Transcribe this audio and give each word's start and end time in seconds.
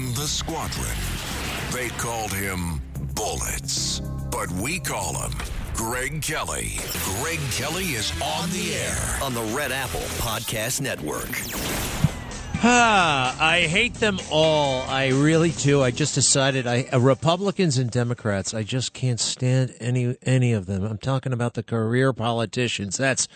in 0.00 0.14
the 0.14 0.26
squadron. 0.26 0.96
They 1.72 1.88
called 1.98 2.32
him 2.32 2.80
Bullets, 3.14 4.00
but 4.30 4.50
we 4.52 4.78
call 4.78 5.14
him 5.20 5.32
Greg 5.74 6.22
Kelly. 6.22 6.78
Greg 7.20 7.38
Kelly 7.52 7.84
is 7.84 8.10
on 8.22 8.48
the 8.50 8.74
air 8.74 9.18
on 9.22 9.34
the 9.34 9.42
Red 9.54 9.72
Apple 9.72 10.00
Podcast 10.18 10.80
Network. 10.80 11.28
Ah, 12.62 13.36
I 13.42 13.62
hate 13.62 13.94
them 13.94 14.18
all. 14.30 14.82
I 14.82 15.08
really 15.08 15.50
do. 15.50 15.82
I 15.82 15.90
just 15.90 16.14
decided 16.14 16.66
I 16.66 16.84
uh, 16.92 16.98
Republicans 16.98 17.76
and 17.76 17.90
Democrats. 17.90 18.54
I 18.54 18.62
just 18.62 18.92
can't 18.94 19.20
stand 19.20 19.74
any 19.80 20.16
any 20.22 20.52
of 20.52 20.66
them. 20.66 20.84
I'm 20.84 20.98
talking 20.98 21.32
about 21.32 21.54
the 21.54 21.62
career 21.62 22.12
politicians. 22.12 22.96
That's. 22.96 23.28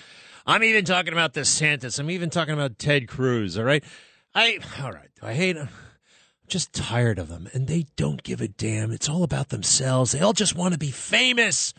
I'm 0.46 0.62
even 0.62 0.84
talking 0.84 1.14
about 1.14 1.32
DeSantis. 1.32 1.98
I'm 1.98 2.10
even 2.10 2.28
talking 2.28 2.52
about 2.52 2.78
Ted 2.78 3.08
Cruz. 3.08 3.56
All 3.58 3.64
right. 3.64 3.82
I 4.34 4.58
all 4.82 4.92
right. 4.92 5.10
I 5.22 5.32
hate. 5.32 5.56
Just 6.46 6.72
tired 6.72 7.18
of 7.18 7.28
them, 7.28 7.48
and 7.52 7.66
they 7.66 7.86
don't 7.96 8.22
give 8.22 8.40
a 8.40 8.48
damn. 8.48 8.90
It's 8.90 9.08
all 9.08 9.22
about 9.22 9.48
themselves. 9.48 10.12
They 10.12 10.20
all 10.20 10.32
just 10.34 10.54
want 10.54 10.72
to 10.74 10.78
be 10.78 10.90
famous. 10.90 11.72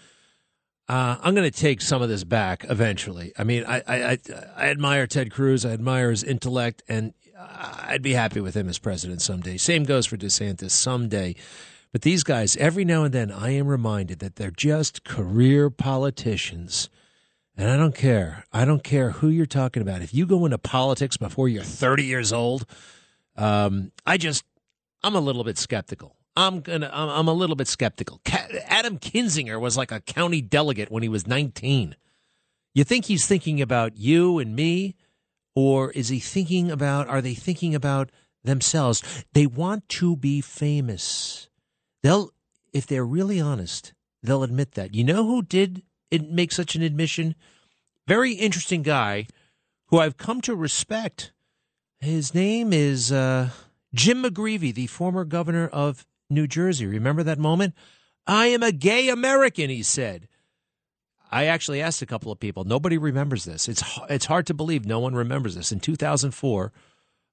Uh, 0.87 1.17
I'm 1.21 1.35
going 1.35 1.49
to 1.49 1.59
take 1.59 1.81
some 1.81 2.01
of 2.01 2.09
this 2.09 2.23
back 2.23 2.65
eventually. 2.69 3.31
I 3.37 3.43
mean, 3.43 3.63
I, 3.65 3.81
I, 3.87 3.95
I 4.11 4.17
I 4.57 4.69
admire 4.69 5.07
Ted 5.07 5.31
Cruz. 5.31 5.65
I 5.65 5.71
admire 5.71 6.09
his 6.09 6.23
intellect, 6.23 6.83
and 6.87 7.13
I'd 7.37 8.01
be 8.01 8.13
happy 8.13 8.39
with 8.39 8.55
him 8.55 8.69
as 8.69 8.79
president 8.79 9.21
someday. 9.21 9.57
Same 9.57 9.83
goes 9.83 10.05
for 10.05 10.17
DeSantis 10.17 10.71
someday. 10.71 11.35
But 11.91 12.01
these 12.01 12.23
guys, 12.23 12.57
every 12.57 12.83
now 12.83 13.03
and 13.03 13.13
then, 13.13 13.31
I 13.31 13.51
am 13.51 13.67
reminded 13.67 14.19
that 14.19 14.35
they're 14.35 14.51
just 14.51 15.03
career 15.05 15.69
politicians. 15.69 16.89
And 17.57 17.69
I 17.69 17.77
don't 17.77 17.95
care. 17.95 18.43
I 18.51 18.65
don't 18.65 18.83
care 18.83 19.11
who 19.11 19.29
you're 19.29 19.45
talking 19.45 19.81
about. 19.81 20.01
If 20.01 20.13
you 20.13 20.25
go 20.25 20.43
into 20.45 20.57
politics 20.57 21.15
before 21.15 21.47
you're 21.47 21.63
30 21.63 22.03
years 22.03 22.33
old, 22.33 22.65
um, 23.37 23.91
I 24.05 24.17
just, 24.17 24.43
I'm 25.03 25.15
a 25.15 25.19
little 25.19 25.43
bit 25.43 25.57
skeptical. 25.57 26.15
I'm 26.37 26.61
gonna, 26.61 26.89
I'm 26.91 27.27
a 27.27 27.33
little 27.33 27.55
bit 27.55 27.67
skeptical. 27.67 28.19
Adam 28.67 28.97
Kinzinger 28.99 29.59
was 29.59 29.77
like 29.77 29.91
a 29.91 30.01
county 30.01 30.41
delegate 30.41 30.91
when 30.91 31.03
he 31.03 31.09
was 31.09 31.25
19. 31.25 31.95
You 32.73 32.83
think 32.83 33.05
he's 33.05 33.25
thinking 33.25 33.61
about 33.61 33.97
you 33.97 34.39
and 34.39 34.55
me? 34.55 34.95
Or 35.55 35.91
is 35.91 36.09
he 36.09 36.19
thinking 36.19 36.69
about, 36.69 37.07
are 37.07 37.21
they 37.21 37.33
thinking 37.33 37.73
about 37.73 38.11
themselves? 38.43 39.01
They 39.33 39.47
want 39.47 39.87
to 39.89 40.17
be 40.17 40.41
famous. 40.41 41.49
They'll, 42.03 42.31
if 42.73 42.85
they're 42.85 43.05
really 43.05 43.39
honest, 43.39 43.93
they'll 44.21 44.43
admit 44.43 44.73
that. 44.73 44.93
You 44.93 45.05
know 45.05 45.25
who 45.25 45.41
did 45.41 45.83
make 46.11 46.51
such 46.51 46.75
an 46.75 46.81
admission? 46.81 47.35
Very 48.05 48.33
interesting 48.33 48.81
guy 48.81 49.27
who 49.87 49.99
I've 49.99 50.17
come 50.17 50.41
to 50.41 50.55
respect. 50.55 51.31
His 52.01 52.35
name 52.35 52.73
is 52.73 53.13
uh, 53.13 53.51
Jim 53.95 54.23
McGreevey, 54.23 54.73
the 54.73 54.87
former 54.87 55.23
governor 55.23 55.67
of 55.67 56.05
New 56.29 56.47
Jersey. 56.47 56.85
Remember 56.85 57.23
that 57.23 57.39
moment? 57.39 57.73
I 58.27 58.47
am 58.47 58.61
a 58.61 58.71
gay 58.71 59.09
American, 59.09 59.69
he 59.69 59.83
said. 59.83 60.27
I 61.31 61.45
actually 61.45 61.81
asked 61.81 62.01
a 62.01 62.05
couple 62.05 62.31
of 62.31 62.39
people. 62.39 62.65
Nobody 62.65 62.97
remembers 62.97 63.45
this. 63.45 63.67
It's 63.67 63.83
it's 64.09 64.25
hard 64.25 64.47
to 64.47 64.53
believe 64.53 64.85
no 64.85 64.99
one 64.99 65.15
remembers 65.15 65.55
this. 65.55 65.71
In 65.71 65.79
2004, 65.79 66.71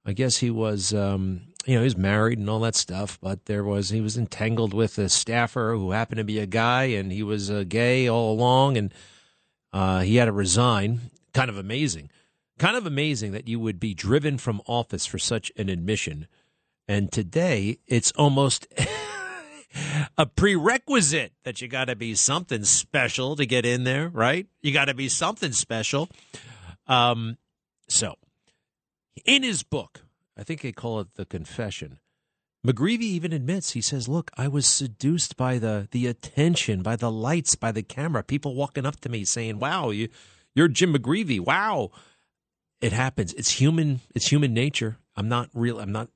I 0.05 0.13
guess 0.13 0.39
he 0.39 0.51
was 0.51 0.95
um, 0.95 1.43
you 1.67 1.75
know 1.75 1.81
he 1.81 1.85
was 1.85 1.97
married 1.97 2.39
and 2.39 2.49
all 2.49 2.61
that 2.61 2.75
stuff, 2.75 3.19
but 3.21 3.47
there 3.47 3.65
was 3.65 3.91
he 3.91 4.01
was 4.01 4.17
entangled 4.17 4.73
with 4.73 4.99
a 4.99 5.09
staffer 5.09 5.75
who 5.77 5.91
happened 5.91 6.19
to 6.19 6.25
be 6.25 6.39
a 6.39 6.47
guy, 6.47 6.85
and 6.85 7.13
he 7.13 7.23
was 7.23 7.51
uh, 7.51 7.65
gay 7.67 8.09
all 8.09 8.33
along, 8.33 8.77
and 8.77 8.95
uh, 9.73 10.01
he 10.01 10.17
had 10.17 10.27
to 10.27 10.33
resign. 10.33 11.01
Kind 11.35 11.49
of 11.49 11.57
amazing, 11.57 12.11
kind 12.59 12.77
of 12.77 12.87
amazing 12.87 13.33
that 13.33 13.49
you 13.49 13.59
would 13.59 13.81
be 13.81 13.95
driven 13.95 14.37
from 14.37 14.61
office 14.67 15.07
for 15.07 15.19
such 15.19 15.51
an 15.57 15.69
admission. 15.69 16.27
And 16.93 17.11
today, 17.11 17.79
it's 17.87 18.12
almost 18.17 18.67
a 20.19 20.27
prerequisite 20.27 21.33
that 21.43 21.62
you 21.62 21.67
got 21.67 21.87
to 21.87 21.97
be 21.97 22.15
something 22.15 22.65
special 22.65 23.35
to 23.37 23.47
get 23.47 23.65
in 23.65 23.85
there, 23.85 24.11
right? 24.11 24.47
You 24.61 24.75
got 24.75 24.85
to 24.85 24.95
be 24.95 25.08
something 25.08 25.53
special. 25.53 26.11
Um, 26.86 27.39
so, 27.89 28.17
in 29.25 29.42
his 29.42 29.63
book, 29.63 30.03
I 30.36 30.42
think 30.42 30.61
they 30.61 30.70
call 30.73 31.01
it 31.01 31.14
the 31.14 31.25
Confession. 31.25 31.98
McGreevey 32.67 33.01
even 33.01 33.33
admits 33.33 33.70
he 33.70 33.80
says, 33.80 34.07
"Look, 34.07 34.30
I 34.36 34.47
was 34.47 34.67
seduced 34.67 35.39
by 35.39 35.57
the 35.57 35.89
the 35.92 36.07
attention, 36.07 36.83
by 36.83 36.97
the 36.97 37.11
lights, 37.11 37.55
by 37.55 37.73
the 37.73 37.83
camera. 37.83 38.23
People 38.23 38.55
walking 38.55 38.85
up 38.85 39.01
to 39.01 39.09
me 39.09 39.24
saying, 39.24 39.59
"Wow, 39.59 39.89
you 39.89 40.11
you're 40.55 40.69
Jim 40.69 40.92
McGreevey. 40.92 41.41
Wow." 41.41 41.91
It 42.83 42.92
happens. 42.92 43.33
It's 43.33 43.53
human. 43.53 44.01
It's 44.14 44.27
human 44.27 44.53
nature. 44.53 44.98
I'm 45.17 45.30
not 45.30 45.48
real. 45.55 45.80
I'm 45.80 45.92
not 45.92 46.11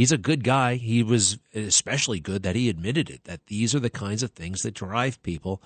he's 0.00 0.12
a 0.12 0.16
good 0.16 0.42
guy. 0.42 0.76
He 0.76 1.02
was 1.02 1.36
especially 1.54 2.20
good 2.20 2.42
that 2.42 2.56
he 2.56 2.70
admitted 2.70 3.10
it, 3.10 3.24
that 3.24 3.48
these 3.48 3.74
are 3.74 3.80
the 3.80 3.90
kinds 3.90 4.22
of 4.22 4.30
things 4.30 4.62
that 4.62 4.72
drive 4.72 5.22
people. 5.22 5.62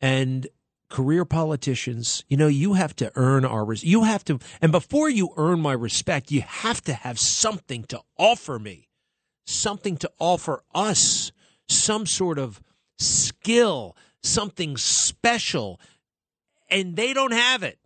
And 0.00 0.46
career 0.88 1.24
politicians, 1.24 2.22
you 2.28 2.36
know, 2.36 2.46
you 2.46 2.74
have 2.74 2.94
to 2.94 3.10
earn 3.16 3.44
our, 3.44 3.74
you 3.74 4.04
have 4.04 4.24
to, 4.26 4.38
and 4.62 4.70
before 4.70 5.10
you 5.10 5.30
earn 5.36 5.58
my 5.60 5.72
respect, 5.72 6.30
you 6.30 6.40
have 6.40 6.80
to 6.82 6.94
have 6.94 7.18
something 7.18 7.82
to 7.86 8.00
offer 8.16 8.60
me, 8.60 8.90
something 9.44 9.96
to 9.96 10.10
offer 10.20 10.62
us, 10.72 11.32
some 11.68 12.06
sort 12.06 12.38
of 12.38 12.62
skill, 12.96 13.96
something 14.22 14.76
special. 14.76 15.80
And 16.70 16.94
they 16.94 17.12
don't 17.12 17.32
have 17.32 17.64
it. 17.64 17.80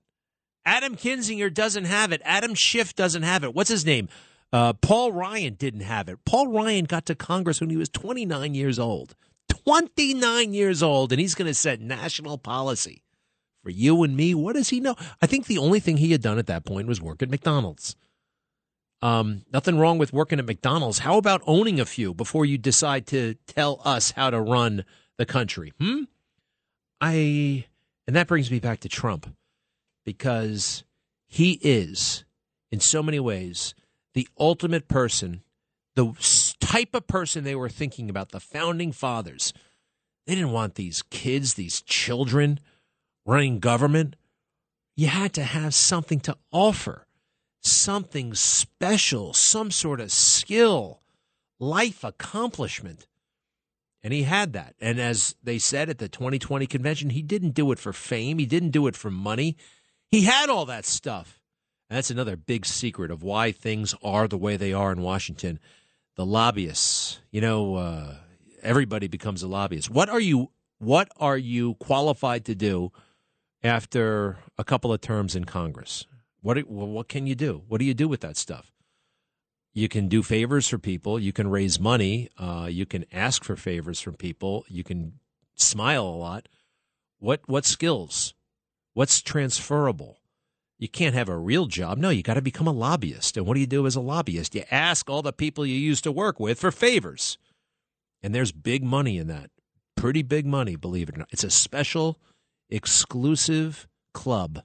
Adam 0.67 0.97
Kinzinger 0.97 1.53
doesn't 1.53 1.87
have 1.87 2.13
it. 2.13 2.21
Adam 2.27 2.55
Schiff 2.55 2.95
doesn't 2.95 3.23
have 3.23 3.43
it. 3.43 3.55
What's 3.55 3.71
his 3.71 3.87
name? 3.87 4.11
Uh, 4.53 4.75
Paul 4.75 5.13
Ryan 5.13 5.55
didn't 5.55 5.81
have 5.81 6.09
it. 6.09 6.19
Paul 6.25 6.49
Ryan 6.49 6.85
got 6.85 7.07
to 7.07 7.15
Congress 7.15 7.61
when 7.61 7.71
he 7.71 7.77
was 7.77 7.89
29 7.89 8.55
years 8.55 8.79
old. 8.79 9.15
29 9.49 10.53
years 10.53 10.83
old, 10.83 11.13
and 11.13 11.21
he's 11.21 11.35
going 11.35 11.47
to 11.47 11.55
set 11.55 11.81
national 11.81 12.37
policy 12.37 13.03
for 13.63 13.71
you 13.71 14.03
and 14.03 14.17
me. 14.17 14.35
What 14.35 14.55
does 14.55 14.69
he 14.69 14.81
know? 14.81 14.97
I 15.21 15.27
think 15.27 15.47
the 15.47 15.59
only 15.59 15.81
thing 15.81 15.97
he 15.97 16.13
had 16.13 16.21
done 16.23 16.39
at 16.39 16.47
that 16.47 16.65
point 16.65 16.89
was 16.89 17.01
work 17.01 17.23
at 17.23 17.31
McDonald's. 17.31 17.97
Um, 19.01 19.43
nothing 19.53 19.79
wrong 19.79 19.99
with 19.99 20.13
working 20.13 20.39
at 20.39 20.47
McDonald's. 20.47 21.01
How 21.01 21.17
about 21.17 21.43
owning 21.47 21.81
a 21.81 21.85
few 21.85 22.15
before 22.15 22.45
you 22.45 22.59
decide 22.59 23.07
to 23.09 23.35
tell 23.47 23.81
us 23.85 24.13
how 24.13 24.31
to 24.31 24.41
run 24.41 24.85
the 25.17 25.27
country? 25.27 25.73
Hmm? 25.81 26.05
I, 27.01 27.67
and 28.07 28.15
that 28.15 28.29
brings 28.29 28.51
me 28.51 28.61
back 28.61 28.81
to 28.81 28.89
Trump 28.89 29.35
because 30.05 30.85
he 31.27 31.59
is, 31.63 32.25
in 32.71 32.79
so 32.79 33.03
many 33.03 33.19
ways, 33.19 33.75
the 34.15 34.29
ultimate 34.39 34.89
person, 34.89 35.43
the 35.95 36.13
type 36.61 36.95
of 36.95 37.07
person 37.07 37.45
they 37.45 37.55
were 37.55 37.69
thinking 37.69 38.11
about, 38.11 38.31
the 38.31 38.41
founding 38.41 38.93
fathers. 38.93 39.53
They 40.27 40.35
didn't 40.35 40.53
want 40.53 40.75
these 40.75 41.03
kids, 41.03 41.55
these 41.55 41.83
children 41.83 42.61
running 43.25 43.59
government. 43.59 44.17
You 44.97 45.09
had 45.09 45.33
to 45.35 45.43
have 45.43 45.75
something 45.75 46.21
to 46.21 46.37
offer, 46.51 47.07
something 47.61 48.35
special, 48.35 49.33
some 49.33 49.71
sort 49.71 50.01
of 50.01 50.13
skill, 50.13 51.01
life 51.59 52.05
accomplishment. 52.05 53.07
And 54.03 54.13
he 54.13 54.25
had 54.25 54.53
that. 54.53 54.75
And 54.81 55.01
as 55.01 55.37
they 55.43 55.59
said 55.59 55.89
at 55.89 55.99
the 55.99 56.09
2020 56.09 56.67
convention, 56.67 57.11
he 57.11 57.23
didn't 57.23 57.55
do 57.55 57.71
it 57.73 57.79
for 57.79 57.93
fame, 57.93 58.39
he 58.39 58.47
didn't 58.47 58.71
do 58.71 58.87
it 58.87 58.97
for 58.97 59.11
money. 59.11 59.57
He 60.11 60.23
had 60.23 60.51
all 60.51 60.67
that 60.67 60.85
stuff. 60.85 61.42
That's 61.93 62.11
another 62.11 62.37
big 62.37 62.65
secret 62.65 63.11
of 63.11 63.23
why 63.23 63.53
things 63.53 63.95
are 64.03 64.27
the 64.27 64.39
way 64.39 64.57
they 64.57 64.73
are 64.73 64.93
in 64.93 65.03
Washington. 65.03 65.59
The 66.17 66.25
lobbyists, 66.25 67.21
you 67.31 67.43
know, 67.43 67.75
uh, 67.75 68.15
everybody 68.63 69.09
becomes 69.09 69.43
a 69.43 69.47
lobbyist. 69.47 69.91
What 69.91 70.09
are 70.09 70.21
you? 70.21 70.53
What 70.79 71.11
are 71.19 71.37
you 71.37 71.75
qualified 71.75 72.47
to 72.47 72.55
do 72.55 72.93
after 73.63 74.39
a 74.57 74.65
couple 74.65 74.91
of 74.91 75.03
terms 75.03 75.37
in 75.37 75.45
Congress? 75.45 76.07
What 76.41 76.67
what 76.67 77.09
can 77.09 77.27
you 77.27 77.35
do? 77.35 77.63
What 77.69 77.79
do 77.79 77.85
you 77.85 77.95
do 77.95 78.09
with 78.09 78.23
that 78.23 78.39
stuff? 78.39 78.73
You 79.75 79.91
can 79.91 80.09
do 80.09 80.23
favors 80.23 80.69
for 80.69 80.79
people. 80.79 81.19
You 81.19 81.33
can 81.35 81.49
raise 81.49 81.79
money. 81.79 82.31
Uh, 82.39 82.69
you 82.71 82.87
can 82.87 83.05
ask 83.13 83.45
for 83.45 83.55
favors 83.55 84.01
from 84.01 84.15
people. 84.15 84.65
You 84.67 84.83
can 84.83 85.21
smile 85.57 86.07
a 86.07 86.17
lot. 86.17 86.49
What 87.19 87.43
what 87.47 87.67
skills? 87.67 88.33
What's 88.95 89.21
transferable? 89.21 90.22
You 90.83 90.89
can't 90.89 91.15
have 91.15 91.29
a 91.29 91.37
real 91.37 91.67
job. 91.67 91.97
No, 91.97 92.11
you 92.11 92.25
got 92.25 92.35
to 92.35 92.43
become 92.43 92.67
a 92.67 92.73
lobbyist. 92.73 93.37
And 93.37 93.47
what 93.47 93.55
do 93.55 93.61
you 93.61 93.69
do 93.69 93.87
as 93.87 93.95
a 93.95 94.01
lobbyist? 94.01 94.53
You 94.57 94.65
ask 94.69 95.09
all 95.09 95.23
the 95.23 95.33
people 95.33 95.65
you 95.65 95.77
used 95.77 96.03
to 96.03 96.11
work 96.11 96.41
with 96.41 96.59
for 96.59 96.73
favors. 96.73 97.39
And 98.21 98.35
there's 98.35 98.51
big 98.51 98.83
money 98.83 99.17
in 99.17 99.29
that. 99.29 99.51
Pretty 99.97 100.23
big 100.23 100.45
money, 100.45 100.75
believe 100.75 101.09
it 101.09 101.15
or 101.15 101.19
not. 101.19 101.29
It's 101.31 101.45
a 101.45 101.51
special, 101.51 102.19
exclusive 102.69 103.87
club. 104.13 104.65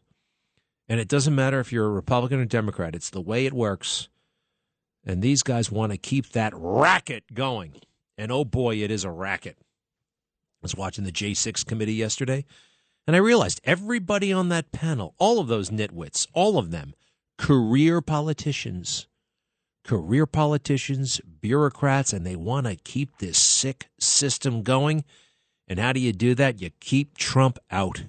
And 0.90 1.00
it 1.00 1.08
doesn't 1.08 1.36
matter 1.36 1.60
if 1.60 1.72
you're 1.72 1.86
a 1.86 1.92
Republican 1.92 2.40
or 2.40 2.46
Democrat, 2.46 2.96
it's 2.96 3.12
the 3.12 3.22
way 3.22 3.46
it 3.46 3.54
works. 3.54 4.10
And 5.06 5.22
these 5.22 5.44
guys 5.44 5.72
want 5.72 5.92
to 5.92 6.00
keep 6.00 6.30
that 6.30 6.54
racket 6.56 7.26
going. 7.36 7.76
And 8.18 8.32
oh 8.32 8.44
boy, 8.44 8.78
it 8.78 8.90
is 8.90 9.04
a 9.04 9.12
racket. 9.12 9.58
I 9.60 10.64
was 10.64 10.76
watching 10.76 11.04
the 11.04 11.12
J6 11.12 11.64
committee 11.64 11.94
yesterday. 11.94 12.44
And 13.08 13.16
I 13.16 13.20
realized 13.20 13.62
everybody 13.64 14.34
on 14.34 14.50
that 14.50 14.72
panel, 14.74 15.16
all 15.18 15.40
of 15.40 15.48
those 15.48 15.70
nitwits, 15.70 16.28
all 16.34 16.58
of 16.60 16.72
them, 16.72 16.94
career 17.38 18.02
politicians. 18.02 19.08
career 19.86 20.26
politicians, 20.26 21.22
bureaucrats, 21.40 22.12
and 22.12 22.26
they 22.26 22.36
want 22.36 22.68
to 22.68 22.76
keep 22.76 23.18
this 23.20 23.38
sick 23.38 23.88
system 23.98 24.62
going. 24.62 25.06
And 25.66 25.80
how 25.80 25.94
do 25.94 26.02
you 26.02 26.12
do 26.12 26.36
that? 26.36 26.62
You 26.62 26.72
keep 26.82 27.18
Trump 27.18 27.58
out. 27.72 28.04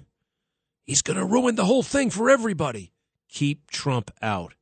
He's 0.83 1.01
going 1.01 1.17
to 1.17 1.23
ruin 1.23 1.55
the 1.55 1.63
whole 1.63 1.83
thing 1.83 2.09
for 2.09 2.29
everybody. 2.29 2.91
Keep 3.29 3.71
Trump 3.71 4.11
out. 4.21 4.55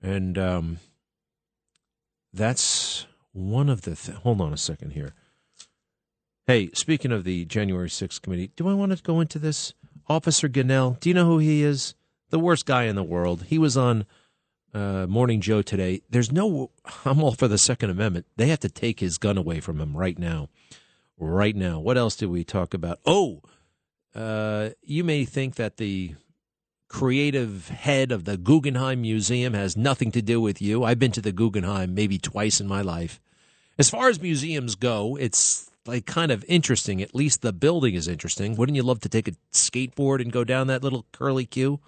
And 0.00 0.38
um, 0.38 0.78
that's 2.32 3.06
one 3.32 3.68
of 3.68 3.82
the. 3.82 3.96
Th- 3.96 4.18
Hold 4.18 4.40
on 4.40 4.52
a 4.52 4.56
second 4.56 4.92
here. 4.92 5.12
Hey, 6.48 6.70
speaking 6.74 7.10
of 7.10 7.24
the 7.24 7.44
January 7.44 7.88
6th 7.88 8.22
committee, 8.22 8.52
do 8.54 8.68
I 8.68 8.72
want 8.72 8.96
to 8.96 9.02
go 9.02 9.18
into 9.18 9.40
this? 9.40 9.74
Officer 10.08 10.48
Gonell, 10.48 11.00
do 11.00 11.08
you 11.08 11.14
know 11.14 11.24
who 11.24 11.38
he 11.38 11.64
is? 11.64 11.96
The 12.30 12.38
worst 12.38 12.66
guy 12.66 12.84
in 12.84 12.94
the 12.94 13.02
world. 13.02 13.46
He 13.48 13.58
was 13.58 13.76
on 13.76 14.06
uh, 14.72 15.08
Morning 15.08 15.40
Joe 15.40 15.60
today. 15.60 16.02
There's 16.08 16.30
no. 16.30 16.70
I'm 17.04 17.20
all 17.20 17.32
for 17.32 17.48
the 17.48 17.58
Second 17.58 17.90
Amendment. 17.90 18.26
They 18.36 18.46
have 18.46 18.60
to 18.60 18.68
take 18.68 19.00
his 19.00 19.18
gun 19.18 19.36
away 19.36 19.58
from 19.58 19.80
him 19.80 19.96
right 19.96 20.16
now. 20.16 20.48
Right 21.18 21.56
now. 21.56 21.80
What 21.80 21.98
else 21.98 22.14
did 22.14 22.28
we 22.28 22.44
talk 22.44 22.74
about? 22.74 23.00
Oh, 23.04 23.42
uh, 24.14 24.70
you 24.82 25.02
may 25.02 25.24
think 25.24 25.56
that 25.56 25.78
the 25.78 26.14
creative 26.86 27.70
head 27.70 28.12
of 28.12 28.24
the 28.24 28.36
Guggenheim 28.36 29.02
Museum 29.02 29.54
has 29.54 29.76
nothing 29.76 30.12
to 30.12 30.22
do 30.22 30.40
with 30.40 30.62
you. 30.62 30.84
I've 30.84 31.00
been 31.00 31.10
to 31.10 31.20
the 31.20 31.32
Guggenheim 31.32 31.92
maybe 31.92 32.18
twice 32.18 32.60
in 32.60 32.68
my 32.68 32.82
life. 32.82 33.20
As 33.80 33.90
far 33.90 34.08
as 34.08 34.22
museums 34.22 34.76
go, 34.76 35.16
it's 35.16 35.72
like 35.86 36.06
kind 36.06 36.30
of 36.30 36.44
interesting. 36.48 37.00
At 37.02 37.14
least 37.14 37.42
the 37.42 37.52
building 37.52 37.94
is 37.94 38.08
interesting. 38.08 38.56
Wouldn't 38.56 38.76
you 38.76 38.82
love 38.82 39.00
to 39.00 39.08
take 39.08 39.28
a 39.28 39.32
skateboard 39.52 40.20
and 40.20 40.32
go 40.32 40.44
down 40.44 40.66
that 40.66 40.82
little 40.82 41.06
curly 41.12 41.46
queue? 41.46 41.80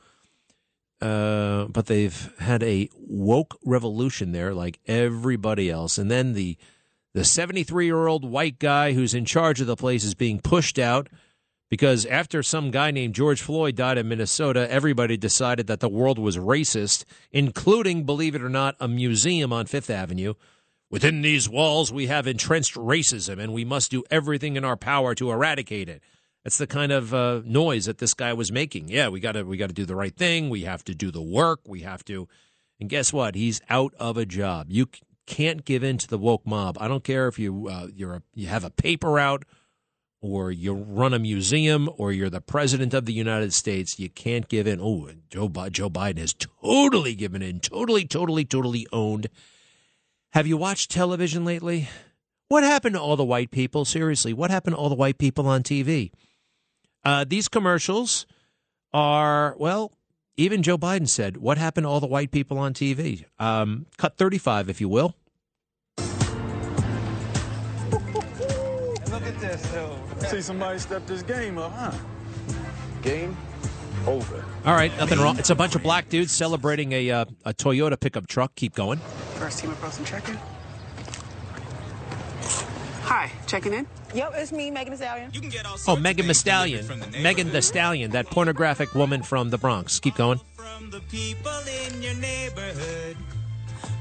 Uh, 1.00 1.66
but 1.66 1.86
they've 1.86 2.32
had 2.40 2.62
a 2.62 2.88
woke 2.94 3.58
revolution 3.64 4.32
there, 4.32 4.52
like 4.52 4.80
everybody 4.86 5.70
else. 5.70 5.98
And 5.98 6.10
then 6.10 6.32
the 6.34 6.56
the 7.14 7.24
73 7.24 7.86
year 7.86 8.06
old 8.06 8.24
white 8.24 8.58
guy 8.58 8.92
who's 8.92 9.14
in 9.14 9.24
charge 9.24 9.60
of 9.60 9.66
the 9.66 9.76
place 9.76 10.04
is 10.04 10.14
being 10.14 10.40
pushed 10.40 10.78
out 10.78 11.08
because 11.70 12.06
after 12.06 12.42
some 12.42 12.70
guy 12.70 12.90
named 12.90 13.14
George 13.14 13.42
Floyd 13.42 13.76
died 13.76 13.98
in 13.98 14.08
Minnesota, 14.08 14.70
everybody 14.70 15.16
decided 15.16 15.66
that 15.66 15.80
the 15.80 15.88
world 15.88 16.18
was 16.18 16.36
racist, 16.36 17.04
including, 17.30 18.04
believe 18.04 18.34
it 18.34 18.42
or 18.42 18.48
not, 18.48 18.76
a 18.80 18.88
museum 18.88 19.52
on 19.52 19.66
Fifth 19.66 19.90
Avenue. 19.90 20.34
Within 20.90 21.20
these 21.20 21.48
walls, 21.48 21.92
we 21.92 22.06
have 22.06 22.26
entrenched 22.26 22.74
racism, 22.74 23.38
and 23.38 23.52
we 23.52 23.64
must 23.64 23.90
do 23.90 24.04
everything 24.10 24.56
in 24.56 24.64
our 24.64 24.76
power 24.76 25.14
to 25.14 25.30
eradicate 25.30 25.88
it. 25.88 26.02
That's 26.44 26.56
the 26.56 26.66
kind 26.66 26.92
of 26.92 27.12
uh, 27.12 27.42
noise 27.44 27.84
that 27.84 27.98
this 27.98 28.14
guy 28.14 28.32
was 28.32 28.50
making. 28.50 28.88
Yeah, 28.88 29.08
we 29.08 29.20
got 29.20 29.32
to 29.32 29.42
we 29.42 29.58
got 29.58 29.66
to 29.66 29.74
do 29.74 29.84
the 29.84 29.96
right 29.96 30.16
thing. 30.16 30.48
We 30.48 30.62
have 30.62 30.82
to 30.84 30.94
do 30.94 31.10
the 31.10 31.22
work. 31.22 31.60
We 31.66 31.80
have 31.80 32.04
to. 32.06 32.26
And 32.80 32.88
guess 32.88 33.12
what? 33.12 33.34
He's 33.34 33.60
out 33.68 33.92
of 33.98 34.16
a 34.16 34.24
job. 34.24 34.68
You 34.70 34.86
can't 35.26 35.64
give 35.64 35.84
in 35.84 35.98
to 35.98 36.08
the 36.08 36.16
woke 36.16 36.46
mob. 36.46 36.78
I 36.80 36.88
don't 36.88 37.04
care 37.04 37.28
if 37.28 37.38
you 37.38 37.68
uh, 37.68 37.88
you're 37.94 38.14
a, 38.14 38.22
you 38.34 38.46
have 38.46 38.64
a 38.64 38.70
paper 38.70 39.18
out 39.18 39.44
or 40.22 40.50
you 40.50 40.72
run 40.72 41.12
a 41.12 41.18
museum 41.18 41.88
or 41.96 42.12
you're 42.12 42.30
the 42.30 42.40
president 42.40 42.94
of 42.94 43.04
the 43.04 43.12
United 43.12 43.52
States. 43.52 43.98
You 43.98 44.08
can't 44.08 44.48
give 44.48 44.66
in. 44.66 44.80
Oh, 44.80 45.10
Joe 45.28 45.48
Joe 45.70 45.90
Biden 45.90 46.18
has 46.18 46.34
totally 46.34 47.14
given 47.14 47.42
in. 47.42 47.60
Totally, 47.60 48.06
totally, 48.06 48.44
totally 48.46 48.86
owned. 48.90 49.28
Have 50.38 50.46
you 50.46 50.56
watched 50.56 50.92
television 50.92 51.44
lately? 51.44 51.88
What 52.46 52.62
happened 52.62 52.94
to 52.94 53.00
all 53.00 53.16
the 53.16 53.24
white 53.24 53.50
people? 53.50 53.84
Seriously, 53.84 54.32
what 54.32 54.52
happened 54.52 54.76
to 54.76 54.78
all 54.78 54.88
the 54.88 54.94
white 54.94 55.18
people 55.18 55.48
on 55.48 55.64
TV? 55.64 56.12
Uh, 57.04 57.24
these 57.26 57.48
commercials 57.48 58.24
are, 58.92 59.56
well, 59.58 59.90
even 60.36 60.62
Joe 60.62 60.78
Biden 60.78 61.08
said, 61.08 61.38
What 61.38 61.58
happened 61.58 61.86
to 61.86 61.88
all 61.88 61.98
the 61.98 62.06
white 62.06 62.30
people 62.30 62.56
on 62.56 62.72
TV? 62.72 63.24
Um, 63.40 63.86
cut 63.96 64.16
35, 64.16 64.68
if 64.68 64.80
you 64.80 64.88
will. 64.88 65.16
Look 65.98 66.06
at 69.24 69.40
this, 69.40 69.60
though. 69.72 69.98
See 70.28 70.40
somebody 70.40 70.78
step 70.78 71.04
this 71.04 71.22
game 71.22 71.58
up, 71.58 71.72
huh? 71.72 71.90
Game 73.02 73.36
over. 74.08 74.44
All 74.64 74.74
right, 74.74 74.96
nothing 74.98 75.18
wrong. 75.20 75.38
It's 75.38 75.50
a 75.50 75.54
bunch 75.54 75.74
of 75.74 75.82
black 75.82 76.08
dudes 76.08 76.32
celebrating 76.32 76.92
a, 76.92 77.10
uh, 77.10 77.24
a 77.44 77.54
Toyota 77.54 77.98
pickup 77.98 78.26
truck. 78.26 78.54
Keep 78.54 78.74
going. 78.74 78.98
First 79.36 79.58
team 79.60 79.70
across 79.70 79.98
and 79.98 80.06
check-in. 80.06 80.38
Hi, 83.02 83.30
checking 83.46 83.72
in? 83.72 83.86
Yep, 84.14 84.32
it's 84.36 84.52
me, 84.52 84.70
Megan 84.70 84.92
Thee 84.92 84.98
Stallion. 84.98 85.30
You 85.32 85.40
can 85.40 85.50
get 85.50 85.64
all 85.66 85.76
Oh, 85.86 85.96
Megan 85.96 86.24
of 86.24 86.28
Thee 86.28 86.34
Stallion. 86.34 86.86
the 86.86 87.18
Megan 87.20 87.50
the. 87.52 87.62
Stallion, 87.62 88.10
that 88.10 88.26
pornographic 88.26 88.94
woman 88.94 89.22
from 89.22 89.50
the 89.50 89.58
Bronx. 89.58 89.98
Keep 90.00 90.16
going. 90.16 90.40
From 90.56 90.90
the 90.90 91.00
people 91.00 91.52
in 91.86 92.02
your 92.02 92.14
neighborhood. 92.14 93.16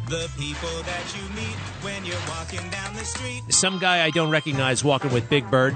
The 0.10 0.30
people 0.38 0.70
that 0.84 1.16
you 1.16 1.24
meet 1.36 1.56
when 1.84 2.06
you're 2.06 2.16
walking 2.30 2.70
down 2.70 2.94
the 2.96 3.04
street. 3.04 3.42
Some 3.50 3.80
guy 3.80 4.06
I 4.06 4.10
don't 4.10 4.30
recognize 4.30 4.84
walking 4.84 5.12
with 5.12 5.30
Big 5.30 5.50
Bird. 5.52 5.76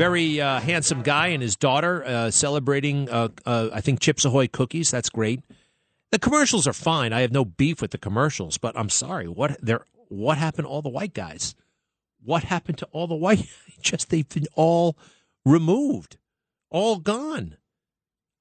Very 0.00 0.40
uh, 0.40 0.60
handsome 0.60 1.02
guy 1.02 1.26
and 1.26 1.42
his 1.42 1.56
daughter 1.56 2.02
uh, 2.06 2.30
celebrating, 2.30 3.10
uh, 3.10 3.28
uh, 3.44 3.68
I 3.70 3.82
think, 3.82 4.00
Chips 4.00 4.24
Ahoy 4.24 4.46
cookies. 4.48 4.90
That's 4.90 5.10
great. 5.10 5.42
The 6.10 6.18
commercials 6.18 6.66
are 6.66 6.72
fine. 6.72 7.12
I 7.12 7.20
have 7.20 7.32
no 7.32 7.44
beef 7.44 7.82
with 7.82 7.90
the 7.90 7.98
commercials, 7.98 8.56
but 8.56 8.74
I'm 8.78 8.88
sorry. 8.88 9.28
What 9.28 9.58
there? 9.60 9.84
What 10.08 10.38
happened 10.38 10.64
to 10.64 10.70
all 10.70 10.80
the 10.80 10.88
white 10.88 11.12
guys? 11.12 11.54
What 12.24 12.44
happened 12.44 12.78
to 12.78 12.86
all 12.92 13.08
the 13.08 13.14
white? 13.14 13.46
Just 13.82 14.08
they've 14.08 14.26
been 14.26 14.46
all 14.54 14.96
removed, 15.44 16.16
all 16.70 16.96
gone. 16.96 17.58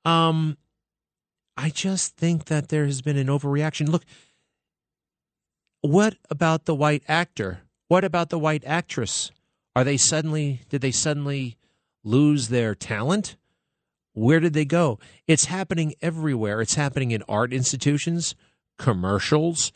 Um, 0.05 0.57
I 1.57 1.71
just 1.71 2.15
think 2.15 2.45
that 2.45 2.69
there 2.69 2.85
has 2.85 3.01
been 3.01 3.17
an 3.17 3.27
overreaction. 3.27 3.89
Look, 3.89 4.05
what 5.81 6.15
about 6.29 6.63
the 6.63 6.75
white 6.75 7.03
actor? 7.09 7.63
What 7.89 8.05
about 8.05 8.29
the 8.29 8.39
white 8.39 8.63
actress? 8.65 9.31
Are 9.75 9.83
they 9.83 9.97
suddenly 9.97 10.61
did 10.69 10.81
they 10.81 10.91
suddenly 10.91 11.57
lose 12.03 12.47
their 12.49 12.75
talent? 12.75 13.35
Where 14.13 14.39
did 14.39 14.53
they 14.53 14.65
go? 14.65 14.99
It's 15.27 15.45
happening 15.45 15.93
everywhere. 16.01 16.61
It's 16.61 16.75
happening 16.75 17.11
in 17.11 17.23
art 17.29 17.53
institutions, 17.53 18.35
commercials, 18.77 19.71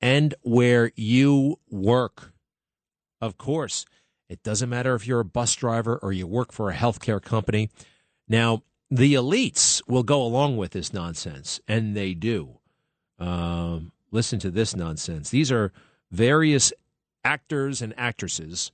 and 0.00 0.34
where 0.42 0.92
you 0.96 1.58
work. 1.70 2.32
Of 3.20 3.38
course, 3.38 3.86
it 4.28 4.42
doesn't 4.42 4.68
matter 4.68 4.94
if 4.94 5.06
you're 5.06 5.20
a 5.20 5.24
bus 5.24 5.54
driver 5.54 5.98
or 6.02 6.12
you 6.12 6.26
work 6.26 6.52
for 6.52 6.70
a 6.70 6.74
healthcare 6.74 7.22
company. 7.22 7.70
Now, 8.28 8.62
the 8.90 9.14
elites 9.14 9.82
will 9.88 10.02
go 10.02 10.22
along 10.22 10.56
with 10.56 10.72
this 10.72 10.92
nonsense, 10.92 11.60
and 11.66 11.96
they 11.96 12.14
do. 12.14 12.58
Um, 13.18 13.92
listen 14.10 14.38
to 14.40 14.50
this 14.50 14.76
nonsense. 14.76 15.30
These 15.30 15.50
are 15.50 15.72
various 16.10 16.72
actors 17.24 17.82
and 17.82 17.94
actresses 17.96 18.70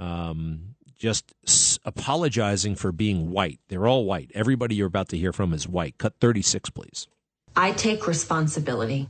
um, 0.00 0.74
just 0.98 1.32
s- 1.46 1.78
apologizing 1.84 2.74
for 2.74 2.90
being 2.90 3.30
white. 3.30 3.60
They're 3.68 3.86
all 3.86 4.04
white. 4.04 4.30
Everybody 4.34 4.74
you're 4.74 4.86
about 4.88 5.08
to 5.10 5.18
hear 5.18 5.32
from 5.32 5.52
is 5.52 5.68
white. 5.68 5.98
Cut 5.98 6.14
36, 6.20 6.70
please. 6.70 7.06
I 7.54 7.72
take 7.72 8.06
responsibility. 8.06 9.08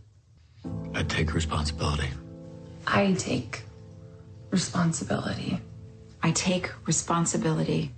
I 0.94 1.04
take 1.04 1.32
responsibility. 1.32 2.08
I 2.86 3.12
take 3.12 3.62
responsibility. 4.50 5.60
I 6.22 6.32
take 6.32 6.70
responsibility 6.86 7.92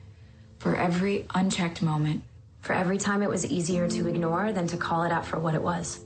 for 0.58 0.76
every 0.76 1.26
unchecked 1.34 1.82
moment. 1.82 2.22
For 2.60 2.74
every 2.74 2.98
time 2.98 3.22
it 3.22 3.28
was 3.28 3.44
easier 3.46 3.88
to 3.88 4.06
ignore 4.06 4.52
than 4.52 4.68
to 4.68 4.76
call 4.76 5.02
it 5.02 5.10
out 5.10 5.26
for 5.26 5.40
what 5.40 5.54
it 5.54 5.62
was. 5.62 6.04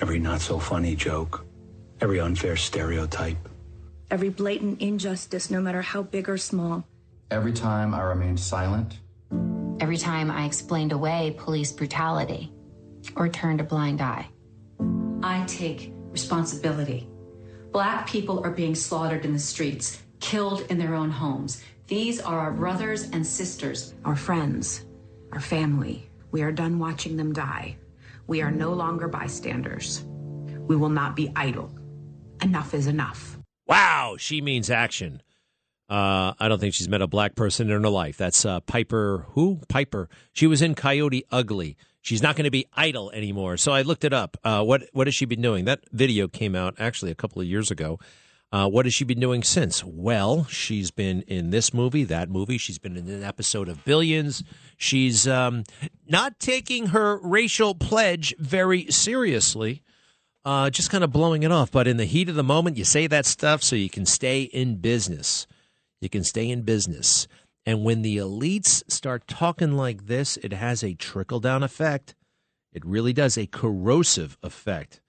Every 0.00 0.18
not 0.18 0.40
so 0.40 0.58
funny 0.58 0.96
joke. 0.96 1.44
Every 2.00 2.18
unfair 2.18 2.56
stereotype. 2.56 3.48
Every 4.10 4.28
blatant 4.28 4.80
injustice, 4.80 5.50
no 5.50 5.60
matter 5.60 5.82
how 5.82 6.02
big 6.02 6.28
or 6.28 6.38
small. 6.38 6.86
Every 7.30 7.52
time 7.52 7.94
I 7.94 8.02
remained 8.02 8.38
silent. 8.38 8.98
Every 9.80 9.96
time 9.96 10.30
I 10.30 10.44
explained 10.44 10.92
away 10.92 11.34
police 11.38 11.72
brutality 11.72 12.52
or 13.16 13.28
turned 13.28 13.60
a 13.60 13.64
blind 13.64 14.00
eye. 14.00 14.28
I 15.22 15.44
take 15.46 15.92
responsibility. 16.10 17.08
Black 17.72 18.06
people 18.06 18.44
are 18.44 18.50
being 18.50 18.74
slaughtered 18.74 19.24
in 19.24 19.32
the 19.32 19.38
streets, 19.38 20.00
killed 20.20 20.60
in 20.70 20.78
their 20.78 20.94
own 20.94 21.10
homes. 21.10 21.62
These 21.88 22.20
are 22.20 22.38
our 22.38 22.52
brothers 22.52 23.10
and 23.10 23.26
sisters, 23.26 23.94
our 24.04 24.16
friends, 24.16 24.84
our 25.32 25.40
family. 25.40 26.08
We 26.30 26.42
are 26.42 26.52
done 26.52 26.78
watching 26.78 27.16
them 27.16 27.32
die. 27.32 27.76
We 28.26 28.42
are 28.42 28.50
no 28.50 28.72
longer 28.72 29.08
bystanders. 29.08 30.04
We 30.68 30.76
will 30.76 30.88
not 30.88 31.16
be 31.16 31.32
idle. 31.36 31.70
Enough 32.42 32.74
is 32.74 32.86
enough. 32.86 33.33
Wow, 33.66 34.16
she 34.18 34.40
means 34.40 34.70
action. 34.70 35.22
Uh, 35.88 36.32
I 36.38 36.48
don't 36.48 36.58
think 36.60 36.74
she's 36.74 36.88
met 36.88 37.02
a 37.02 37.06
black 37.06 37.34
person 37.34 37.70
in 37.70 37.82
her 37.82 37.90
life. 37.90 38.16
That's 38.16 38.44
uh, 38.44 38.60
Piper. 38.60 39.26
Who? 39.30 39.60
Piper. 39.68 40.08
She 40.32 40.46
was 40.46 40.62
in 40.62 40.74
Coyote 40.74 41.24
Ugly. 41.30 41.76
She's 42.00 42.22
not 42.22 42.36
going 42.36 42.44
to 42.44 42.50
be 42.50 42.66
idle 42.74 43.10
anymore. 43.12 43.56
So 43.56 43.72
I 43.72 43.82
looked 43.82 44.04
it 44.04 44.12
up. 44.12 44.36
Uh, 44.44 44.62
what 44.62 44.84
What 44.92 45.06
has 45.06 45.14
she 45.14 45.24
been 45.24 45.42
doing? 45.42 45.64
That 45.66 45.80
video 45.92 46.28
came 46.28 46.54
out 46.54 46.74
actually 46.78 47.10
a 47.10 47.14
couple 47.14 47.40
of 47.40 47.48
years 47.48 47.70
ago. 47.70 47.98
Uh, 48.52 48.68
what 48.68 48.86
has 48.86 48.94
she 48.94 49.04
been 49.04 49.18
doing 49.18 49.42
since? 49.42 49.82
Well, 49.82 50.44
she's 50.44 50.92
been 50.92 51.22
in 51.22 51.50
this 51.50 51.74
movie, 51.74 52.04
that 52.04 52.30
movie. 52.30 52.56
She's 52.56 52.78
been 52.78 52.96
in 52.96 53.08
an 53.08 53.24
episode 53.24 53.68
of 53.68 53.84
Billions. 53.84 54.44
She's 54.76 55.26
um, 55.26 55.64
not 56.06 56.38
taking 56.38 56.86
her 56.88 57.18
racial 57.18 57.74
pledge 57.74 58.32
very 58.38 58.86
seriously, 58.92 59.82
uh, 60.44 60.70
just 60.70 60.90
kind 60.90 61.04
of 61.04 61.12
blowing 61.12 61.42
it 61.42 61.52
off. 61.52 61.70
But 61.70 61.86
in 61.86 61.96
the 61.96 62.04
heat 62.04 62.28
of 62.28 62.34
the 62.34 62.42
moment, 62.42 62.76
you 62.76 62.84
say 62.84 63.06
that 63.06 63.26
stuff 63.26 63.62
so 63.62 63.76
you 63.76 63.90
can 63.90 64.06
stay 64.06 64.42
in 64.42 64.76
business. 64.76 65.46
You 66.00 66.08
can 66.08 66.24
stay 66.24 66.50
in 66.50 66.62
business. 66.62 67.26
And 67.66 67.84
when 67.84 68.02
the 68.02 68.18
elites 68.18 68.82
start 68.90 69.26
talking 69.26 69.72
like 69.72 70.06
this, 70.06 70.36
it 70.38 70.52
has 70.52 70.82
a 70.82 70.94
trickle 70.94 71.40
down 71.40 71.62
effect. 71.62 72.14
It 72.72 72.84
really 72.84 73.12
does, 73.12 73.38
a 73.38 73.46
corrosive 73.46 74.36
effect. 74.42 75.00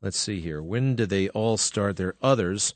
Let's 0.00 0.20
see 0.20 0.40
here. 0.40 0.62
When 0.62 0.94
do 0.94 1.06
they 1.06 1.28
all 1.30 1.56
start? 1.56 1.96
There 1.96 2.08
are 2.08 2.16
others 2.22 2.74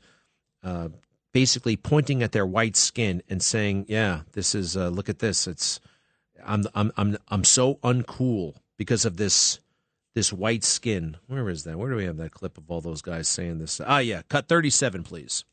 uh, 0.63 0.89
basically 1.31 1.77
pointing 1.77 2.23
at 2.23 2.31
their 2.31 2.45
white 2.45 2.75
skin 2.75 3.21
and 3.29 3.41
saying, 3.41 3.85
"Yeah, 3.87 4.21
this 4.33 4.55
is 4.55 4.75
uh, 4.75 4.89
look 4.89 5.09
at 5.09 5.19
this. 5.19 5.47
It's 5.47 5.79
I'm 6.43 6.65
I'm 6.73 6.91
I'm 6.97 7.17
I'm 7.27 7.43
so 7.43 7.75
uncool 7.75 8.55
because 8.77 9.05
of 9.05 9.17
this 9.17 9.59
this 10.19 10.33
white 10.33 10.65
skin." 10.65 11.15
Where 11.27 11.49
is 11.49 11.63
that? 11.63 11.77
Where 11.77 11.89
do 11.89 11.95
we 11.95 12.03
have 12.03 12.17
that 12.17 12.31
clip 12.31 12.57
of 12.57 12.69
all 12.69 12.81
those 12.81 13.01
guys 13.01 13.29
saying 13.29 13.59
this? 13.59 13.79
Ah, 13.79 13.99
yeah, 13.99 14.21
cut 14.27 14.49
thirty 14.49 14.69
seven, 14.69 15.03
please. 15.03 15.45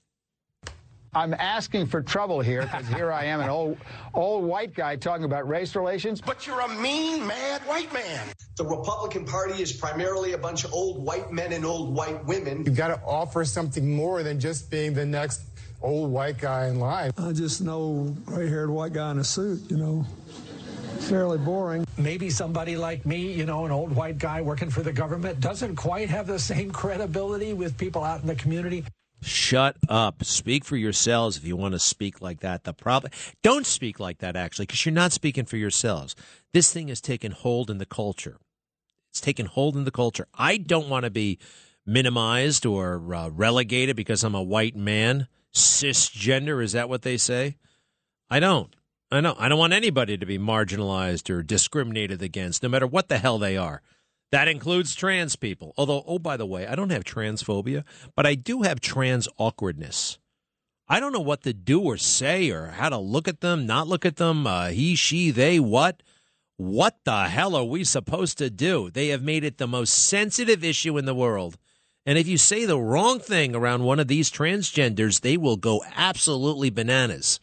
I'm 1.15 1.33
asking 1.33 1.87
for 1.87 2.03
trouble 2.03 2.41
here 2.41 2.63
because 2.63 2.87
here 2.89 3.11
I 3.11 3.25
am, 3.25 3.41
an 3.41 3.49
old, 3.49 3.79
old 4.13 4.45
white 4.45 4.75
guy 4.75 4.97
talking 4.97 5.25
about 5.25 5.49
race 5.49 5.75
relations. 5.75 6.21
But 6.21 6.47
you're 6.47 6.61
a 6.61 6.69
mean, 6.69 7.27
mad 7.27 7.63
white 7.63 7.91
man. 7.95 8.27
The 8.57 8.67
Republican 8.67 9.25
Party 9.25 9.63
is 9.63 9.73
primarily 9.73 10.33
a 10.33 10.39
bunch 10.39 10.65
of 10.65 10.75
old 10.75 11.03
white 11.03 11.33
men 11.33 11.55
and 11.55 11.65
old 11.65 11.95
white 11.95 12.23
women. 12.27 12.65
You've 12.67 12.77
got 12.77 12.89
to 12.89 13.01
offer 13.07 13.47
something 13.47 13.95
more 13.97 14.23
than 14.23 14.39
just 14.39 14.71
being 14.71 14.93
the 14.93 15.07
next 15.07 15.41
old 15.81 16.11
white 16.11 16.39
guy 16.39 16.67
in 16.67 16.81
line. 16.81 17.13
I 17.17 17.33
just 17.33 17.63
know 17.63 18.15
gray 18.27 18.49
haired 18.49 18.69
white 18.69 18.93
guy 18.93 19.11
in 19.13 19.19
a 19.19 19.25
suit, 19.25 19.71
you 19.71 19.79
know. 19.79 20.05
Fairly 20.97 21.39
boring. 21.39 21.87
Maybe 21.99 22.31
somebody 22.31 22.77
like 22.77 23.07
me, 23.07 23.33
you 23.33 23.45
know, 23.45 23.65
an 23.65 23.71
old 23.71 23.95
white 23.95 24.19
guy 24.19 24.43
working 24.43 24.71
for 24.71 24.83
the 24.83 24.93
government, 24.93 25.41
doesn't 25.41 25.77
quite 25.77 26.09
have 26.09 26.27
the 26.27 26.39
same 26.39 26.71
credibility 26.71 27.53
with 27.53 27.79
people 27.79 28.03
out 28.03 28.21
in 28.23 28.27
the 28.27 28.35
community. 28.35 28.85
Shut 29.23 29.77
up. 29.89 30.25
Speak 30.25 30.65
for 30.65 30.77
yourselves 30.77 31.37
if 31.37 31.45
you 31.45 31.57
want 31.57 31.73
to 31.73 31.79
speak 31.79 32.21
like 32.21 32.41
that. 32.41 32.65
The 32.65 32.73
problem 32.73 33.13
don't 33.43 33.67
speak 33.67 33.99
like 33.99 34.19
that 34.19 34.37
actually 34.37 34.67
because 34.67 34.85
you're 34.85 34.93
not 34.93 35.13
speaking 35.13 35.45
for 35.47 35.57
yourselves. 35.57 36.15
This 36.53 36.73
thing 36.73 36.89
has 36.89 37.01
taken 37.01 37.33
hold 37.33 37.71
in 37.71 37.79
the 37.79 37.87
culture. 37.87 38.39
It's 39.11 39.21
taken 39.21 39.47
hold 39.47 39.77
in 39.77 39.85
the 39.85 39.91
culture. 39.91 40.27
I 40.35 40.59
don't 40.59 40.89
want 40.89 41.05
to 41.05 41.11
be 41.11 41.39
minimized 41.87 42.67
or 42.67 43.15
uh, 43.15 43.29
relegated 43.31 43.97
because 43.97 44.23
I'm 44.23 44.35
a 44.35 44.43
white 44.43 44.77
man. 44.77 45.29
Cisgender 45.55 46.63
is 46.63 46.73
that 46.73 46.89
what 46.89 47.03
they 47.03 47.17
say? 47.17 47.57
I 48.29 48.41
don't. 48.41 48.75
I 49.17 49.21
don't. 49.21 49.41
I 49.41 49.49
don't 49.49 49.59
want 49.59 49.73
anybody 49.73 50.17
to 50.19 50.27
be 50.27 50.39
marginalized 50.39 51.31
or 51.31 51.43
discriminated 51.43 52.23
against, 52.23 52.63
no 52.63 52.69
matter 52.69 52.87
what 52.87 53.09
the 53.09 53.19
hell 53.19 53.39
they 53.39 53.57
are. 53.57 53.83
That 54.33 54.49
includes 54.49 54.95
trans 54.95 55.37
people. 55.37 55.73
Although, 55.77 56.03
oh, 56.07 56.19
by 56.19 56.37
the 56.37 56.47
way, 56.47 56.67
I 56.67 56.75
don't 56.75 56.91
have 56.91 57.05
transphobia, 57.05 57.85
but 58.15 58.27
I 58.27 58.35
do 58.35 58.63
have 58.63 58.81
trans 58.81 59.29
awkwardness. 59.39 60.19
I 60.89 61.01
don't 61.01 61.13
know 61.13 61.21
what 61.21 61.43
to 61.43 61.53
do 61.53 61.81
or 61.81 61.97
say 61.97 62.51
or 62.51 62.69
how 62.69 62.89
to 62.89 62.99
look 62.99 63.29
at 63.29 63.41
them, 63.41 63.67
not 63.67 63.89
look 63.89 64.05
at 64.05 64.17
them, 64.17 64.47
uh, 64.47 64.69
he, 64.69 64.95
she, 64.95 65.31
they, 65.31 65.59
what. 65.59 66.03
What 66.59 66.97
the 67.05 67.25
hell 67.25 67.55
are 67.55 67.65
we 67.65 67.85
supposed 67.85 68.39
to 68.39 68.49
do? 68.49 68.91
They 68.91 69.09
have 69.09 69.23
made 69.23 69.45
it 69.45 69.59
the 69.59 69.67
most 69.67 70.09
sensitive 70.09 70.65
issue 70.65 70.97
in 70.97 71.05
the 71.05 71.15
world. 71.15 71.59
And 72.07 72.17
if 72.17 72.27
you 72.27 72.39
say 72.39 72.65
the 72.65 72.81
wrong 72.81 73.21
thing 73.21 73.55
around 73.55 73.85
one 73.85 74.01
of 74.01 74.09
these 74.09 74.31
transgenders, 74.31 75.21
they 75.21 75.37
will 75.37 75.57
go 75.57 75.85
absolutely 75.95 76.71
bananas. 76.71 77.41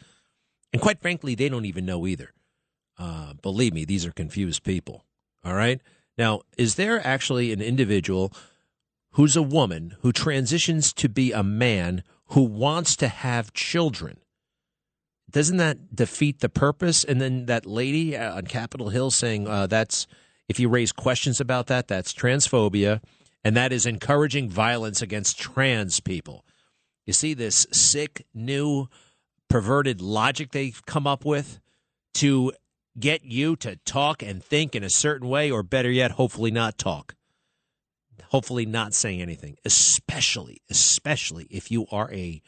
And 0.73 0.81
quite 0.81 0.99
frankly, 0.99 1.35
they 1.35 1.47
don't 1.47 1.65
even 1.65 1.85
know 1.85 2.05
either. 2.07 2.33
Uh, 2.97 3.33
believe 3.41 3.73
me, 3.73 3.85
these 3.85 4.05
are 4.05 4.11
confused 4.11 4.63
people. 4.63 5.05
All 5.45 5.53
right? 5.53 5.79
Now, 6.17 6.41
is 6.57 6.75
there 6.75 7.05
actually 7.05 7.53
an 7.53 7.61
individual 7.61 8.33
who's 9.11 9.35
a 9.35 9.41
woman 9.41 9.95
who 10.01 10.11
transitions 10.11 10.91
to 10.93 11.07
be 11.07 11.31
a 11.31 11.43
man 11.43 12.03
who 12.27 12.41
wants 12.41 12.95
to 12.97 13.07
have 13.07 13.53
children? 13.53 14.17
Doesn't 15.29 15.57
that 15.57 15.95
defeat 15.95 16.39
the 16.39 16.49
purpose? 16.49 17.03
And 17.03 17.19
then 17.19 17.45
that 17.47 17.65
lady 17.65 18.17
on 18.17 18.45
Capitol 18.45 18.89
Hill 18.89 19.11
saying 19.11 19.47
uh, 19.47 19.67
that's 19.67 20.07
if 20.47 20.59
you 20.59 20.69
raise 20.69 20.91
questions 20.91 21.39
about 21.39 21.67
that, 21.67 21.87
that's 21.87 22.13
transphobia, 22.13 23.01
and 23.43 23.55
that 23.55 23.73
is 23.73 23.85
encouraging 23.85 24.49
violence 24.49 25.01
against 25.01 25.39
trans 25.39 25.99
people. 25.99 26.45
You 27.05 27.13
see 27.13 27.33
this 27.33 27.65
sick, 27.71 28.25
new, 28.33 28.87
perverted 29.53 30.01
logic 30.01 30.51
they've 30.51 30.83
come 30.88 31.05
up 31.05 31.24
with 31.24 31.60
to 32.12 32.51
get 32.98 33.24
you 33.24 33.55
to 33.55 33.75
talk 33.86 34.24
and 34.24 34.43
think 34.43 34.74
in 34.74 34.83
a 34.83 34.89
certain 34.89 35.29
way, 35.29 35.51
or 35.51 35.62
better 35.62 35.91
yet, 35.91 36.10
hopefully 36.10 36.50
not 36.50 36.75
talk. 36.75 37.13
Hopefully 38.29 38.65
not 38.65 38.95
saying 38.95 39.22
anything, 39.22 39.55
especially, 39.63 40.60
especially 40.72 41.45
if 41.51 41.69
you 41.69 41.86
are 41.91 42.12
a 42.12 42.41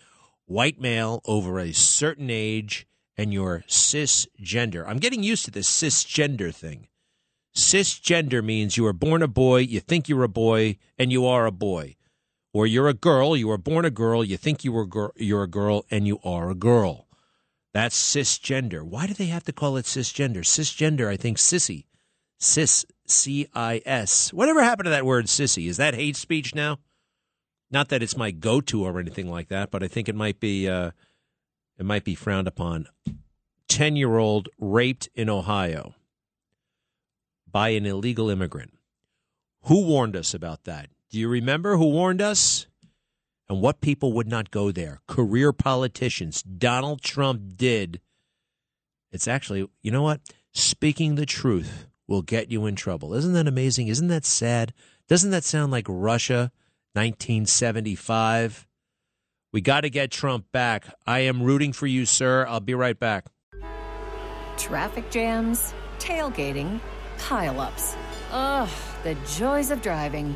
white 0.48 0.82
male 0.82 1.22
over 1.26 1.60
a 1.60 1.74
certain 1.74 2.32
age 2.32 2.88
and 3.16 3.32
you're 3.32 3.64
cisgender. 3.68 4.84
I'm 4.88 4.98
getting 4.98 5.22
used 5.22 5.46
to 5.46 5.52
this 5.52 5.70
cisgender 5.70 6.52
thing. 6.52 6.88
Cisgender 7.56 8.44
means 8.44 8.78
you 8.78 8.84
were 8.84 8.94
born 8.94 9.22
a 9.22 9.28
boy, 9.28 9.58
you 9.58 9.80
think 9.80 10.10
you're 10.10 10.24
a 10.24 10.28
boy, 10.28 10.78
and 10.98 11.12
you 11.12 11.28
are 11.28 11.46
a 11.46 11.52
boy. 11.52 11.98
Or 12.56 12.66
you're 12.66 12.88
a 12.88 12.94
girl, 12.94 13.36
you 13.36 13.50
were 13.50 13.58
born 13.58 13.84
a 13.84 13.90
girl, 13.90 14.24
you 14.24 14.38
think 14.38 14.64
you 14.64 14.72
were 14.72 14.86
gir- 14.86 15.12
you're 15.18 15.44
a 15.44 15.48
girl, 15.48 15.84
and 15.92 16.08
you 16.08 16.20
are 16.24 16.50
a 16.50 16.56
girl. 16.56 17.06
That's 17.74 18.02
cisgender. 18.02 18.82
Why 18.82 19.08
do 19.08 19.14
they 19.14 19.26
have 19.26 19.44
to 19.44 19.52
call 19.52 19.76
it 19.76 19.84
cisgender? 19.84 20.38
Cisgender, 20.38 21.10
I 21.10 21.18
think 21.18 21.36
sissy. 21.36 21.88
Cis, 22.40 22.86
C 23.06 23.46
I 23.54 23.82
S. 23.86 24.32
Whatever 24.32 24.64
happened 24.64 24.86
to 24.86 24.92
that 24.92 25.06
word 25.06 25.26
sissy? 25.26 25.68
Is 25.68 25.76
that 25.76 25.96
hate 25.96 26.16
speech 26.16 26.56
now? 26.56 26.80
Not 27.70 27.90
that 27.90 28.02
it's 28.02 28.16
my 28.16 28.32
go 28.32 28.62
to 28.62 28.86
or 28.86 29.02
anything 29.02 29.30
like 29.30 29.50
that, 29.50 29.70
but 29.70 29.84
I 29.84 29.90
think 29.90 30.08
it 30.08 30.16
might 30.16 30.40
be 30.40 30.70
uh, 30.70 30.92
it 31.78 31.86
might 31.86 32.06
be 32.06 32.16
frowned 32.16 32.48
upon. 32.48 32.88
Ten 33.68 33.98
year 33.98 34.18
old 34.18 34.48
raped 34.58 35.10
in 35.14 35.30
Ohio 35.30 35.94
by 37.52 37.70
an 37.70 37.86
illegal 37.86 38.30
immigrant. 38.30 38.72
Who 39.64 39.86
warned 39.86 40.16
us 40.16 40.34
about 40.34 40.64
that? 40.64 40.88
Do 41.16 41.22
you 41.22 41.30
remember 41.30 41.78
who 41.78 41.92
warned 41.92 42.22
us? 42.22 42.68
And 43.48 43.62
what 43.62 43.80
people 43.80 44.12
would 44.12 44.28
not 44.28 44.52
go 44.52 44.70
there? 44.74 45.00
Career 45.08 45.54
politicians. 45.54 46.44
Donald 46.44 47.02
Trump 47.02 47.56
did. 47.56 48.02
It's 49.14 49.26
actually, 49.26 49.66
you 49.82 49.92
know 49.92 50.02
what? 50.02 50.20
Speaking 50.52 51.16
the 51.16 51.26
truth 51.26 51.88
will 52.06 52.22
get 52.22 52.52
you 52.52 52.66
in 52.66 52.76
trouble. 52.76 53.14
Isn't 53.14 53.32
that 53.32 53.48
amazing? 53.48 53.88
Isn't 53.88 54.10
that 54.10 54.26
sad? 54.26 54.74
Doesn't 55.08 55.32
that 55.32 55.46
sound 55.46 55.72
like 55.72 55.86
Russia 55.88 56.52
1975? 56.96 58.68
We 59.54 59.62
got 59.62 59.82
to 59.82 59.90
get 59.90 60.12
Trump 60.12 60.52
back. 60.52 60.94
I 61.08 61.20
am 61.20 61.42
rooting 61.42 61.72
for 61.72 61.88
you, 61.88 62.06
sir. 62.06 62.46
I'll 62.46 62.60
be 62.60 62.74
right 62.74 63.00
back. 63.00 63.28
Traffic 64.58 65.10
jams, 65.12 65.74
tailgating, 65.98 66.82
pileups. 67.20 67.96
Ugh, 68.34 68.70
the 69.06 69.16
joys 69.38 69.72
of 69.72 69.82
driving. 69.82 70.36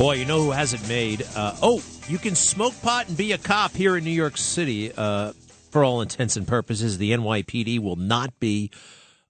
Boy, 0.00 0.14
you 0.14 0.24
know 0.24 0.40
who 0.40 0.50
has 0.50 0.72
it 0.72 0.88
made? 0.88 1.26
Uh, 1.36 1.54
oh, 1.60 1.82
you 2.08 2.16
can 2.16 2.34
smoke 2.34 2.72
pot 2.80 3.08
and 3.08 3.18
be 3.18 3.32
a 3.32 3.38
cop 3.38 3.72
here 3.72 3.98
in 3.98 4.02
New 4.04 4.10
York 4.10 4.38
City. 4.38 4.90
Uh, 4.96 5.34
for 5.70 5.84
all 5.84 6.00
intents 6.00 6.38
and 6.38 6.48
purposes, 6.48 6.96
the 6.96 7.10
NYPD 7.10 7.80
will 7.80 7.96
not 7.96 8.32
be 8.40 8.70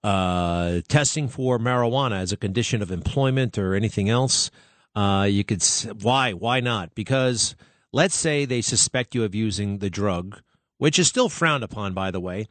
uh, 0.05 0.81
testing 0.87 1.27
for 1.27 1.59
marijuana 1.59 2.21
as 2.21 2.31
a 2.31 2.37
condition 2.37 2.83
of 2.83 2.93
employment 2.93 3.59
or 3.59 3.75
anything 3.75 4.09
else. 4.09 4.53
Uh, 4.95 5.27
you 5.29 5.43
could 5.43 5.61
why 6.03 6.35
why 6.35 6.61
not? 6.61 6.95
Because 6.95 7.57
let's 7.93 8.15
say 8.15 8.45
they 8.45 8.61
suspect 8.61 9.12
you 9.12 9.25
of 9.25 9.35
using 9.35 9.79
the 9.79 9.91
drug, 9.91 10.41
which 10.79 11.00
is 11.00 11.09
still 11.09 11.29
frowned 11.29 11.65
upon, 11.65 11.95
by 11.95 12.12
the 12.12 12.21
way. 12.21 12.47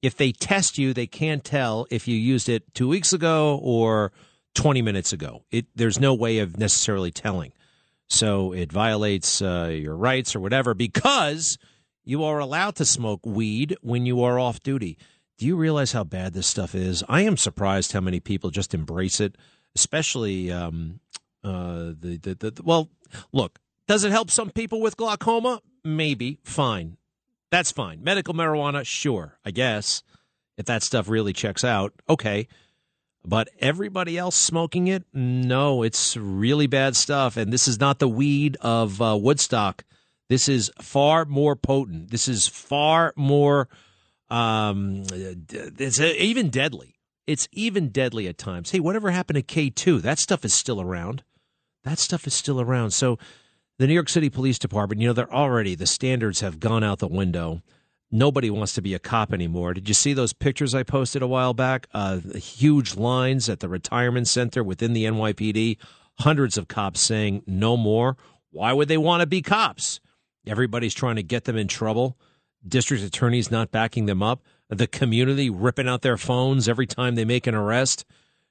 If 0.00 0.16
they 0.16 0.30
test 0.30 0.78
you, 0.78 0.94
they 0.94 1.08
can't 1.08 1.42
tell 1.42 1.88
if 1.90 2.06
you 2.06 2.14
used 2.14 2.48
it 2.48 2.72
two 2.72 2.86
weeks 2.86 3.12
ago 3.12 3.58
or 3.60 4.12
20 4.54 4.80
minutes 4.80 5.12
ago. 5.12 5.42
It, 5.50 5.66
there's 5.74 5.98
no 5.98 6.14
way 6.14 6.38
of 6.38 6.56
necessarily 6.56 7.10
telling. 7.10 7.50
So 8.08 8.52
it 8.52 8.70
violates 8.70 9.40
uh, 9.42 9.70
your 9.72 9.96
rights 9.96 10.36
or 10.36 10.40
whatever 10.40 10.74
because 10.74 11.58
you 12.04 12.22
are 12.24 12.38
allowed 12.38 12.76
to 12.76 12.84
smoke 12.84 13.24
weed 13.24 13.76
when 13.80 14.06
you 14.06 14.22
are 14.22 14.38
off 14.38 14.62
duty. 14.62 14.98
Do 15.38 15.46
you 15.46 15.56
realize 15.56 15.92
how 15.92 16.04
bad 16.04 16.32
this 16.32 16.46
stuff 16.46 16.74
is? 16.74 17.02
I 17.08 17.22
am 17.22 17.36
surprised 17.36 17.92
how 17.92 18.00
many 18.00 18.20
people 18.20 18.50
just 18.50 18.74
embrace 18.74 19.20
it, 19.20 19.36
especially 19.74 20.52
um, 20.52 21.00
uh, 21.42 21.92
the, 21.98 22.18
the, 22.22 22.34
the, 22.52 22.62
well, 22.62 22.90
look, 23.32 23.58
does 23.88 24.04
it 24.04 24.12
help 24.12 24.30
some 24.30 24.50
people 24.50 24.80
with 24.80 24.96
glaucoma? 24.96 25.60
Maybe. 25.82 26.38
Fine. 26.44 26.96
That's 27.50 27.72
fine. 27.72 28.02
Medical 28.02 28.34
marijuana, 28.34 28.84
sure, 28.86 29.38
I 29.44 29.50
guess. 29.50 30.02
If 30.56 30.66
that 30.66 30.82
stuff 30.82 31.08
really 31.08 31.32
checks 31.32 31.64
out, 31.64 31.92
okay. 32.08 32.48
But 33.26 33.48
everybody 33.58 34.18
else 34.18 34.36
smoking 34.36 34.86
it, 34.88 35.04
no, 35.12 35.82
it's 35.82 36.16
really 36.16 36.66
bad 36.66 36.94
stuff. 36.94 37.36
And 37.36 37.52
this 37.52 37.66
is 37.66 37.80
not 37.80 37.98
the 37.98 38.08
weed 38.08 38.58
of 38.60 39.00
uh, 39.00 39.16
Woodstock. 39.18 39.84
This 40.28 40.48
is 40.48 40.70
far 40.80 41.24
more 41.24 41.56
potent. 41.56 42.10
This 42.10 42.28
is 42.28 42.46
far 42.46 43.14
more. 43.16 43.68
Um, 44.28 45.04
it's 45.10 46.00
even 46.00 46.50
deadly. 46.50 46.96
It's 47.26 47.48
even 47.52 47.88
deadly 47.88 48.28
at 48.28 48.36
times. 48.36 48.70
Hey, 48.70 48.80
whatever 48.80 49.10
happened 49.10 49.36
to 49.36 49.42
K 49.42 49.70
two? 49.70 50.00
That 50.00 50.18
stuff 50.18 50.44
is 50.44 50.52
still 50.52 50.80
around. 50.80 51.22
That 51.82 51.98
stuff 51.98 52.26
is 52.26 52.34
still 52.34 52.60
around. 52.60 52.90
So, 52.90 53.18
the 53.78 53.86
New 53.86 53.94
York 53.94 54.08
City 54.08 54.30
Police 54.30 54.58
Department, 54.58 55.00
you 55.00 55.08
know, 55.08 55.14
they're 55.14 55.32
already 55.32 55.74
the 55.74 55.86
standards 55.86 56.40
have 56.40 56.60
gone 56.60 56.84
out 56.84 57.00
the 57.00 57.08
window 57.08 57.62
nobody 58.14 58.48
wants 58.48 58.72
to 58.74 58.80
be 58.80 58.94
a 58.94 58.98
cop 58.98 59.32
anymore. 59.32 59.74
Did 59.74 59.88
you 59.88 59.94
see 59.94 60.12
those 60.12 60.32
pictures 60.32 60.74
I 60.74 60.84
posted 60.84 61.20
a 61.20 61.26
while 61.26 61.52
back? 61.52 61.88
Uh, 61.92 62.20
huge 62.36 62.96
lines 62.96 63.48
at 63.48 63.58
the 63.58 63.68
retirement 63.68 64.28
center 64.28 64.62
within 64.62 64.92
the 64.92 65.04
NYPD, 65.04 65.78
hundreds 66.20 66.56
of 66.56 66.68
cops 66.68 67.00
saying 67.00 67.42
no 67.46 67.76
more. 67.76 68.16
Why 68.50 68.72
would 68.72 68.86
they 68.86 68.96
want 68.96 69.20
to 69.20 69.26
be 69.26 69.42
cops? 69.42 70.00
Everybody's 70.46 70.94
trying 70.94 71.16
to 71.16 71.24
get 71.24 71.44
them 71.44 71.56
in 71.56 71.66
trouble. 71.66 72.16
District 72.66 73.02
attorneys 73.02 73.50
not 73.50 73.72
backing 73.72 74.06
them 74.06 74.22
up. 74.22 74.42
The 74.68 74.86
community 74.86 75.50
ripping 75.50 75.88
out 75.88 76.02
their 76.02 76.16
phones 76.16 76.68
every 76.68 76.86
time 76.86 77.16
they 77.16 77.24
make 77.24 77.46
an 77.46 77.54
arrest, 77.54 78.04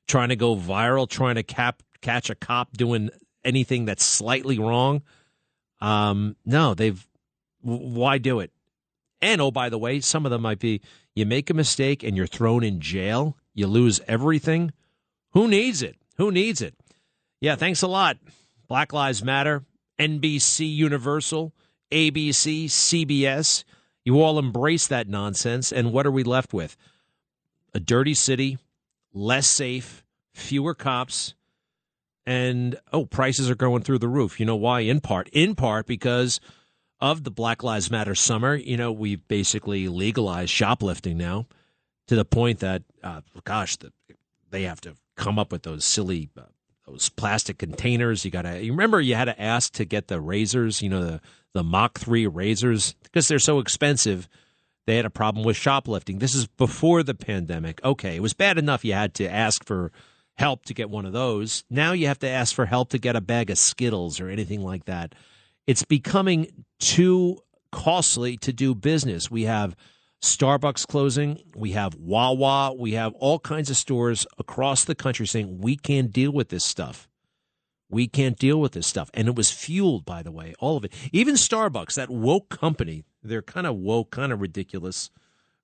trying 0.07 0.29
to 0.29 0.35
go 0.35 0.55
viral, 0.55 1.09
trying 1.09 1.35
to 1.35 1.43
cap, 1.43 1.81
catch 2.01 2.29
a 2.29 2.35
cop 2.35 2.73
doing 2.73 3.09
anything 3.45 3.85
that's 3.85 4.03
slightly 4.03 4.59
wrong. 4.59 5.01
Um, 5.79 6.35
no, 6.45 6.73
they've. 6.73 7.07
Why 7.61 8.17
do 8.17 8.41
it? 8.41 8.51
And 9.23 9.39
oh, 9.39 9.51
by 9.51 9.69
the 9.69 9.77
way, 9.77 10.01
some 10.01 10.25
of 10.25 10.31
them 10.31 10.41
might 10.41 10.59
be 10.59 10.81
you 11.15 11.25
make 11.25 11.49
a 11.49 11.53
mistake 11.53 12.03
and 12.03 12.17
you're 12.17 12.27
thrown 12.27 12.61
in 12.61 12.81
jail, 12.81 13.37
you 13.53 13.67
lose 13.67 14.01
everything. 14.05 14.73
Who 15.31 15.47
needs 15.47 15.81
it? 15.81 15.95
Who 16.17 16.29
needs 16.29 16.61
it? 16.61 16.75
Yeah, 17.39 17.55
thanks 17.55 17.81
a 17.81 17.87
lot. 17.87 18.17
Black 18.67 18.91
Lives 18.91 19.23
Matter, 19.23 19.63
NBC 19.97 20.75
Universal, 20.75 21.53
ABC, 21.89 22.65
CBS. 22.65 23.63
You 24.03 24.21
all 24.21 24.37
embrace 24.37 24.87
that 24.87 25.07
nonsense. 25.07 25.71
And 25.71 25.93
what 25.93 26.05
are 26.05 26.11
we 26.11 26.23
left 26.23 26.53
with? 26.53 26.75
A 27.73 27.79
dirty 27.79 28.13
city, 28.13 28.57
less 29.13 29.47
safe, 29.47 30.03
fewer 30.33 30.75
cops, 30.75 31.33
and 32.25 32.77
oh, 32.91 33.05
prices 33.05 33.49
are 33.49 33.55
going 33.55 33.83
through 33.83 33.99
the 33.99 34.09
roof. 34.09 34.37
You 34.37 34.45
know 34.45 34.57
why? 34.57 34.81
In 34.81 34.99
part, 34.99 35.29
in 35.29 35.55
part 35.55 35.87
because 35.87 36.41
of 37.03 37.25
the 37.25 37.31
Black 37.31 37.63
Lives 37.63 37.91
Matter 37.91 38.15
summer, 38.15 38.55
you 38.55 38.77
know, 38.77 38.89
we've 38.89 39.27
basically 39.27 39.89
legalized 39.89 40.51
shoplifting 40.51 41.17
now 41.17 41.47
to 42.07 42.15
the 42.15 42.23
point 42.23 42.59
that, 42.59 42.83
uh, 43.03 43.19
gosh, 43.43 43.75
the, 43.75 43.91
they 44.51 44.63
have 44.63 44.79
to 44.81 44.95
come 45.17 45.37
up 45.37 45.51
with 45.51 45.63
those 45.63 45.83
silly, 45.83 46.29
uh, 46.37 46.43
those 46.87 47.09
plastic 47.09 47.57
containers. 47.57 48.23
You 48.23 48.31
got 48.31 48.43
to, 48.43 48.63
you 48.63 48.71
remember 48.71 49.01
you 49.01 49.15
had 49.15 49.25
to 49.25 49.39
ask 49.39 49.73
to 49.73 49.83
get 49.83 50.07
the 50.07 50.21
razors, 50.21 50.81
you 50.81 50.87
know, 50.87 51.03
the, 51.03 51.21
the 51.51 51.61
Mach 51.61 51.99
3 51.99 52.25
razors, 52.27 52.95
because 53.03 53.27
they're 53.27 53.37
so 53.37 53.59
expensive. 53.59 54.29
They 54.87 54.95
had 54.95 55.05
a 55.05 55.09
problem 55.09 55.43
with 55.43 55.57
shoplifting. 55.57 56.19
This 56.19 56.33
is 56.33 56.47
before 56.47 57.03
the 57.03 57.13
pandemic. 57.13 57.83
Okay, 57.83 58.15
it 58.15 58.21
was 58.21 58.33
bad 58.33 58.57
enough 58.57 58.85
you 58.85 58.93
had 58.93 59.13
to 59.15 59.29
ask 59.29 59.65
for 59.65 59.91
help 60.35 60.63
to 60.67 60.73
get 60.73 60.89
one 60.89 61.05
of 61.05 61.11
those. 61.11 61.65
Now 61.69 61.91
you 61.91 62.07
have 62.07 62.19
to 62.19 62.29
ask 62.29 62.55
for 62.55 62.65
help 62.65 62.91
to 62.91 62.97
get 62.97 63.17
a 63.17 63.21
bag 63.21 63.49
of 63.49 63.57
Skittles 63.57 64.21
or 64.21 64.29
anything 64.29 64.61
like 64.61 64.85
that. 64.85 65.15
It's 65.67 65.83
becoming 65.83 66.47
too 66.79 67.39
costly 67.71 68.37
to 68.37 68.53
do 68.53 68.75
business. 68.75 69.31
We 69.31 69.43
have 69.43 69.75
Starbucks 70.21 70.87
closing, 70.87 71.39
we 71.53 71.71
have 71.71 71.95
Wawa, 71.95 72.73
we 72.73 72.93
have 72.93 73.13
all 73.15 73.39
kinds 73.39 73.69
of 73.69 73.75
stores 73.75 74.25
across 74.37 74.85
the 74.85 74.95
country 74.95 75.27
saying 75.27 75.59
we 75.59 75.75
can't 75.75 76.11
deal 76.11 76.31
with 76.31 76.47
this 76.49 76.63
stuff. 76.63 77.09
We 77.89 78.07
can't 78.07 78.37
deal 78.37 78.59
with 78.59 78.71
this 78.71 78.87
stuff. 78.87 79.11
And 79.13 79.27
it 79.27 79.35
was 79.35 79.51
fueled, 79.51 80.05
by 80.05 80.23
the 80.23 80.31
way, 80.31 80.53
all 80.59 80.77
of 80.77 80.85
it. 80.85 80.93
Even 81.11 81.35
Starbucks, 81.35 81.95
that 81.95 82.09
woke 82.09 82.49
company, 82.49 83.03
they're 83.21 83.41
kind 83.41 83.67
of 83.67 83.75
woke, 83.75 84.11
kind 84.11 84.31
of 84.31 84.39
ridiculous. 84.39 85.11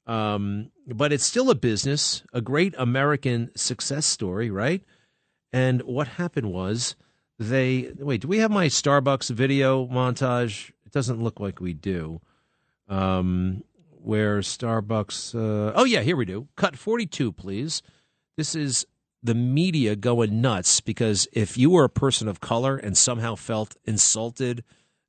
Um, 0.05 0.71
but 0.85 1.13
it's 1.13 1.25
still 1.25 1.49
a 1.49 1.55
business, 1.55 2.23
a 2.33 2.41
great 2.41 2.75
American 2.77 3.51
success 3.55 4.05
story, 4.05 4.51
right? 4.51 4.83
And 5.53 5.81
what 5.83 6.07
happened 6.07 6.51
was 6.51 6.95
they 7.39 7.91
wait. 7.97 8.21
Do 8.21 8.27
we 8.27 8.39
have 8.39 8.51
my 8.51 8.67
Starbucks 8.67 9.29
video 9.31 9.87
montage? 9.87 10.69
It 10.85 10.91
doesn't 10.91 11.23
look 11.23 11.39
like 11.39 11.59
we 11.59 11.73
do. 11.73 12.21
Um, 12.87 13.63
where 14.01 14.39
Starbucks? 14.39 15.33
Uh, 15.33 15.71
oh 15.75 15.85
yeah, 15.85 16.01
here 16.01 16.15
we 16.15 16.25
do. 16.25 16.47
Cut 16.55 16.77
forty-two, 16.77 17.31
please. 17.31 17.81
This 18.37 18.55
is 18.55 18.85
the 19.23 19.35
media 19.35 19.95
going 19.95 20.41
nuts 20.41 20.81
because 20.81 21.27
if 21.33 21.57
you 21.57 21.69
were 21.69 21.83
a 21.83 21.89
person 21.89 22.27
of 22.27 22.39
color 22.39 22.77
and 22.77 22.97
somehow 22.97 23.35
felt 23.35 23.75
insulted 23.85 24.63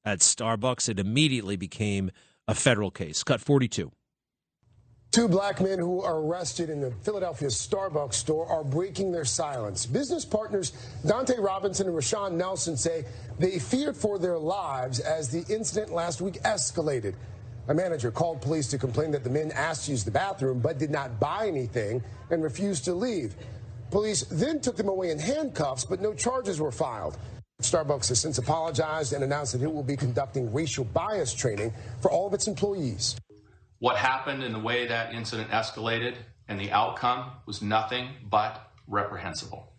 at 0.05 0.21
Starbucks, 0.21 0.89
it 0.89 0.99
immediately 0.99 1.57
became 1.57 2.11
a 2.49 2.55
federal 2.55 2.91
case. 2.91 3.23
Cut 3.23 3.41
forty-two. 3.41 3.93
Two 5.11 5.27
black 5.27 5.61
men 5.61 5.81
who 5.81 6.03
are 6.03 6.21
arrested 6.21 6.71
in 6.71 6.81
the 6.81 6.93
Philadelphia 7.03 7.49
Starbucks 7.49 8.15
store 8.15 8.47
are 8.47 8.63
breaking 8.63 9.11
their 9.11 9.25
silence. 9.25 9.85
Business 9.85 10.25
partners 10.25 10.71
Donte 11.05 11.37
Robinson 11.37 11.89
and 11.89 11.97
Rashon 11.97 12.35
Nelson 12.35 12.77
say 12.77 13.05
they 13.37 13.59
feared 13.59 13.97
for 13.97 14.21
their 14.21 14.39
lives 14.39 15.01
as 15.01 15.29
the 15.29 15.45
incident 15.53 15.93
last 15.93 16.21
week 16.21 16.41
escalated. 16.45 17.15
A 17.67 17.75
manager 17.75 18.13
called 18.13 18.41
police 18.41 18.69
to 18.69 18.79
complain 18.79 19.11
that 19.11 19.25
the 19.25 19.31
men 19.31 19.51
asked 19.51 19.87
to 19.87 19.91
use 19.91 20.05
the 20.05 20.13
bathroom 20.13 20.61
but 20.61 20.79
did 20.79 20.91
not 20.91 21.19
buy 21.19 21.49
anything 21.49 22.05
and 22.31 22.41
refused 22.41 22.85
to 22.85 22.95
leave. 22.95 23.35
Police 23.91 24.23
then 24.31 24.61
took 24.61 24.77
them 24.77 24.89
away 24.89 25.11
in 25.11 25.19
handcuffs, 25.19 25.85
but 25.85 26.01
no 26.01 26.15
charges 26.15 26.61
were 26.61 26.71
filed. 26.71 27.19
Starbucks 27.63 28.11
has 28.11 28.21
since 28.21 28.39
apologized 28.39 29.13
and 29.13 29.25
announced 29.25 29.55
that 29.55 29.63
it 29.63 29.73
will 29.73 29.83
be 29.83 29.97
conducting 29.97 30.53
racial 30.53 30.85
bias 30.85 31.35
training 31.35 31.73
for 32.01 32.13
all 32.13 32.29
of 32.29 32.33
its 32.33 32.47
employees. 32.47 33.17
What 33.81 33.97
happened 33.97 34.43
and 34.43 34.55
the 34.55 34.59
way 34.59 34.87
that 34.89 35.15
incident 35.15 35.49
escalated 35.49 36.15
and 36.49 36.61
the 36.61 36.71
outcome 36.71 37.31
was 37.47 37.63
nothing 37.63 38.11
but 38.29 38.71
reprehensible. 38.87 39.73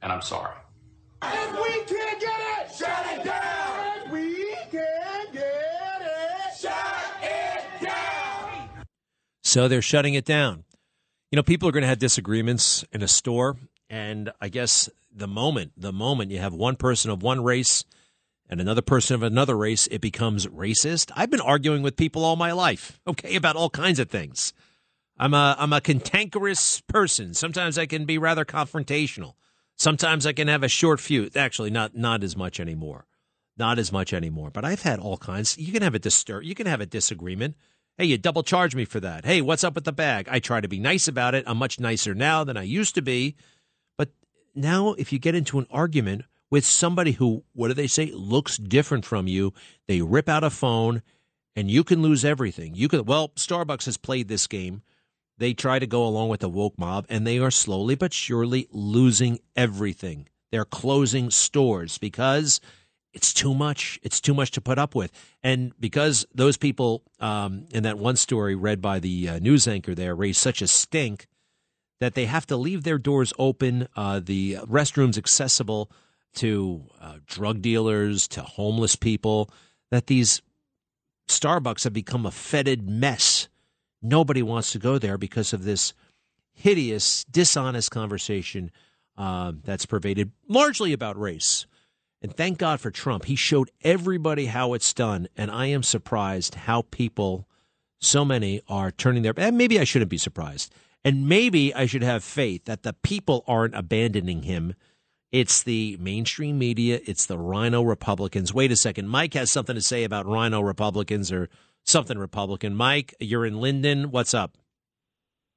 And 0.00 0.12
I'm 0.12 0.22
sorry. 0.22 0.54
If 1.24 1.52
we 1.52 1.96
can't 1.96 2.20
get 2.20 2.40
it, 2.40 2.72
shut 2.76 3.18
it 3.18 3.24
down. 3.24 4.02
If 4.04 4.12
we 4.12 4.54
can't 4.70 5.32
get 5.32 6.00
it, 6.00 6.58
shut 6.60 7.04
it 7.20 7.82
down. 7.82 8.68
So 9.42 9.66
they're 9.66 9.82
shutting 9.82 10.14
it 10.14 10.24
down. 10.24 10.62
You 11.32 11.36
know, 11.36 11.42
people 11.42 11.68
are 11.68 11.72
going 11.72 11.82
to 11.82 11.88
have 11.88 11.98
disagreements 11.98 12.84
in 12.92 13.02
a 13.02 13.08
store, 13.08 13.56
and 13.90 14.30
I 14.40 14.48
guess 14.48 14.88
the 15.12 15.26
moment, 15.26 15.72
the 15.76 15.92
moment 15.92 16.30
you 16.30 16.38
have 16.38 16.54
one 16.54 16.76
person 16.76 17.10
of 17.10 17.24
one 17.24 17.42
race 17.42 17.84
and 18.48 18.60
another 18.60 18.82
person 18.82 19.14
of 19.14 19.22
another 19.22 19.56
race, 19.56 19.86
it 19.88 20.00
becomes 20.00 20.46
racist. 20.46 21.10
I've 21.14 21.30
been 21.30 21.40
arguing 21.40 21.82
with 21.82 21.96
people 21.96 22.24
all 22.24 22.36
my 22.36 22.52
life, 22.52 23.00
okay, 23.06 23.36
about 23.36 23.56
all 23.56 23.70
kinds 23.70 23.98
of 23.98 24.10
things. 24.10 24.52
I'm 25.18 25.34
a 25.34 25.56
I'm 25.58 25.72
a 25.72 25.80
cantankerous 25.80 26.80
person. 26.82 27.34
Sometimes 27.34 27.76
I 27.76 27.86
can 27.86 28.04
be 28.04 28.18
rather 28.18 28.44
confrontational. 28.44 29.34
Sometimes 29.76 30.26
I 30.26 30.32
can 30.32 30.48
have 30.48 30.62
a 30.62 30.68
short 30.68 31.00
fuse. 31.00 31.36
Actually, 31.36 31.70
not 31.70 31.96
not 31.96 32.22
as 32.22 32.36
much 32.36 32.60
anymore. 32.60 33.06
Not 33.56 33.80
as 33.80 33.90
much 33.90 34.12
anymore. 34.12 34.50
But 34.50 34.64
I've 34.64 34.82
had 34.82 35.00
all 35.00 35.16
kinds. 35.16 35.58
You 35.58 35.72
can 35.72 35.82
have 35.82 35.94
a 35.94 35.98
disturb. 35.98 36.44
You 36.44 36.54
can 36.54 36.66
have 36.66 36.80
a 36.80 36.86
disagreement. 36.86 37.56
Hey, 37.96 38.04
you 38.04 38.16
double 38.16 38.44
charge 38.44 38.76
me 38.76 38.84
for 38.84 39.00
that. 39.00 39.24
Hey, 39.24 39.40
what's 39.40 39.64
up 39.64 39.74
with 39.74 39.82
the 39.82 39.92
bag? 39.92 40.28
I 40.30 40.38
try 40.38 40.60
to 40.60 40.68
be 40.68 40.78
nice 40.78 41.08
about 41.08 41.34
it. 41.34 41.42
I'm 41.48 41.56
much 41.56 41.80
nicer 41.80 42.14
now 42.14 42.44
than 42.44 42.56
I 42.56 42.62
used 42.62 42.94
to 42.94 43.02
be. 43.02 43.34
But 43.96 44.10
now, 44.54 44.92
if 44.92 45.12
you 45.12 45.18
get 45.18 45.34
into 45.34 45.58
an 45.58 45.66
argument 45.68 46.22
with 46.50 46.64
somebody 46.64 47.12
who, 47.12 47.44
what 47.52 47.68
do 47.68 47.74
they 47.74 47.86
say, 47.86 48.10
looks 48.12 48.56
different 48.56 49.04
from 49.04 49.26
you. 49.26 49.52
They 49.86 50.00
rip 50.00 50.28
out 50.28 50.44
a 50.44 50.50
phone 50.50 51.02
and 51.54 51.70
you 51.70 51.84
can 51.84 52.02
lose 52.02 52.24
everything. 52.24 52.74
You 52.74 52.88
can, 52.88 53.04
well, 53.04 53.30
Starbucks 53.30 53.86
has 53.86 53.96
played 53.96 54.28
this 54.28 54.46
game. 54.46 54.82
They 55.36 55.54
try 55.54 55.78
to 55.78 55.86
go 55.86 56.04
along 56.04 56.30
with 56.30 56.40
the 56.40 56.48
woke 56.48 56.78
mob 56.78 57.06
and 57.08 57.26
they 57.26 57.38
are 57.38 57.50
slowly 57.50 57.94
but 57.94 58.12
surely 58.12 58.66
losing 58.70 59.38
everything. 59.56 60.28
They're 60.50 60.64
closing 60.64 61.30
stores 61.30 61.98
because 61.98 62.60
it's 63.12 63.32
too 63.32 63.54
much. 63.54 63.98
It's 64.02 64.20
too 64.20 64.34
much 64.34 64.50
to 64.52 64.60
put 64.60 64.78
up 64.78 64.94
with. 64.94 65.12
And 65.42 65.72
because 65.78 66.26
those 66.34 66.56
people 66.56 67.02
um, 67.20 67.66
in 67.70 67.82
that 67.82 67.98
one 67.98 68.16
story 68.16 68.54
read 68.54 68.80
by 68.80 68.98
the 68.98 69.28
uh, 69.28 69.38
news 69.38 69.68
anchor 69.68 69.94
there 69.94 70.14
raised 70.14 70.40
such 70.40 70.62
a 70.62 70.66
stink 70.66 71.26
that 72.00 72.14
they 72.14 72.26
have 72.26 72.46
to 72.46 72.56
leave 72.56 72.84
their 72.84 72.98
doors 72.98 73.32
open, 73.38 73.88
uh, 73.96 74.20
the 74.20 74.56
restrooms 74.66 75.18
accessible 75.18 75.90
to 76.34 76.84
uh, 77.00 77.16
drug 77.26 77.62
dealers 77.62 78.28
to 78.28 78.42
homeless 78.42 78.96
people 78.96 79.50
that 79.90 80.06
these 80.06 80.42
Starbucks 81.28 81.84
have 81.84 81.92
become 81.92 82.26
a 82.26 82.30
fetid 82.30 82.88
mess. 82.88 83.48
Nobody 84.00 84.42
wants 84.42 84.72
to 84.72 84.78
go 84.78 84.98
there 84.98 85.18
because 85.18 85.52
of 85.52 85.64
this 85.64 85.92
hideous, 86.54 87.24
dishonest 87.24 87.90
conversation 87.90 88.70
uh, 89.16 89.52
that's 89.64 89.86
pervaded 89.86 90.30
largely 90.48 90.92
about 90.92 91.18
race. 91.18 91.66
And 92.20 92.34
thank 92.34 92.58
God 92.58 92.80
for 92.80 92.90
Trump. 92.90 93.26
He 93.26 93.36
showed 93.36 93.70
everybody 93.82 94.46
how 94.46 94.74
it's 94.74 94.92
done. 94.92 95.28
And 95.36 95.50
I 95.50 95.66
am 95.66 95.82
surprised 95.82 96.54
how 96.54 96.82
people, 96.82 97.48
so 98.00 98.24
many, 98.24 98.60
are 98.68 98.90
turning 98.90 99.22
their. 99.22 99.34
And 99.36 99.56
maybe 99.56 99.78
I 99.78 99.84
shouldn't 99.84 100.10
be 100.10 100.18
surprised. 100.18 100.72
And 101.04 101.28
maybe 101.28 101.72
I 101.74 101.86
should 101.86 102.02
have 102.02 102.24
faith 102.24 102.64
that 102.64 102.82
the 102.82 102.92
people 102.92 103.44
aren't 103.46 103.76
abandoning 103.76 104.42
him. 104.42 104.74
It's 105.30 105.62
the 105.62 105.98
mainstream 106.00 106.58
media, 106.58 107.00
it's 107.04 107.26
the 107.26 107.38
RINO 107.38 107.82
Republicans. 107.82 108.54
Wait 108.54 108.72
a 108.72 108.76
second. 108.76 109.08
Mike 109.08 109.34
has 109.34 109.52
something 109.52 109.74
to 109.74 109.82
say 109.82 110.04
about 110.04 110.26
RINO 110.26 110.62
Republicans 110.62 111.30
or 111.30 111.50
something 111.84 112.18
Republican. 112.18 112.74
Mike, 112.74 113.14
you're 113.20 113.44
in 113.44 113.60
Linden. 113.60 114.10
What's 114.10 114.32
up? 114.32 114.56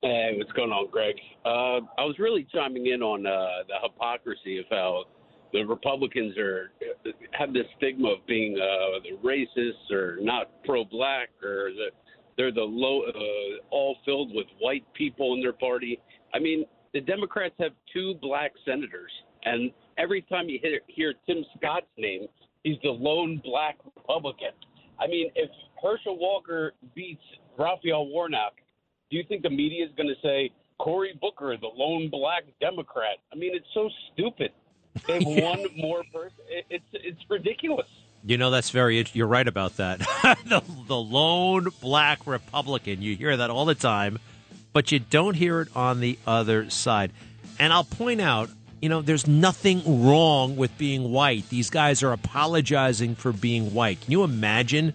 Hey, 0.01 0.33
what's 0.35 0.51
going 0.53 0.71
on, 0.71 0.89
Greg? 0.89 1.15
Uh, 1.45 1.79
I 1.97 2.03
was 2.05 2.15
really 2.19 2.45
chiming 2.53 2.87
in 2.87 3.01
on 3.01 3.25
uh, 3.25 3.63
the 3.67 3.75
hypocrisy 3.83 4.57
of 4.57 4.65
how 4.69 5.05
the 5.53 5.63
Republicans 5.63 6.37
are 6.37 6.71
have 7.31 7.53
this 7.53 7.65
stigma 7.77 8.09
of 8.09 8.25
being 8.27 8.57
uh, 8.59 8.99
racist 9.23 9.91
or 9.91 10.17
not 10.21 10.49
pro-black 10.65 11.29
or 11.43 11.71
the, 11.71 11.91
they're 12.37 12.51
the 12.51 12.61
low, 12.61 13.03
uh, 13.03 13.63
all 13.69 13.97
filled 14.05 14.33
with 14.33 14.47
white 14.59 14.85
people 14.93 15.33
in 15.33 15.41
their 15.41 15.53
party. 15.53 15.99
I 16.33 16.39
mean, 16.39 16.65
the 16.93 17.01
Democrats 17.01 17.55
have 17.59 17.73
two 17.93 18.15
black 18.21 18.51
senators, 18.65 19.11
and 19.43 19.71
every 19.97 20.21
time 20.23 20.49
you 20.49 20.59
hear, 20.61 20.79
hear 20.87 21.13
Tim 21.25 21.43
Scott's 21.57 21.87
name, 21.97 22.27
he's 22.63 22.77
the 22.83 22.89
lone 22.89 23.41
black 23.43 23.77
Republican. 23.95 24.51
I 24.99 25.07
mean, 25.07 25.31
if 25.35 25.49
Herschel 25.81 26.17
Walker 26.17 26.73
beats 26.95 27.23
Raphael 27.57 28.07
Warnock, 28.07 28.53
do 29.09 29.17
you 29.17 29.23
think 29.27 29.43
the 29.43 29.49
media 29.49 29.85
is 29.85 29.91
going 29.97 30.09
to 30.09 30.21
say 30.21 30.51
Cory 30.79 31.17
Booker, 31.19 31.55
the 31.57 31.69
lone 31.75 32.09
black 32.09 32.43
Democrat? 32.59 33.17
I 33.31 33.35
mean, 33.35 33.55
it's 33.55 33.67
so 33.73 33.89
stupid. 34.13 34.51
They 35.07 35.13
have 35.13 35.23
yeah. 35.25 35.49
one 35.49 35.65
more 35.75 36.03
person. 36.13 36.37
It's 36.69 36.85
it's 36.93 37.21
ridiculous. 37.29 37.87
You 38.23 38.37
know 38.37 38.51
that's 38.51 38.69
very. 38.69 39.03
You're 39.13 39.27
right 39.27 39.47
about 39.47 39.77
that. 39.77 39.99
the, 40.45 40.61
the 40.87 40.97
lone 40.97 41.67
black 41.81 42.27
Republican. 42.27 43.01
You 43.01 43.15
hear 43.15 43.35
that 43.37 43.49
all 43.49 43.65
the 43.65 43.75
time, 43.75 44.19
but 44.73 44.91
you 44.91 44.99
don't 44.99 45.33
hear 45.33 45.61
it 45.61 45.75
on 45.75 45.99
the 45.99 46.19
other 46.27 46.69
side. 46.69 47.11
And 47.59 47.73
I'll 47.73 47.83
point 47.83 48.21
out, 48.21 48.49
you 48.81 48.89
know, 48.89 49.01
there's 49.01 49.27
nothing 49.27 50.05
wrong 50.05 50.55
with 50.55 50.75
being 50.77 51.11
white. 51.11 51.47
These 51.49 51.69
guys 51.69 52.01
are 52.03 52.11
apologizing 52.11 53.15
for 53.15 53.31
being 53.31 53.73
white. 53.73 54.01
Can 54.01 54.11
you 54.11 54.23
imagine 54.23 54.93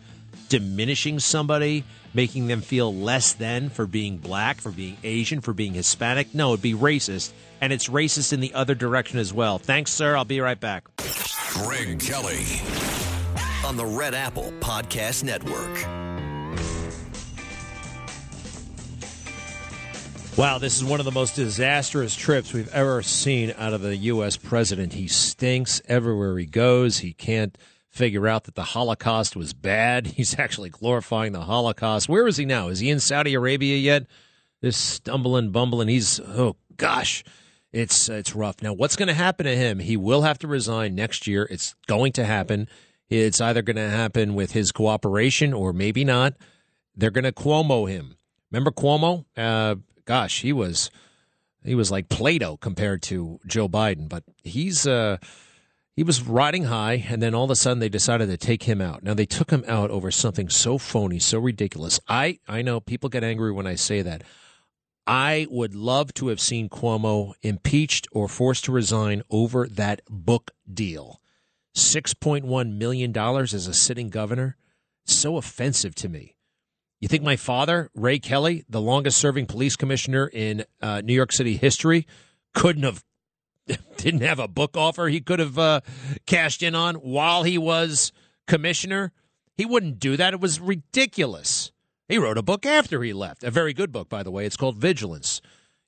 diminishing 0.49 1.21
somebody, 1.21 1.85
making 2.13 2.49
them 2.49 2.61
feel 2.61 2.95
less 2.95 3.33
than 3.33 3.71
for 3.71 3.87
being 3.87 4.17
black, 4.19 4.61
for 4.61 4.71
being 4.71 4.97
Asian, 5.05 5.41
for 5.41 5.53
being 5.53 5.75
Hispanic? 5.75 6.35
No, 6.35 6.53
it'd 6.53 6.63
be 6.63 6.75
racist 6.75 7.33
and 7.61 7.73
it's 7.73 7.89
racist 7.89 8.33
in 8.33 8.41
the 8.41 8.53
other 8.55 8.75
direction 8.75 9.19
as 9.19 9.33
well. 9.33 9.59
Thanks, 9.59 9.93
sir. 9.93 10.17
I'll 10.17 10.25
be 10.25 10.41
right 10.41 10.59
back. 10.59 10.85
Greg 11.53 12.01
Kelly 12.01 12.45
on 13.65 13.77
the 13.77 13.87
Red 13.87 14.15
Apple 14.15 14.53
Podcast 14.61 15.25
Network. 15.25 16.06
Wow, 20.37 20.59
this 20.59 20.77
is 20.77 20.85
one 20.85 21.01
of 21.01 21.07
the 21.07 21.13
most 21.13 21.35
disastrous 21.35 22.15
trips 22.15 22.53
we've 22.53 22.69
ever 22.69 23.01
seen 23.01 23.55
out 23.57 23.73
of 23.73 23.81
the 23.81 23.97
U.S. 23.97 24.37
president. 24.37 24.93
He 24.93 25.09
stinks 25.09 25.81
everywhere 25.89 26.37
he 26.37 26.45
goes. 26.45 26.99
He 26.99 27.15
can't 27.15 27.57
figure 27.89 28.29
out 28.29 28.45
that 28.45 28.55
the 28.55 28.63
Holocaust 28.63 29.35
was 29.35 29.55
bad. 29.55 30.07
He's 30.19 30.39
actually 30.39 30.69
glorifying 30.69 31.33
the 31.33 31.41
Holocaust. 31.41 32.11
Where 32.11 32.27
is 32.27 32.37
he 32.37 32.45
now? 32.45 32.69
Is 32.69 32.81
he 32.81 32.91
in 32.91 33.01
Saudi 33.01 33.33
Arabia 33.33 33.79
yet? 33.79 34.09
This 34.61 34.77
stumbling, 34.77 35.53
bumbling. 35.53 35.89
He's, 35.89 36.21
oh 36.21 36.57
gosh, 36.77 37.25
it's 37.73 38.11
it's 38.11 38.37
rough. 38.37 38.57
Now, 38.61 38.75
what's 38.75 38.97
going 38.97 39.09
to 39.09 39.15
happen 39.15 39.47
to 39.47 39.57
him? 39.57 39.79
He 39.79 39.97
will 39.97 40.21
have 40.21 40.39
to 40.41 40.47
resign 40.47 40.95
next 40.95 41.27
year. 41.27 41.49
It's 41.51 41.75
going 41.87 42.13
to 42.13 42.27
happen. 42.27 42.69
It's 43.09 43.41
either 43.41 43.63
going 43.63 43.77
to 43.77 43.89
happen 43.89 44.35
with 44.35 44.53
his 44.53 44.71
cooperation 44.71 45.55
or 45.55 45.73
maybe 45.73 46.05
not. 46.05 46.35
They're 46.95 47.11
going 47.11 47.25
to 47.25 47.33
Cuomo 47.33 47.89
him. 47.89 48.19
Remember 48.51 48.71
Cuomo? 48.71 49.25
Uh, 49.35 49.77
gosh, 50.07 50.41
he 50.41 50.53
was 50.53 50.91
he 51.65 51.75
was 51.75 51.91
like 51.91 52.09
Plato 52.09 52.57
compared 52.57 53.03
to 53.03 53.41
Joe 53.47 53.69
Biden, 53.69 54.09
but 54.09 54.25
he's 54.43 54.87
uh, 54.87 55.19
he 55.95 56.03
was 56.03 56.23
riding 56.23 56.65
high, 56.65 57.05
and 57.09 57.21
then 57.21 57.35
all 57.35 57.45
of 57.45 57.51
a 57.51 57.57
sudden 57.57 57.81
they 57.81 57.89
decided 57.89 58.29
to 58.29 58.37
take 58.37 58.63
him 58.63 58.81
out. 58.81 59.03
Now 59.03 59.15
they 59.15 59.27
took 59.27 59.51
him 59.51 59.65
out 59.67 59.91
over 59.91 60.11
something 60.11 60.49
so 60.49 60.79
phony, 60.79 61.19
so 61.19 61.39
ridiculous. 61.39 62.01
I 62.09 62.39
I 62.49 62.63
know 62.63 62.81
people 62.81 63.11
get 63.11 63.25
angry 63.25 63.53
when 63.53 63.67
I 63.67 63.75
say 63.75 64.01
that. 64.03 64.23
I 65.07 65.47
would 65.51 65.75
love 65.75 66.13
to 66.15 66.29
have 66.29 66.41
seen 66.41 66.69
Cuomo 66.69 67.35
impeached 67.43 68.09
or 68.11 68.27
forced 68.27 68.65
to 68.65 68.73
resign 68.73 69.23
over 69.31 69.69
that 69.69 70.03
book 70.11 70.51
deal. 70.73 71.21
$6.1 71.77 72.77
million 72.77 73.17
as 73.17 73.67
a 73.69 73.75
sitting 73.75 74.09
governor? 74.09 74.57
So 75.05 75.37
offensive 75.37 75.95
to 75.97 76.09
me. 76.09 76.36
You 77.01 77.09
think 77.09 77.23
my 77.23 77.37
father, 77.37 77.91
Ray 77.95 78.19
Kelly, 78.19 78.65
the 78.69 78.81
longest 78.81 79.19
serving 79.19 79.47
police 79.47 79.77
commissioner 79.77 80.29
in 80.33 80.65
uh, 80.81 81.03
New 81.03 81.13
York 81.13 81.33
City 81.33 81.57
history, 81.57 82.07
couldn't 82.55 82.85
have, 82.85 83.05
didn't 83.97 84.23
have 84.23 84.39
a 84.39 84.49
book 84.49 84.77
offer 84.77 85.09
he 85.09 85.21
could 85.21 85.39
have 85.39 85.59
uh, 85.59 85.81
cashed 86.27 86.63
in 86.63 86.75
on 86.75 86.97
while 86.97 87.43
he 87.43 87.59
was 87.59 88.13
commissioner? 88.47 89.13
He 89.57 89.67
wouldn't 89.67 89.99
do 89.99 90.17
that. 90.17 90.33
It 90.33 90.41
was 90.41 90.59
ridiculous. 90.59 91.71
He 92.09 92.19
wrote 92.19 92.39
a 92.39 92.43
book 92.43 92.65
after 92.65 93.03
he 93.03 93.13
left, 93.13 93.45
a 93.45 93.51
very 93.51 93.75
good 93.75 93.93
book, 93.93 94.09
by 94.09 94.23
the 94.23 94.31
way. 94.31 94.47
It's 94.47 94.57
called 94.57 94.79
Vigilance. 94.79 95.41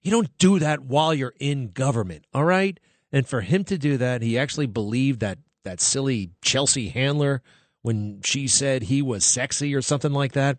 You 0.02 0.10
don't 0.10 0.36
do 0.38 0.58
that 0.58 0.80
while 0.80 1.14
you're 1.14 1.34
in 1.38 1.70
government, 1.70 2.24
all 2.34 2.44
right? 2.44 2.78
And 3.12 3.26
for 3.26 3.40
him 3.40 3.64
to 3.64 3.78
do 3.78 3.96
that, 3.96 4.22
he 4.22 4.38
actually 4.38 4.66
believed 4.66 5.20
that 5.20 5.38
that 5.64 5.80
silly 5.80 6.30
Chelsea 6.42 6.88
Handler 6.88 7.42
when 7.82 8.20
she 8.24 8.48
said 8.48 8.84
he 8.84 9.02
was 9.02 9.24
sexy 9.24 9.74
or 9.74 9.82
something 9.82 10.12
like 10.12 10.32
that. 10.32 10.58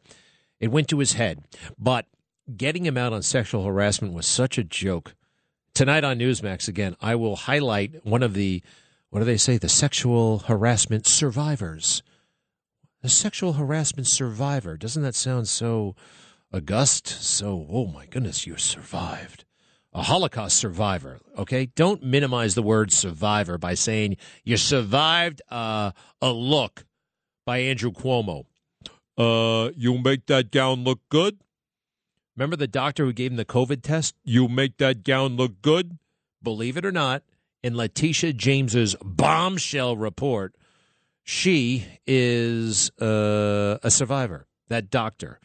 It 0.60 0.72
went 0.72 0.88
to 0.90 1.00
his 1.00 1.14
head. 1.14 1.44
But 1.78 2.06
getting 2.56 2.86
him 2.86 2.98
out 2.98 3.14
on 3.14 3.22
sexual 3.22 3.64
harassment 3.64 4.14
was 4.14 4.26
such 4.26 4.58
a 4.58 4.64
joke. 4.64 5.16
Tonight 5.74 6.04
on 6.04 6.20
Newsmax, 6.20 6.68
again, 6.68 6.96
I 7.02 7.16
will 7.16 7.36
highlight 7.36 8.06
one 8.06 8.24
of 8.24 8.34
the, 8.34 8.62
what 9.10 9.20
do 9.20 9.26
they 9.26 9.38
say, 9.38 9.58
the 9.58 9.70
sexual 9.70 10.40
harassment 10.40 11.08
survivors 11.08 12.04
a 13.04 13.10
sexual 13.10 13.54
harassment 13.54 14.08
survivor. 14.08 14.78
Doesn't 14.78 15.04
that 15.04 15.16
sound 15.16 15.48
so 15.48 15.96
august? 16.54 17.08
So, 17.08 17.66
oh 17.70 17.88
my 17.88 18.06
goodness, 18.06 18.46
you 18.46 18.58
survived. 18.58 19.46
A 19.94 20.04
Holocaust 20.04 20.58
survivor, 20.58 21.20
okay? 21.38 21.66
Don't 21.66 22.04
minimize 22.04 22.54
the 22.54 22.62
word 22.62 22.92
survivor 22.92 23.58
by 23.58 23.74
saying 23.74 24.18
you 24.44 24.56
survived 24.56 25.42
uh, 25.50 25.92
a 26.22 26.32
look 26.32 26.86
by 27.46 27.60
Andrew 27.60 27.92
Cuomo. 27.92 28.46
Uh, 29.20 29.72
you 29.76 29.98
make 29.98 30.28
that 30.28 30.50
gown 30.50 30.86
look 30.86 31.02
good? 31.10 31.40
Remember 32.38 32.56
the 32.56 32.68
doctor 32.68 33.04
who 33.04 33.12
gave 33.12 33.32
him 33.32 33.38
the 33.38 33.44
COVID 33.44 33.82
test? 33.82 34.16
You 34.24 34.48
make 34.48 34.78
that 34.78 35.04
gown 35.04 35.36
look 35.36 35.62
good? 35.62 35.98
Believe 36.42 36.78
it 36.78 36.86
or 36.86 36.92
not, 36.92 37.24
in 37.62 37.76
Letitia 37.76 38.32
James's 38.32 38.96
bombshell 39.04 39.98
report, 39.98 40.56
she 41.22 41.86
is 42.08 42.92
uh, 43.02 43.78
a 43.84 43.92
survivor, 43.92 44.48
that 44.70 44.90
doctor. 44.90 45.42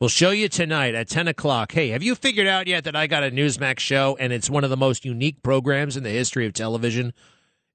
We'll 0.00 0.08
show 0.08 0.30
you 0.30 0.48
tonight 0.48 0.96
at 0.96 1.08
10 1.08 1.28
o'clock. 1.28 1.70
Hey, 1.70 1.90
have 1.90 2.02
you 2.02 2.16
figured 2.16 2.48
out 2.48 2.66
yet 2.66 2.82
that 2.84 2.96
I 2.96 3.06
got 3.06 3.22
a 3.22 3.30
Newsmax 3.30 3.78
show 3.78 4.16
and 4.18 4.32
it's 4.32 4.50
one 4.50 4.64
of 4.64 4.70
the 4.70 4.76
most 4.76 5.04
unique 5.04 5.44
programs 5.44 5.96
in 5.96 6.02
the 6.02 6.10
history 6.10 6.44
of 6.44 6.54
television? 6.54 7.12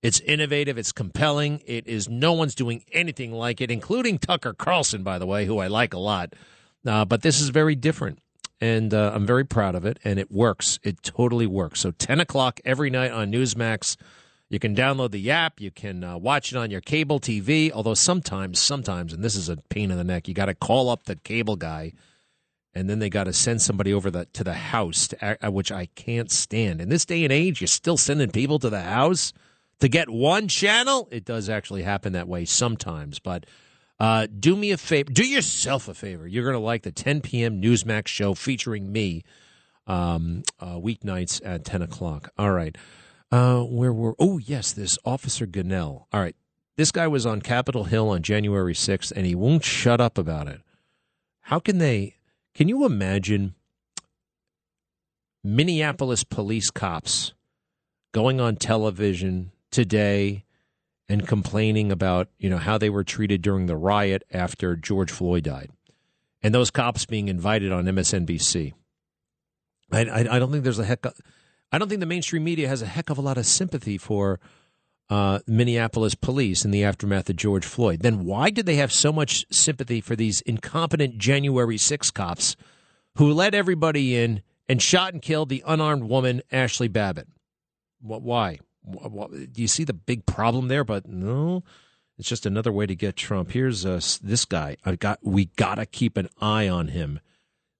It's 0.03 0.19
innovative, 0.19 0.77
it's 0.77 0.91
compelling. 0.91 1.61
It 1.65 1.87
is 1.87 2.07
no 2.07 2.33
one's 2.33 2.53
doing 2.53 2.83
anything 2.91 3.31
like 3.31 3.61
it, 3.61 3.71
including 3.71 4.19
Tucker 4.19 4.53
Carlson, 4.53 5.03
by 5.03 5.17
the 5.17 5.25
way, 5.25 5.45
who 5.45 5.57
I 5.57 5.67
like 5.67 5.93
a 5.93 5.99
lot. 5.99 6.33
Uh, 6.85 7.03
but 7.03 7.23
this 7.23 7.41
is 7.41 7.49
very 7.49 7.75
different, 7.75 8.19
and 8.61 8.93
uh, 8.93 9.11
I'm 9.13 9.25
very 9.25 9.43
proud 9.43 9.73
of 9.73 9.85
it, 9.85 9.97
and 10.03 10.19
it 10.19 10.31
works. 10.31 10.79
It 10.83 11.01
totally 11.01 11.47
works. 11.47 11.79
So 11.81 11.91
10 11.91 12.19
o'clock 12.19 12.59
every 12.63 12.89
night 12.89 13.11
on 13.11 13.31
Newsmax. 13.31 13.97
You 14.49 14.59
can 14.59 14.75
download 14.75 15.11
the 15.11 15.29
app. 15.29 15.59
You 15.59 15.71
can 15.71 16.05
uh, 16.05 16.17
watch 16.17 16.53
it 16.53 16.57
on 16.57 16.71
your 16.71 16.79
cable 16.79 17.19
TV. 17.19 17.69
Although 17.69 17.95
sometimes, 17.95 18.59
sometimes, 18.59 19.11
and 19.11 19.21
this 19.21 19.35
is 19.35 19.49
a 19.49 19.57
pain 19.57 19.91
in 19.91 19.97
the 19.97 20.05
neck, 20.05 20.27
you 20.27 20.33
got 20.33 20.45
to 20.45 20.53
call 20.53 20.89
up 20.89 21.03
the 21.03 21.17
cable 21.17 21.57
guy, 21.57 21.91
and 22.73 22.89
then 22.89 22.99
they 22.99 23.09
got 23.09 23.25
to 23.25 23.33
send 23.33 23.61
somebody 23.61 23.93
over 23.93 24.09
the, 24.09 24.25
to 24.33 24.45
the 24.45 24.53
house, 24.53 25.09
to, 25.09 25.45
uh, 25.45 25.51
which 25.51 25.71
I 25.71 25.87
can't 25.95 26.31
stand. 26.31 26.79
In 26.79 26.87
this 26.87 27.03
day 27.03 27.25
and 27.25 27.33
age, 27.33 27.59
you're 27.59 27.67
still 27.67 27.97
sending 27.97 28.29
people 28.29 28.59
to 28.59 28.69
the 28.69 28.83
house 28.83 29.33
to 29.79 29.87
get 29.87 30.09
one 30.09 30.47
channel. 30.47 31.07
It 31.11 31.25
does 31.25 31.49
actually 31.49 31.83
happen 31.83 32.13
that 32.13 32.27
way 32.27 32.45
sometimes, 32.45 33.19
but. 33.19 33.45
Uh, 33.99 34.27
do 34.27 34.55
me 34.55 34.69
a 34.69 34.77
favor. 34.77 35.11
Do 35.11 35.27
yourself 35.27 35.87
a 35.87 35.93
favor. 35.95 36.27
You're 36.27 36.43
going 36.43 36.53
to 36.53 36.59
like 36.59 36.83
the 36.83 36.91
10 36.91 37.19
p.m. 37.21 37.59
Newsmax 37.59 38.07
show 38.07 38.35
featuring 38.35 38.91
me 38.91 39.23
um, 39.87 40.43
uh, 40.59 40.75
weeknights 40.75 41.41
at 41.43 41.65
10 41.65 41.81
o'clock. 41.81 42.29
All 42.37 42.51
right. 42.51 42.77
Uh, 43.31 43.61
where 43.61 43.91
were? 43.91 44.15
Oh, 44.19 44.37
yes, 44.37 44.71
this 44.71 44.97
Officer 45.03 45.45
Gonell. 45.45 46.05
All 46.13 46.21
right, 46.21 46.35
this 46.77 46.91
guy 46.91 47.07
was 47.07 47.25
on 47.25 47.41
Capitol 47.41 47.85
Hill 47.85 48.09
on 48.09 48.21
January 48.21 48.75
sixth, 48.75 49.11
and 49.15 49.25
he 49.25 49.35
won't 49.35 49.65
shut 49.65 49.99
up 49.99 50.17
about 50.17 50.47
it. 50.47 50.61
How 51.41 51.59
can 51.59 51.77
they? 51.77 52.15
Can 52.53 52.69
you 52.69 52.85
imagine 52.85 53.55
Minneapolis 55.43 56.23
police 56.23 56.69
cops 56.69 57.33
going 58.13 58.39
on 58.39 58.55
television 58.55 59.51
today 59.77 60.43
and 61.07 61.27
complaining 61.27 61.91
about 61.91 62.29
you 62.39 62.49
know 62.49 62.57
how 62.57 62.79
they 62.79 62.89
were 62.89 63.03
treated 63.03 63.43
during 63.43 63.67
the 63.67 63.77
riot 63.77 64.23
after 64.31 64.75
George 64.75 65.11
Floyd 65.11 65.43
died, 65.43 65.69
and 66.41 66.53
those 66.53 66.71
cops 66.71 67.05
being 67.05 67.27
invited 67.27 67.71
on 67.71 67.85
MSNBC? 67.85 68.73
I, 69.91 69.99
I, 69.99 70.19
I 70.35 70.39
don't 70.39 70.51
think 70.51 70.63
there's 70.63 70.79
a 70.79 70.83
heck. 70.83 71.05
Of, 71.05 71.13
I 71.71 71.77
don't 71.77 71.89
think 71.89 71.99
the 71.99 72.07
mainstream 72.07 72.43
media 72.43 72.67
has 72.67 72.81
a 72.81 72.87
heck 72.87 73.11
of 73.11 73.19
a 73.19 73.21
lot 73.21 73.37
of 73.37 73.45
sympathy 73.45 73.99
for 73.99 74.39
uh, 75.11 75.39
Minneapolis 75.45 76.15
police 76.15 76.65
in 76.65 76.71
the 76.71 76.83
aftermath 76.83 77.29
of 77.29 77.35
George 77.35 77.65
Floyd. 77.65 77.99
Then 77.99 78.25
why 78.25 78.49
did 78.49 78.65
they 78.65 78.77
have 78.77 78.91
so 78.91 79.13
much 79.13 79.45
sympathy 79.51 80.01
for 80.01 80.15
these 80.15 80.41
incompetent 80.41 81.19
January 81.19 81.77
6 81.77 82.09
cops 82.11 82.55
who 83.17 83.31
let 83.31 83.53
everybody 83.53 84.15
in 84.15 84.41
and 84.67 84.81
shot 84.81 85.13
and 85.13 85.21
killed 85.21 85.49
the 85.49 85.63
unarmed 85.67 86.05
woman, 86.05 86.41
Ashley 86.51 86.87
Babbitt? 86.87 87.27
What, 88.01 88.23
why? 88.23 88.59
Do 88.89 89.61
you 89.61 89.67
see 89.67 89.83
the 89.83 89.93
big 89.93 90.25
problem 90.25 90.67
there? 90.67 90.83
But 90.83 91.07
no, 91.07 91.63
it's 92.17 92.29
just 92.29 92.45
another 92.45 92.71
way 92.71 92.85
to 92.85 92.95
get 92.95 93.15
Trump. 93.15 93.51
Here's 93.51 93.85
uh, 93.85 93.99
this 94.23 94.45
guy. 94.45 94.77
I 94.85 94.95
got. 94.95 95.19
We 95.21 95.45
gotta 95.45 95.85
keep 95.85 96.17
an 96.17 96.29
eye 96.39 96.67
on 96.67 96.89
him. 96.89 97.19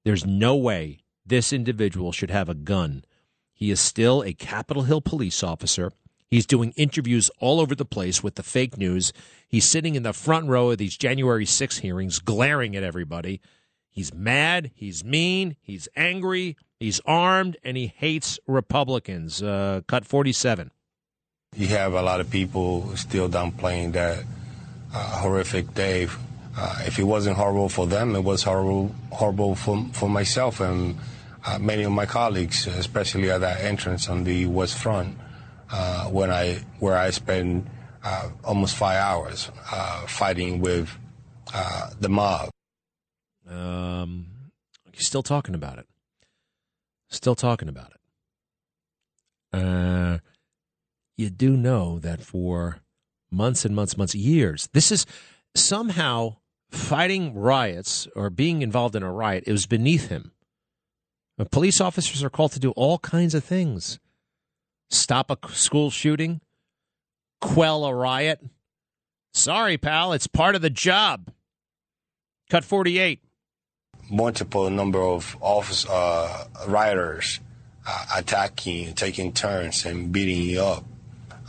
There's 0.03 0.25
no 0.25 0.55
way 0.55 0.99
this 1.25 1.51
individual 1.51 2.11
should 2.11 2.31
have 2.31 2.49
a 2.49 2.55
gun. 2.55 3.03
He 3.53 3.71
is 3.71 3.79
still 3.79 4.23
a 4.23 4.33
Capitol 4.33 4.83
Hill 4.83 5.01
police 5.01 5.43
officer. 5.43 5.91
He's 6.29 6.45
doing 6.45 6.73
interviews 6.75 7.31
all 7.39 7.59
over 7.59 7.73
the 7.73 7.85
place 7.85 8.21
with 8.21 8.35
the 8.35 8.43
fake 8.43 8.77
news. 8.77 9.13
He's 9.47 9.65
sitting 9.65 9.95
in 9.95 10.03
the 10.03 10.13
front 10.13 10.47
row 10.47 10.71
of 10.71 10.77
these 10.77 10.97
January 10.97 11.45
6 11.45 11.77
hearings, 11.77 12.19
glaring 12.19 12.75
at 12.75 12.83
everybody. 12.83 13.41
He's 13.89 14.13
mad. 14.13 14.71
He's 14.75 15.03
mean. 15.03 15.55
He's 15.61 15.87
angry. 15.95 16.57
He's 16.79 16.99
armed, 17.05 17.57
and 17.63 17.75
he 17.75 17.87
hates 17.87 18.39
Republicans. 18.45 19.41
Uh, 19.41 19.81
cut 19.87 20.05
47. 20.05 20.71
You 21.55 21.67
have 21.67 21.93
a 21.93 22.01
lot 22.01 22.19
of 22.19 22.29
people 22.29 22.95
still 22.95 23.29
downplaying 23.29 23.93
that 23.93 24.23
uh, 24.93 25.21
horrific 25.21 25.73
day. 25.73 26.07
Uh, 26.55 26.81
if 26.85 26.99
it 26.99 27.03
wasn't 27.03 27.37
horrible 27.37 27.69
for 27.69 27.87
them, 27.87 28.15
it 28.15 28.23
was 28.23 28.43
horrible, 28.43 28.93
horrible 29.11 29.55
for, 29.55 29.85
for 29.93 30.09
myself 30.09 30.59
and 30.59 30.97
uh, 31.45 31.57
many 31.57 31.83
of 31.83 31.91
my 31.91 32.05
colleagues, 32.05 32.67
especially 32.67 33.31
at 33.31 33.41
that 33.41 33.61
entrance 33.61 34.09
on 34.09 34.23
the 34.23 34.45
west 34.47 34.77
front, 34.77 35.17
uh, 35.71 36.05
when 36.05 36.29
I 36.29 36.59
where 36.79 36.97
I 36.97 37.09
spent 37.11 37.67
uh, 38.03 38.29
almost 38.43 38.75
five 38.75 38.97
hours 38.97 39.49
uh, 39.71 40.05
fighting 40.07 40.59
with 40.59 40.89
the 41.99 42.09
mob. 42.09 42.49
Um, 43.49 44.27
still 44.93 45.23
talking 45.23 45.55
about 45.55 45.79
it. 45.79 45.87
Still 47.09 47.35
talking 47.35 47.69
about 47.69 47.93
it. 47.93 47.99
Uh, 49.57 50.17
you 51.17 51.29
do 51.29 51.57
know 51.57 51.99
that 51.99 52.21
for 52.21 52.79
months 53.31 53.65
and 53.65 53.75
months, 53.75 53.97
months, 53.97 54.15
years, 54.15 54.69
this 54.73 54.91
is 54.91 55.05
somehow 55.55 56.37
fighting 56.69 57.33
riots 57.33 58.07
or 58.15 58.29
being 58.29 58.61
involved 58.61 58.95
in 58.95 59.03
a 59.03 59.11
riot. 59.11 59.43
It 59.47 59.51
was 59.51 59.65
beneath 59.65 60.09
him. 60.09 60.31
Police 61.51 61.81
officers 61.81 62.23
are 62.23 62.29
called 62.29 62.51
to 62.53 62.59
do 62.59 62.71
all 62.71 62.99
kinds 62.99 63.35
of 63.35 63.43
things 63.43 63.99
stop 64.89 65.29
a 65.29 65.37
school 65.53 65.89
shooting, 65.89 66.39
quell 67.41 67.85
a 67.85 67.93
riot. 67.93 68.39
Sorry, 69.33 69.77
pal, 69.77 70.13
it's 70.13 70.27
part 70.27 70.55
of 70.55 70.61
the 70.61 70.69
job. 70.69 71.31
Cut 72.49 72.63
48. 72.63 73.21
Multiple 74.09 74.69
number 74.69 75.01
of 75.01 75.35
office 75.41 75.85
uh, 75.87 76.47
rioters 76.67 77.41
uh, 77.85 78.05
attacking, 78.15 78.93
taking 78.93 79.33
turns, 79.33 79.85
and 79.85 80.11
beating 80.11 80.41
you 80.43 80.61
up. 80.61 80.85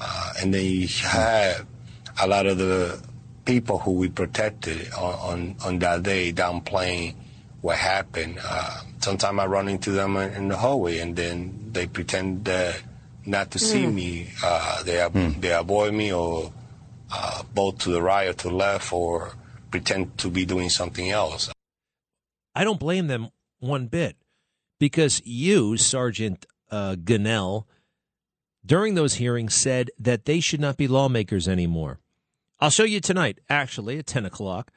Uh, 0.01 0.33
and 0.41 0.55
then 0.55 0.65
you 0.65 0.87
had 0.87 1.67
a 2.21 2.27
lot 2.27 2.47
of 2.47 2.59
the 2.59 3.03
people 3.45 3.79
who 3.79 3.93
we 3.93 4.09
protected 4.09 4.93
on, 4.93 5.15
on, 5.15 5.57
on 5.65 5.79
that 5.79 6.03
day 6.03 6.33
downplaying 6.33 7.15
what 7.61 7.77
happened. 7.77 8.39
Uh, 8.45 8.83
sometimes 9.01 9.39
I 9.41 9.47
run 9.47 9.69
into 9.69 9.91
them 9.91 10.17
in 10.17 10.49
the 10.49 10.57
hallway, 10.57 10.99
and 10.99 11.17
then 11.17 11.71
they 11.73 11.87
pretend 11.87 12.45
that 12.45 12.81
not 13.27 13.51
to 13.53 13.59
see 13.59 13.85
mm. 13.85 13.95
me. 13.95 14.31
Uh, 14.43 14.83
they 14.85 14.95
mm. 14.95 15.41
they 15.41 15.53
avoid 15.53 15.93
me, 15.95 16.13
or 16.13 16.53
uh, 17.13 17.43
both 17.55 17.79
to 17.79 17.91
the 17.91 18.01
right 18.01 18.29
or 18.29 18.33
to 18.35 18.49
the 18.49 18.55
left, 18.55 18.93
or 18.93 19.33
pretend 19.71 20.17
to 20.19 20.31
be 20.31 20.45
doing 20.45 20.71
something 20.71 21.11
else. 21.11 21.51
I 22.55 22.65
don't 22.65 22.79
blame 22.79 23.09
them 23.09 23.31
one 23.59 23.87
bit, 23.87 24.17
because 24.79 25.21
you, 25.25 25.77
Sergeant 25.77 26.47
uh, 26.71 26.95
Gonell, 26.95 27.65
during 28.69 28.95
those 28.95 29.15
hearings 29.15 29.55
said 29.55 29.91
that 29.99 30.27
they 30.27 30.41
should 30.41 30.61
not 30.61 30.77
be 30.77 30.87
lawmakers 30.87 31.49
anymore. 31.49 32.01
I'll 32.61 32.69
show 32.69 32.85
you 32.85 33.01
tonight, 33.01 33.39
actually, 33.49 33.99
at 33.99 34.07
10 34.07 34.27
o'clock. 34.27 34.71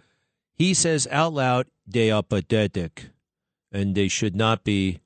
He 0.54 0.74
says 0.74 1.08
out 1.12 1.34
loud, 1.34 1.68
they 1.86 2.10
are 2.10 2.24
pathetic 2.24 3.10
and 3.70 3.94
they 3.94 4.08
should 4.08 4.36
not 4.36 4.64
be 4.64 5.00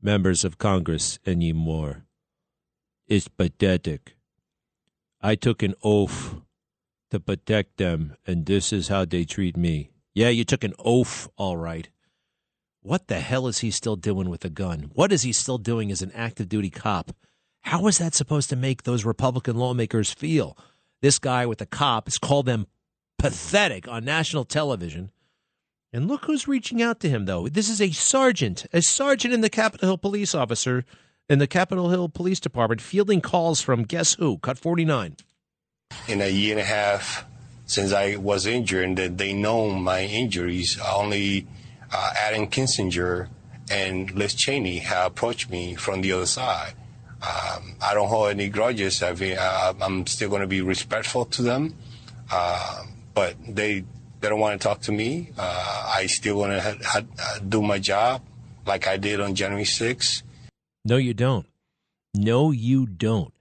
members 0.00 0.44
of 0.44 0.58
Congress 0.58 1.18
anymore. 1.26 2.04
It's 3.08 3.26
pathetic. 3.26 4.14
I 5.20 5.34
took 5.34 5.62
an 5.64 5.74
oath 5.82 6.36
to 7.10 7.18
protect 7.18 7.78
them, 7.78 8.14
and 8.26 8.46
this 8.46 8.72
is 8.72 8.88
how 8.88 9.04
they 9.04 9.24
treat 9.24 9.56
me. 9.56 9.90
Yeah, 10.14 10.28
you 10.28 10.44
took 10.44 10.62
an 10.62 10.74
oath, 10.78 11.28
all 11.36 11.56
right. 11.56 11.88
What 12.82 13.08
the 13.08 13.20
hell 13.20 13.48
is 13.48 13.58
he 13.58 13.70
still 13.70 13.96
doing 13.96 14.28
with 14.28 14.44
a 14.44 14.50
gun? 14.50 14.92
What 14.94 15.12
is 15.12 15.22
he 15.22 15.32
still 15.32 15.58
doing 15.58 15.90
as 15.90 16.02
an 16.02 16.12
active 16.12 16.48
duty 16.48 16.70
cop? 16.70 17.12
How 17.62 17.86
is 17.86 17.98
that 17.98 18.14
supposed 18.14 18.50
to 18.50 18.56
make 18.56 18.82
those 18.82 19.04
Republican 19.04 19.56
lawmakers 19.56 20.12
feel? 20.12 20.56
This 21.02 21.18
guy 21.18 21.46
with 21.46 21.58
the 21.58 21.66
cop 21.66 22.06
has 22.06 22.18
called 22.18 22.46
them 22.46 22.66
pathetic 23.18 23.86
on 23.88 24.04
national 24.04 24.44
television. 24.44 25.10
And 25.92 26.06
look 26.06 26.24
who's 26.24 26.48
reaching 26.48 26.80
out 26.80 27.00
to 27.00 27.08
him, 27.08 27.26
though. 27.26 27.48
This 27.48 27.68
is 27.68 27.80
a 27.80 27.90
sergeant, 27.90 28.66
a 28.72 28.80
sergeant 28.80 29.34
in 29.34 29.40
the 29.40 29.50
Capitol 29.50 29.88
Hill 29.88 29.98
police 29.98 30.34
officer 30.34 30.84
in 31.28 31.38
the 31.38 31.46
Capitol 31.46 31.90
Hill 31.90 32.08
Police 32.08 32.40
Department, 32.40 32.80
fielding 32.80 33.20
calls 33.20 33.60
from 33.60 33.84
guess 33.84 34.14
who? 34.14 34.38
Cut 34.38 34.58
49. 34.58 35.16
In 36.08 36.20
a 36.20 36.28
year 36.28 36.52
and 36.52 36.60
a 36.60 36.64
half 36.64 37.24
since 37.66 37.92
I 37.92 38.16
was 38.16 38.46
injured, 38.46 38.84
and 38.84 38.98
that 38.98 39.18
they 39.18 39.32
know 39.32 39.70
my 39.70 40.02
injuries, 40.02 40.78
only 40.84 41.46
uh, 41.92 42.12
Adam 42.18 42.48
Kinzinger 42.48 43.28
and 43.70 44.10
Liz 44.10 44.34
Cheney 44.34 44.78
have 44.78 45.06
approached 45.12 45.50
me 45.50 45.76
from 45.76 46.00
the 46.00 46.10
other 46.10 46.26
side. 46.26 46.74
Um, 47.22 47.76
I 47.82 47.92
don't 47.92 48.08
hold 48.08 48.30
any 48.30 48.48
grudges. 48.48 49.02
I 49.02 49.12
mean, 49.12 49.36
uh, 49.38 49.74
I'm 49.80 50.06
still 50.06 50.30
going 50.30 50.40
to 50.40 50.46
be 50.46 50.62
respectful 50.62 51.26
to 51.26 51.42
them, 51.42 51.76
uh, 52.32 52.84
but 53.14 53.36
they 53.46 53.84
they 54.20 54.28
don't 54.28 54.40
want 54.40 54.60
to 54.60 54.66
talk 54.66 54.80
to 54.82 54.92
me. 54.92 55.30
Uh, 55.36 55.92
I 55.96 56.06
still 56.06 56.38
want 56.38 56.52
to 56.52 56.60
ha- 56.60 57.02
ha- 57.18 57.38
do 57.46 57.62
my 57.62 57.78
job 57.78 58.22
like 58.66 58.86
I 58.86 58.96
did 58.96 59.20
on 59.20 59.34
January 59.34 59.64
6th. 59.64 60.22
No, 60.84 60.96
you 60.96 61.14
don't. 61.14 61.46
No, 62.14 62.50
you 62.50 62.86
don't. 62.86 63.32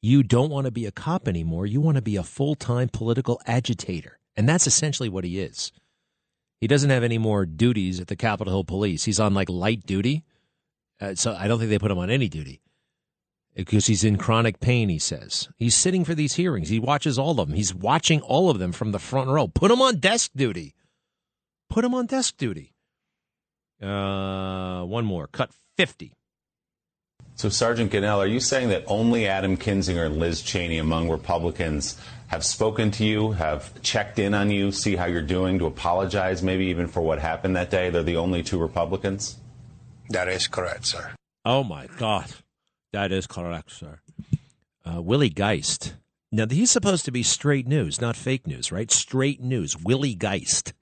You 0.00 0.22
don't 0.22 0.50
want 0.50 0.64
to 0.64 0.70
be 0.70 0.86
a 0.86 0.90
cop 0.90 1.28
anymore. 1.28 1.66
You 1.66 1.80
want 1.80 1.96
to 1.96 2.02
be 2.02 2.16
a 2.16 2.22
full 2.22 2.54
time 2.54 2.88
political 2.88 3.40
agitator. 3.46 4.18
And 4.36 4.48
that's 4.48 4.66
essentially 4.66 5.08
what 5.08 5.24
he 5.24 5.38
is. 5.38 5.70
He 6.60 6.66
doesn't 6.66 6.90
have 6.90 7.02
any 7.02 7.18
more 7.18 7.44
duties 7.44 8.00
at 8.00 8.06
the 8.06 8.16
Capitol 8.16 8.52
Hill 8.52 8.64
Police. 8.64 9.04
He's 9.04 9.20
on 9.20 9.34
like 9.34 9.48
light 9.48 9.84
duty. 9.84 10.24
Uh, 11.00 11.14
so 11.14 11.34
I 11.38 11.46
don't 11.46 11.58
think 11.58 11.70
they 11.70 11.78
put 11.78 11.90
him 11.90 11.98
on 11.98 12.10
any 12.10 12.28
duty 12.28 12.61
because 13.54 13.86
he's 13.86 14.04
in 14.04 14.16
chronic 14.16 14.60
pain, 14.60 14.88
he 14.88 14.98
says. 14.98 15.48
He's 15.58 15.74
sitting 15.74 16.04
for 16.04 16.14
these 16.14 16.34
hearings. 16.34 16.68
He 16.68 16.78
watches 16.78 17.18
all 17.18 17.40
of 17.40 17.48
them. 17.48 17.56
He's 17.56 17.74
watching 17.74 18.20
all 18.22 18.50
of 18.50 18.58
them 18.58 18.72
from 18.72 18.92
the 18.92 18.98
front 18.98 19.28
row. 19.28 19.48
Put 19.48 19.70
him 19.70 19.82
on 19.82 19.96
desk 19.96 20.30
duty. 20.34 20.74
Put 21.68 21.84
him 21.84 21.94
on 21.94 22.06
desk 22.06 22.36
duty. 22.36 22.74
Uh, 23.80 24.84
one 24.84 25.04
more. 25.04 25.26
Cut 25.26 25.50
50. 25.76 26.12
So, 27.34 27.48
Sergeant 27.48 27.90
Gonell, 27.90 28.18
are 28.18 28.26
you 28.26 28.40
saying 28.40 28.68
that 28.68 28.84
only 28.86 29.26
Adam 29.26 29.56
Kinzinger 29.56 30.04
and 30.06 30.18
Liz 30.18 30.42
Cheney 30.42 30.78
among 30.78 31.08
Republicans 31.08 31.98
have 32.28 32.44
spoken 32.44 32.90
to 32.92 33.04
you, 33.04 33.32
have 33.32 33.80
checked 33.82 34.18
in 34.18 34.34
on 34.34 34.50
you, 34.50 34.70
see 34.70 34.96
how 34.96 35.06
you're 35.06 35.22
doing, 35.22 35.58
to 35.58 35.66
apologize 35.66 36.42
maybe 36.42 36.66
even 36.66 36.86
for 36.86 37.00
what 37.00 37.18
happened 37.18 37.56
that 37.56 37.70
day? 37.70 37.90
They're 37.90 38.02
the 38.02 38.16
only 38.16 38.42
two 38.42 38.58
Republicans? 38.58 39.38
That 40.10 40.28
is 40.28 40.46
correct, 40.46 40.86
sir. 40.86 41.14
Oh, 41.44 41.64
my 41.64 41.86
God. 41.98 42.26
That 42.92 43.10
is 43.10 43.26
correct, 43.26 43.72
sir. 43.72 44.00
Uh, 44.84 45.00
Willie 45.00 45.30
Geist. 45.30 45.94
Now, 46.30 46.46
he's 46.48 46.70
supposed 46.70 47.04
to 47.06 47.10
be 47.12 47.22
straight 47.22 47.66
news, 47.66 48.00
not 48.00 48.16
fake 48.16 48.46
news, 48.46 48.72
right? 48.72 48.90
Straight 48.90 49.40
news. 49.40 49.76
Willie 49.76 50.14
Geist. 50.14 50.72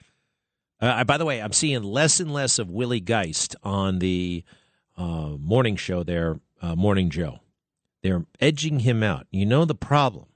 Uh, 0.81 1.05
by 1.05 1.19
the 1.19 1.25
way, 1.25 1.43
I'm 1.43 1.53
seeing 1.53 1.83
less 1.83 2.21
and 2.21 2.33
less 2.33 2.59
of 2.59 2.71
Willie 2.71 3.01
Geist 3.01 3.55
on 3.63 3.99
the 3.99 4.45
uh, 4.97 5.37
morning 5.39 5.77
show 5.77 6.03
there, 6.03 6.41
uh, 6.63 6.75
Morning 6.75 7.11
Joe. 7.11 7.41
They're 8.03 8.25
edging 8.41 8.81
him 8.81 9.03
out. 9.03 9.27
You 9.31 9.45
know 9.47 9.65
the 9.65 9.75
problem. 9.75 10.27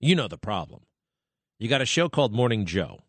You 0.00 0.14
know 0.14 0.28
the 0.28 0.38
problem. 0.38 0.82
You 1.58 1.68
got 1.68 1.82
a 1.82 1.86
show 1.86 2.08
called 2.08 2.32
Morning 2.32 2.64
Joe 2.64 3.00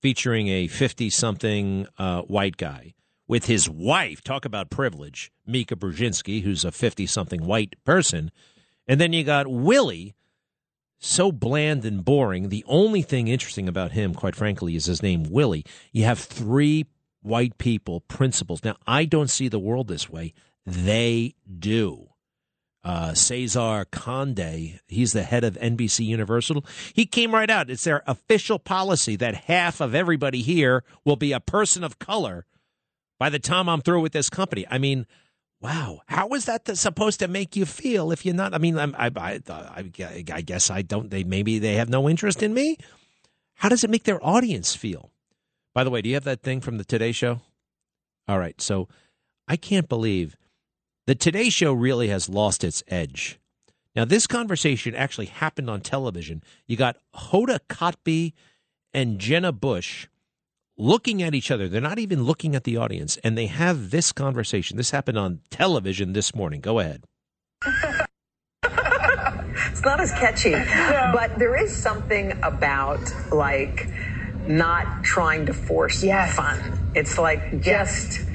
featuring 0.00 0.48
a 0.48 0.66
50 0.66 1.10
something 1.10 1.86
uh, 1.98 2.22
white 2.22 2.56
guy 2.56 2.94
with 3.32 3.46
his 3.46 3.66
wife. 3.66 4.22
Talk 4.22 4.44
about 4.44 4.68
privilege, 4.68 5.32
Mika 5.46 5.74
Brzezinski, 5.74 6.42
who's 6.42 6.66
a 6.66 6.70
50 6.70 7.06
something 7.06 7.42
white 7.42 7.82
person. 7.82 8.30
And 8.86 9.00
then 9.00 9.14
you 9.14 9.24
got 9.24 9.46
Willie, 9.46 10.12
so 10.98 11.32
bland 11.32 11.86
and 11.86 12.04
boring. 12.04 12.50
The 12.50 12.62
only 12.68 13.00
thing 13.00 13.28
interesting 13.28 13.70
about 13.70 13.92
him, 13.92 14.12
quite 14.12 14.36
frankly, 14.36 14.76
is 14.76 14.84
his 14.84 15.02
name, 15.02 15.22
Willie. 15.30 15.64
You 15.92 16.04
have 16.04 16.18
three 16.18 16.84
white 17.22 17.56
people, 17.56 18.00
principals. 18.02 18.62
Now, 18.64 18.76
I 18.86 19.06
don't 19.06 19.30
see 19.30 19.48
the 19.48 19.58
world 19.58 19.88
this 19.88 20.10
way. 20.10 20.34
They 20.66 21.34
do. 21.58 22.08
Uh, 22.84 23.14
Cesar 23.14 23.86
Conde, 23.90 24.78
he's 24.88 25.14
the 25.14 25.22
head 25.22 25.42
of 25.42 25.54
NBC 25.54 26.04
Universal. 26.04 26.66
He 26.92 27.06
came 27.06 27.32
right 27.32 27.48
out. 27.48 27.70
It's 27.70 27.84
their 27.84 28.02
official 28.06 28.58
policy 28.58 29.16
that 29.16 29.46
half 29.46 29.80
of 29.80 29.94
everybody 29.94 30.42
here 30.42 30.84
will 31.02 31.16
be 31.16 31.32
a 31.32 31.40
person 31.40 31.82
of 31.82 31.98
color 31.98 32.44
by 33.22 33.30
the 33.30 33.38
time 33.38 33.68
I'm 33.68 33.82
through 33.82 34.00
with 34.00 34.10
this 34.10 34.28
company. 34.28 34.66
I 34.68 34.78
mean, 34.78 35.06
wow, 35.60 36.00
how 36.06 36.30
is 36.30 36.46
that 36.46 36.66
supposed 36.76 37.20
to 37.20 37.28
make 37.28 37.54
you 37.54 37.64
feel 37.64 38.10
if 38.10 38.26
you're 38.26 38.34
not? 38.34 38.52
I 38.52 38.58
mean, 38.58 38.76
I, 38.76 39.12
I, 39.14 39.40
I, 39.48 39.92
I 40.32 40.40
guess 40.40 40.70
I 40.70 40.82
don't. 40.82 41.08
They 41.08 41.22
maybe 41.22 41.60
they 41.60 41.74
have 41.74 41.88
no 41.88 42.08
interest 42.08 42.42
in 42.42 42.52
me. 42.52 42.78
How 43.54 43.68
does 43.68 43.84
it 43.84 43.90
make 43.90 44.02
their 44.02 44.18
audience 44.26 44.74
feel? 44.74 45.12
By 45.72 45.84
the 45.84 45.90
way, 45.90 46.02
do 46.02 46.08
you 46.08 46.16
have 46.16 46.24
that 46.24 46.42
thing 46.42 46.60
from 46.60 46.78
the 46.78 46.84
Today 46.84 47.12
Show? 47.12 47.42
All 48.26 48.40
right, 48.40 48.60
so 48.60 48.88
I 49.46 49.54
can't 49.54 49.88
believe 49.88 50.34
the 51.06 51.14
Today 51.14 51.48
Show 51.48 51.72
really 51.72 52.08
has 52.08 52.28
lost 52.28 52.64
its 52.64 52.82
edge. 52.88 53.38
Now, 53.94 54.04
this 54.04 54.26
conversation 54.26 54.96
actually 54.96 55.26
happened 55.26 55.70
on 55.70 55.80
television. 55.80 56.42
You 56.66 56.76
got 56.76 56.96
Hoda 57.14 57.60
Kotb 57.68 58.32
and 58.92 59.20
Jenna 59.20 59.52
Bush 59.52 60.08
looking 60.76 61.22
at 61.22 61.34
each 61.34 61.50
other. 61.50 61.68
They're 61.68 61.80
not 61.80 61.98
even 61.98 62.24
looking 62.24 62.54
at 62.54 62.64
the 62.64 62.76
audience, 62.76 63.16
and 63.18 63.36
they 63.36 63.46
have 63.46 63.90
this 63.90 64.12
conversation. 64.12 64.76
This 64.76 64.90
happened 64.90 65.18
on 65.18 65.40
television 65.50 66.12
this 66.12 66.34
morning. 66.34 66.60
Go 66.60 66.78
ahead. 66.78 67.04
it's 68.64 69.84
not 69.84 70.00
as 70.00 70.10
catchy, 70.12 70.50
no. 70.50 71.10
but 71.12 71.38
there 71.38 71.56
is 71.56 71.74
something 71.74 72.32
about 72.42 73.00
like 73.30 73.88
not 74.46 75.04
trying 75.04 75.46
to 75.46 75.52
force 75.52 76.02
yes. 76.02 76.34
fun. 76.34 76.92
It's 76.94 77.18
like 77.18 77.60
just. 77.62 78.18
Yes 78.18 78.28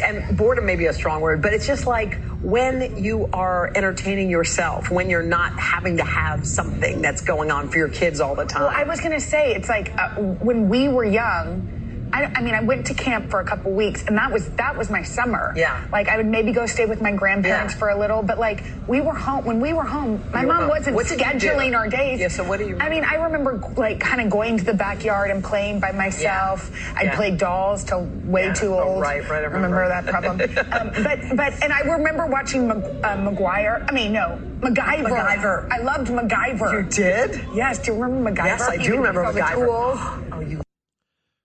and 0.00 0.36
boredom 0.36 0.66
may 0.66 0.76
be 0.76 0.86
a 0.86 0.92
strong 0.92 1.20
word, 1.20 1.42
but 1.42 1.52
it's 1.52 1.66
just 1.66 1.86
like 1.86 2.18
when 2.40 3.02
you 3.02 3.28
are 3.32 3.72
entertaining 3.74 4.30
yourself, 4.30 4.90
when 4.90 5.10
you're 5.10 5.22
not 5.22 5.58
having 5.58 5.96
to 5.96 6.04
have 6.04 6.46
something 6.46 7.02
that's 7.02 7.22
going 7.22 7.50
on 7.50 7.68
for 7.68 7.78
your 7.78 7.88
kids 7.88 8.20
all 8.20 8.34
the 8.34 8.44
time. 8.44 8.62
Well, 8.62 8.72
I 8.72 8.84
was 8.84 9.00
going 9.00 9.12
to 9.12 9.20
say, 9.20 9.54
it's 9.54 9.68
like 9.68 9.92
uh, 9.98 10.10
when 10.20 10.68
we 10.68 10.88
were 10.88 11.04
young, 11.04 11.73
I, 12.12 12.26
I, 12.36 12.42
mean, 12.42 12.54
I 12.54 12.60
went 12.62 12.86
to 12.86 12.94
camp 12.94 13.30
for 13.30 13.40
a 13.40 13.44
couple 13.44 13.72
weeks, 13.72 14.04
and 14.06 14.16
that 14.16 14.32
was 14.32 14.48
that 14.50 14.76
was 14.76 14.88
my 14.90 15.02
summer. 15.02 15.52
Yeah. 15.56 15.84
Like 15.90 16.08
I 16.08 16.16
would 16.16 16.26
maybe 16.26 16.52
go 16.52 16.66
stay 16.66 16.86
with 16.86 17.02
my 17.02 17.12
grandparents 17.12 17.74
yeah. 17.74 17.78
for 17.78 17.88
a 17.88 17.98
little, 17.98 18.22
but 18.22 18.38
like 18.38 18.64
we 18.86 19.00
were 19.00 19.14
home 19.14 19.44
when 19.44 19.60
we 19.60 19.72
were 19.72 19.84
home. 19.84 20.22
My 20.32 20.42
you 20.42 20.46
mom 20.46 20.60
home. 20.60 20.68
wasn't 20.68 20.96
what 20.96 21.06
scheduling 21.06 21.76
our 21.76 21.88
days. 21.88 22.20
Yeah. 22.20 22.28
So 22.28 22.44
what 22.44 22.60
do 22.60 22.68
you? 22.68 22.78
I 22.78 22.88
mean, 22.88 23.04
I 23.04 23.16
remember 23.16 23.60
like 23.76 23.98
kind 24.00 24.20
of 24.20 24.30
going 24.30 24.58
to 24.58 24.64
the 24.64 24.74
backyard 24.74 25.30
and 25.30 25.42
playing 25.42 25.80
by 25.80 25.92
myself. 25.92 26.70
Yeah. 26.72 26.94
I'd 26.96 27.04
yeah. 27.06 27.16
play 27.16 27.30
dolls 27.36 27.84
till 27.84 28.08
way 28.24 28.52
too 28.54 28.74
oh, 28.74 28.82
old. 28.82 28.98
Oh, 28.98 29.00
right, 29.00 29.22
right. 29.28 29.42
I 29.42 29.46
remember. 29.46 29.78
remember 29.78 29.88
that 29.88 30.06
problem. 30.06 30.40
um, 30.72 31.02
but 31.02 31.36
but 31.36 31.64
and 31.64 31.72
I 31.72 31.80
remember 31.80 32.26
watching 32.26 32.68
Mag- 32.68 32.84
uh, 33.04 33.16
McGuire. 33.16 33.84
I 33.88 33.92
mean, 33.92 34.12
no, 34.12 34.40
MacGyver. 34.60 35.08
MacGyver. 35.08 35.70
I 35.70 35.78
loved 35.78 36.08
MacGyver. 36.08 36.72
You 36.72 36.90
did? 36.90 37.44
Yes. 37.54 37.80
Do 37.80 37.92
you 37.92 38.02
remember 38.02 38.30
MacGyver? 38.30 38.46
Yes, 38.46 38.62
I 38.62 38.76
do 38.76 38.96
remember 38.96 39.24
MacGyver. 39.24 40.28
oh, 40.32 40.40
you 40.40 40.63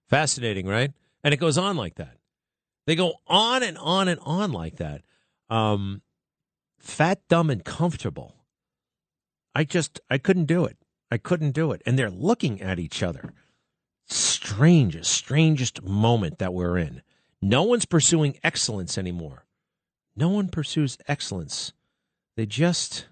Fascinating, 0.10 0.66
right? 0.66 0.92
And 1.24 1.34
it 1.34 1.38
goes 1.38 1.58
on 1.58 1.78
like 1.78 1.96
that. 1.96 2.18
They 2.88 2.96
go 2.96 3.14
on 3.28 3.62
and 3.62 3.78
on 3.78 4.08
and 4.08 4.20
on 4.24 4.52
like 4.52 4.78
that. 4.78 5.04
Um, 5.50 6.02
fat, 6.80 7.22
dumb, 7.28 7.50
and 7.50 7.64
comfortable. 7.64 8.36
I 9.54 9.64
just, 9.64 10.00
I 10.10 10.18
couldn't 10.18 10.46
do 10.46 10.66
it. 10.66 10.78
I 11.12 11.18
couldn't 11.18 11.52
do 11.52 11.72
it. 11.72 11.82
And 11.86 11.98
they're 11.98 12.10
looking 12.10 12.62
at 12.62 12.80
each 12.80 13.04
other. 13.04 13.34
Strangest, 14.08 15.12
strangest 15.12 15.84
moment 15.84 16.40
that 16.40 16.54
we're 16.54 16.78
in. 16.78 17.04
No 17.42 17.64
one's 17.64 17.86
pursuing 17.86 18.38
excellence 18.44 18.98
anymore. 18.98 19.46
No 20.16 20.30
one 20.30 20.50
pursues 20.50 20.98
excellence. 21.08 21.74
They 22.36 22.46
just, 22.46 23.06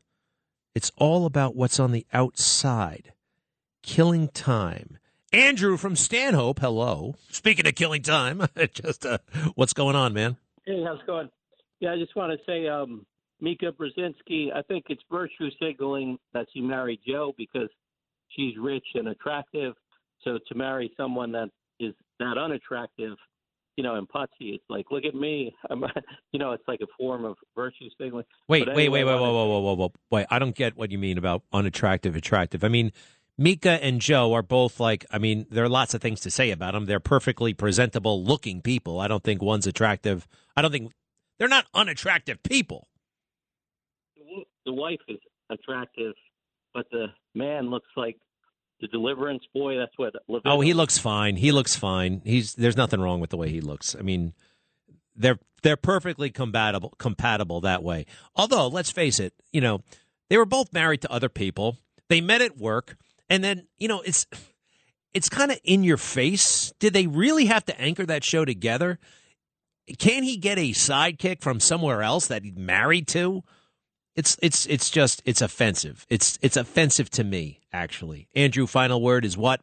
it's 0.73 0.91
all 0.97 1.25
about 1.25 1.55
what's 1.55 1.79
on 1.79 1.91
the 1.91 2.05
outside, 2.13 3.13
killing 3.83 4.27
time, 4.29 4.97
Andrew 5.33 5.75
from 5.75 5.95
Stanhope, 5.95 6.59
hello. 6.59 7.15
Speaking 7.29 7.67
of 7.67 7.75
killing 7.75 8.01
time, 8.01 8.47
just 8.73 9.05
uh, 9.05 9.17
what's 9.55 9.73
going 9.73 9.95
on, 9.95 10.13
man? 10.13 10.37
Hey, 10.65 10.81
how's 10.85 10.99
it 10.99 11.07
going? 11.07 11.29
Yeah, 11.79 11.91
I 11.93 11.97
just 11.97 12.15
want 12.15 12.31
to 12.31 12.37
say, 12.45 12.67
um, 12.67 13.05
Mika 13.41 13.71
Brzezinski, 13.71 14.53
I 14.55 14.61
think 14.63 14.85
it's 14.89 15.01
virtue 15.11 15.49
signaling 15.61 16.17
that 16.33 16.47
she 16.53 16.61
married 16.61 16.99
Joe 17.05 17.33
because 17.37 17.69
she's 18.29 18.53
rich 18.57 18.85
and 18.95 19.09
attractive. 19.09 19.73
So 20.23 20.39
to 20.47 20.55
marry 20.55 20.91
someone 20.97 21.33
that 21.33 21.49
is 21.79 21.93
that 22.19 22.37
unattractive, 22.37 23.17
you 23.75 23.83
know, 23.83 23.95
and 23.95 24.07
putsy, 24.07 24.55
it's 24.55 24.63
like, 24.69 24.85
look 24.91 25.03
at 25.03 25.13
me. 25.13 25.53
I'm, 25.69 25.83
you 26.31 26.39
know, 26.39 26.53
it's 26.53 26.67
like 26.67 26.79
a 26.81 26.87
form 26.97 27.25
of 27.25 27.35
virtue 27.53 27.89
signaling. 27.99 28.25
Wait, 28.47 28.61
anyway, 28.63 28.75
wait, 28.75 28.89
wait, 28.89 29.03
wait, 29.03 29.19
whoa, 29.19 29.33
whoa, 29.33 29.59
whoa, 29.59 29.75
whoa. 29.75 29.91
Wait, 30.09 30.25
I 30.31 30.39
don't 30.39 30.55
get 30.55 30.77
what 30.77 30.89
you 30.89 30.97
mean 30.97 31.17
about 31.17 31.43
unattractive, 31.53 32.15
attractive. 32.15 32.63
I 32.63 32.69
mean, 32.69 32.91
Mika 33.37 33.83
and 33.83 34.01
Joe 34.01 34.33
are 34.33 34.41
both 34.41 34.79
like, 34.79 35.05
I 35.11 35.19
mean, 35.19 35.45
there 35.51 35.63
are 35.63 35.69
lots 35.69 35.93
of 35.93 36.01
things 36.01 36.21
to 36.21 36.31
say 36.31 36.49
about 36.51 36.73
them. 36.73 36.85
They're 36.85 36.99
perfectly 36.99 37.53
presentable 37.53 38.23
looking 38.23 38.61
people. 38.61 38.99
I 38.99 39.07
don't 39.07 39.23
think 39.23 39.41
one's 39.41 39.67
attractive. 39.67 40.27
I 40.55 40.61
don't 40.61 40.71
think 40.71 40.91
they're 41.37 41.47
not 41.47 41.65
unattractive 41.73 42.41
people. 42.41 42.87
The 44.65 44.73
wife 44.73 44.99
is 45.07 45.19
attractive, 45.49 46.13
but 46.73 46.87
the 46.91 47.07
man 47.35 47.69
looks 47.69 47.89
like 47.95 48.17
the 48.81 48.87
deliverance 48.87 49.43
boy. 49.53 49.77
That's 49.77 49.97
what. 49.97 50.13
oh, 50.45 50.61
he 50.61 50.73
looks 50.73 50.97
fine. 50.97 51.35
He 51.37 51.51
looks 51.51 51.75
fine. 51.75 52.21
He's 52.25 52.55
there's 52.55 52.77
nothing 52.77 52.99
wrong 52.99 53.19
with 53.19 53.29
the 53.29 53.37
way 53.37 53.49
he 53.49 53.61
looks. 53.61 53.95
I 53.97 54.01
mean, 54.01 54.33
they're 55.15 55.39
they're 55.63 55.77
perfectly 55.77 56.29
compatible 56.29 56.93
compatible 56.97 57.61
that 57.61 57.83
way. 57.83 58.05
Although, 58.35 58.67
let's 58.67 58.91
face 58.91 59.19
it, 59.19 59.33
you 59.51 59.61
know, 59.61 59.81
they 60.29 60.37
were 60.37 60.45
both 60.45 60.73
married 60.73 61.01
to 61.03 61.11
other 61.11 61.29
people. 61.29 61.77
They 62.09 62.21
met 62.21 62.41
at 62.41 62.57
work. 62.57 62.97
And 63.29 63.43
then, 63.43 63.67
you 63.77 63.87
know, 63.87 64.01
it's 64.01 64.25
it's 65.13 65.29
kind 65.29 65.51
of 65.51 65.59
in 65.63 65.83
your 65.83 65.97
face. 65.97 66.73
Did 66.79 66.93
they 66.93 67.07
really 67.07 67.45
have 67.45 67.65
to 67.65 67.79
anchor 67.79 68.05
that 68.05 68.23
show 68.23 68.45
together? 68.45 68.99
Can 69.97 70.23
he 70.23 70.37
get 70.37 70.57
a 70.57 70.71
sidekick 70.71 71.41
from 71.41 71.59
somewhere 71.59 72.03
else 72.03 72.27
that 72.27 72.43
he's 72.43 72.57
married 72.57 73.07
to? 73.09 73.43
It's 74.15 74.37
it's 74.41 74.65
it's 74.65 74.89
just 74.89 75.21
it's 75.25 75.41
offensive. 75.41 76.05
It's 76.09 76.37
it's 76.41 76.57
offensive 76.57 77.09
to 77.11 77.23
me, 77.23 77.61
actually. 77.71 78.27
Andrew, 78.35 78.67
final 78.67 79.01
word 79.01 79.23
is 79.23 79.37
what? 79.37 79.61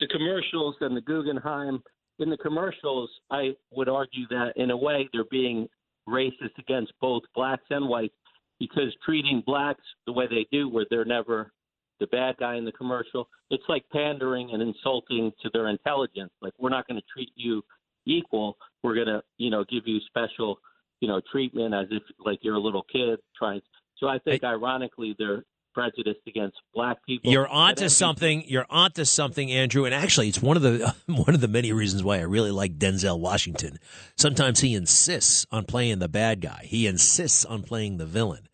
The 0.00 0.08
commercials 0.08 0.76
and 0.80 0.96
the 0.96 1.00
Guggenheim. 1.00 1.82
In 2.18 2.30
the 2.30 2.36
commercials, 2.36 3.10
I 3.30 3.54
would 3.70 3.88
argue 3.88 4.26
that 4.30 4.54
in 4.56 4.72
a 4.72 4.76
way 4.76 5.08
they're 5.12 5.24
being 5.30 5.68
racist 6.08 6.58
against 6.58 6.92
both 7.00 7.22
blacks 7.34 7.64
and 7.70 7.88
whites 7.88 8.14
because 8.58 8.94
treating 9.04 9.42
blacks 9.46 9.84
the 10.06 10.12
way 10.12 10.26
they 10.26 10.46
do, 10.50 10.68
where 10.68 10.86
they're 10.90 11.04
never 11.04 11.52
the 12.00 12.06
bad 12.08 12.36
guy 12.38 12.56
in 12.56 12.64
the 12.64 12.72
commercial. 12.72 13.28
It's 13.50 13.64
like 13.68 13.84
pandering 13.92 14.50
and 14.52 14.62
insulting 14.62 15.32
to 15.42 15.50
their 15.52 15.68
intelligence. 15.68 16.30
Like 16.40 16.52
we're 16.58 16.70
not 16.70 16.86
going 16.86 17.00
to 17.00 17.06
treat 17.12 17.30
you 17.34 17.62
equal. 18.06 18.56
We're 18.82 18.94
going 18.94 19.08
to, 19.08 19.22
you 19.36 19.50
know, 19.50 19.64
give 19.70 19.82
you 19.86 19.98
special, 20.06 20.58
you 21.00 21.08
know, 21.08 21.20
treatment 21.30 21.74
as 21.74 21.86
if 21.90 22.02
like 22.24 22.38
you're 22.42 22.56
a 22.56 22.60
little 22.60 22.84
kid 22.92 23.18
trying. 23.36 23.60
So 23.98 24.06
I 24.06 24.18
think 24.18 24.44
I, 24.44 24.52
ironically 24.52 25.16
they're 25.18 25.44
prejudiced 25.74 26.26
against 26.26 26.56
black 26.74 27.04
people. 27.06 27.30
You're 27.30 27.46
onto 27.46 27.88
something. 27.88 28.44
You're 28.46 28.66
onto 28.68 29.04
something, 29.04 29.50
Andrew. 29.52 29.84
And 29.84 29.94
actually, 29.94 30.28
it's 30.28 30.42
one 30.42 30.56
of 30.56 30.62
the 30.62 30.94
one 31.06 31.34
of 31.34 31.40
the 31.40 31.48
many 31.48 31.72
reasons 31.72 32.02
why 32.02 32.18
I 32.18 32.22
really 32.22 32.50
like 32.50 32.78
Denzel 32.78 33.18
Washington. 33.18 33.78
Sometimes 34.16 34.60
he 34.60 34.74
insists 34.74 35.46
on 35.50 35.64
playing 35.64 35.98
the 36.00 36.08
bad 36.08 36.40
guy. 36.40 36.62
He 36.64 36.86
insists 36.86 37.44
on 37.44 37.62
playing 37.62 37.98
the 37.98 38.06
villain. 38.06 38.48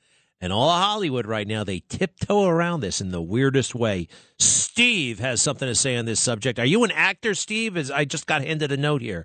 And 0.45 0.53
all 0.53 0.69
of 0.69 0.79
Hollywood 0.79 1.25
right 1.25 1.49
now, 1.49 1.65
they 1.65 1.81
tiptoe 1.89 2.45
around 2.45 2.81
this 2.81 3.01
in 3.01 3.13
the 3.13 3.23
weirdest 3.23 3.75
way. 3.75 4.09
Steve 4.39 5.19
has 5.19 5.41
something 5.41 5.67
to 5.67 5.75
say 5.75 5.97
on 5.97 6.05
this 6.05 6.21
subject. 6.21 6.59
Are 6.59 6.67
you 6.67 6.85
an 6.85 6.91
actor, 6.91 7.33
Steve? 7.33 7.79
As 7.79 7.91
I 7.91 8.05
just 8.05 8.27
got 8.27 8.45
handed 8.45 8.71
a 8.71 8.77
note 8.77 9.01
here. 9.01 9.25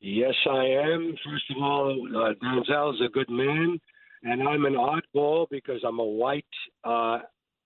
Yes, 0.00 0.34
I 0.50 0.64
am. 0.64 1.14
First 1.24 1.44
of 1.52 1.62
all, 1.62 2.08
uh, 2.16 2.34
Denzel 2.44 2.94
is 2.94 3.00
a 3.06 3.10
good 3.10 3.30
man, 3.30 3.78
and 4.24 4.42
I'm 4.42 4.64
an 4.64 4.74
oddball 4.74 5.46
because 5.52 5.84
I'm 5.86 6.00
a 6.00 6.04
white 6.04 6.44
uh, 6.82 7.20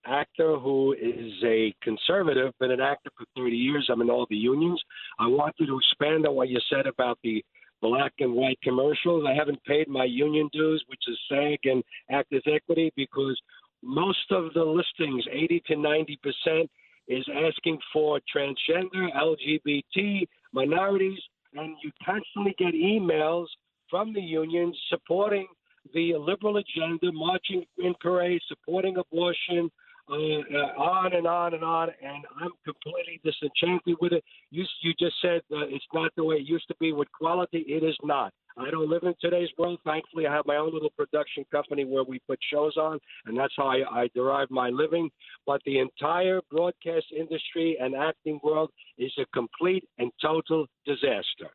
actor 0.05 0.59
who 0.59 0.93
is 0.93 1.33
a 1.43 1.73
conservative, 1.81 2.53
been 2.59 2.69
an 2.69 2.81
actor 2.81 3.09
for 3.17 3.25
30 3.35 3.55
years. 3.55 3.89
I'm 3.91 4.01
in 4.01 4.11
all 4.11 4.27
the 4.29 4.37
unions. 4.37 4.79
I 5.17 5.25
want 5.25 5.55
you 5.57 5.65
to 5.65 5.79
expand 5.79 6.27
on 6.27 6.35
what 6.35 6.49
you 6.49 6.59
said 6.71 6.85
about 6.85 7.17
the 7.23 7.43
black 7.81 8.13
and 8.19 8.33
white 8.33 8.59
commercials. 8.63 9.25
I 9.27 9.33
haven't 9.33 9.63
paid 9.65 9.87
my 9.87 10.05
union 10.05 10.49
dues, 10.53 10.83
which 10.87 11.03
is 11.07 11.17
SAG 11.29 11.59
and 11.63 11.83
Actors 12.11 12.43
Equity, 12.45 12.91
because 12.95 13.39
most 13.81 14.31
of 14.31 14.53
the 14.53 14.63
listings, 14.63 15.23
80 15.31 15.63
to 15.67 15.75
90 15.75 16.19
percent, 16.21 16.69
is 17.07 17.25
asking 17.33 17.79
for 17.91 18.19
transgender, 18.35 19.09
LGBT, 19.15 20.27
minorities, 20.53 21.19
and 21.53 21.75
you 21.83 21.91
constantly 22.05 22.53
get 22.57 22.73
emails 22.73 23.47
from 23.89 24.13
the 24.13 24.21
unions 24.21 24.77
supporting 24.89 25.47
the 25.93 26.13
liberal 26.15 26.57
agenda, 26.57 27.11
marching 27.11 27.65
in 27.79 27.95
parades, 27.99 28.43
supporting 28.47 28.97
abortion, 28.97 29.71
uh, 30.09 30.15
uh, 30.15 30.81
on 30.81 31.13
and 31.13 31.27
on 31.27 31.53
and 31.53 31.63
on, 31.63 31.89
and 32.01 32.25
I'm 32.41 32.51
completely 32.65 33.21
disenchanted 33.23 33.95
with 34.01 34.13
it. 34.13 34.23
You, 34.49 34.65
you 34.81 34.93
just 34.99 35.15
said 35.21 35.41
uh, 35.51 35.67
it's 35.67 35.85
not 35.93 36.11
the 36.17 36.23
way 36.23 36.37
it 36.37 36.47
used 36.47 36.67
to 36.69 36.75
be 36.79 36.91
with 36.93 37.11
quality. 37.11 37.59
It 37.67 37.83
is 37.83 37.95
not. 38.03 38.33
I 38.57 38.71
don't 38.71 38.89
live 38.89 39.03
in 39.03 39.13
today's 39.21 39.49
world. 39.57 39.79
Thankfully, 39.85 40.25
I 40.27 40.33
have 40.33 40.45
my 40.45 40.57
own 40.57 40.73
little 40.73 40.89
production 40.97 41.45
company 41.51 41.85
where 41.85 42.03
we 42.03 42.19
put 42.27 42.39
shows 42.51 42.75
on, 42.75 42.99
and 43.25 43.37
that's 43.37 43.53
how 43.55 43.67
I, 43.67 43.83
I 43.91 44.09
derive 44.15 44.49
my 44.49 44.69
living. 44.69 45.09
But 45.45 45.61
the 45.65 45.79
entire 45.79 46.41
broadcast 46.51 47.05
industry 47.15 47.77
and 47.79 47.95
acting 47.95 48.39
world 48.43 48.71
is 48.97 49.13
a 49.19 49.25
complete 49.33 49.87
and 49.97 50.11
total 50.21 50.65
disaster. 50.85 51.51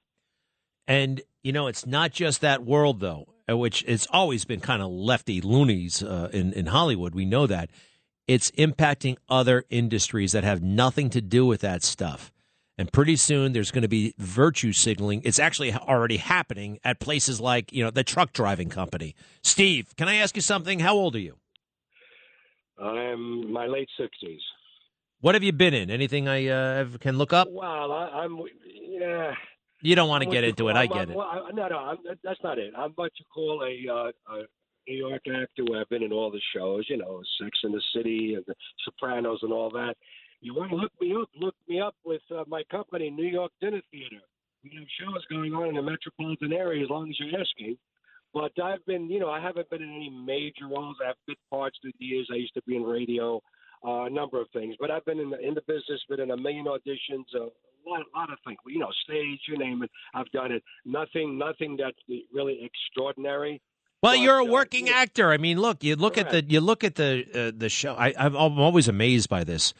And 0.87 1.23
you 1.43 1.53
know, 1.53 1.67
it's 1.67 1.87
not 1.87 2.13
just 2.13 2.41
that 2.41 2.65
world 2.65 3.01
though, 3.01 3.27
which 3.49 3.85
it's 3.87 4.07
always 4.11 4.45
been 4.45 4.61
kind 4.61 4.83
of 4.83 4.91
lefty 4.91 5.41
loonies 5.41 6.03
uh, 6.03 6.29
in 6.33 6.53
in 6.53 6.67
Hollywood. 6.67 7.15
We 7.15 7.25
know 7.25 7.47
that 7.47 7.71
it's 8.27 8.51
impacting 8.53 9.17
other 9.29 9.65
industries 9.71 10.33
that 10.33 10.45
have 10.45 10.63
nothing 10.63 11.11
to 11.11 11.21
do 11.21 11.45
with 11.47 11.61
that 11.61 11.83
stuff. 11.83 12.31
And 12.77 12.91
pretty 12.93 13.15
soon 13.17 13.53
there's 13.53 13.71
going 13.71 13.83
to 13.83 13.89
be 13.89 14.15
virtue 14.19 14.73
signaling. 14.73 15.23
It's 15.25 15.39
actually 15.39 15.73
already 15.73 16.17
happening 16.17 16.81
at 16.83 16.99
places 16.99 17.41
like, 17.41 17.73
you 17.73 17.85
know, 17.85 17.91
the 17.91 18.03
truck 18.03 18.33
driving 18.33 18.69
company. 18.69 19.15
Steve, 19.43 19.95
can 19.97 20.09
I 20.09 20.17
ask 20.17 20.35
you 20.35 20.43
something? 20.43 20.81
How 20.81 20.95
old 20.95 21.15
are 21.15 21.21
you? 21.21 21.37
I'm 22.83 23.53
my 23.53 23.67
late 23.67 23.89
sixties. 23.99 24.41
What 25.21 25.35
have 25.35 25.45
you 25.45 25.53
been 25.53 25.73
in? 25.75 25.91
Anything 25.91 26.27
I 26.29 26.49
uh, 26.49 26.87
can 27.01 27.17
look 27.17 27.33
up? 27.33 27.49
Well, 27.51 27.93
I, 27.93 28.25
I'm 28.25 28.39
yeah. 28.67 29.33
You 29.81 29.95
don't 29.95 30.09
want 30.09 30.25
to 30.25 30.31
get 30.31 30.45
into 30.45 30.69
it. 30.69 30.73
call- 30.73 30.79
I 30.79 30.81
I'm- 30.81 30.89
get 30.89 30.99
I'm- 30.99 31.11
it. 31.11 31.17
well, 31.17 31.27
I- 31.27 31.51
no, 31.53 31.69
no, 31.69 31.79
I'm, 31.79 31.99
that's 32.25 32.41
not 32.43 32.59
it. 32.59 32.73
I'm 32.77 32.91
what 32.97 33.13
you 33.19 33.25
call 33.33 33.63
a, 33.63 33.93
uh, 33.93 34.35
a 34.35 34.43
New 34.87 34.97
York 34.97 35.23
actor 35.29 35.65
where 35.67 35.81
I've 35.81 35.89
been 35.89 36.03
in 36.03 36.13
all 36.13 36.31
the 36.31 36.41
shows, 36.55 36.87
you 36.89 36.97
know, 36.97 37.23
Sex 37.41 37.59
and 37.63 37.75
the 37.75 37.83
City 37.95 38.35
and 38.35 38.45
The 38.47 38.55
Sopranos 38.85 39.41
and 39.43 39.53
all 39.53 39.71
that. 39.71 39.95
You 40.41 40.55
want 40.55 40.71
to 40.71 40.77
look 40.77 40.93
me 41.01 41.15
up? 41.15 41.29
Look 41.39 41.55
me 41.69 41.81
up 41.81 41.95
with 42.05 42.23
uh, 42.31 42.45
my 42.47 42.63
company, 42.71 43.11
New 43.11 43.27
York 43.27 43.53
Dinner 43.61 43.81
Theater. 43.91 44.21
We 44.63 44.73
have 44.77 44.87
shows 45.01 45.25
going 45.31 45.53
on 45.55 45.69
in 45.69 45.75
the 45.75 45.83
metropolitan 45.83 46.53
area 46.53 46.85
as 46.85 46.91
long 46.91 47.09
as 47.09 47.17
you're 47.19 47.41
asking. 47.41 47.77
But 48.35 48.53
I've 48.63 48.85
been, 48.85 49.09
you 49.09 49.21
know, 49.21 49.31
I 49.31 49.41
haven't 49.41 49.71
been 49.71 49.83
in 49.83 49.95
any 49.95 50.11
major 50.11 50.67
roles. 50.69 50.97
I 51.03 51.09
have 51.09 51.17
bit 51.27 51.39
parts 51.51 51.79
through 51.81 51.93
the 52.01 52.05
years. 52.05 52.29
I 52.33 52.37
used 52.37 52.55
to 52.55 52.63
be 52.67 52.77
in 52.77 52.83
radio, 52.83 53.41
uh, 53.87 54.05
a 54.05 54.11
number 54.11 54.41
of 54.41 54.49
things. 54.53 54.75
But 54.81 54.91
I've 54.91 55.05
been 55.05 55.21
in 55.21 55.31
the 55.31 55.39
in 55.39 55.55
the 55.55 55.63
business, 55.69 56.01
been 56.09 56.21
in 56.21 56.33
a 56.33 56.37
million 56.37 56.67
auditions, 56.67 57.25
a 57.35 57.49
lot, 57.89 58.01
a 58.01 58.19
lot 58.19 58.33
of 58.33 58.39
things. 58.45 58.59
You 58.67 58.81
know, 58.81 58.91
stage, 59.05 59.41
you 59.49 59.57
name 59.57 59.83
it. 59.83 59.91
I've 60.15 60.31
done 60.33 60.51
it. 60.51 60.63
Nothing, 60.85 61.39
nothing 61.39 61.79
that's 61.79 61.99
really 62.33 62.59
extraordinary. 62.65 63.61
Well, 64.05 64.17
you're 64.17 64.39
a 64.39 64.45
working 64.45 64.91
actor. 64.91 65.33
I 65.33 65.39
mean, 65.39 65.59
look, 65.59 65.83
you 65.83 65.97
look 65.97 66.19
at 66.19 66.31
the 66.31 66.45
you 66.45 66.61
look 66.61 66.85
at 66.85 66.95
the 66.97 67.25
uh, 67.35 67.53
the 67.57 67.71
show. 67.71 67.95
I, 67.95 68.13
I'm 68.19 68.35
I'm 68.35 68.59
always 68.59 68.87
amazed 68.87 69.31
by 69.31 69.45
this, 69.45 69.73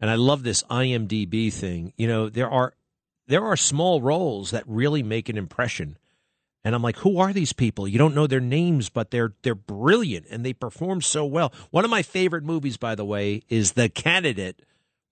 and 0.00 0.10
I 0.10 0.14
love 0.14 0.42
this 0.42 0.62
IMDb 0.64 1.52
thing. 1.52 1.92
You 1.98 2.08
know, 2.08 2.28
there 2.30 2.48
are 2.48 2.72
there 3.26 3.44
are 3.44 3.56
small 3.56 4.00
roles 4.00 4.52
that 4.52 4.64
really 4.66 5.02
make 5.02 5.28
an 5.28 5.36
impression, 5.36 5.98
and 6.64 6.74
I'm 6.74 6.82
like, 6.82 6.96
who 6.96 7.18
are 7.18 7.34
these 7.34 7.52
people? 7.52 7.86
You 7.86 7.98
don't 7.98 8.14
know 8.14 8.26
their 8.26 8.40
names, 8.40 8.88
but 8.88 9.10
they're 9.10 9.34
they're 9.42 9.54
brilliant 9.54 10.24
and 10.30 10.46
they 10.46 10.54
perform 10.54 11.02
so 11.02 11.26
well. 11.26 11.52
One 11.70 11.84
of 11.84 11.90
my 11.90 12.02
favorite 12.02 12.44
movies, 12.44 12.78
by 12.78 12.94
the 12.94 13.04
way, 13.04 13.42
is 13.50 13.72
The 13.72 13.90
Candidate 13.90 14.62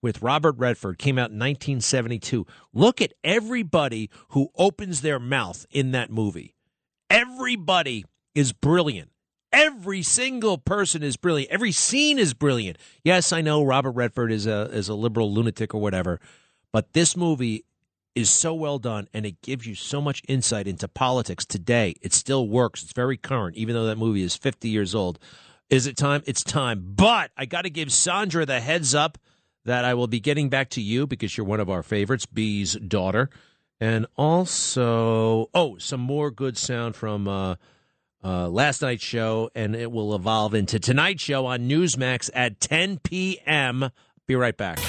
with 0.01 0.23
Robert 0.23 0.55
Redford. 0.57 0.97
Came 0.97 1.19
out 1.19 1.29
in 1.29 1.37
1972. 1.37 2.47
Look 2.73 3.03
at 3.03 3.13
everybody 3.23 4.09
who 4.29 4.49
opens 4.55 5.01
their 5.01 5.19
mouth 5.19 5.67
in 5.69 5.91
that 5.91 6.09
movie. 6.09 6.55
Everybody 7.09 8.03
is 8.37 8.53
brilliant. 8.53 9.09
Every 9.51 10.03
single 10.03 10.59
person 10.59 11.01
is 11.01 11.17
brilliant. 11.17 11.51
Every 11.51 11.71
scene 11.71 12.19
is 12.19 12.35
brilliant. 12.35 12.77
Yes, 13.03 13.33
I 13.33 13.41
know 13.41 13.63
Robert 13.63 13.91
Redford 13.91 14.31
is 14.31 14.45
a 14.45 14.69
is 14.71 14.89
a 14.89 14.93
liberal 14.93 15.33
lunatic 15.33 15.73
or 15.73 15.81
whatever, 15.81 16.19
but 16.71 16.93
this 16.93 17.17
movie 17.17 17.65
is 18.13 18.29
so 18.29 18.53
well 18.53 18.77
done 18.77 19.07
and 19.11 19.25
it 19.25 19.41
gives 19.41 19.65
you 19.65 19.73
so 19.73 19.99
much 20.01 20.21
insight 20.27 20.67
into 20.67 20.87
politics 20.87 21.45
today. 21.45 21.95
It 22.01 22.13
still 22.13 22.47
works. 22.47 22.83
It's 22.83 22.93
very 22.93 23.17
current, 23.17 23.55
even 23.55 23.73
though 23.73 23.85
that 23.85 23.97
movie 23.97 24.21
is 24.21 24.35
50 24.35 24.69
years 24.69 24.93
old. 24.93 25.17
Is 25.71 25.87
it 25.87 25.97
time? 25.97 26.21
It's 26.27 26.43
time. 26.43 26.93
But 26.95 27.31
I 27.35 27.45
got 27.45 27.63
to 27.63 27.71
give 27.71 27.91
Sandra 27.91 28.45
the 28.45 28.59
heads 28.59 28.93
up 28.93 29.17
that 29.65 29.83
I 29.83 29.95
will 29.95 30.07
be 30.07 30.19
getting 30.19 30.49
back 30.49 30.69
to 30.71 30.81
you 30.81 31.07
because 31.07 31.35
you're 31.35 31.45
one 31.45 31.59
of 31.59 31.69
our 31.71 31.81
favorites, 31.81 32.27
B's 32.27 32.75
daughter. 32.75 33.29
And 33.79 34.05
also, 34.15 35.49
oh, 35.53 35.77
some 35.77 36.01
more 36.01 36.29
good 36.31 36.57
sound 36.57 36.95
from 36.95 37.27
uh, 37.27 37.55
uh, 38.23 38.49
last 38.49 38.81
night's 38.81 39.03
show, 39.03 39.49
and 39.55 39.75
it 39.75 39.91
will 39.91 40.15
evolve 40.15 40.53
into 40.53 40.79
tonight's 40.79 41.23
show 41.23 41.45
on 41.45 41.69
Newsmax 41.69 42.29
at 42.33 42.59
10 42.59 42.99
p.m. 42.99 43.89
Be 44.25 44.35
right 44.35 44.55
back. 44.57 44.79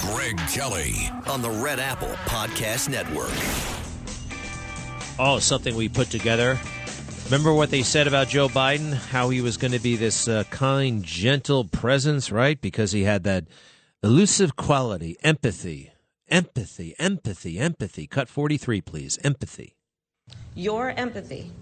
Greg 0.00 0.36
Kelly 0.48 0.94
on 1.26 1.42
the 1.42 1.50
Red 1.50 1.78
Apple 1.80 2.08
Podcast 2.26 2.88
Network. 2.88 3.30
Oh, 5.18 5.38
something 5.38 5.74
we 5.74 5.88
put 5.88 6.10
together. 6.10 6.58
Remember 7.24 7.52
what 7.52 7.70
they 7.70 7.82
said 7.82 8.06
about 8.06 8.28
Joe 8.28 8.48
Biden? 8.48 8.94
How 8.94 9.28
he 9.28 9.42
was 9.42 9.56
going 9.56 9.72
to 9.72 9.78
be 9.78 9.96
this 9.96 10.28
uh, 10.28 10.44
kind, 10.50 11.02
gentle 11.02 11.64
presence, 11.64 12.32
right? 12.32 12.58
Because 12.58 12.92
he 12.92 13.02
had 13.02 13.24
that 13.24 13.44
elusive 14.02 14.56
quality, 14.56 15.16
empathy, 15.22 15.92
empathy, 16.28 16.94
empathy, 16.98 17.58
empathy. 17.58 18.06
Cut 18.06 18.28
43, 18.28 18.80
please. 18.80 19.18
Empathy. 19.22 19.76
Your 20.54 20.90
empathy 20.90 21.52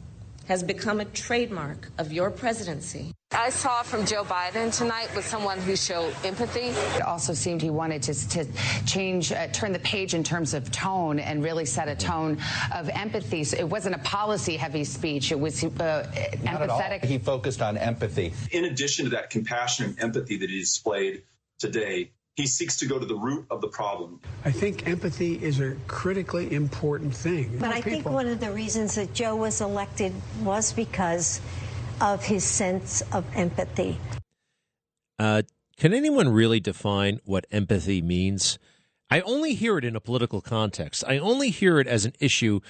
has 0.48 0.62
become 0.62 1.00
a 1.00 1.04
trademark 1.06 1.88
of 1.98 2.12
your 2.12 2.30
presidency. 2.30 3.12
I 3.32 3.50
saw 3.50 3.82
from 3.82 4.06
Joe 4.06 4.22
Biden 4.24 4.74
tonight 4.76 5.14
was 5.14 5.24
someone 5.24 5.58
who 5.60 5.74
showed 5.76 6.14
empathy. 6.24 6.68
It 6.96 7.02
also 7.02 7.34
seemed 7.34 7.60
he 7.60 7.70
wanted 7.70 8.02
to, 8.04 8.14
to 8.30 8.46
change, 8.86 9.32
uh, 9.32 9.48
turn 9.48 9.72
the 9.72 9.80
page 9.80 10.14
in 10.14 10.22
terms 10.22 10.54
of 10.54 10.70
tone 10.70 11.18
and 11.18 11.42
really 11.42 11.64
set 11.64 11.88
a 11.88 11.96
tone 11.96 12.38
of 12.72 12.88
empathy. 12.88 13.42
So 13.44 13.56
it 13.58 13.68
wasn't 13.68 13.96
a 13.96 13.98
policy 13.98 14.56
heavy 14.56 14.84
speech, 14.84 15.32
it 15.32 15.40
was 15.40 15.62
uh, 15.64 15.68
Not 16.44 16.62
at 16.62 16.70
all. 16.70 16.80
empathetic. 16.80 17.04
He 17.04 17.18
focused 17.18 17.60
on 17.60 17.76
empathy. 17.76 18.32
In 18.52 18.64
addition 18.66 19.06
to 19.06 19.10
that 19.10 19.30
compassion 19.30 19.86
and 19.86 20.00
empathy 20.00 20.36
that 20.38 20.48
he 20.48 20.60
displayed 20.60 21.24
today, 21.58 22.12
he 22.36 22.46
seeks 22.46 22.76
to 22.76 22.86
go 22.86 22.98
to 22.98 23.06
the 23.06 23.14
root 23.14 23.46
of 23.50 23.62
the 23.62 23.68
problem. 23.68 24.20
I 24.44 24.50
think 24.50 24.86
empathy 24.86 25.42
is 25.42 25.58
a 25.58 25.74
critically 25.88 26.52
important 26.52 27.16
thing. 27.16 27.56
But 27.58 27.68
More 27.68 27.74
I 27.74 27.80
think 27.80 28.04
one 28.04 28.28
of 28.28 28.40
the 28.40 28.52
reasons 28.52 28.94
that 28.96 29.14
Joe 29.14 29.34
was 29.34 29.62
elected 29.62 30.12
was 30.42 30.72
because 30.72 31.40
of 32.02 32.22
his 32.22 32.44
sense 32.44 33.02
of 33.12 33.24
empathy. 33.34 33.98
Uh, 35.18 35.42
can 35.78 35.94
anyone 35.94 36.28
really 36.28 36.60
define 36.60 37.20
what 37.24 37.46
empathy 37.50 38.02
means? 38.02 38.58
I 39.10 39.22
only 39.22 39.54
hear 39.54 39.78
it 39.78 39.84
in 39.84 39.96
a 39.96 40.00
political 40.00 40.42
context. 40.42 41.04
I 41.08 41.16
only 41.16 41.48
hear 41.48 41.80
it 41.80 41.86
as 41.86 42.04
an 42.04 42.12
issue, 42.20 42.60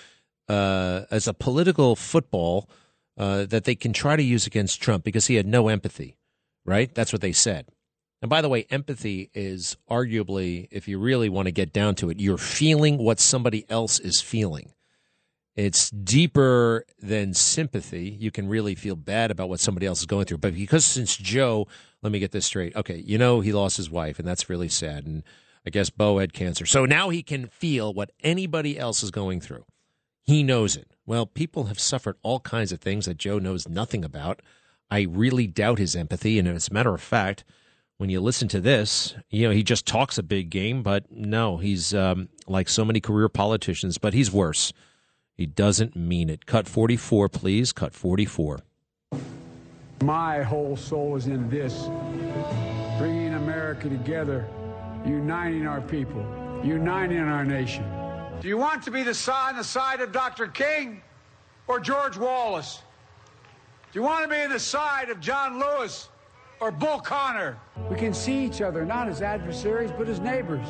uh, 0.48 1.02
as 1.10 1.26
a 1.26 1.34
political 1.34 1.96
football 1.96 2.70
uh, 3.18 3.46
that 3.46 3.64
they 3.64 3.74
can 3.74 3.92
try 3.92 4.14
to 4.14 4.22
use 4.22 4.46
against 4.46 4.80
Trump 4.80 5.02
because 5.02 5.26
he 5.26 5.34
had 5.34 5.46
no 5.46 5.66
empathy, 5.66 6.16
right? 6.64 6.94
That's 6.94 7.12
what 7.12 7.22
they 7.22 7.32
said. 7.32 7.66
And 8.26 8.28
by 8.28 8.40
the 8.40 8.48
way, 8.48 8.66
empathy 8.70 9.30
is 9.34 9.76
arguably, 9.88 10.66
if 10.72 10.88
you 10.88 10.98
really 10.98 11.28
want 11.28 11.46
to 11.46 11.52
get 11.52 11.72
down 11.72 11.94
to 11.94 12.10
it, 12.10 12.18
you're 12.18 12.36
feeling 12.36 12.98
what 12.98 13.20
somebody 13.20 13.64
else 13.70 14.00
is 14.00 14.20
feeling. 14.20 14.72
It's 15.54 15.90
deeper 15.90 16.84
than 17.00 17.34
sympathy. 17.34 18.08
You 18.18 18.32
can 18.32 18.48
really 18.48 18.74
feel 18.74 18.96
bad 18.96 19.30
about 19.30 19.48
what 19.48 19.60
somebody 19.60 19.86
else 19.86 20.00
is 20.00 20.06
going 20.06 20.24
through. 20.24 20.38
But 20.38 20.56
because 20.56 20.84
since 20.84 21.16
Joe, 21.16 21.68
let 22.02 22.10
me 22.10 22.18
get 22.18 22.32
this 22.32 22.46
straight. 22.46 22.74
Okay, 22.74 22.96
you 22.96 23.16
know 23.16 23.42
he 23.42 23.52
lost 23.52 23.76
his 23.76 23.92
wife, 23.92 24.18
and 24.18 24.26
that's 24.26 24.50
really 24.50 24.68
sad. 24.68 25.06
And 25.06 25.22
I 25.64 25.70
guess 25.70 25.88
Bo 25.88 26.18
had 26.18 26.32
cancer. 26.32 26.66
So 26.66 26.84
now 26.84 27.10
he 27.10 27.22
can 27.22 27.46
feel 27.46 27.94
what 27.94 28.10
anybody 28.24 28.76
else 28.76 29.04
is 29.04 29.12
going 29.12 29.40
through. 29.40 29.66
He 30.24 30.42
knows 30.42 30.74
it. 30.74 30.90
Well, 31.06 31.26
people 31.26 31.66
have 31.66 31.78
suffered 31.78 32.16
all 32.24 32.40
kinds 32.40 32.72
of 32.72 32.80
things 32.80 33.06
that 33.06 33.18
Joe 33.18 33.38
knows 33.38 33.68
nothing 33.68 34.04
about. 34.04 34.42
I 34.90 35.02
really 35.02 35.46
doubt 35.46 35.78
his 35.78 35.94
empathy. 35.94 36.40
And 36.40 36.48
as 36.48 36.66
a 36.66 36.72
matter 36.72 36.92
of 36.92 37.00
fact, 37.00 37.44
when 37.98 38.10
you 38.10 38.20
listen 38.20 38.48
to 38.48 38.60
this, 38.60 39.14
you 39.30 39.48
know, 39.48 39.54
he 39.54 39.62
just 39.62 39.86
talks 39.86 40.18
a 40.18 40.22
big 40.22 40.50
game, 40.50 40.82
but 40.82 41.10
no, 41.10 41.56
he's 41.56 41.94
um, 41.94 42.28
like 42.46 42.68
so 42.68 42.84
many 42.84 43.00
career 43.00 43.28
politicians, 43.28 43.98
but 43.98 44.12
he's 44.12 44.30
worse. 44.30 44.72
He 45.34 45.46
doesn't 45.46 45.96
mean 45.96 46.30
it. 46.30 46.46
Cut 46.46 46.68
44, 46.68 47.28
please. 47.28 47.72
Cut 47.72 47.94
44. 47.94 48.60
My 50.02 50.42
whole 50.42 50.76
soul 50.76 51.16
is 51.16 51.26
in 51.26 51.48
this 51.48 51.84
bringing 52.98 53.34
America 53.34 53.88
together, 53.88 54.46
uniting 55.06 55.66
our 55.66 55.80
people, 55.80 56.24
uniting 56.64 57.20
our 57.20 57.44
nation. 57.44 57.84
Do 58.40 58.48
you 58.48 58.58
want 58.58 58.82
to 58.82 58.90
be 58.90 59.02
the 59.02 59.14
side, 59.14 59.50
on 59.50 59.56
the 59.56 59.64
side 59.64 60.00
of 60.00 60.12
Dr. 60.12 60.48
King 60.48 61.00
or 61.66 61.80
George 61.80 62.18
Wallace? 62.18 62.82
Do 63.92 63.98
you 63.98 64.02
want 64.02 64.24
to 64.24 64.28
be 64.28 64.40
on 64.42 64.50
the 64.50 64.60
side 64.60 65.08
of 65.08 65.20
John 65.20 65.58
Lewis 65.58 66.10
or 66.60 66.70
Bull 66.70 66.98
Connor? 67.00 67.58
We 67.90 67.96
can 67.96 68.14
see 68.14 68.44
each 68.44 68.60
other 68.62 68.84
not 68.84 69.08
as 69.08 69.22
adversaries, 69.22 69.90
but 69.96 70.08
as 70.08 70.20
neighbors. 70.20 70.66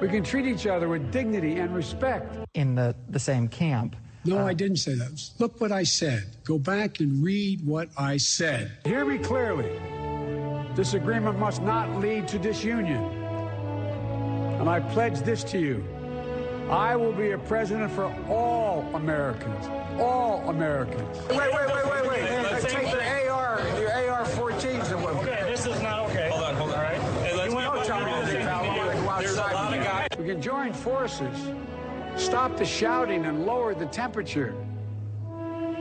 We 0.00 0.08
can 0.08 0.22
treat 0.24 0.46
each 0.46 0.66
other 0.66 0.88
with 0.88 1.10
dignity 1.12 1.58
and 1.58 1.74
respect. 1.74 2.36
in 2.54 2.74
the, 2.74 2.94
the 3.10 3.18
same 3.18 3.48
camp. 3.48 3.96
No, 4.26 4.46
I 4.46 4.54
didn't 4.54 4.78
say 4.78 4.94
that. 4.94 5.30
Look 5.38 5.60
what 5.60 5.70
I 5.70 5.82
said. 5.82 6.24
Go 6.44 6.58
back 6.58 7.00
and 7.00 7.22
read 7.22 7.64
what 7.66 7.90
I 7.98 8.16
said. 8.16 8.72
Hear 8.84 9.04
me 9.04 9.18
clearly. 9.18 9.70
This 10.74 10.94
agreement 10.94 11.38
must 11.38 11.62
not 11.62 11.94
lead 12.00 12.26
to 12.28 12.38
disunion. 12.38 13.02
And 14.60 14.68
I 14.68 14.80
pledge 14.80 15.20
this 15.20 15.44
to 15.44 15.58
you. 15.58 15.84
I 16.70 16.96
will 16.96 17.12
be 17.12 17.32
a 17.32 17.38
president 17.38 17.92
for 17.92 18.04
all 18.28 18.88
Americans. 18.94 19.66
All 20.00 20.48
Americans. 20.48 21.18
Wait, 21.28 21.38
wait, 21.38 21.52
wait, 21.52 21.84
wait, 21.84 22.08
wait. 22.08 22.22
Let's 22.22 22.64
Take 22.64 22.72
take- 22.86 22.92
the 22.92 23.04
AR, 23.06 23.20
your 23.20 23.23
AR-14s 24.54 24.92
and 24.92 25.02
what? 25.02 25.14
Okay, 25.16 25.42
this 25.50 25.66
is 25.66 25.82
not 25.82 26.08
okay. 26.10 26.28
Hold 26.30 26.44
on, 26.44 26.54
hold 26.54 26.70
on. 26.70 26.76
All 26.76 26.82
right. 26.82 27.00
Hey, 27.22 27.36
let's 27.36 27.52
You 27.52 27.58
get 27.58 27.66
won't 27.66 27.76
what 27.76 27.86
tell 27.86 27.98
we're 28.00 28.04
me 28.06 28.12
doing. 28.12 28.22
anything, 28.26 28.46
pal. 28.46 28.64
Gonna 28.64 28.94
go 28.94 29.18
There's 29.20 29.36
a 29.36 29.40
lot 29.40 29.76
of 29.78 29.84
guys. 29.84 30.08
We 30.18 30.24
can 30.26 30.40
join 30.42 30.72
forces, 30.72 31.48
stop 32.16 32.56
the 32.56 32.64
shouting, 32.64 33.24
and 33.24 33.44
lower 33.46 33.74
the 33.74 33.86
temperature. 33.86 34.54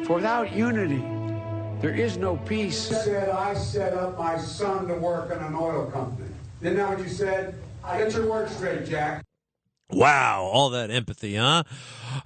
For 0.05 0.15
without 0.15 0.51
unity, 0.53 1.03
there 1.81 1.93
is 1.93 2.17
no 2.17 2.37
peace. 2.37 2.77
Said 2.77 3.29
I 3.29 3.53
set 3.53 3.93
up 3.93 4.17
my 4.17 4.37
son 4.37 4.87
to 4.87 4.95
work 4.95 5.31
in 5.31 5.37
an 5.37 5.55
oil 5.55 5.85
company. 5.91 6.29
Isn't 6.61 6.77
that 6.77 6.89
what 6.89 6.99
you 6.99 7.09
said? 7.09 7.55
Get 7.85 8.13
your 8.13 8.27
work 8.29 8.49
straight, 8.49 8.85
Jack. 8.85 9.23
Wow, 9.91 10.49
all 10.51 10.71
that 10.71 10.89
empathy, 10.89 11.35
huh? 11.35 11.63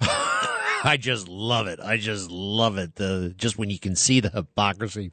I 0.00 0.96
just 0.98 1.28
love 1.28 1.66
it. 1.66 1.80
I 1.80 1.96
just 1.98 2.30
love 2.30 2.78
it. 2.78 2.94
The 2.94 3.34
just 3.36 3.58
when 3.58 3.68
you 3.68 3.78
can 3.78 3.94
see 3.96 4.20
the 4.20 4.30
hypocrisy 4.30 5.10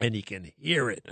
and 0.00 0.14
you 0.14 0.22
can 0.22 0.50
hear 0.56 0.90
it. 0.90 1.06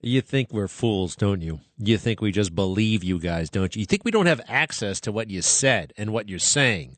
You 0.00 0.20
think 0.20 0.52
we're 0.52 0.68
fools, 0.68 1.16
don't 1.16 1.42
you? 1.42 1.60
You 1.76 1.98
think 1.98 2.20
we 2.20 2.30
just 2.30 2.54
believe 2.54 3.02
you 3.02 3.18
guys, 3.18 3.50
don't 3.50 3.74
you? 3.74 3.80
You 3.80 3.86
think 3.86 4.04
we 4.04 4.12
don't 4.12 4.26
have 4.26 4.40
access 4.46 5.00
to 5.00 5.12
what 5.12 5.28
you 5.28 5.42
said 5.42 5.92
and 5.96 6.12
what 6.12 6.28
you're 6.28 6.38
saying. 6.38 6.96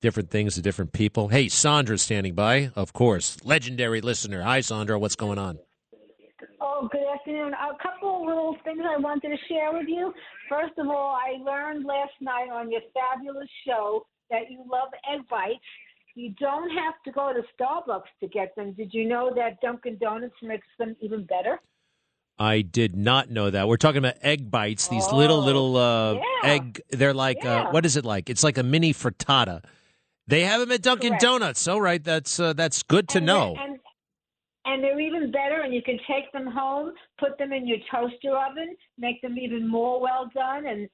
Different 0.00 0.30
things 0.30 0.54
to 0.54 0.62
different 0.62 0.92
people. 0.92 1.28
Hey, 1.28 1.48
Sandra's 1.48 2.02
standing 2.02 2.34
by, 2.34 2.70
of 2.76 2.92
course. 2.92 3.36
Legendary 3.42 4.00
listener. 4.00 4.42
Hi, 4.42 4.60
Sandra. 4.60 4.98
What's 4.98 5.16
going 5.16 5.38
on? 5.38 5.58
Oh, 6.60 6.88
good 6.92 7.02
afternoon. 7.12 7.52
A 7.54 7.82
couple 7.82 8.24
little 8.24 8.56
things 8.62 8.82
I 8.88 8.98
wanted 8.98 9.30
to 9.30 9.36
share 9.48 9.72
with 9.72 9.88
you. 9.88 10.14
First 10.48 10.78
of 10.78 10.86
all, 10.86 11.16
I 11.16 11.42
learned 11.42 11.84
last 11.84 12.12
night 12.20 12.50
on 12.52 12.70
your 12.70 12.82
fabulous 12.94 13.48
show 13.66 14.06
that 14.30 14.48
you 14.48 14.58
love 14.70 14.88
egg 15.12 15.22
bites. 15.28 15.58
You 16.18 16.34
don't 16.40 16.68
have 16.70 16.94
to 17.04 17.12
go 17.12 17.32
to 17.32 17.42
Starbucks 17.54 18.10
to 18.18 18.26
get 18.26 18.52
them. 18.56 18.72
Did 18.72 18.92
you 18.92 19.08
know 19.08 19.30
that 19.36 19.60
Dunkin' 19.60 19.98
Donuts 20.00 20.34
makes 20.42 20.66
them 20.76 20.96
even 21.00 21.24
better? 21.24 21.60
I 22.40 22.62
did 22.62 22.96
not 22.96 23.30
know 23.30 23.50
that. 23.50 23.68
We're 23.68 23.76
talking 23.76 23.98
about 23.98 24.16
egg 24.20 24.50
bites. 24.50 24.88
These 24.88 25.12
little 25.12 25.40
little 25.40 25.76
uh, 25.76 26.14
yeah. 26.14 26.20
egg. 26.42 26.82
They're 26.90 27.14
like 27.14 27.44
uh, 27.44 27.70
what 27.70 27.86
is 27.86 27.96
it 27.96 28.04
like? 28.04 28.30
It's 28.30 28.42
like 28.42 28.58
a 28.58 28.64
mini 28.64 28.92
frittata. 28.92 29.62
They 30.26 30.42
have 30.42 30.58
them 30.58 30.72
at 30.72 30.82
Dunkin' 30.82 31.10
Correct. 31.10 31.22
Donuts. 31.22 31.68
All 31.68 31.80
right, 31.80 32.02
that's 32.02 32.40
uh, 32.40 32.52
that's 32.52 32.82
good 32.82 33.08
to 33.10 33.20
know. 33.20 33.54
And 33.56 33.78
and 34.64 34.82
they're 34.82 34.98
even 34.98 35.30
better, 35.30 35.60
and 35.60 35.72
you 35.72 35.82
can 35.82 36.00
take 36.08 36.32
them 36.32 36.46
home, 36.48 36.94
put 37.20 37.38
them 37.38 37.52
in 37.52 37.64
your 37.64 37.78
toaster 37.92 38.36
oven, 38.36 38.76
make 38.98 39.22
them 39.22 39.38
even 39.38 39.68
more 39.68 40.00
well 40.00 40.28
done. 40.34 40.66
And 40.66 40.86
uh, 40.86 40.88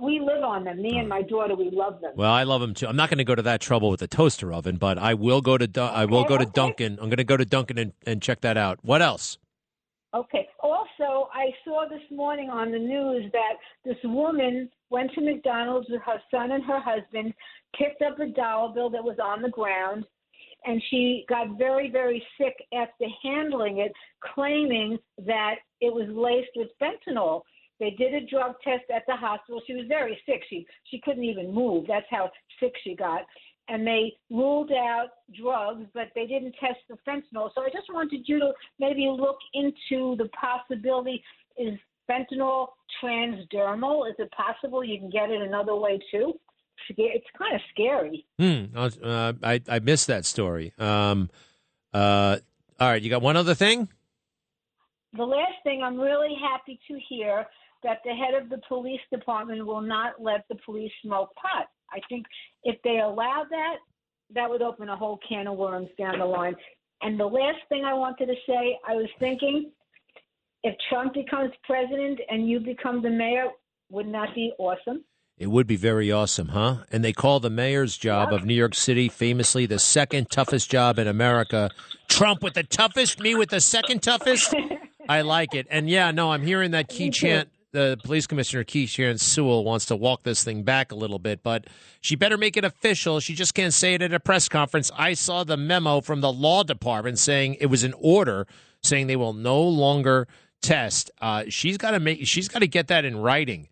we 0.00 0.20
live 0.20 0.42
on 0.42 0.64
them. 0.64 0.82
Me 0.82 0.98
and 0.98 1.02
hmm. 1.02 1.08
my 1.08 1.22
daughter, 1.22 1.54
we 1.54 1.70
love 1.70 2.00
them. 2.00 2.12
Well, 2.16 2.32
I 2.32 2.42
love 2.42 2.60
them 2.60 2.74
too. 2.74 2.86
I'm 2.86 2.96
not 2.96 3.10
going 3.10 3.18
to 3.18 3.24
go 3.24 3.34
to 3.34 3.42
that 3.42 3.60
trouble 3.60 3.90
with 3.90 4.00
the 4.00 4.08
toaster 4.08 4.52
oven, 4.52 4.76
but 4.76 4.98
I 4.98 5.14
will 5.14 5.40
go 5.40 5.58
to 5.58 5.80
I 5.80 6.04
will 6.04 6.24
go 6.24 6.38
to 6.38 6.46
Dunkin'. 6.46 6.98
I'm 7.00 7.08
going 7.08 7.16
to 7.16 7.24
go 7.24 7.36
to 7.36 7.44
Dunkin' 7.44 7.78
and, 7.78 7.92
and 8.06 8.22
check 8.22 8.40
that 8.42 8.56
out. 8.56 8.78
What 8.82 9.02
else? 9.02 9.38
Okay. 10.14 10.48
Also, 10.60 11.28
I 11.32 11.50
saw 11.64 11.86
this 11.88 12.02
morning 12.10 12.48
on 12.48 12.72
the 12.72 12.78
news 12.78 13.30
that 13.32 13.54
this 13.84 13.98
woman 14.04 14.70
went 14.88 15.12
to 15.12 15.20
McDonald's 15.20 15.88
with 15.90 16.00
her 16.02 16.20
son 16.30 16.52
and 16.52 16.64
her 16.64 16.80
husband, 16.80 17.34
picked 17.76 18.02
up 18.02 18.18
a 18.18 18.26
dollar 18.28 18.72
bill 18.72 18.90
that 18.90 19.04
was 19.04 19.18
on 19.22 19.42
the 19.42 19.50
ground, 19.50 20.06
and 20.64 20.82
she 20.90 21.24
got 21.28 21.58
very, 21.58 21.90
very 21.90 22.22
sick 22.38 22.54
after 22.72 23.04
handling 23.22 23.78
it, 23.78 23.92
claiming 24.34 24.98
that 25.26 25.56
it 25.80 25.92
was 25.92 26.08
laced 26.08 26.50
with 26.56 26.68
fentanyl. 26.80 27.42
They 27.78 27.90
did 27.90 28.14
a 28.14 28.26
drug 28.26 28.54
test 28.64 28.84
at 28.94 29.02
the 29.06 29.16
hospital. 29.16 29.60
She 29.66 29.74
was 29.74 29.86
very 29.88 30.18
sick. 30.26 30.42
She 30.48 30.66
she 30.90 31.00
couldn't 31.00 31.24
even 31.24 31.52
move. 31.52 31.86
That's 31.88 32.06
how 32.10 32.30
sick 32.60 32.72
she 32.82 32.94
got. 32.94 33.22
And 33.68 33.86
they 33.86 34.12
ruled 34.30 34.70
out 34.70 35.08
drugs, 35.38 35.86
but 35.92 36.08
they 36.14 36.26
didn't 36.26 36.54
test 36.60 36.78
the 36.88 36.96
fentanyl. 37.06 37.50
So 37.54 37.62
I 37.62 37.68
just 37.72 37.92
wanted 37.92 38.22
you 38.26 38.38
to 38.38 38.52
maybe 38.78 39.08
look 39.10 39.38
into 39.54 40.16
the 40.16 40.28
possibility: 40.40 41.22
is 41.58 41.78
fentanyl 42.08 42.68
transdermal? 43.02 44.08
Is 44.08 44.16
it 44.18 44.30
possible 44.32 44.84
you 44.84 44.98
can 44.98 45.10
get 45.10 45.30
it 45.30 45.42
another 45.42 45.74
way 45.74 46.00
too? 46.10 46.34
It's 46.90 47.26
kind 47.36 47.54
of 47.54 47.60
scary. 47.72 48.26
Hmm. 48.38 48.76
Uh, 48.76 49.32
I 49.42 49.60
I 49.68 49.78
missed 49.80 50.06
that 50.06 50.24
story. 50.24 50.72
Um. 50.78 51.30
Uh. 51.92 52.38
All 52.78 52.88
right. 52.88 53.02
You 53.02 53.10
got 53.10 53.22
one 53.22 53.36
other 53.36 53.54
thing? 53.54 53.88
The 55.16 55.24
last 55.24 55.54
thing, 55.64 55.82
I'm 55.82 55.98
really 55.98 56.36
happy 56.40 56.78
to 56.88 57.00
hear 57.08 57.46
that 57.82 57.98
the 58.04 58.12
head 58.12 58.40
of 58.40 58.48
the 58.48 58.60
police 58.68 59.00
department 59.12 59.64
will 59.64 59.80
not 59.80 60.20
let 60.20 60.44
the 60.48 60.56
police 60.64 60.92
smoke 61.02 61.34
pot. 61.34 61.66
I 61.92 62.00
think 62.08 62.26
if 62.64 62.80
they 62.82 62.98
allow 62.98 63.44
that, 63.48 63.76
that 64.34 64.50
would 64.50 64.62
open 64.62 64.88
a 64.88 64.96
whole 64.96 65.20
can 65.28 65.46
of 65.46 65.56
worms 65.56 65.88
down 65.98 66.18
the 66.18 66.24
line. 66.24 66.54
And 67.02 67.18
the 67.18 67.26
last 67.26 67.58
thing 67.68 67.84
I 67.84 67.94
wanted 67.94 68.26
to 68.26 68.34
say, 68.46 68.78
I 68.86 68.94
was 68.94 69.08
thinking 69.18 69.70
if 70.62 70.74
Trump 70.88 71.14
becomes 71.14 71.52
president 71.64 72.20
and 72.28 72.48
you 72.48 72.58
become 72.60 73.02
the 73.02 73.10
mayor, 73.10 73.46
wouldn't 73.90 74.14
that 74.14 74.34
be 74.34 74.52
awesome? 74.58 75.04
It 75.38 75.48
would 75.48 75.66
be 75.66 75.76
very 75.76 76.10
awesome, 76.10 76.48
huh? 76.48 76.78
And 76.90 77.04
they 77.04 77.12
call 77.12 77.40
the 77.40 77.50
mayor's 77.50 77.98
job 77.98 78.32
of 78.32 78.46
New 78.46 78.54
York 78.54 78.74
City 78.74 79.10
famously 79.10 79.66
the 79.66 79.78
second 79.78 80.30
toughest 80.30 80.70
job 80.70 80.98
in 80.98 81.06
America. 81.06 81.70
Trump 82.08 82.42
with 82.42 82.54
the 82.54 82.62
toughest, 82.62 83.20
me 83.20 83.34
with 83.34 83.50
the 83.50 83.60
second 83.60 84.02
toughest. 84.02 84.54
I 85.08 85.20
like 85.20 85.54
it. 85.54 85.66
And 85.70 85.90
yeah, 85.90 86.10
no, 86.10 86.32
I'm 86.32 86.42
hearing 86.42 86.70
that 86.70 86.88
Keechant, 86.88 87.46
the 87.76 87.98
police 88.02 88.26
commissioner 88.26 88.64
Keechant 88.64 89.20
Sewell 89.20 89.62
wants 89.62 89.84
to 89.86 89.96
walk 89.96 90.22
this 90.22 90.42
thing 90.42 90.62
back 90.62 90.92
a 90.92 90.94
little 90.94 91.18
bit, 91.18 91.42
but 91.42 91.66
she 92.00 92.16
better 92.16 92.38
make 92.38 92.56
it 92.56 92.64
official. 92.64 93.20
She 93.20 93.34
just 93.34 93.52
can't 93.52 93.74
say 93.74 93.92
it 93.92 94.00
at 94.00 94.14
a 94.14 94.18
press 94.18 94.48
conference. 94.48 94.90
I 94.96 95.12
saw 95.12 95.44
the 95.44 95.58
memo 95.58 96.00
from 96.00 96.22
the 96.22 96.32
law 96.32 96.62
department 96.62 97.18
saying 97.18 97.58
it 97.60 97.66
was 97.66 97.84
an 97.84 97.92
order 97.98 98.46
saying 98.82 99.08
they 99.08 99.16
will 99.16 99.34
no 99.34 99.60
longer 99.60 100.26
test. 100.62 101.10
Uh, 101.20 101.44
she's 101.50 101.76
got 101.76 101.90
to 101.90 102.00
make. 102.00 102.26
She's 102.26 102.48
got 102.48 102.60
to 102.60 102.66
get 102.66 102.88
that 102.88 103.04
in 103.04 103.18
writing. 103.18 103.68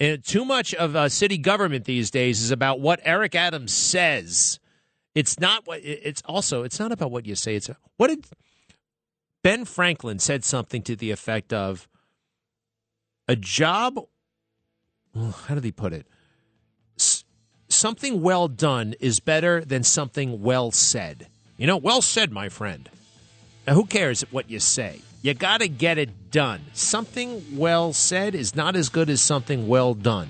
And 0.00 0.24
too 0.24 0.44
much 0.44 0.74
of 0.74 0.96
uh, 0.96 1.08
city 1.08 1.38
government 1.38 1.84
these 1.84 2.10
days 2.10 2.42
is 2.42 2.50
about 2.50 2.80
what 2.80 2.98
Eric 3.04 3.36
Adams 3.36 3.72
says. 3.72 4.58
It's 5.14 5.38
not 5.38 5.64
what. 5.64 5.78
It's 5.84 6.22
also. 6.26 6.64
It's 6.64 6.80
not 6.80 6.90
about 6.90 7.12
what 7.12 7.24
you 7.24 7.36
say. 7.36 7.54
It's 7.54 7.70
what 7.98 8.08
did 8.08 8.26
Ben 9.44 9.64
Franklin 9.64 10.18
said 10.18 10.44
something 10.44 10.82
to 10.82 10.96
the 10.96 11.12
effect 11.12 11.52
of 11.52 11.86
a 13.28 13.36
job. 13.36 13.98
How 15.14 15.54
did 15.54 15.64
he 15.64 15.72
put 15.72 15.92
it? 15.92 16.06
S- 16.98 17.24
something 17.68 18.20
well 18.22 18.48
done 18.48 18.94
is 19.00 19.20
better 19.20 19.64
than 19.64 19.82
something 19.82 20.42
well 20.42 20.70
said. 20.70 21.28
You 21.56 21.66
know, 21.66 21.76
well 21.76 22.02
said, 22.02 22.32
my 22.32 22.48
friend. 22.48 22.88
Now, 23.66 23.74
who 23.74 23.86
cares 23.86 24.22
what 24.30 24.50
you 24.50 24.60
say? 24.60 25.00
You 25.22 25.32
got 25.32 25.60
to 25.60 25.68
get 25.68 25.96
it 25.96 26.30
done. 26.30 26.60
Something 26.74 27.56
well 27.56 27.92
said 27.92 28.34
is 28.34 28.54
not 28.54 28.76
as 28.76 28.88
good 28.88 29.08
as 29.08 29.22
something 29.22 29.68
well 29.68 29.94
done. 29.94 30.28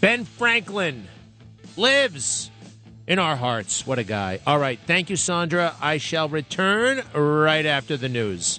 Ben 0.00 0.24
Franklin 0.24 1.06
lives 1.76 2.50
in 3.06 3.18
our 3.18 3.36
hearts. 3.36 3.86
What 3.86 3.98
a 3.98 4.04
guy. 4.04 4.40
All 4.46 4.58
right. 4.58 4.78
Thank 4.86 5.10
you, 5.10 5.16
Sandra. 5.16 5.74
I 5.80 5.98
shall 5.98 6.28
return 6.28 7.02
right 7.14 7.64
after 7.64 7.96
the 7.96 8.08
news. 8.08 8.58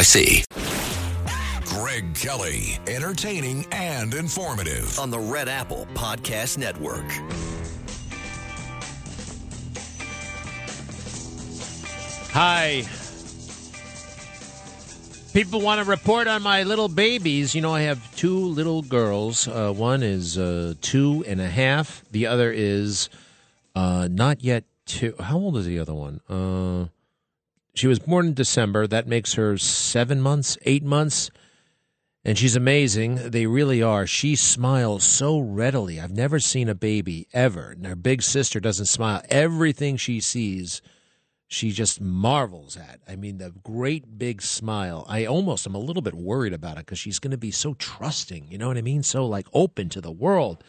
NYC. 0.00 0.44
Greg 1.66 2.14
Kelly, 2.14 2.78
entertaining 2.86 3.66
and 3.70 4.14
informative. 4.14 4.98
On 4.98 5.10
the 5.10 5.18
Red 5.18 5.46
Apple 5.46 5.86
Podcast 5.92 6.56
Network. 6.56 7.04
Hi. 12.32 12.84
People 15.34 15.60
want 15.60 15.84
to 15.84 15.90
report 15.90 16.26
on 16.28 16.42
my 16.42 16.62
little 16.62 16.88
babies. 16.88 17.54
You 17.54 17.60
know, 17.60 17.74
I 17.74 17.82
have 17.82 18.16
two 18.16 18.38
little 18.38 18.80
girls. 18.80 19.46
Uh, 19.46 19.70
one 19.70 20.02
is 20.02 20.38
uh, 20.38 20.74
two 20.80 21.24
and 21.28 21.42
a 21.42 21.48
half. 21.48 22.02
The 22.10 22.26
other 22.26 22.50
is 22.50 23.10
uh, 23.74 24.08
not 24.10 24.42
yet 24.42 24.64
two. 24.86 25.14
How 25.20 25.36
old 25.36 25.58
is 25.58 25.66
the 25.66 25.78
other 25.78 25.94
one? 25.94 26.20
She 27.74 27.86
was 27.86 27.98
born 27.98 28.28
in 28.28 28.34
December. 28.34 28.86
That 28.86 29.06
makes 29.06 29.34
her 29.34 29.56
seven 29.58 30.20
months, 30.20 30.58
eight 30.62 30.84
months. 30.84 31.30
And 32.24 32.36
she's 32.36 32.56
amazing. 32.56 33.30
They 33.30 33.46
really 33.46 33.82
are. 33.82 34.06
She 34.06 34.36
smiles 34.36 35.04
so 35.04 35.38
readily. 35.38 35.98
I've 35.98 36.10
never 36.10 36.38
seen 36.38 36.68
a 36.68 36.74
baby 36.74 37.26
ever. 37.32 37.70
And 37.70 37.86
her 37.86 37.96
big 37.96 38.22
sister 38.22 38.60
doesn't 38.60 38.86
smile. 38.86 39.22
Everything 39.30 39.96
she 39.96 40.20
sees 40.20 40.82
she 41.52 41.72
just 41.72 42.00
marvels 42.00 42.76
at. 42.76 43.00
I 43.08 43.16
mean, 43.16 43.38
the 43.38 43.50
great 43.64 44.18
big 44.18 44.40
smile. 44.40 45.04
I 45.08 45.26
almost 45.26 45.66
am 45.66 45.74
a 45.74 45.80
little 45.80 46.00
bit 46.00 46.14
worried 46.14 46.52
about 46.52 46.76
it 46.76 46.86
because 46.86 47.00
she's 47.00 47.18
going 47.18 47.32
to 47.32 47.36
be 47.36 47.50
so 47.50 47.74
trusting. 47.74 48.46
You 48.52 48.56
know 48.56 48.68
what 48.68 48.78
I 48.78 48.82
mean? 48.82 49.02
So 49.02 49.26
like 49.26 49.48
open 49.52 49.88
to 49.88 50.00
the 50.00 50.12
world. 50.12 50.62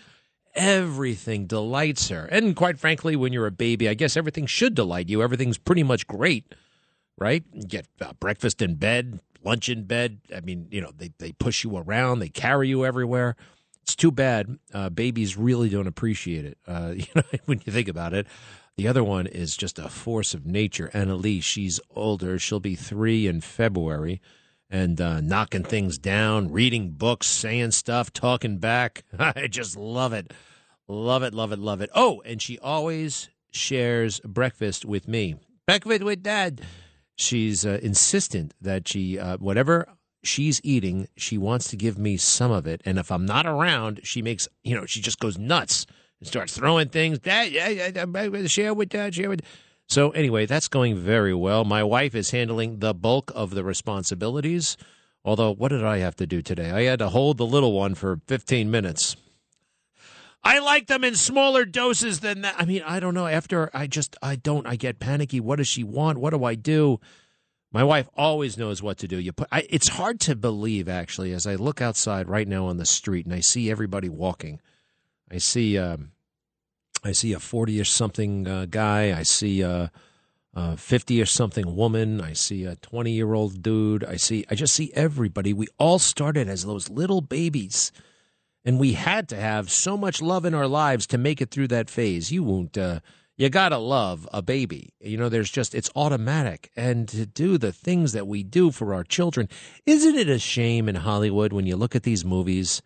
Everything 0.55 1.45
delights 1.45 2.09
her. 2.09 2.25
And 2.25 2.55
quite 2.55 2.79
frankly, 2.79 3.15
when 3.15 3.31
you're 3.31 3.45
a 3.45 3.51
baby, 3.51 3.87
I 3.87 3.93
guess 3.93 4.17
everything 4.17 4.47
should 4.47 4.73
delight 4.73 5.07
you. 5.07 5.21
Everything's 5.21 5.59
pretty 5.59 5.83
much 5.83 6.07
great, 6.07 6.55
right? 7.21 7.43
Get 7.67 7.85
uh, 8.01 8.13
breakfast 8.19 8.63
in 8.63 8.75
bed, 8.75 9.19
lunch 9.43 9.69
in 9.69 9.83
bed. 9.83 10.21
I 10.35 10.41
mean, 10.41 10.67
you 10.71 10.81
know, 10.81 10.91
they, 10.97 11.11
they 11.19 11.31
push 11.33 11.63
you 11.63 11.77
around, 11.77 12.19
they 12.19 12.29
carry 12.29 12.67
you 12.67 12.83
everywhere. 12.83 13.35
It's 13.83 13.95
too 13.95 14.11
bad 14.11 14.57
uh, 14.73 14.89
babies 14.89 15.37
really 15.37 15.69
don't 15.69 15.87
appreciate 15.87 16.45
it. 16.45 16.57
Uh, 16.67 16.93
you 16.97 17.05
know, 17.15 17.21
when 17.45 17.61
you 17.63 17.71
think 17.71 17.87
about 17.87 18.13
it. 18.13 18.27
The 18.77 18.87
other 18.87 19.03
one 19.03 19.27
is 19.27 19.55
just 19.55 19.77
a 19.77 19.89
force 19.89 20.33
of 20.33 20.45
nature. 20.45 20.89
Annalise, 20.93 21.43
she's 21.43 21.79
older. 21.91 22.39
She'll 22.39 22.59
be 22.59 22.75
three 22.75 23.27
in 23.27 23.41
February 23.41 24.21
and 24.69 24.99
uh, 24.99 25.21
knocking 25.21 25.63
things 25.63 25.99
down, 25.99 26.51
reading 26.51 26.91
books, 26.91 27.27
saying 27.27 27.71
stuff, 27.71 28.11
talking 28.13 28.57
back. 28.57 29.03
I 29.19 29.47
just 29.47 29.77
love 29.77 30.13
it. 30.13 30.33
Love 30.87 31.21
it, 31.21 31.33
love 31.33 31.51
it, 31.51 31.59
love 31.59 31.81
it. 31.81 31.91
Oh, 31.93 32.21
and 32.25 32.41
she 32.41 32.57
always 32.59 33.29
shares 33.51 34.19
breakfast 34.21 34.85
with 34.85 35.07
me. 35.07 35.35
Breakfast 35.67 36.03
with 36.03 36.23
dad. 36.23 36.61
She's 37.15 37.65
uh, 37.65 37.79
insistent 37.81 38.53
that 38.61 38.87
she, 38.87 39.19
uh, 39.19 39.37
whatever 39.37 39.87
she's 40.23 40.61
eating, 40.63 41.07
she 41.15 41.37
wants 41.37 41.69
to 41.69 41.75
give 41.75 41.97
me 41.97 42.17
some 42.17 42.51
of 42.51 42.67
it. 42.67 42.81
And 42.85 42.97
if 42.97 43.11
I'm 43.11 43.25
not 43.25 43.45
around, 43.45 44.01
she 44.03 44.21
makes, 44.21 44.47
you 44.63 44.75
know, 44.75 44.85
she 44.85 45.01
just 45.01 45.19
goes 45.19 45.37
nuts 45.37 45.85
and 46.19 46.27
starts 46.27 46.55
throwing 46.55 46.89
things. 46.89 47.19
Dad, 47.19 47.51
yeah, 47.51 48.45
share 48.47 48.73
with 48.73 48.89
dad, 48.89 49.15
share 49.15 49.29
with. 49.29 49.41
So 49.87 50.11
anyway, 50.11 50.45
that's 50.45 50.67
going 50.67 50.95
very 50.95 51.33
well. 51.33 51.65
My 51.65 51.83
wife 51.83 52.15
is 52.15 52.31
handling 52.31 52.79
the 52.79 52.93
bulk 52.93 53.31
of 53.35 53.51
the 53.51 53.63
responsibilities. 53.63 54.77
Although, 55.23 55.53
what 55.53 55.69
did 55.69 55.83
I 55.83 55.97
have 55.97 56.15
to 56.15 56.25
do 56.25 56.41
today? 56.41 56.71
I 56.71 56.83
had 56.83 56.99
to 56.99 57.09
hold 57.09 57.37
the 57.37 57.45
little 57.45 57.73
one 57.73 57.93
for 57.93 58.19
15 58.27 58.71
minutes. 58.71 59.15
I 60.43 60.59
like 60.59 60.87
them 60.87 61.03
in 61.03 61.15
smaller 61.15 61.65
doses 61.65 62.19
than 62.19 62.41
that. 62.41 62.55
I 62.57 62.65
mean, 62.65 62.81
I 62.85 62.99
don't 62.99 63.13
know. 63.13 63.27
After 63.27 63.69
I 63.73 63.87
just, 63.87 64.15
I 64.21 64.35
don't, 64.35 64.65
I 64.65 64.75
get 64.75 64.99
panicky. 64.99 65.39
What 65.39 65.57
does 65.57 65.67
she 65.67 65.83
want? 65.83 66.17
What 66.17 66.31
do 66.31 66.43
I 66.43 66.55
do? 66.55 66.99
My 67.71 67.83
wife 67.83 68.09
always 68.17 68.57
knows 68.57 68.81
what 68.83 68.97
to 68.97 69.07
do. 69.07 69.17
You 69.17 69.31
put, 69.31 69.47
I, 69.51 69.65
it's 69.69 69.87
hard 69.87 70.19
to 70.21 70.35
believe 70.35 70.89
actually 70.89 71.31
as 71.31 71.47
I 71.47 71.55
look 71.55 71.81
outside 71.81 72.27
right 72.27 72.47
now 72.47 72.65
on 72.65 72.77
the 72.77 72.85
street 72.85 73.25
and 73.25 73.33
I 73.33 73.39
see 73.39 73.71
everybody 73.71 74.09
walking. 74.09 74.59
I 75.31 75.37
see 75.37 75.77
um, 75.77 76.11
I 77.03 77.13
see 77.13 77.31
a 77.31 77.39
forty-ish 77.39 77.89
something 77.89 78.45
uh, 78.45 78.65
guy. 78.69 79.17
I 79.17 79.23
see 79.23 79.61
a 79.61 79.89
fifty-ish 80.75 81.31
something 81.31 81.77
woman. 81.77 82.19
I 82.19 82.33
see 82.33 82.65
a 82.65 82.75
twenty-year-old 82.75 83.63
dude. 83.63 84.03
I 84.03 84.17
see. 84.17 84.43
I 84.49 84.55
just 84.55 84.73
see 84.73 84.91
everybody. 84.93 85.53
We 85.53 85.67
all 85.79 85.99
started 85.99 86.49
as 86.49 86.65
those 86.65 86.89
little 86.89 87.21
babies, 87.21 87.93
and 88.63 88.79
we 88.79 88.93
had 88.93 89.27
to 89.29 89.35
have 89.35 89.71
so 89.71 89.97
much 89.97 90.21
love 90.21 90.45
in 90.45 90.53
our 90.53 90.67
lives 90.67 91.07
to 91.07 91.17
make 91.17 91.41
it 91.41 91.51
through 91.51 91.67
that 91.69 91.89
phase. 91.89 92.31
You 92.31 92.43
won't. 92.43 92.77
Uh, 92.77 92.99
you 93.37 93.49
gotta 93.49 93.77
love 93.77 94.27
a 94.31 94.41
baby. 94.41 94.93
You 94.99 95.17
know, 95.17 95.29
there's 95.29 95.49
just 95.49 95.73
it's 95.73 95.89
automatic, 95.95 96.69
and 96.75 97.07
to 97.09 97.25
do 97.25 97.57
the 97.57 97.71
things 97.71 98.11
that 98.13 98.27
we 98.27 98.43
do 98.43 98.71
for 98.71 98.93
our 98.93 99.03
children, 99.03 99.49
isn't 99.85 100.15
it 100.15 100.29
a 100.29 100.37
shame 100.37 100.87
in 100.87 100.95
Hollywood 100.95 101.53
when 101.53 101.65
you 101.65 101.75
look 101.75 101.95
at 101.95 102.03
these 102.03 102.23
movies? 102.23 102.81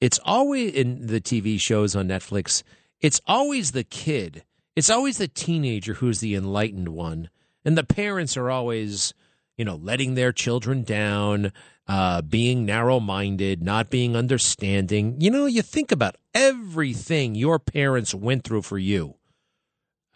it's 0.00 0.20
always 0.24 0.72
in 0.72 1.06
the 1.06 1.20
TV 1.20 1.60
shows 1.60 1.96
on 1.96 2.08
Netflix, 2.08 2.62
it's 3.00 3.20
always 3.26 3.72
the 3.72 3.84
kid. 3.84 4.44
It's 4.76 4.90
always 4.90 5.18
the 5.18 5.28
teenager 5.28 5.94
who's 5.94 6.20
the 6.20 6.34
enlightened 6.34 6.88
one. 6.90 7.30
And 7.64 7.76
the 7.76 7.84
parents 7.84 8.36
are 8.36 8.50
always, 8.50 9.12
you 9.58 9.64
know, 9.64 9.76
letting 9.76 10.14
their 10.14 10.32
children 10.32 10.84
down, 10.84 11.52
uh, 11.86 12.22
being 12.22 12.64
narrow 12.64 13.00
minded, 13.00 13.62
not 13.62 13.90
being 13.90 14.16
understanding. 14.16 15.20
You 15.20 15.30
know, 15.30 15.44
you 15.44 15.60
think 15.60 15.92
about 15.92 16.16
everything 16.32 17.34
your 17.34 17.58
parents 17.58 18.14
went 18.14 18.44
through 18.44 18.62
for 18.62 18.78
you. 18.78 19.16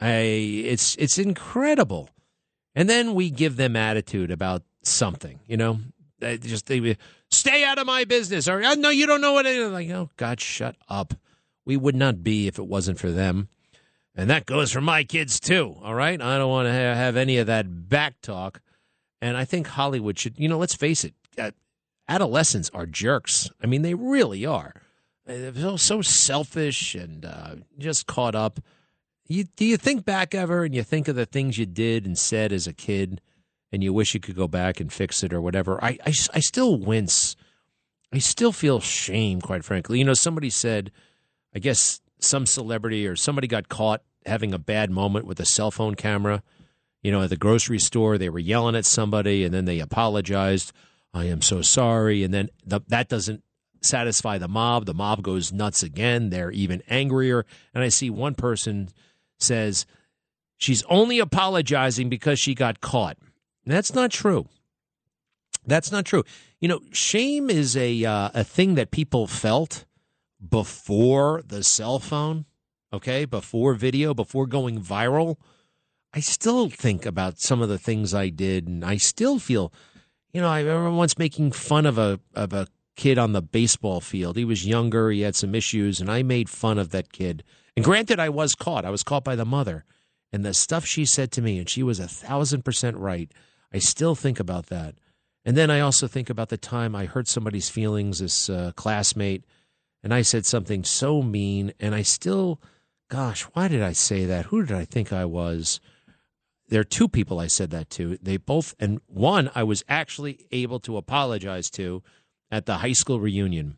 I, 0.01 0.15
it's 0.65 0.97
it's 0.97 1.19
incredible. 1.19 2.09
And 2.75 2.89
then 2.89 3.15
we 3.15 3.29
give 3.29 3.57
them 3.57 3.77
attitude 3.77 4.31
about 4.31 4.63
something, 4.83 5.41
you 5.47 5.59
know. 5.59 5.81
They 6.21 6.39
just 6.39 6.67
they 6.67 6.97
stay 7.33 7.65
out 7.65 7.79
of 7.79 7.87
my 7.87 8.05
business 8.05 8.47
or 8.47 8.61
no 8.77 8.91
you 8.91 9.07
don't 9.07 9.21
know 9.21 9.33
what 9.33 9.47
it 9.47 9.57
is 9.57 9.73
like 9.73 9.89
oh 9.91 10.11
god 10.17 10.41
shut 10.41 10.77
up 10.89 11.15
we 11.65 11.77
would 11.77 11.97
not 11.97 12.23
be 12.23 12.47
if 12.47 12.59
it 12.59 12.67
wasn't 12.67 12.99
for 12.99 13.11
them 13.11 13.49
and 14.15 14.29
that 14.29 14.45
goes 14.45 14.71
for 14.71 14.83
my 14.83 15.03
kids 15.03 15.41
too 15.41 15.75
all 15.83 15.95
right 15.95 16.21
i 16.21 16.37
don't 16.37 16.51
want 16.51 16.67
to 16.67 16.73
have 16.73 17.17
any 17.17 17.39
of 17.39 17.47
that 17.47 17.89
back 17.89 18.21
talk 18.21 18.61
and 19.23 19.39
i 19.39 19.45
think 19.47 19.67
hollywood 19.67 20.19
should 20.19 20.39
you 20.39 20.49
know 20.49 20.59
let's 20.59 20.75
face 20.75 21.05
it 21.05 21.15
uh, 21.39 21.51
adolescents 22.09 22.71
are 22.75 22.85
jerks 22.85 23.49
i 23.63 23.67
mean 23.67 23.81
they 23.81 23.95
really 23.95 24.45
are 24.45 24.75
they're 25.25 25.55
so, 25.55 25.77
so 25.77 26.03
selfish 26.03 26.95
and 26.95 27.25
uh, 27.25 27.55
just 27.79 28.07
caught 28.07 28.35
up 28.35 28.61
you, 29.33 29.45
do 29.45 29.65
you 29.65 29.77
think 29.77 30.05
back 30.05 30.35
ever 30.35 30.65
and 30.65 30.75
you 30.75 30.83
think 30.83 31.09
of 31.09 31.17
the 31.17 31.27
things 31.27 31.59
you 31.59 31.67
did 31.67 32.05
and 32.07 32.19
said 32.19 32.53
as 32.53 32.67
a 32.67 32.73
kid 32.73 33.21
and 33.73 33.83
you 33.83 33.93
wish 33.93 34.15
you 34.15 34.21
could 34.21 34.37
go 34.37 34.49
back 34.49 34.81
and 34.81 34.93
fix 34.93 35.23
it 35.23 35.33
or 35.33 35.41
whatever, 35.41 35.83
I, 35.83 35.99
I, 36.05 36.13
I 36.35 36.41
still 36.41 36.77
wince. 36.77 37.37
I 38.13 38.19
still 38.19 38.53
feel 38.53 38.81
shame, 38.81 39.41
quite 39.41 39.65
frankly. 39.65 39.99
You 39.99 40.05
know, 40.05 40.15
somebody 40.15 40.51
said, 40.51 40.93
I 41.55 41.59
guess 41.59 42.01
some 42.19 42.45
celebrity 42.45 43.07
or 43.07 43.17
somebody 43.17 43.47
got 43.47 43.71
caught 43.71 44.03
having 44.27 44.53
a 44.53 44.59
bad 44.59 44.91
moment 44.91 45.27
with 45.27 45.41
a 45.41 45.47
cell 45.47 45.71
phone 45.71 45.95
camera. 45.95 46.43
You 47.03 47.11
know, 47.11 47.23
at 47.23 47.31
the 47.31 47.37
grocery 47.37 47.79
store, 47.79 48.17
they 48.17 48.29
were 48.29 48.39
yelling 48.39 48.77
at 48.77 48.87
somebody 48.87 49.45
and 49.45 49.53
then 49.53 49.65
they 49.65 49.81
apologized. 49.81 50.73
I 51.13 51.25
am 51.25 51.43
so 51.43 51.63
sorry. 51.63 52.23
And 52.23 52.33
then 52.33 52.49
the, 52.65 52.81
that 52.89 53.09
doesn't 53.09 53.43
satisfy 53.83 54.39
the 54.39 54.49
mob. 54.49 54.87
The 54.87 54.95
mob 54.95 55.23
goes 55.23 55.53
nuts 55.53 55.83
again. 55.83 56.31
They're 56.31 56.53
even 56.53 56.83
angrier. 56.89 57.45
And 57.75 57.83
I 57.83 57.89
see 57.89 58.09
one 58.09 58.35
person 58.35 58.89
says, 59.39 59.85
she's 60.57 60.85
only 60.85 61.19
apologizing 61.19 62.09
because 62.09 62.39
she 62.39 62.55
got 62.55 62.81
caught. 62.81 63.19
That's 63.67 63.95
not 63.95 64.11
true. 64.11 64.49
That's 65.67 65.93
not 65.93 66.05
true. 66.05 66.25
You 66.61 66.69
know, 66.69 66.81
shame 66.93 67.51
is 67.51 67.77
a 67.77 68.05
uh, 68.05 68.31
a 68.35 68.45
thing 68.45 68.75
that 68.75 68.91
people 68.91 69.27
felt 69.27 69.85
before 70.49 71.43
the 71.47 71.63
cell 71.63 71.99
phone, 71.99 72.47
okay? 72.93 73.25
Before 73.25 73.75
video, 73.75 74.15
before 74.15 74.47
going 74.47 74.81
viral. 74.81 75.37
I 76.15 76.21
still 76.21 76.69
think 76.69 77.07
about 77.07 77.39
some 77.41 77.63
of 77.63 77.69
the 77.69 77.79
things 77.79 78.13
I 78.13 78.29
did 78.29 78.69
and 78.69 78.85
I 78.85 78.97
still 78.97 79.39
feel 79.39 79.73
you 80.33 80.41
know, 80.41 80.49
I 80.49 80.61
remember 80.61 80.93
once 80.93 81.19
making 81.19 81.53
fun 81.53 81.87
of 81.87 81.99
a 81.99 82.19
of 82.35 82.53
a 82.53 82.67
kid 82.97 83.19
on 83.19 83.33
the 83.33 83.43
baseball 83.43 84.01
field. 84.01 84.37
He 84.37 84.45
was 84.45 84.67
younger, 84.67 85.11
he 85.11 85.21
had 85.23 85.37
some 85.37 85.55
issues, 85.55 86.01
and 86.01 86.11
I 86.11 86.23
made 86.23 86.49
fun 86.49 86.79
of 86.79 86.91
that 86.91 87.13
kid. 87.13 87.43
And 87.77 87.85
granted, 87.85 88.19
I 88.19 88.29
was 88.29 88.55
caught. 88.55 88.85
I 88.85 88.91
was 88.91 89.03
caught 89.03 89.25
by 89.25 89.37
the 89.37 89.45
mother. 89.45 89.85
And 90.33 90.45
the 90.45 90.55
stuff 90.55 90.87
she 90.87 91.05
said 91.05 91.31
to 91.33 91.43
me, 91.43 91.59
and 91.59 91.69
she 91.69 91.83
was 91.83 92.01
a 92.01 92.09
thousand 92.09 92.65
percent 92.65 92.97
right. 92.97 93.31
I 93.73 93.79
still 93.79 94.15
think 94.15 94.41
about 94.41 94.67
that. 94.67 94.95
And 95.45 95.57
then 95.57 95.71
I 95.71 95.81
also 95.81 96.07
think 96.07 96.31
about 96.31 96.49
the 96.49 96.57
time 96.57 96.95
I 96.95 97.07
hurt 97.07 97.29
somebody's 97.29 97.69
feelings, 97.69 98.21
this 98.21 98.49
uh, 98.49 98.73
classmate, 98.77 99.45
and 100.03 100.15
I 100.15 100.23
said 100.23 100.47
something 100.47 100.85
so 100.85 101.23
mean. 101.23 101.73
And 101.79 101.95
I 101.95 102.03
still, 102.03 102.61
gosh, 103.11 103.43
why 103.53 103.69
did 103.69 103.83
I 103.83 103.93
say 103.93 104.25
that? 104.27 104.47
Who 104.47 104.65
did 104.65 104.77
I 104.77 104.85
think 104.85 105.13
I 105.13 105.25
was? 105.25 105.81
There 106.73 106.81
are 106.81 106.85
two 106.85 107.07
people 107.07 107.39
I 107.39 107.49
said 107.49 107.71
that 107.73 107.91
to. 107.91 108.17
They 108.23 108.39
both, 108.39 108.75
and 108.81 108.99
one 109.07 109.51
I 109.55 109.63
was 109.63 109.85
actually 109.91 110.47
able 110.51 110.81
to 110.81 110.97
apologize 110.97 111.69
to 111.73 112.03
at 112.51 112.65
the 112.65 112.79
high 112.79 112.95
school 112.95 113.21
reunion. 113.21 113.77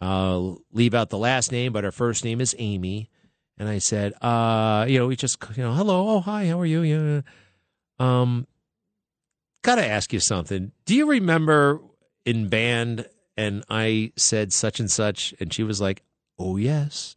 I'll 0.00 0.60
leave 0.72 0.94
out 0.94 1.10
the 1.10 1.18
last 1.18 1.50
name, 1.50 1.72
but 1.72 1.82
her 1.82 1.90
first 1.90 2.24
name 2.24 2.40
is 2.40 2.54
Amy. 2.58 3.10
And 3.58 3.68
I 3.68 3.78
said, 3.78 4.12
uh, 4.22 4.86
you 4.88 5.00
know, 5.00 5.08
we 5.08 5.16
just, 5.16 5.44
you 5.56 5.64
know, 5.64 5.74
hello, 5.74 6.08
oh, 6.10 6.20
hi, 6.20 6.46
how 6.46 6.60
are 6.60 6.64
you? 6.64 6.82
Yeah. 6.82 7.22
Um, 7.98 8.46
got 9.62 9.74
to 9.74 9.84
ask 9.84 10.12
you 10.12 10.20
something. 10.20 10.70
Do 10.86 10.94
you 10.94 11.06
remember 11.06 11.80
in 12.24 12.48
band 12.48 13.08
and 13.36 13.64
I 13.68 14.12
said 14.14 14.52
such 14.52 14.78
and 14.78 14.88
such, 14.88 15.34
and 15.40 15.52
she 15.52 15.64
was 15.64 15.80
like, 15.80 16.04
"Oh 16.38 16.56
yes." 16.56 17.16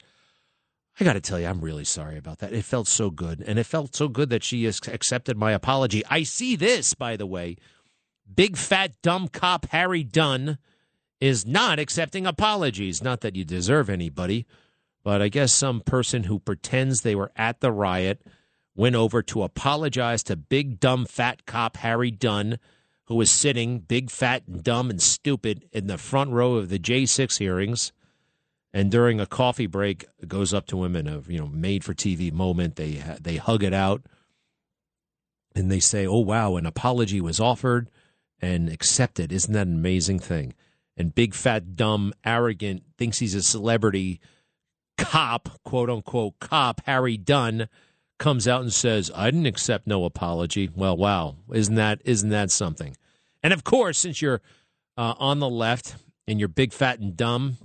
I 1.00 1.04
got 1.04 1.14
to 1.14 1.22
tell 1.22 1.40
you, 1.40 1.48
I'm 1.48 1.62
really 1.62 1.86
sorry 1.86 2.18
about 2.18 2.40
that. 2.40 2.54
It 2.54 2.66
felt 2.66 2.88
so 2.88 3.10
good, 3.10 3.44
and 3.46 3.58
it 3.58 3.66
felt 3.66 3.96
so 3.96 4.08
good 4.08 4.30
that 4.30 4.44
she 4.44 4.68
accepted 4.68 5.38
my 5.38 5.52
apology. 5.52 6.04
I 6.10 6.24
see 6.24 6.56
this, 6.56 6.94
by 6.94 7.18
the 7.18 7.26
way. 7.26 7.58
Big 8.34 8.58
fat 8.58 8.94
dumb 9.02 9.28
cop 9.28 9.66
Harry 9.72 10.04
Dunn 10.04 10.60
is 11.20 11.46
not 11.46 11.80
accepting 11.80 12.28
apologies. 12.28 13.02
Not 13.02 13.22
that 13.22 13.36
you 13.36 13.44
deserve 13.44 13.90
anybody, 13.90 14.46
but 15.04 15.22
I 15.22 15.30
guess 15.30 15.52
some 15.52 15.82
person 15.82 16.26
who 16.26 16.40
pretends 16.40 17.02
they 17.02 17.16
were 17.16 17.32
at 17.36 17.60
the 17.60 17.72
riot 17.72 18.22
went 18.76 18.96
over 18.96 19.22
to 19.24 19.44
apologize 19.44 20.24
to 20.24 20.36
big 20.36 20.80
dumb 20.80 21.06
fat 21.06 21.46
cop 21.46 21.78
Harry 21.78 22.12
Dunn, 22.12 22.60
who 23.06 23.16
was 23.16 23.32
sitting 23.32 23.80
big 23.80 24.10
fat 24.10 24.44
and 24.48 24.64
dumb 24.64 24.90
and 24.90 25.02
stupid 25.02 25.68
in 25.72 25.88
the 25.88 25.98
front 25.98 26.32
row 26.32 26.56
of 26.56 26.70
the 26.70 26.80
J6 26.80 27.40
hearings. 27.40 27.92
And 28.74 28.90
during 28.90 29.20
a 29.20 29.28
coffee 29.28 29.68
break, 29.68 30.06
goes 30.28 30.54
up 30.54 30.66
to 30.68 30.84
him 30.84 30.96
in 30.96 31.08
a 31.08 31.22
you 31.28 31.38
know 31.38 31.48
made 31.48 31.84
for 31.84 31.94
TV 31.94 32.32
moment. 32.32 32.76
They 32.76 33.04
they 33.22 33.38
hug 33.38 33.64
it 33.64 33.74
out, 33.74 34.02
and 35.56 35.72
they 35.72 35.80
say, 35.80 36.08
"Oh 36.08 36.20
wow, 36.20 36.56
an 36.56 36.66
apology 36.66 37.22
was 37.22 37.40
offered 37.40 37.90
and 38.42 38.70
accepted. 38.70 39.32
Isn't 39.32 39.54
that 39.54 39.68
an 39.68 39.76
amazing 39.76 40.20
thing?" 40.20 40.56
And 40.98 41.14
big 41.14 41.34
fat 41.36 41.76
dumb 41.76 42.14
arrogant 42.26 42.84
thinks 42.98 43.20
he's 43.20 43.36
a 43.36 43.44
celebrity 43.44 44.20
cop, 44.98 45.62
quote 45.64 45.90
unquote 45.90 46.40
cop 46.40 46.82
Harry 46.86 47.18
Dunn 47.18 47.68
comes 48.18 48.48
out 48.48 48.62
and 48.62 48.74
says, 48.74 49.12
"I 49.14 49.30
didn't 49.30 49.46
accept 49.46 49.86
no 49.86 50.04
apology." 50.06 50.70
Well, 50.76 50.98
wow, 50.98 51.36
isn't 51.52 51.76
that 51.76 52.02
isn't 52.06 52.30
that 52.30 52.50
something? 52.50 52.98
And 53.44 53.54
of 53.54 53.64
course, 53.64 54.00
since 54.00 54.20
you're 54.20 54.42
uh, 54.98 55.14
on 55.20 55.40
the 55.40 55.50
left 55.50 55.96
and 56.28 56.40
you're 56.40 56.50
big, 56.50 56.74
fat, 56.74 57.00
and 57.00 57.16
dumb, 57.16 57.58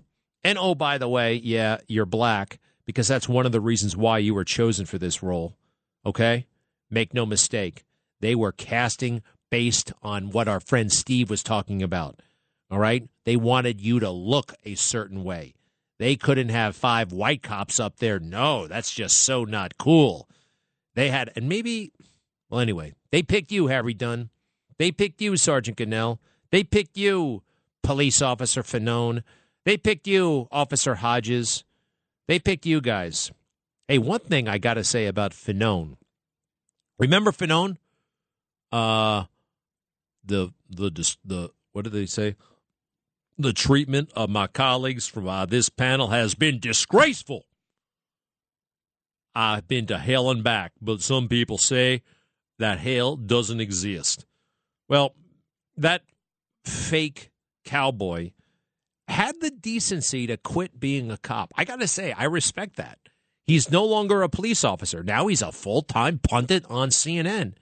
and 0.45 0.59
oh, 0.59 0.74
by 0.74 0.99
the 0.99 1.09
way, 1.09 1.34
yeah, 1.34 1.78
you're 1.86 2.07
black 2.07 2.59
because 2.84 3.09
that's 3.09 3.28
one 3.28 3.47
of 3.47 3.53
the 3.53 3.61
reasons 3.61 3.97
why 3.97 4.18
you 4.18 4.34
were 4.34 4.45
chosen 4.45 4.86
for 4.86 4.99
this 4.99 5.22
role. 5.22 5.57
Okay, 6.07 6.47
make 6.91 7.12
no 7.12 7.26
mistake, 7.26 7.84
they 8.20 8.34
were 8.34 8.53
casting 8.53 9.22
based 9.51 9.93
on 10.03 10.30
what 10.30 10.49
our 10.49 10.61
friend 10.61 10.93
Steve 10.93 11.30
was 11.30 11.43
talking 11.43 11.82
about. 11.82 12.20
All 12.70 12.78
right, 12.78 13.09
they 13.24 13.36
wanted 13.36 13.80
you 13.80 14.01
to 14.01 14.11
look 14.11 14.55
a 14.64 14.74
certain 14.74 15.24
way. 15.24 15.55
They 15.99 16.16
couldn't 16.16 16.51
have 16.51 16.76
five 16.76 17.12
white 17.12 17.43
cops 17.43 17.80
up 17.80 17.97
there. 17.97 18.20
No, 18.20 18.66
that's 18.66 18.93
just 18.93 19.20
so 19.20 19.45
not 19.45 19.78
cool. 19.78 20.28
They 20.95 21.11
had, 21.11 21.32
and 21.34 21.49
maybe, 21.49 21.93
well, 22.49 22.61
anyway, 22.61 22.95
they 23.11 23.22
picked 23.22 23.51
you, 23.51 23.66
Harry 23.66 23.95
Dunn. 23.95 24.30
They 24.78 24.93
picked 24.93 25.20
you, 25.20 25.36
Sergeant 25.36 25.76
Gonell. 25.76 26.18
They 26.51 26.62
picked 26.62 26.97
you, 26.97 27.43
Police 27.82 28.22
Officer 28.22 28.62
Fanone. 28.62 29.22
They 29.69 29.77
picked 29.77 30.07
you, 30.07 30.49
Officer 30.51 30.95
Hodges. 30.95 31.62
They 32.27 32.39
picked 32.39 32.64
you 32.64 32.81
guys. 32.81 33.31
Hey, 33.87 33.99
one 33.99 34.21
thing 34.21 34.49
I 34.49 34.57
got 34.57 34.75
to 34.75 34.83
say 34.83 35.05
about 35.05 35.33
Fanone. 35.33 35.99
Remember 36.99 37.33
Fanone? 37.33 37.77
Uh, 38.73 39.25
the 40.25 40.55
the 40.71 40.91
the 41.23 41.51
what 41.73 41.85
did 41.85 41.93
they 41.93 42.07
say? 42.07 42.37
The 43.37 43.53
treatment 43.53 44.11
of 44.16 44.31
my 44.31 44.47
colleagues 44.47 45.07
from 45.07 45.29
uh, 45.29 45.45
this 45.45 45.69
panel 45.69 46.09
has 46.09 46.35
been 46.35 46.61
disgraceful. 46.61 47.45
I've 49.35 49.69
been 49.69 49.85
to 49.89 49.99
hell 49.99 50.31
and 50.31 50.43
back, 50.43 50.73
but 50.81 51.03
some 51.03 51.29
people 51.29 51.59
say 51.59 52.01
that 52.59 52.79
hell 52.79 53.16
doesn't 53.16 53.61
exist. 53.61 54.25
Well, 54.89 55.14
that 55.77 56.05
fake 56.64 57.33
cowboy 57.66 58.31
had 59.09 59.40
the 59.40 59.50
decency 59.50 60.26
to 60.26 60.36
quit 60.36 60.78
being 60.78 61.11
a 61.11 61.16
cop. 61.16 61.52
I 61.56 61.64
got 61.64 61.80
to 61.80 61.88
say, 61.88 62.12
I 62.12 62.24
respect 62.24 62.76
that. 62.76 62.98
He's 63.44 63.70
no 63.70 63.84
longer 63.84 64.22
a 64.22 64.28
police 64.28 64.64
officer. 64.64 65.02
Now 65.02 65.26
he's 65.26 65.42
a 65.42 65.52
full 65.52 65.82
time 65.82 66.18
pundit 66.18 66.64
on 66.68 66.90
CNN. 66.90 67.54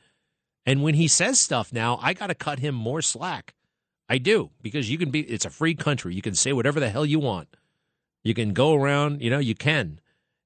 And 0.64 0.82
when 0.82 0.94
he 0.94 1.06
says 1.06 1.40
stuff 1.40 1.72
now, 1.72 1.98
I 2.02 2.12
got 2.12 2.26
to 2.26 2.34
cut 2.34 2.58
him 2.58 2.74
more 2.74 3.00
slack. 3.00 3.54
I 4.08 4.18
do, 4.18 4.50
because 4.62 4.90
you 4.90 4.98
can 4.98 5.10
be, 5.10 5.20
it's 5.20 5.44
a 5.44 5.50
free 5.50 5.74
country. 5.74 6.14
You 6.14 6.22
can 6.22 6.34
say 6.34 6.52
whatever 6.52 6.80
the 6.80 6.90
hell 6.90 7.06
you 7.06 7.18
want. 7.18 7.48
You 8.24 8.34
can 8.34 8.52
go 8.52 8.74
around, 8.74 9.22
you 9.22 9.30
know, 9.30 9.38
you 9.38 9.54
can 9.54 10.00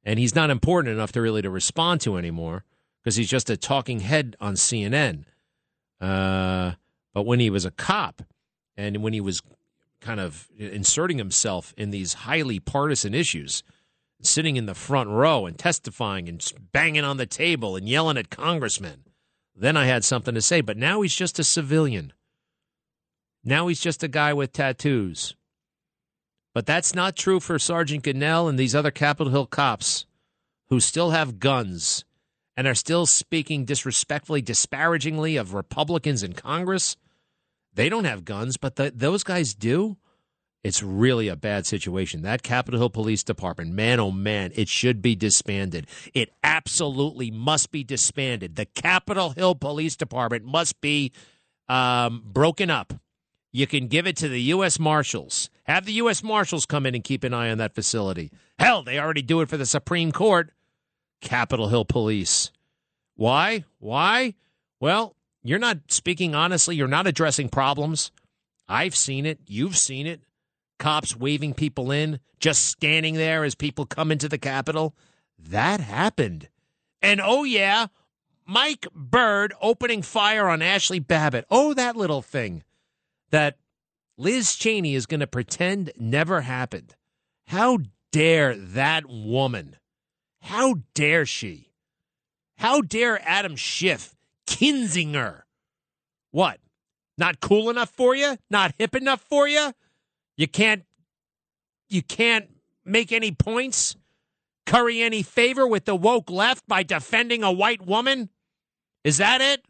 and 0.05 0.19
he's 0.19 0.35
not 0.35 0.51
important 0.51 0.95
enough 0.95 1.13
to 1.13 1.21
really 1.21 1.43
to 1.43 1.51
respond 1.51 2.01
to 2.03 2.17
anymore 2.17 2.65
because 3.03 3.17
he's 3.17 3.29
just 3.29 3.51
a 3.51 3.57
talking 3.57 4.01
head 4.01 4.37
on 4.41 4.55
CNN. 4.55 5.25
Uh, 6.01 6.73
but 7.13 7.27
when 7.27 7.41
he 7.41 7.51
was 7.51 7.65
a 7.65 7.71
cop 7.71 8.23
and 8.77 9.03
when 9.03 9.13
he 9.13 9.21
was 9.21 9.43
kind 10.01 10.21
of 10.21 10.49
inserting 10.59 11.19
himself 11.19 11.75
in 11.77 11.91
these 11.91 12.15
highly 12.15 12.59
partisan 12.59 13.15
issues, 13.15 13.63
sitting 14.23 14.57
in 14.57 14.67
the 14.67 14.75
front 14.75 15.11
row 15.11 15.47
and 15.47 15.59
testifying 15.59 16.29
and 16.29 16.53
banging 16.73 17.05
on 17.05 17.17
the 17.17 17.27
table 17.27 17.77
and 17.77 17.89
yelling 17.89 18.17
at 18.17 18.31
congressmen, 18.31 19.05
then 19.55 19.77
I 19.77 19.87
had 19.87 20.05
something 20.05 20.35
to 20.35 20.43
say. 20.43 20.61
But 20.61 20.77
now 20.77 21.03
he's 21.03 21.15
just 21.15 21.39
a 21.39 21.45
civilian. 21.45 22.13
Now 23.45 23.69
he's 23.69 23.81
just 23.81 24.03
a 24.03 24.09
guy 24.09 24.33
with 24.33 24.53
tattoos. 24.53 25.35
But 26.53 26.67
that's 26.67 26.95
not 26.95 27.17
true 27.17 27.41
for 27.41 27.59
Sergeant 27.59 28.05
Gonell 28.05 28.49
and 28.49 28.59
these 28.59 28.75
other 28.75 28.91
Capitol 28.91 29.31
Hill 29.31 29.47
cops 29.47 30.07
who 30.69 30.81
still 30.81 31.11
have 31.11 31.39
guns 31.39 32.05
and 32.57 32.67
are 32.67 32.75
still 32.75 33.07
speaking 33.07 33.65
disrespectfully, 33.65 34.43
disparagingly 34.43 35.37
of 35.37 35.55
Republicans 35.55 36.23
in 36.23 36.33
Congress. 36.33 36.97
They 37.75 37.89
don't 37.89 38.05
have 38.05 38.25
guns, 38.25 38.57
but 38.57 38.77
the, 38.77 38.93
those 38.95 39.23
guys 39.23 39.55
do. 39.55 39.97
It's 40.63 40.83
really 40.83 41.29
a 41.29 41.37
bad 41.37 41.65
situation. 41.67 42.23
That 42.23 42.43
Capitol 42.43 42.81
Hill 42.81 42.91
Police 42.91 43.25
Department, 43.25 43.73
man, 43.73 43.99
oh 43.99 44.11
man, 44.11 44.53
it 44.55 44.69
should 44.69 45.01
be 45.01 45.15
disbanded. 45.15 45.87
It 46.13 46.31
absolutely 46.45 47.31
must 47.31 47.71
be 47.71 47.83
disbanded. 47.83 48.57
The 48.57 48.67
Capitol 48.67 49.31
Hill 49.31 49.55
Police 49.55 49.97
Department 49.97 50.45
must 50.45 50.81
be 50.83 51.13
um, 51.69 52.23
broken 52.27 52.69
up 52.69 52.93
you 53.53 53.67
can 53.67 53.89
give 53.89 54.07
it 54.07 54.17
to 54.19 54.29
the 54.29 54.41
U.S. 54.43 54.79
Marshals. 54.79 55.51
Have 55.65 55.85
the 55.85 55.95
U.S. 55.95 56.23
Marshals 56.23 56.67
come 56.67 56.87
in 56.87 56.95
and 56.95 57.03
keep 57.03 57.25
an 57.25 57.35
eye 57.35 57.51
on 57.51 57.59
that 57.59 57.75
facility. 57.75 58.31
Hell, 58.59 58.83
they 58.83 58.99
already 58.99 59.23
do 59.23 59.41
it 59.41 59.49
for 59.49 59.57
the 59.57 59.67
Supreme 59.67 60.13
Court. 60.13 60.51
Capitol 61.21 61.69
Hill 61.69 61.85
Police. 61.85 62.51
Why? 63.17 63.65
Why? 63.79 64.35
Well, 64.79 65.17
you're 65.43 65.59
not 65.59 65.79
speaking 65.89 66.35
honestly. 66.35 66.77
You're 66.77 66.89
not 66.89 67.07
addressing 67.07 67.49
problems. 67.49 68.11
I've 68.69 68.95
seen 68.95 69.27
it. 69.27 69.41
You've 69.47 69.77
seen 69.77 70.07
it. 70.07 70.23
Cops 70.79 71.15
waving 71.15 71.55
people 71.55 71.91
in, 71.91 72.21
just 72.39 72.65
standing 72.67 73.15
there 73.15 73.45
as 73.45 73.55
people 73.55 73.85
come 73.85 74.11
into 74.11 74.29
the 74.29 74.39
Capitol. 74.39 74.95
That 75.39 75.81
happened. 75.81 76.49
And 77.03 77.21
oh, 77.23 77.45
yeah, 77.45 77.89
Mike 78.47 78.87
Byrd 78.95 79.55
opening 79.61 80.03
fire 80.03 80.49
on 80.49 80.63
Ashley 80.63 80.99
Babbitt. 80.99 81.45
Oh, 81.51 81.75
that 81.75 81.97
little 81.97 82.23
thing 82.23 82.63
that 83.31 83.59
Liz 84.17 84.57
Cheney 84.57 84.95
is 84.95 85.07
going 85.07 85.21
to 85.21 85.27
pretend 85.27 85.93
never 85.99 86.43
happened. 86.43 86.95
How 87.47 87.79
dare 88.13 88.57
that 88.57 89.07
woman? 89.09 89.77
How 90.43 90.77
dare 90.95 91.27
she? 91.27 91.73
How 92.57 92.81
dare 92.81 93.21
Adam 93.27 93.57
Schiff, 93.57 94.15
Kinzinger? 94.51 95.43
What? 96.33 96.59
Not 97.17 97.41
cool 97.41 97.71
enough 97.71 97.91
for 97.91 98.15
you? 98.15 98.37
Not 98.51 98.75
hip 98.79 98.95
enough 98.95 99.21
for 99.21 99.49
you? 99.49 99.73
You 100.37 100.49
can't 100.49 100.85
you 101.89 102.03
can't 102.03 102.49
make 102.85 103.13
any 103.13 103.33
points? 103.33 103.97
Curry 104.67 105.03
any 105.03 105.23
favor 105.23 105.67
with 105.67 105.85
the 105.85 105.97
woke 105.97 106.31
left 106.31 106.67
by 106.69 106.83
defending 106.83 107.43
a 107.43 107.51
white 107.51 107.85
woman? 107.85 108.29
Is 109.03 109.17
that 109.17 109.41
it? 109.41 109.65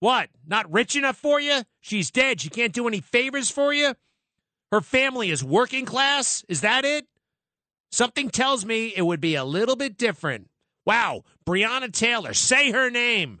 What? 0.00 0.30
Not 0.46 0.72
rich 0.72 0.96
enough 0.96 1.16
for 1.16 1.40
you? 1.40 1.62
She's 1.80 2.10
dead. 2.10 2.40
She 2.40 2.48
can't 2.48 2.72
do 2.72 2.88
any 2.88 3.00
favors 3.00 3.50
for 3.50 3.72
you? 3.72 3.94
Her 4.70 4.80
family 4.80 5.30
is 5.30 5.44
working 5.44 5.84
class? 5.84 6.44
Is 6.48 6.62
that 6.62 6.84
it? 6.84 7.06
Something 7.90 8.30
tells 8.30 8.64
me 8.64 8.92
it 8.96 9.02
would 9.02 9.20
be 9.20 9.34
a 9.34 9.44
little 9.44 9.76
bit 9.76 9.98
different. 9.98 10.48
Wow, 10.86 11.24
Breonna 11.46 11.92
Taylor, 11.92 12.32
say 12.34 12.72
her 12.72 12.90
name. 12.90 13.40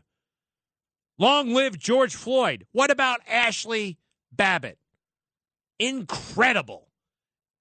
Long 1.18 1.52
live 1.54 1.78
George 1.78 2.14
Floyd. 2.14 2.66
What 2.72 2.90
about 2.90 3.20
Ashley 3.28 3.98
Babbitt? 4.32 4.78
Incredible. 5.78 6.88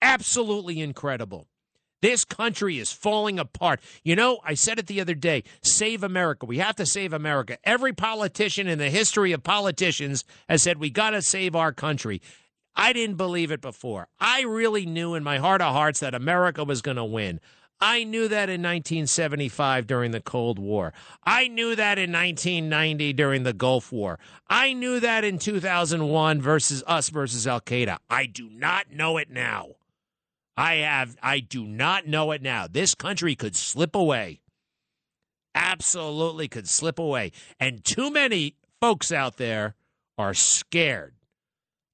Absolutely 0.02 0.80
incredible. 0.82 1.48
This 2.02 2.26
country 2.26 2.80
is 2.80 2.92
falling 2.92 3.38
apart. 3.38 3.80
You 4.04 4.16
know, 4.16 4.40
I 4.44 4.56
said 4.56 4.80
it 4.80 4.88
the 4.88 5.02
other 5.02 5.14
day 5.14 5.44
save 5.62 6.04
America. 6.04 6.46
We 6.48 6.58
have 6.58 6.76
to 6.78 6.86
save 6.86 7.14
America. 7.14 7.58
Every 7.64 7.94
politician 7.94 8.68
in 8.68 8.80
the 8.80 8.90
history 8.90 9.32
of 9.32 9.44
politicians 9.44 10.24
has 10.50 10.64
said 10.64 10.80
we 10.80 10.90
got 10.90 11.12
to 11.12 11.22
save 11.22 11.56
our 11.56 11.72
country. 11.72 12.22
I 12.76 12.94
didn't 12.94 13.18
believe 13.18 13.52
it 13.52 13.62
before. 13.62 14.08
I 14.20 14.42
really 14.42 14.86
knew 14.86 15.14
in 15.14 15.24
my 15.24 15.38
heart 15.38 15.62
of 15.62 15.74
hearts 15.74 16.00
that 16.00 16.16
America 16.16 16.64
was 16.64 16.82
going 16.82 16.98
to 16.98 17.06
win. 17.06 17.40
I 17.82 18.04
knew 18.04 18.28
that 18.28 18.50
in 18.50 18.62
1975 18.62 19.88
during 19.88 20.12
the 20.12 20.22
Cold 20.22 20.60
War. 20.60 20.94
I 21.24 21.48
knew 21.48 21.76
that 21.76 21.98
in 21.98 22.12
1990 22.12 23.14
during 23.14 23.42
the 23.42 23.54
Gulf 23.54 23.92
War. 23.92 24.20
I 24.48 24.74
knew 24.74 25.00
that 25.00 25.24
in 25.24 25.40
2001 25.40 26.42
versus 26.42 26.84
us 26.86 27.10
versus 27.10 27.48
Al 27.48 27.60
Qaeda. 27.60 27.98
I 28.08 28.28
do 28.28 28.50
not 28.52 28.92
know 28.92 29.18
it 29.18 29.32
now. 29.32 29.70
I 30.56 30.76
have 30.76 31.18
I 31.24 31.40
do 31.40 31.66
not 31.66 32.06
know 32.06 32.32
it 32.32 32.44
now. 32.44 32.68
This 32.68 32.94
country 32.94 33.36
could 33.36 33.56
slip 33.56 33.96
away. 33.96 34.42
Absolutely 35.56 36.48
could 36.48 36.70
slip 36.70 37.00
away. 37.00 37.32
And 37.60 37.84
too 37.84 38.12
many 38.12 38.56
folks 38.80 39.12
out 39.12 39.38
there 39.38 39.76
are 40.20 40.36
scared 40.36 41.16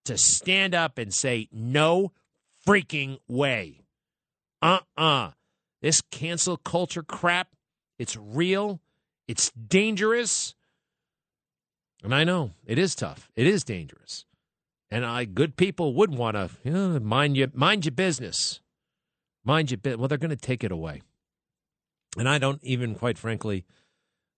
to 0.03 0.17
stand 0.17 0.75
up 0.75 0.97
and 0.97 1.13
say 1.13 1.47
no 1.51 2.11
freaking 2.67 3.19
way. 3.27 3.83
Uh-uh. 4.61 5.31
This 5.87 6.01
cancel 6.01 6.57
culture 6.57 7.01
crap, 7.01 7.55
it's 7.97 8.17
real, 8.17 8.81
it's 9.25 9.51
dangerous. 9.51 10.53
And 12.03 12.13
I 12.13 12.25
know 12.25 12.51
it 12.65 12.77
is 12.77 12.93
tough. 12.93 13.31
It 13.37 13.47
is 13.47 13.63
dangerous. 13.63 14.25
And 14.91 15.05
I 15.05 15.23
good 15.23 15.55
people 15.55 15.93
would 15.93 16.13
want 16.13 16.35
to 16.35 16.49
you 16.65 16.71
know, 16.71 16.99
mind 16.99 17.37
you 17.37 17.49
mind 17.53 17.85
your 17.85 17.93
business. 17.93 18.59
Mind 19.45 19.71
your 19.71 19.77
business. 19.77 19.97
Well, 19.97 20.09
they're 20.09 20.17
going 20.17 20.29
to 20.29 20.35
take 20.35 20.65
it 20.65 20.73
away. 20.73 21.03
And 22.17 22.27
I 22.27 22.37
don't 22.37 22.61
even 22.65 22.93
quite 22.93 23.17
frankly 23.17 23.63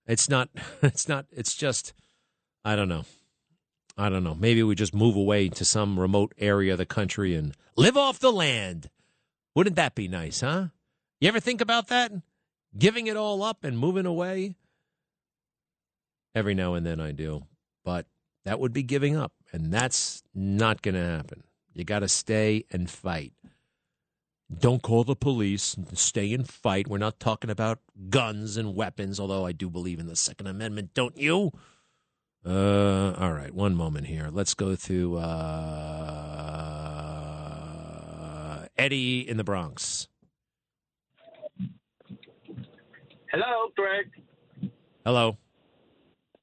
it's 0.06 0.28
not 0.28 0.50
it's 0.82 1.08
not 1.08 1.26
it's 1.32 1.56
just 1.56 1.94
I 2.64 2.76
don't 2.76 2.88
know. 2.88 3.06
I 3.98 4.08
don't 4.08 4.22
know. 4.22 4.36
Maybe 4.36 4.62
we 4.62 4.76
just 4.76 4.94
move 4.94 5.16
away 5.16 5.48
to 5.48 5.64
some 5.64 5.98
remote 5.98 6.32
area 6.38 6.74
of 6.74 6.78
the 6.78 6.86
country 6.86 7.34
and 7.34 7.56
live 7.76 7.96
off 7.96 8.20
the 8.20 8.30
land. 8.30 8.88
Wouldn't 9.56 9.74
that 9.74 9.96
be 9.96 10.06
nice, 10.06 10.42
huh? 10.42 10.68
You 11.20 11.28
ever 11.28 11.40
think 11.40 11.60
about 11.60 11.88
that? 11.88 12.12
Giving 12.78 13.06
it 13.06 13.16
all 13.16 13.42
up 13.42 13.62
and 13.62 13.78
moving 13.78 14.06
away? 14.06 14.54
Every 16.34 16.54
now 16.54 16.72
and 16.74 16.86
then 16.86 16.98
I 16.98 17.12
do. 17.12 17.42
But 17.84 18.06
that 18.44 18.58
would 18.58 18.72
be 18.72 18.82
giving 18.82 19.16
up. 19.16 19.32
And 19.52 19.70
that's 19.70 20.22
not 20.34 20.80
going 20.80 20.94
to 20.94 21.04
happen. 21.04 21.42
You 21.74 21.84
got 21.84 21.98
to 22.00 22.08
stay 22.08 22.64
and 22.70 22.88
fight. 22.88 23.34
Don't 24.58 24.82
call 24.82 25.04
the 25.04 25.14
police. 25.14 25.76
Stay 25.92 26.32
and 26.32 26.48
fight. 26.48 26.88
We're 26.88 26.96
not 26.98 27.20
talking 27.20 27.50
about 27.50 27.80
guns 28.08 28.56
and 28.56 28.74
weapons, 28.74 29.20
although 29.20 29.44
I 29.44 29.52
do 29.52 29.68
believe 29.68 30.00
in 30.00 30.06
the 30.06 30.16
Second 30.16 30.46
Amendment, 30.46 30.94
don't 30.94 31.18
you? 31.18 31.52
Uh, 32.44 33.12
all 33.18 33.32
right, 33.32 33.54
one 33.54 33.74
moment 33.74 34.06
here. 34.06 34.30
Let's 34.32 34.54
go 34.54 34.74
to 34.74 35.18
uh, 35.18 35.26
Eddie 38.78 39.28
in 39.28 39.36
the 39.36 39.44
Bronx. 39.44 40.08
Hello, 43.32 43.68
Greg. 43.76 44.10
Hello. 45.04 45.36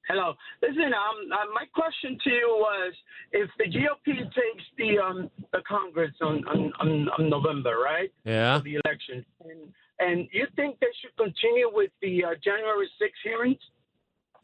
Hello. 0.07 0.33
Listen, 0.61 0.85
um, 0.93 1.31
uh, 1.33 1.51
my 1.53 1.65
question 1.75 2.17
to 2.23 2.29
you 2.29 2.47
was: 2.59 2.93
if 3.33 3.49
the 3.57 3.65
GOP 3.65 4.15
takes 4.17 4.63
the 4.77 4.97
um 4.99 5.29
the 5.51 5.59
Congress 5.67 6.11
on 6.21 6.45
on, 6.47 6.71
on, 6.79 7.09
on 7.19 7.29
November, 7.29 7.75
right? 7.83 8.09
Yeah. 8.23 8.57
For 8.59 8.63
the 8.63 8.79
election, 8.85 9.25
and 9.43 9.59
and 9.99 10.29
you 10.31 10.47
think 10.55 10.79
they 10.79 10.88
should 11.01 11.15
continue 11.17 11.69
with 11.73 11.91
the 12.01 12.23
uh, 12.23 12.29
January 12.43 12.88
6 12.99 13.11
hearings, 13.23 13.57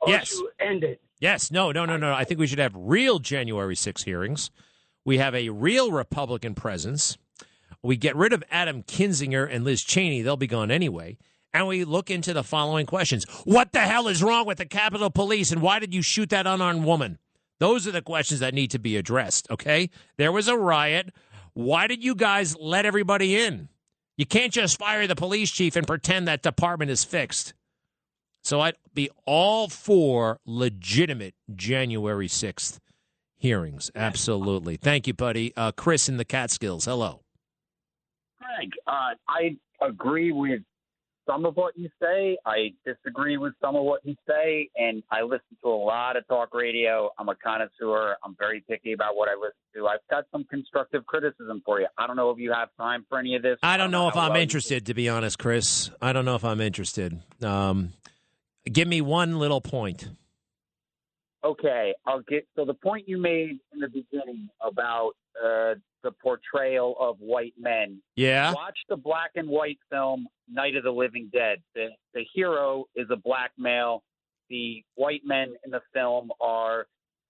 or 0.02 0.10
Yes. 0.10 0.30
should 0.30 0.48
end 0.60 0.84
it? 0.84 1.00
Yes, 1.20 1.52
no, 1.52 1.72
no, 1.72 1.86
no, 1.86 1.96
no. 1.96 2.12
I 2.12 2.24
think 2.24 2.40
we 2.40 2.48
should 2.48 2.58
have 2.60 2.74
real 2.76 3.20
January 3.20 3.76
6 3.76 4.02
hearings. 4.04 4.50
We 5.06 5.20
have 5.20 5.36
a 5.36 5.50
real 5.50 5.92
Republican 5.92 6.56
presence. 6.56 7.20
We 7.84 7.98
get 7.98 8.16
rid 8.16 8.34
of 8.34 8.44
Adam 8.50 8.82
Kinzinger 8.82 9.48
and 9.50 9.64
Liz 9.64 9.84
Cheney. 9.84 10.24
They'll 10.24 10.38
be 10.38 10.48
gone 10.48 10.72
anyway. 10.72 11.18
And 11.54 11.68
we 11.68 11.84
look 11.84 12.10
into 12.10 12.34
the 12.34 12.44
following 12.44 12.86
questions 12.86 13.26
What 13.46 13.72
the 13.72 13.82
hell 13.82 14.08
is 14.08 14.24
wrong 14.24 14.46
with 14.46 14.58
the 14.58 14.66
Capitol 14.66 15.10
Police, 15.10 15.52
and 15.52 15.62
why 15.62 15.80
did 15.80 15.94
you 15.94 16.02
shoot 16.02 16.30
that 16.30 16.48
unarmed 16.48 16.84
woman? 16.84 17.20
Those 17.60 17.88
are 17.88 17.92
the 17.92 18.02
questions 18.02 18.40
that 18.40 18.54
need 18.54 18.72
to 18.72 18.80
be 18.80 18.98
addressed, 18.98 19.50
okay? 19.50 19.90
There 20.18 20.32
was 20.32 20.48
a 20.48 20.58
riot. 20.58 21.14
Why 21.54 21.88
did 21.88 22.04
you 22.04 22.16
guys 22.16 22.58
let 22.58 22.86
everybody 22.86 23.42
in? 23.42 23.70
You 24.18 24.26
can't 24.26 24.52
just 24.52 24.78
fire 24.78 25.08
the 25.08 25.16
police 25.16 25.52
chief 25.52 25.76
and 25.76 25.88
pretend 25.88 26.28
that 26.28 26.42
department 26.42 26.92
is 26.92 27.04
fixed. 27.04 27.54
So 28.44 28.60
I'd 28.60 28.76
be 28.94 29.10
all 29.26 29.70
for 29.70 30.40
legitimate 30.46 31.36
January 31.56 32.28
6th 32.28 32.80
hearings. 33.38 33.92
Absolutely. 33.96 34.76
Thank 34.76 35.08
you, 35.08 35.14
buddy. 35.14 35.54
Uh, 35.56 35.72
Chris 35.72 36.10
in 36.10 36.18
the 36.18 36.26
Catskills. 36.26 36.86
Hello. 36.86 37.22
Greg, 38.40 38.72
uh, 38.88 39.16
I 39.28 39.58
agree 39.82 40.32
with 40.32 40.62
some 41.26 41.46
of 41.46 41.56
what 41.56 41.78
you 41.78 41.90
say. 42.02 42.38
I 42.46 42.74
disagree 42.86 43.38
with 43.38 43.54
some 43.62 43.76
of 43.76 43.84
what 43.84 44.06
you 44.06 44.16
say, 44.28 44.70
and 44.76 45.04
I 45.12 45.22
listen 45.22 45.58
to 45.64 45.70
a 45.70 45.70
lot 45.70 46.18
of 46.18 46.28
talk 46.28 46.54
radio. 46.54 47.10
I'm 47.18 47.30
a 47.30 47.36
connoisseur. 47.36 48.16
I'm 48.24 48.36
very 48.38 48.64
picky 48.68 48.94
about 48.94 49.16
what 49.16 49.30
I 49.30 49.34
listen 49.36 49.54
to. 49.76 49.88
I've 49.88 50.00
got 50.10 50.26
some 50.32 50.44
constructive 50.46 51.06
criticism 51.06 51.62
for 51.66 51.80
you. 51.80 51.88
I 51.98 52.08
don't 52.08 52.16
know 52.16 52.30
if 52.30 52.38
you 52.38 52.52
have 52.52 52.70
time 52.78 53.06
for 53.10 53.20
any 53.20 53.36
of 53.36 53.42
this. 53.42 53.58
I 53.64 53.78
don't 53.78 53.92
know 53.92 54.08
if 54.08 54.16
I'm 54.16 54.36
interested, 54.36 54.88
to 54.88 54.94
be 54.94 55.10
honest, 55.10 55.40
Chris. 55.40 55.90
I 56.02 56.14
don't 56.14 56.26
know 56.26 56.36
if 56.36 56.46
I'm 56.46 56.62
interested. 56.62 57.20
Um, 57.42 57.94
give 58.66 58.88
me 58.88 59.02
one 59.02 59.40
little 59.40 59.62
point. 59.62 60.08
Okay, 61.44 61.94
I'll 62.06 62.22
get. 62.22 62.48
So 62.56 62.64
the 62.64 62.74
point 62.74 63.08
you 63.08 63.18
made 63.18 63.60
in 63.74 63.80
the 63.80 63.90
beginning 63.90 64.48
about 64.62 65.12
uh, 65.44 65.76
the 66.04 66.12
portrayal 66.12 66.96
of 67.00 67.18
white 67.20 67.54
men. 67.58 68.02
Yeah. 68.16 68.54
Watch 68.54 68.78
the 68.90 68.98
black 68.98 69.32
and 69.36 69.48
white 69.48 69.80
film 69.90 70.28
Night 70.50 70.76
of 70.76 70.84
the 70.84 70.92
Living 70.92 71.30
Dead. 71.34 71.60
The 71.76 71.88
the 72.14 72.26
hero 72.34 72.86
is 72.96 73.08
a 73.12 73.16
black 73.16 73.52
male. 73.58 74.04
The 74.50 74.84
white 74.96 75.22
men 75.26 75.54
in 75.66 75.72
the 75.72 75.82
film 75.94 76.32
are 76.42 76.88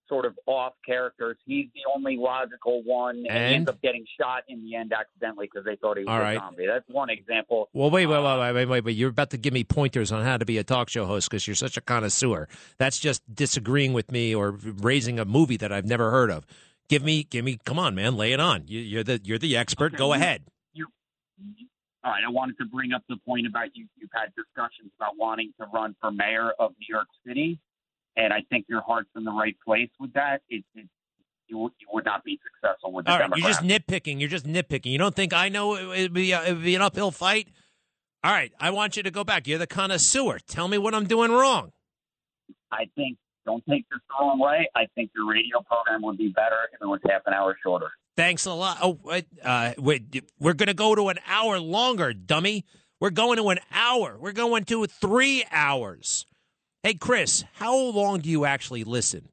sort 0.10 0.26
of 0.26 0.38
off 0.46 0.74
characters. 0.86 1.38
He's 1.46 1.68
the 1.74 1.82
only 1.96 2.18
logical 2.18 2.84
one, 2.84 3.24
and, 3.30 3.50
he 3.50 3.56
ends 3.56 3.70
up 3.70 3.82
getting 3.82 4.06
shot 4.20 4.44
in 4.48 4.64
the 4.64 4.76
end 4.76 4.94
accidentally 4.94 5.50
because 5.52 5.66
they 5.66 5.76
thought 5.78 5.98
he 5.98 6.04
was 6.04 6.12
All 6.12 6.18
a 6.18 6.22
right. 6.22 6.38
zombie. 6.38 6.68
That's 6.68 6.86
one 6.90 7.10
example. 7.10 7.70
Well, 7.74 7.90
wait, 7.90 8.06
wait, 8.08 8.18
uh, 8.18 8.22
wait, 8.22 8.40
wait, 8.40 8.54
wait, 8.54 8.66
wait, 8.66 8.86
wait. 8.86 8.96
You're 8.96 9.10
about 9.10 9.30
to 9.32 9.38
give 9.38 9.54
me 9.54 9.64
pointers 9.64 10.12
on 10.12 10.24
how 10.24 10.38
to 10.38 10.46
be 10.46 10.58
a 10.58 10.64
talk 10.64 10.90
show 10.90 11.06
host 11.06 11.30
because 11.30 11.48
you're 11.48 11.56
such 11.56 11.78
a 11.78 11.82
connoisseur. 11.82 12.48
That's 12.78 13.00
just 13.00 13.22
disagreeing 13.34 13.94
with 13.94 14.12
me 14.12 14.36
or 14.36 14.52
raising 14.52 15.20
a 15.20 15.26
movie 15.26 15.58
that 15.58 15.72
I've 15.72 15.86
never 15.86 16.12
heard 16.12 16.32
of. 16.32 16.46
Give 16.94 17.04
me, 17.04 17.24
give 17.24 17.44
me. 17.44 17.60
Come 17.66 17.80
on, 17.80 17.96
man, 17.96 18.16
lay 18.16 18.32
it 18.34 18.40
on. 18.40 18.64
You, 18.68 18.80
you're 18.80 19.04
the 19.04 19.20
you're 19.24 19.40
the 19.40 19.58
expert. 19.58 19.96
Go 19.98 20.08
you- 20.08 20.14
ahead. 20.14 20.44
You, 20.74 20.88
all 22.04 22.12
right, 22.12 22.24
I 22.26 22.30
wanted 22.30 22.58
to 22.60 22.66
bring 22.66 22.94
up 22.94 23.04
the 23.10 23.18
point 23.26 23.48
about 23.48 23.76
you. 23.76 23.88
You've 23.98 24.10
had 24.14 24.34
discussions 24.36 24.92
about 25.00 25.14
wanting 25.18 25.54
to 25.60 25.66
run 25.74 25.96
for 26.02 26.12
mayor 26.12 26.52
of 26.60 26.72
New 26.80 26.94
York 26.94 27.08
City, 27.26 27.60
and 28.16 28.32
I 28.34 28.42
think 28.50 28.66
your 28.68 28.82
heart's 28.82 29.10
in 29.16 29.24
the 29.24 29.32
right 29.32 29.56
place 29.66 29.90
with 30.00 30.14
that. 30.14 30.42
It, 30.50 30.64
it 30.76 30.88
you, 31.48 31.58
would- 31.58 31.74
you 31.80 31.88
would 31.92 32.06
not 32.06 32.24
be 32.24 32.40
successful 32.44 32.92
with 32.92 33.06
the 33.06 33.12
All 33.12 33.20
right, 33.20 33.30
you're 33.36 33.48
just 33.48 33.62
nitpicking. 33.62 34.20
You're 34.20 34.30
just 34.30 34.46
nitpicking. 34.46 34.92
You 34.92 34.98
don't 34.98 35.16
think 35.16 35.34
I 35.34 35.50
know 35.50 35.76
it- 35.76 36.00
it'd 36.00 36.14
be, 36.14 36.34
uh, 36.34 36.44
it'd 36.44 36.64
be 36.64 36.76
an 36.76 36.82
uphill 36.82 37.12
fight? 37.12 37.48
All 38.24 38.32
right, 38.32 38.52
I 38.60 38.70
want 38.70 38.96
you 38.98 39.04
to 39.04 39.12
go 39.12 39.24
back. 39.24 39.48
You're 39.48 39.60
the 39.60 39.68
connoisseur. 39.68 40.40
Tell 40.48 40.68
me 40.68 40.78
what 40.78 40.94
I'm 40.94 41.06
doing 41.08 41.32
wrong. 41.32 41.72
I 42.72 42.86
think. 42.96 43.18
Don't 43.46 43.64
take 43.70 43.86
this 43.90 44.00
the 44.08 44.16
wrong 44.20 44.40
way. 44.40 44.70
I 44.76 44.88
think 44.96 45.12
your 45.16 45.30
radio 45.30 45.62
program 45.62 46.02
would 46.04 46.18
be 46.18 46.30
better 46.30 46.56
if 46.74 46.82
it 46.82 46.86
was 46.86 47.00
half 47.10 47.22
an 47.26 47.34
hour 47.34 47.58
shorter. 47.62 47.92
Thanks 48.16 48.46
a 48.46 48.54
lot. 48.54 48.78
Oh, 48.82 49.00
wait, 49.04 49.26
uh, 49.44 49.74
we're 49.78 50.54
going 50.54 50.68
to 50.68 50.74
go 50.74 50.96
to 50.96 51.10
an 51.10 51.18
hour 51.28 51.60
longer, 51.60 52.14
dummy. 52.14 52.66
We're 53.00 53.10
going 53.10 53.38
to 53.38 53.50
an 53.50 53.60
hour. 53.72 54.18
We're 54.20 54.32
going 54.32 54.64
to 54.66 54.86
three 54.86 55.44
hours. 55.52 56.26
Hey, 56.84 56.94
Chris, 56.94 57.44
how 57.54 57.76
long 57.76 58.20
do 58.20 58.30
you 58.30 58.46
actually 58.46 58.84
listen? 58.84 59.30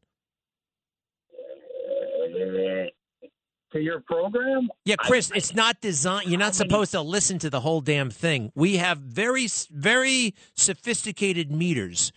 To 3.72 3.78
your 3.80 4.00
program? 4.00 4.68
Yeah, 4.84 4.96
Chris, 4.96 5.30
it's 5.32 5.54
not 5.54 5.80
designed. 5.80 6.28
You're 6.28 6.40
not 6.40 6.56
supposed 6.56 6.90
to 6.90 7.02
listen 7.02 7.38
to 7.40 7.50
the 7.50 7.60
whole 7.60 7.80
damn 7.80 8.10
thing. 8.10 8.50
We 8.56 8.78
have 8.78 8.98
very, 8.98 9.46
very 9.70 10.34
sophisticated 10.56 11.52
meters 11.52 12.10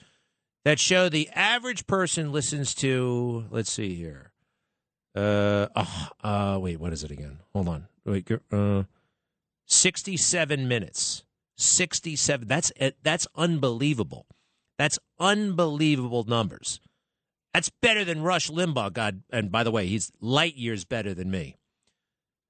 that 0.65 0.79
show 0.79 1.09
the 1.09 1.29
average 1.29 1.87
person 1.87 2.31
listens 2.31 2.73
to. 2.75 3.45
Let's 3.49 3.71
see 3.71 3.95
here. 3.95 4.31
Uh, 5.15 5.67
oh, 5.75 6.07
uh, 6.23 6.59
wait, 6.59 6.79
what 6.79 6.93
is 6.93 7.03
it 7.03 7.11
again? 7.11 7.39
Hold 7.53 7.67
on. 7.67 7.87
Wait, 8.05 8.29
uh, 8.51 8.83
sixty-seven 9.65 10.67
minutes. 10.67 11.23
Sixty-seven. 11.55 12.47
That's 12.47 12.71
uh, 12.79 12.91
that's 13.03 13.27
unbelievable. 13.35 14.25
That's 14.77 14.97
unbelievable 15.19 16.23
numbers. 16.23 16.79
That's 17.53 17.69
better 17.81 18.03
than 18.03 18.23
Rush 18.23 18.49
Limbaugh. 18.49 18.93
God, 18.93 19.21
and 19.31 19.51
by 19.51 19.63
the 19.63 19.71
way, 19.71 19.85
he's 19.85 20.11
light 20.19 20.55
years 20.55 20.85
better 20.85 21.13
than 21.13 21.29
me. 21.29 21.57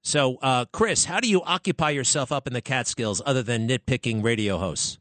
So, 0.02 0.36
uh, 0.42 0.66
Chris, 0.72 1.06
how 1.06 1.20
do 1.20 1.28
you 1.28 1.42
occupy 1.42 1.90
yourself 1.90 2.30
up 2.32 2.46
in 2.46 2.52
the 2.52 2.60
Catskills 2.60 3.22
other 3.24 3.42
than 3.42 3.68
nitpicking 3.68 4.22
radio 4.22 4.58
hosts? 4.58 4.98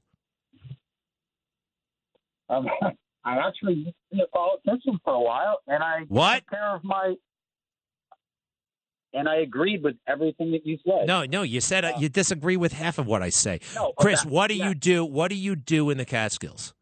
Um, 2.49 2.68
I 3.26 3.38
actually 3.38 3.74
used 3.76 3.95
to 4.11 4.17
be 4.17 4.21
a 4.21 4.28
politician 4.28 4.99
for 5.03 5.13
a 5.13 5.19
while, 5.21 5.59
and 5.67 5.82
I 5.84 6.01
What? 6.07 6.39
took 6.39 6.49
care 6.51 6.76
of 6.76 6.84
my. 6.84 7.15
and 9.13 9.30
I 9.30 9.38
agreed 9.38 9.84
with 9.84 9.95
everything 10.07 10.51
that 10.51 10.65
you 10.65 10.78
said. 10.86 11.07
No, 11.07 11.24
no, 11.26 11.43
you 11.43 11.61
said 11.61 11.86
uh, 11.86 11.93
you 11.99 12.09
disagree 12.09 12.57
with 12.57 12.74
half 12.74 12.97
of 12.97 13.05
what 13.05 13.21
I 13.21 13.30
say. 13.30 13.59
No, 13.76 13.93
Chris, 13.97 14.21
okay, 14.21 14.30
what 14.30 14.47
do 14.47 14.55
yeah. 14.55 14.69
you 14.69 14.76
do? 14.76 15.05
What 15.05 15.30
do 15.30 15.36
you 15.36 15.55
do 15.55 15.89
in 15.91 15.97
the 15.97 16.05
Catskills? 16.05 16.74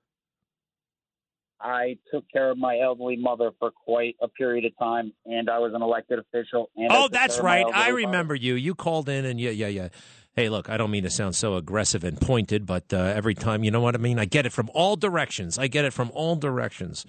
I 1.63 1.97
took 2.11 2.23
care 2.31 2.49
of 2.49 2.57
my 2.57 2.79
elderly 2.79 3.17
mother 3.17 3.51
for 3.59 3.69
quite 3.69 4.15
a 4.19 4.27
period 4.27 4.65
of 4.65 4.75
time, 4.79 5.13
and 5.27 5.47
I 5.49 5.59
was 5.59 5.73
an 5.75 5.81
elected 5.83 6.17
official. 6.19 6.71
And 6.75 6.87
Oh, 6.91 7.07
that's 7.07 7.35
care 7.35 7.39
of 7.41 7.43
my 7.45 7.49
right. 7.49 7.65
I 7.75 7.87
elderly 7.89 8.05
mother. 8.05 8.11
remember 8.11 8.35
you. 8.35 8.55
You 8.55 8.73
called 8.73 9.09
in 9.09 9.25
and 9.25 9.39
yeah, 9.39 9.51
yeah, 9.51 9.67
yeah. 9.67 9.89
Hey, 10.34 10.47
look, 10.47 10.69
I 10.69 10.77
don't 10.77 10.91
mean 10.91 11.03
to 11.03 11.09
sound 11.09 11.36
so 11.36 11.55
aggressive 11.55 12.03
and 12.05 12.19
pointed, 12.19 12.65
but 12.65 12.93
uh, 12.93 12.97
every 12.97 13.34
time, 13.36 13.63
you 13.65 13.71
know 13.71 13.82
what 13.82 13.95
I 13.95 13.97
mean? 13.97 14.17
I 14.17 14.25
get 14.25 14.45
it 14.45 14.53
from 14.53 14.69
all 14.73 14.95
directions. 14.95 15.57
I 15.57 15.67
get 15.67 15.84
it 15.84 15.91
from 15.91 16.09
all 16.13 16.36
directions. 16.38 17.05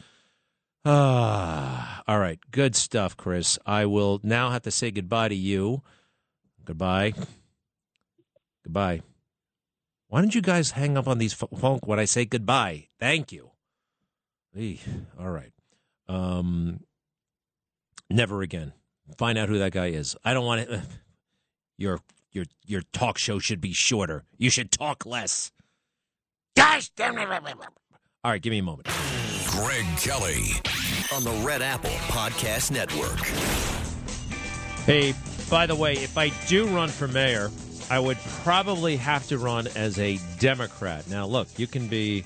Ah, 0.84 2.02
all 2.08 2.18
right. 2.18 2.40
Good 2.50 2.74
stuff, 2.74 3.16
Chris. 3.16 3.58
I 3.64 3.86
will 3.86 4.20
now 4.24 4.50
have 4.50 4.62
to 4.62 4.72
say 4.72 4.90
goodbye 4.90 5.28
to 5.28 5.36
you. 5.36 5.82
Goodbye. 6.64 7.12
Goodbye. 8.64 9.02
Why 10.08 10.20
don't 10.20 10.34
you 10.34 10.42
guys 10.42 10.72
hang 10.72 10.98
up 10.98 11.08
on 11.08 11.18
these 11.18 11.34
ph- 11.34 11.50
phone 11.58 11.78
when 11.84 11.98
I 11.98 12.04
say 12.04 12.24
goodbye? 12.24 12.88
Thank 12.98 13.32
you. 13.32 13.50
Eeh, 14.56 14.78
all 15.18 15.30
right. 15.30 15.52
Um, 16.08 16.80
never 18.10 18.42
again. 18.42 18.72
Find 19.16 19.38
out 19.38 19.48
who 19.48 19.58
that 19.60 19.72
guy 19.72 19.86
is. 19.86 20.16
I 20.24 20.34
don't 20.34 20.44
want 20.44 20.68
to. 20.68 20.82
Your 21.78 22.00
your 22.32 22.46
your 22.66 22.82
talk 22.92 23.18
show 23.18 23.38
should 23.38 23.60
be 23.60 23.72
shorter. 23.72 24.24
You 24.36 24.50
should 24.50 24.70
talk 24.70 25.06
less. 25.06 25.52
Gosh 26.56 26.90
damn 26.90 27.18
it! 27.18 27.28
All 27.28 28.30
right, 28.30 28.40
give 28.40 28.50
me 28.50 28.58
a 28.58 28.62
moment. 28.62 28.88
Greg 29.48 29.84
Kelly 29.98 30.52
on 31.14 31.24
the 31.24 31.42
Red 31.44 31.62
Apple 31.62 31.90
Podcast 32.08 32.70
Network. 32.70 33.18
Hey, 34.86 35.14
by 35.50 35.66
the 35.66 35.74
way, 35.74 35.92
if 35.92 36.16
I 36.16 36.30
do 36.48 36.66
run 36.68 36.88
for 36.88 37.06
mayor, 37.06 37.50
I 37.90 37.98
would 37.98 38.16
probably 38.42 38.96
have 38.96 39.26
to 39.28 39.38
run 39.38 39.66
as 39.76 39.98
a 39.98 40.18
Democrat. 40.38 41.08
Now, 41.08 41.26
look, 41.26 41.48
you 41.58 41.66
can 41.66 41.88
be. 41.88 42.24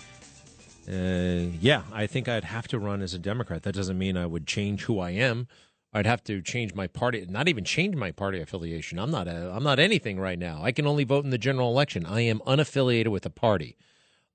Uh, 0.88 1.50
yeah, 1.60 1.82
I 1.92 2.06
think 2.06 2.28
I'd 2.28 2.44
have 2.44 2.68
to 2.68 2.78
run 2.78 3.02
as 3.02 3.12
a 3.12 3.18
Democrat. 3.18 3.64
That 3.64 3.74
doesn't 3.74 3.98
mean 3.98 4.16
I 4.16 4.26
would 4.26 4.46
change 4.46 4.84
who 4.84 5.00
I 5.00 5.10
am. 5.10 5.48
I'd 5.96 6.04
have 6.04 6.22
to 6.24 6.42
change 6.42 6.74
my 6.74 6.88
party, 6.88 7.24
not 7.26 7.48
even 7.48 7.64
change 7.64 7.96
my 7.96 8.10
party 8.10 8.38
affiliation. 8.38 8.98
I'm 8.98 9.10
not 9.10 9.28
a, 9.28 9.50
I'm 9.50 9.62
not 9.62 9.78
anything 9.78 10.20
right 10.20 10.38
now. 10.38 10.60
I 10.62 10.70
can 10.70 10.86
only 10.86 11.04
vote 11.04 11.24
in 11.24 11.30
the 11.30 11.38
general 11.38 11.70
election. 11.70 12.04
I 12.04 12.20
am 12.20 12.40
unaffiliated 12.40 13.08
with 13.08 13.24
a 13.24 13.30
party. 13.30 13.78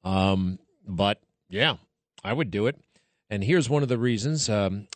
Um, 0.03 0.57
but 0.87 1.21
yeah, 1.49 1.75
I 2.23 2.33
would 2.33 2.49
do 2.49 2.65
it. 2.65 2.79
And 3.29 3.43
here's 3.43 3.69
one 3.69 3.83
of 3.83 3.89
the 3.89 3.99
reasons. 3.99 4.49
Um, 4.49 4.87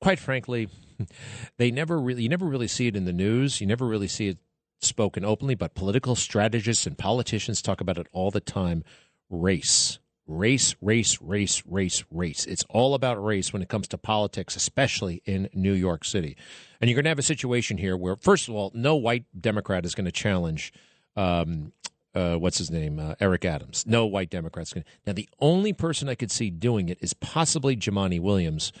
quite 0.00 0.18
frankly, 0.18 0.68
they 1.58 1.70
never 1.70 2.00
really 2.00 2.24
you 2.24 2.28
never 2.28 2.46
really 2.46 2.66
see 2.66 2.88
it 2.88 2.96
in 2.96 3.04
the 3.04 3.12
news. 3.12 3.60
You 3.60 3.68
never 3.68 3.86
really 3.86 4.08
see 4.08 4.26
it 4.26 4.38
spoken 4.80 5.24
openly, 5.24 5.54
but 5.54 5.76
political 5.76 6.16
strategists 6.16 6.88
and 6.88 6.98
politicians 6.98 7.62
talk 7.62 7.80
about 7.80 7.98
it 7.98 8.08
all 8.10 8.32
the 8.32 8.40
time. 8.40 8.82
Race. 9.28 9.99
Race, 10.30 10.76
race, 10.80 11.20
race, 11.20 11.62
race, 11.66 12.04
race. 12.08 12.46
It's 12.46 12.64
all 12.70 12.94
about 12.94 13.22
race 13.22 13.52
when 13.52 13.62
it 13.62 13.68
comes 13.68 13.88
to 13.88 13.98
politics, 13.98 14.54
especially 14.54 15.22
in 15.24 15.48
New 15.52 15.72
York 15.72 16.04
City. 16.04 16.36
And 16.80 16.88
you're 16.88 16.94
going 16.94 17.04
to 17.04 17.10
have 17.10 17.18
a 17.18 17.22
situation 17.22 17.78
here 17.78 17.96
where, 17.96 18.14
first 18.14 18.48
of 18.48 18.54
all, 18.54 18.70
no 18.72 18.94
white 18.94 19.24
Democrat 19.38 19.84
is 19.84 19.94
going 19.94 20.04
to 20.04 20.12
challenge 20.12 20.72
um, 21.16 21.72
uh, 22.14 22.36
what's 22.36 22.58
his 22.58 22.70
name, 22.70 22.98
uh, 22.98 23.14
Eric 23.20 23.44
Adams. 23.44 23.84
No 23.86 24.06
white 24.06 24.30
Democrats. 24.30 24.72
Gonna, 24.72 24.84
now, 25.06 25.12
the 25.12 25.28
only 25.40 25.72
person 25.72 26.08
I 26.08 26.14
could 26.14 26.30
see 26.30 26.50
doing 26.50 26.88
it 26.88 26.98
is 27.00 27.12
possibly 27.12 27.76
Jumaane 27.76 28.20
Williams, 28.20 28.72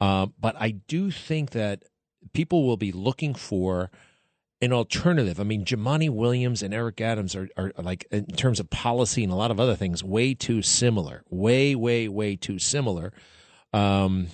uh, 0.00 0.26
but 0.40 0.54
I 0.58 0.70
do 0.70 1.10
think 1.10 1.50
that 1.50 1.84
people 2.32 2.64
will 2.64 2.76
be 2.76 2.92
looking 2.92 3.34
for 3.34 3.90
an 4.62 4.72
alternative. 4.72 5.38
I 5.38 5.42
mean, 5.44 5.66
Jumaane 5.66 6.10
Williams 6.10 6.62
and 6.62 6.72
Eric 6.72 7.00
Adams 7.02 7.36
are, 7.36 7.50
are, 7.56 7.72
like, 7.76 8.06
in 8.10 8.24
terms 8.26 8.60
of 8.60 8.70
policy 8.70 9.22
and 9.22 9.32
a 9.32 9.36
lot 9.36 9.50
of 9.50 9.60
other 9.60 9.76
things, 9.76 10.02
way 10.02 10.32
too 10.32 10.62
similar. 10.62 11.22
Way, 11.28 11.74
way, 11.74 12.08
way 12.08 12.36
too 12.36 12.58
similar. 12.58 13.12
Um, 13.74 14.28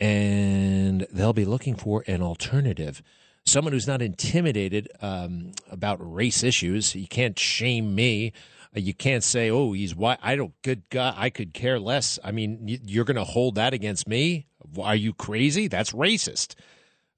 and 0.00 1.06
they'll 1.12 1.34
be 1.34 1.44
looking 1.44 1.74
for 1.74 2.02
an 2.06 2.22
alternative 2.22 3.02
someone 3.44 3.72
who's 3.72 3.86
not 3.86 4.02
intimidated 4.02 4.88
um, 5.00 5.52
about 5.70 5.98
race 6.00 6.42
issues. 6.42 6.94
You 6.94 7.08
can't 7.08 7.38
shame 7.38 7.94
me. 7.94 8.32
You 8.74 8.94
can't 8.94 9.22
say, 9.22 9.50
"Oh, 9.50 9.72
he's 9.72 9.94
white." 9.94 10.18
I 10.22 10.34
don't. 10.36 10.54
Good 10.62 10.88
God, 10.88 11.14
I 11.16 11.28
could 11.28 11.52
care 11.52 11.78
less. 11.78 12.18
I 12.24 12.32
mean, 12.32 12.78
you're 12.86 13.04
going 13.04 13.16
to 13.16 13.24
hold 13.24 13.56
that 13.56 13.74
against 13.74 14.08
me? 14.08 14.46
Are 14.80 14.96
you 14.96 15.12
crazy? 15.12 15.68
That's 15.68 15.92
racist. 15.92 16.54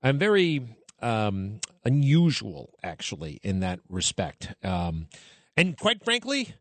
I'm 0.03 0.19
very 0.19 0.77
um, 1.05 1.61
unusual, 1.85 2.71
actually, 2.83 3.39
in 3.43 3.61
that 3.61 3.81
respect. 3.89 4.55
Um, 4.65 5.09
and 5.57 5.77
quite 5.79 6.03
frankly, 6.03 6.55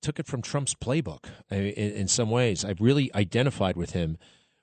took 0.00 0.18
it 0.18 0.26
from 0.26 0.42
Trump's 0.42 0.74
playbook 0.74 1.26
uh, 1.50 1.56
in, 1.56 1.92
in 1.92 2.08
some 2.08 2.30
ways. 2.30 2.64
I've 2.64 2.80
really 2.80 3.10
identified 3.14 3.76
with 3.76 3.90
him. 3.90 4.16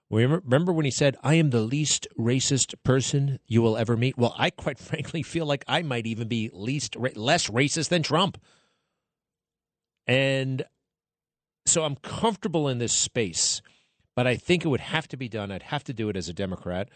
Remember 0.09 0.71
when 0.71 0.85
he 0.85 0.91
said, 0.91 1.17
I 1.23 1.35
am 1.35 1.49
the 1.49 1.61
least 1.61 2.07
racist 2.17 2.73
person 2.83 3.39
you 3.47 3.61
will 3.61 3.75
ever 3.75 3.97
meet? 3.97 4.17
Well, 4.17 4.33
I 4.37 4.49
quite 4.49 4.79
frankly 4.89 5.23
feel 5.23 5.45
like 5.45 5.65
I 5.67 5.81
might 5.81 6.07
even 6.07 6.27
be 6.27 6.49
least 6.53 6.95
less 6.95 7.49
racist 7.49 7.89
than 7.89 8.01
Trump. 8.01 8.39
And 10.07 10.63
so 11.65 11.83
I'm 11.83 11.95
comfortable 11.97 12.69
in 12.69 12.77
this 12.77 12.93
space, 12.93 13.61
but 14.15 14.25
I 14.25 14.37
think 14.37 14.63
it 14.63 14.69
would 14.69 14.79
have 14.79 15.07
to 15.09 15.17
be 15.17 15.27
done. 15.27 15.51
I'd 15.51 15.63
have 15.63 15.83
to 15.85 15.93
do 15.93 16.07
it 16.09 16.15
as 16.15 16.29
a 16.29 16.33
Democrat. 16.33 16.89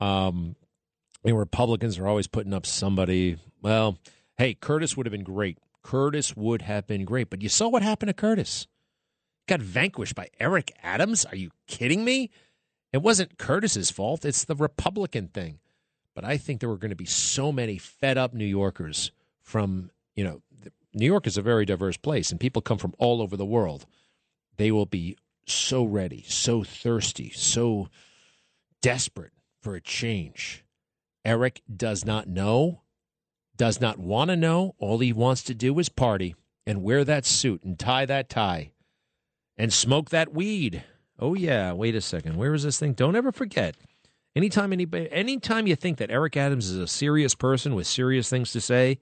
Um, 0.00 0.56
and 1.24 1.38
Republicans 1.38 1.98
are 1.98 2.06
always 2.06 2.26
putting 2.26 2.52
up 2.52 2.66
somebody. 2.66 3.38
Well, 3.62 3.98
hey, 4.36 4.54
Curtis 4.54 4.96
would 4.96 5.06
have 5.06 5.12
been 5.12 5.24
great. 5.24 5.58
Curtis 5.82 6.36
would 6.36 6.62
have 6.62 6.86
been 6.86 7.04
great. 7.04 7.30
But 7.30 7.42
you 7.42 7.48
saw 7.48 7.68
what 7.68 7.82
happened 7.82 8.08
to 8.08 8.14
Curtis. 8.14 8.66
Got 9.46 9.60
vanquished 9.60 10.14
by 10.14 10.28
Eric 10.40 10.72
Adams. 10.82 11.24
Are 11.24 11.36
you 11.36 11.50
kidding 11.66 12.04
me? 12.04 12.30
It 12.92 13.02
wasn't 13.02 13.38
Curtis's 13.38 13.90
fault. 13.90 14.24
It's 14.24 14.44
the 14.44 14.54
Republican 14.54 15.28
thing. 15.28 15.58
But 16.14 16.24
I 16.24 16.36
think 16.36 16.60
there 16.60 16.68
were 16.68 16.78
going 16.78 16.90
to 16.90 16.96
be 16.96 17.04
so 17.04 17.50
many 17.50 17.76
fed 17.76 18.16
up 18.16 18.32
New 18.32 18.44
Yorkers 18.44 19.10
from, 19.42 19.90
you 20.14 20.24
know, 20.24 20.42
New 20.94 21.06
York 21.06 21.26
is 21.26 21.36
a 21.36 21.42
very 21.42 21.64
diverse 21.64 21.96
place 21.96 22.30
and 22.30 22.38
people 22.38 22.62
come 22.62 22.78
from 22.78 22.94
all 22.98 23.20
over 23.20 23.36
the 23.36 23.44
world. 23.44 23.84
They 24.56 24.70
will 24.70 24.86
be 24.86 25.16
so 25.46 25.84
ready, 25.84 26.24
so 26.26 26.62
thirsty, 26.62 27.30
so 27.30 27.88
desperate 28.80 29.32
for 29.60 29.74
a 29.74 29.80
change. 29.80 30.63
Eric 31.24 31.62
does 31.74 32.04
not 32.04 32.28
know, 32.28 32.82
does 33.56 33.80
not 33.80 33.98
want 33.98 34.30
to 34.30 34.36
know. 34.36 34.74
All 34.78 34.98
he 34.98 35.12
wants 35.12 35.42
to 35.44 35.54
do 35.54 35.78
is 35.78 35.88
party 35.88 36.34
and 36.66 36.82
wear 36.82 37.04
that 37.04 37.24
suit 37.24 37.62
and 37.64 37.78
tie 37.78 38.06
that 38.06 38.28
tie 38.28 38.72
and 39.56 39.72
smoke 39.72 40.10
that 40.10 40.32
weed. 40.32 40.84
Oh 41.18 41.34
yeah, 41.34 41.72
wait 41.72 41.94
a 41.94 42.00
second. 42.00 42.36
Where 42.36 42.54
is 42.54 42.64
this 42.64 42.78
thing? 42.78 42.92
Don't 42.92 43.16
ever 43.16 43.32
forget. 43.32 43.76
Anytime 44.36 44.72
anybody 44.72 45.08
anytime 45.12 45.66
you 45.66 45.76
think 45.76 45.98
that 45.98 46.10
Eric 46.10 46.36
Adams 46.36 46.68
is 46.68 46.76
a 46.76 46.88
serious 46.88 47.34
person 47.34 47.74
with 47.74 47.86
serious 47.86 48.28
things 48.28 48.50
to 48.52 48.60
say, 48.60 48.98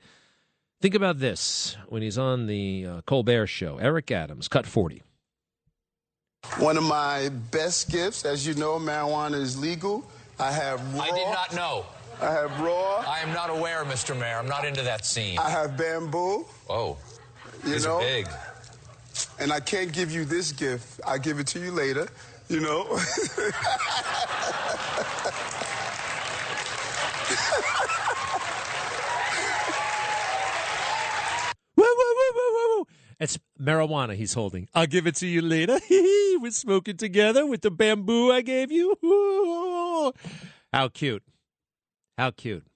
think 0.81 0.95
about 0.95 1.21
this 1.21 1.77
when 1.89 2.03
he's 2.03 2.19
on 2.19 2.47
the 2.47 2.87
uh, 2.87 3.01
Colbert 3.03 3.47
show. 3.47 3.79
Eric 3.79 4.11
Adams, 4.11 4.49
cut 4.49 4.67
40. 4.67 5.03
One 6.59 6.77
of 6.77 6.83
my 6.83 7.31
best 7.51 7.91
gifts, 7.91 8.25
as 8.25 8.47
you 8.47 8.55
know, 8.55 8.79
marijuana 8.79 9.41
is 9.41 9.59
legal. 9.59 10.05
I 10.39 10.51
have 10.51 10.95
raw. 10.95 11.03
I 11.03 11.11
did 11.13 11.29
not 11.29 11.55
know. 11.55 11.87
I 12.23 12.31
have 12.31 12.61
raw. 12.61 13.03
I 13.07 13.19
am 13.21 13.33
not 13.35 13.51
aware, 13.51 13.85
Mr. 13.85 14.19
Mayor. 14.19 14.39
I'm 14.39 14.47
not 14.49 14.65
into 14.65 14.83
that 14.83 15.05
scene. 15.05 15.39
I 15.39 15.51
have 15.51 15.77
bamboo. 15.77 16.47
Oh, 16.71 16.97
You 17.65 17.73
these 17.73 17.85
know, 17.85 17.99
big. 17.99 18.29
and 19.41 19.53
I 19.53 19.59
can't 19.61 19.93
give 19.93 20.13
you 20.13 20.25
this 20.25 20.53
gift. 20.53 21.01
I'll 21.05 21.19
give 21.19 21.39
it 21.41 21.49
to 21.49 21.59
you 21.59 21.73
later. 21.73 22.07
You 22.49 22.61
know. 22.61 22.87
Woo, 31.77 31.85
woo, 31.85 32.15
woo, 32.17 32.33
woo, 32.35 32.53
woo, 32.55 32.79
woo. 32.79 32.85
It's 33.19 33.39
marijuana 33.61 34.15
he's 34.15 34.35
holding. 34.35 34.69
I'll 34.75 34.87
give 34.87 35.07
it 35.07 35.17
to 35.17 35.27
you 35.27 35.43
later. 35.43 35.79
We're 35.91 36.51
smoking 36.51 36.97
together 36.97 37.47
with 37.47 37.63
the 37.63 37.71
bamboo 37.71 38.31
I 38.33 38.43
gave 38.43 38.71
you. 38.73 38.95
How 40.73 40.89
cute. 40.89 41.23
How 42.19 42.31
cute. 42.31 42.67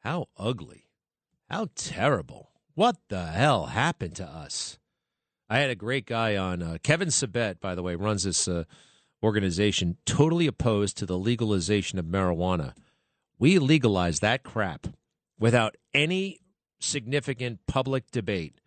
How 0.00 0.26
ugly. 0.36 0.88
How 1.48 1.68
terrible. 1.74 2.50
What 2.74 2.96
the 3.08 3.26
hell 3.26 3.66
happened 3.66 4.16
to 4.16 4.24
us? 4.24 4.78
I 5.48 5.58
had 5.58 5.70
a 5.70 5.76
great 5.76 6.06
guy 6.06 6.36
on. 6.36 6.62
Uh, 6.62 6.78
Kevin 6.82 7.08
Sabet, 7.08 7.60
by 7.60 7.74
the 7.74 7.82
way, 7.82 7.94
runs 7.94 8.24
this 8.24 8.48
uh, 8.48 8.64
organization, 9.22 9.96
totally 10.04 10.46
opposed 10.46 10.96
to 10.98 11.06
the 11.06 11.18
legalization 11.18 11.98
of 11.98 12.06
marijuana. 12.06 12.74
We 13.38 13.58
legalized 13.58 14.22
that 14.22 14.42
crap 14.42 14.88
without 15.38 15.76
any 15.94 16.40
significant 16.80 17.60
public 17.66 18.10
debate. 18.10 18.60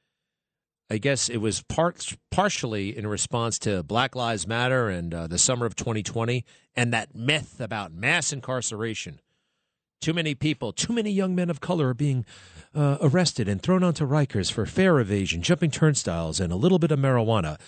I 0.92 0.98
guess 0.98 1.30
it 1.30 1.38
was 1.38 1.62
part 1.62 2.18
partially 2.32 2.98
in 2.98 3.06
response 3.06 3.60
to 3.60 3.84
Black 3.84 4.16
Lives 4.16 4.48
Matter 4.48 4.90
and 4.90 5.14
uh, 5.14 5.28
the 5.28 5.38
summer 5.38 5.68
of 5.68 5.76
2020 5.76 6.44
and 6.76 6.92
that 6.92 7.14
myth 7.14 7.62
about 7.62 7.94
mass 7.94 8.34
incarceration. 8.34 9.20
Too 10.02 10.14
many 10.14 10.34
people, 10.34 10.72
too 10.72 10.94
many 10.94 11.12
young 11.12 11.36
men 11.36 11.52
of 11.52 11.62
color 11.62 11.90
are 11.90 11.94
being 11.94 12.26
uh, 12.74 12.98
arrested 13.02 13.48
and 13.48 13.62
thrown 13.62 13.84
onto 13.84 14.08
Rikers 14.08 14.52
for 14.52 14.66
fare 14.66 15.00
evasion, 15.00 15.44
jumping 15.44 15.70
turnstiles, 15.70 16.40
and 16.40 16.52
a 16.52 16.56
little 16.56 16.80
bit 16.80 16.92
of 16.92 16.98
marijuana. 16.98 17.60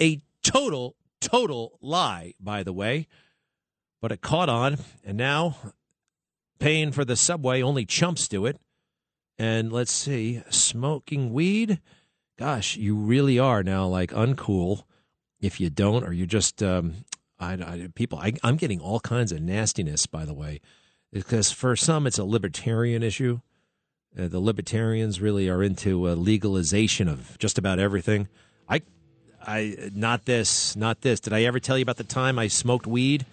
A 0.00 0.20
total, 0.42 0.96
total 1.20 1.78
lie, 1.80 2.34
by 2.38 2.62
the 2.62 2.72
way. 2.72 3.06
But 4.02 4.12
it 4.12 4.20
caught 4.20 4.50
on, 4.50 4.78
and 5.02 5.16
now 5.16 5.56
paying 6.58 6.92
for 6.92 7.04
the 7.04 7.16
subway, 7.16 7.62
only 7.62 7.86
chumps 7.86 8.28
do 8.28 8.44
it. 8.44 8.58
And 9.38 9.72
let's 9.72 9.92
see, 9.92 10.42
smoking 10.50 11.32
weed. 11.32 11.80
Gosh, 12.38 12.76
you 12.76 12.96
really 12.96 13.38
are 13.38 13.62
now 13.62 13.86
like 13.86 14.10
uncool 14.10 14.84
if 15.40 15.60
you 15.60 15.70
don't, 15.70 16.04
or 16.04 16.12
you're 16.12 16.26
just 16.26 16.62
um, 16.62 17.04
I, 17.38 17.52
I, 17.54 17.88
people. 17.94 18.18
I, 18.18 18.34
I'm 18.42 18.56
getting 18.56 18.80
all 18.80 19.00
kinds 19.00 19.32
of 19.32 19.40
nastiness, 19.40 20.06
by 20.06 20.24
the 20.24 20.34
way, 20.34 20.60
because 21.12 21.50
for 21.50 21.76
some 21.76 22.06
it's 22.06 22.18
a 22.18 22.24
libertarian 22.24 23.02
issue. 23.02 23.40
Uh, 24.18 24.28
the 24.28 24.40
libertarians 24.40 25.20
really 25.20 25.48
are 25.48 25.62
into 25.62 26.08
uh, 26.08 26.14
legalization 26.14 27.08
of 27.08 27.38
just 27.38 27.58
about 27.58 27.78
everything. 27.78 28.28
I, 28.68 28.80
I 29.46 29.90
not 29.94 30.24
this, 30.24 30.74
not 30.74 31.02
this. 31.02 31.20
Did 31.20 31.32
I 31.32 31.44
ever 31.44 31.60
tell 31.60 31.76
you 31.76 31.82
about 31.82 31.98
the 31.98 32.04
time 32.04 32.38
I 32.38 32.48
smoked 32.48 32.86
weed 32.86 33.26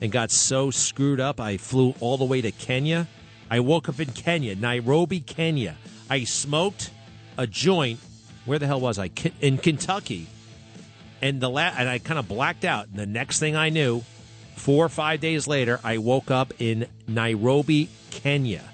and 0.00 0.10
got 0.10 0.30
so 0.30 0.70
screwed 0.70 1.20
up 1.20 1.40
I 1.40 1.58
flew 1.58 1.94
all 2.00 2.16
the 2.16 2.24
way 2.24 2.40
to 2.40 2.50
Kenya? 2.52 3.06
I 3.50 3.60
woke 3.60 3.88
up 3.88 4.00
in 4.00 4.12
Kenya, 4.12 4.54
Nairobi, 4.54 5.20
Kenya. 5.20 5.76
I 6.08 6.24
smoked 6.24 6.90
a 7.36 7.46
joint. 7.46 8.00
Where 8.44 8.58
the 8.58 8.66
hell 8.66 8.80
was 8.80 8.98
I? 8.98 9.10
In 9.40 9.58
Kentucky. 9.58 10.26
And 11.22 11.40
the 11.40 11.50
la- 11.50 11.72
and 11.76 11.88
I 11.88 11.98
kind 11.98 12.18
of 12.18 12.28
blacked 12.28 12.64
out. 12.64 12.86
And 12.88 12.96
the 12.98 13.06
next 13.06 13.38
thing 13.38 13.54
I 13.54 13.68
knew, 13.68 14.02
four 14.56 14.84
or 14.84 14.88
five 14.88 15.20
days 15.20 15.46
later, 15.46 15.78
I 15.84 15.98
woke 15.98 16.30
up 16.30 16.54
in 16.58 16.86
Nairobi, 17.06 17.88
Kenya. 18.10 18.64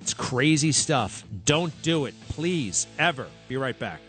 It's 0.00 0.14
crazy 0.14 0.72
stuff. 0.72 1.24
Don't 1.44 1.72
do 1.82 2.06
it, 2.06 2.14
please, 2.30 2.86
ever. 2.98 3.26
Be 3.48 3.56
right 3.58 3.78
back. 3.78 4.00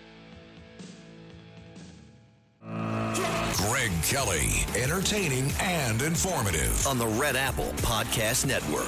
Greg 2.61 3.91
Kelly, 4.03 4.47
entertaining 4.77 5.51
and 5.59 6.01
informative. 6.01 6.87
On 6.87 6.97
the 6.97 7.07
Red 7.07 7.35
Apple 7.35 7.73
Podcast 7.77 8.45
Network. 8.45 8.87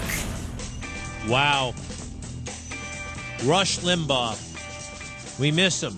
Wow. 1.30 1.74
Rush 3.44 3.80
Limbaugh. 3.80 4.51
We 5.40 5.52
miss 5.52 5.82
him. 5.82 5.96